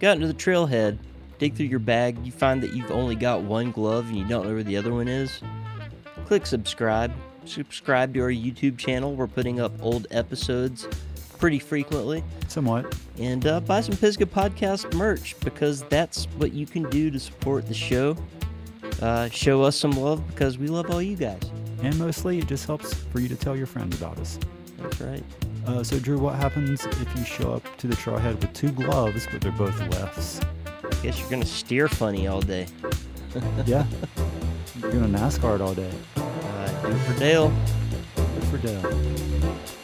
gotten 0.00 0.22
into 0.22 0.32
the 0.32 0.38
trailhead, 0.38 0.98
dig 1.38 1.54
through 1.54 1.66
your 1.66 1.78
bag, 1.78 2.24
you 2.24 2.32
find 2.32 2.62
that 2.62 2.72
you've 2.72 2.90
only 2.90 3.14
got 3.14 3.42
one 3.42 3.70
glove 3.70 4.08
and 4.08 4.16
you 4.16 4.24
don't 4.24 4.46
know 4.46 4.54
where 4.54 4.62
the 4.62 4.76
other 4.76 4.92
one 4.92 5.08
is, 5.08 5.40
click 6.26 6.46
subscribe. 6.46 7.12
Subscribe 7.44 8.12
to 8.12 8.20
our 8.20 8.28
YouTube 8.28 8.76
channel. 8.76 9.14
We're 9.14 9.26
putting 9.26 9.58
up 9.58 9.72
old 9.80 10.06
episodes 10.10 10.86
pretty 11.38 11.58
frequently. 11.58 12.22
Somewhat. 12.48 12.94
And 13.18 13.46
uh, 13.46 13.60
buy 13.60 13.80
some 13.80 13.96
Pisgah 13.96 14.26
Podcast 14.26 14.92
merch 14.94 15.38
because 15.40 15.82
that's 15.84 16.26
what 16.36 16.52
you 16.52 16.66
can 16.66 16.88
do 16.90 17.10
to 17.10 17.18
support 17.18 17.66
the 17.66 17.74
show. 17.74 18.16
Uh, 19.00 19.28
show 19.30 19.62
us 19.62 19.76
some 19.76 19.92
love 19.92 20.26
because 20.28 20.58
we 20.58 20.66
love 20.68 20.90
all 20.90 21.00
you 21.00 21.16
guys. 21.16 21.40
And 21.82 21.96
mostly, 21.98 22.38
it 22.38 22.46
just 22.46 22.66
helps 22.66 22.92
for 22.92 23.20
you 23.20 23.28
to 23.28 23.36
tell 23.36 23.56
your 23.56 23.66
friends 23.66 23.96
about 23.96 24.18
us. 24.18 24.38
That's 24.78 25.00
right. 25.00 25.24
Uh, 25.68 25.84
so, 25.84 25.98
Drew, 25.98 26.18
what 26.18 26.34
happens 26.36 26.86
if 26.86 27.14
you 27.14 27.24
show 27.24 27.52
up 27.52 27.76
to 27.76 27.86
the 27.86 27.94
trailhead 27.94 28.40
with 28.40 28.54
two 28.54 28.72
gloves, 28.72 29.28
but 29.30 29.42
they're 29.42 29.52
both 29.52 29.78
lefts? 29.94 30.40
I 30.82 30.88
guess 31.02 31.20
you're 31.20 31.28
gonna 31.28 31.44
steer 31.44 31.88
funny 31.88 32.26
all 32.26 32.40
day. 32.40 32.66
Yeah. 33.66 33.86
You're 34.80 34.90
going 34.90 35.12
to 35.12 35.18
NASCAR 35.18 35.56
it 35.56 35.60
all 35.60 35.74
day. 35.74 35.90
Uh, 36.16 36.80
it 36.84 36.94
for 37.00 37.18
Dale. 37.18 37.52
Good 38.16 38.44
for 38.44 38.58
Dale. 38.58 39.77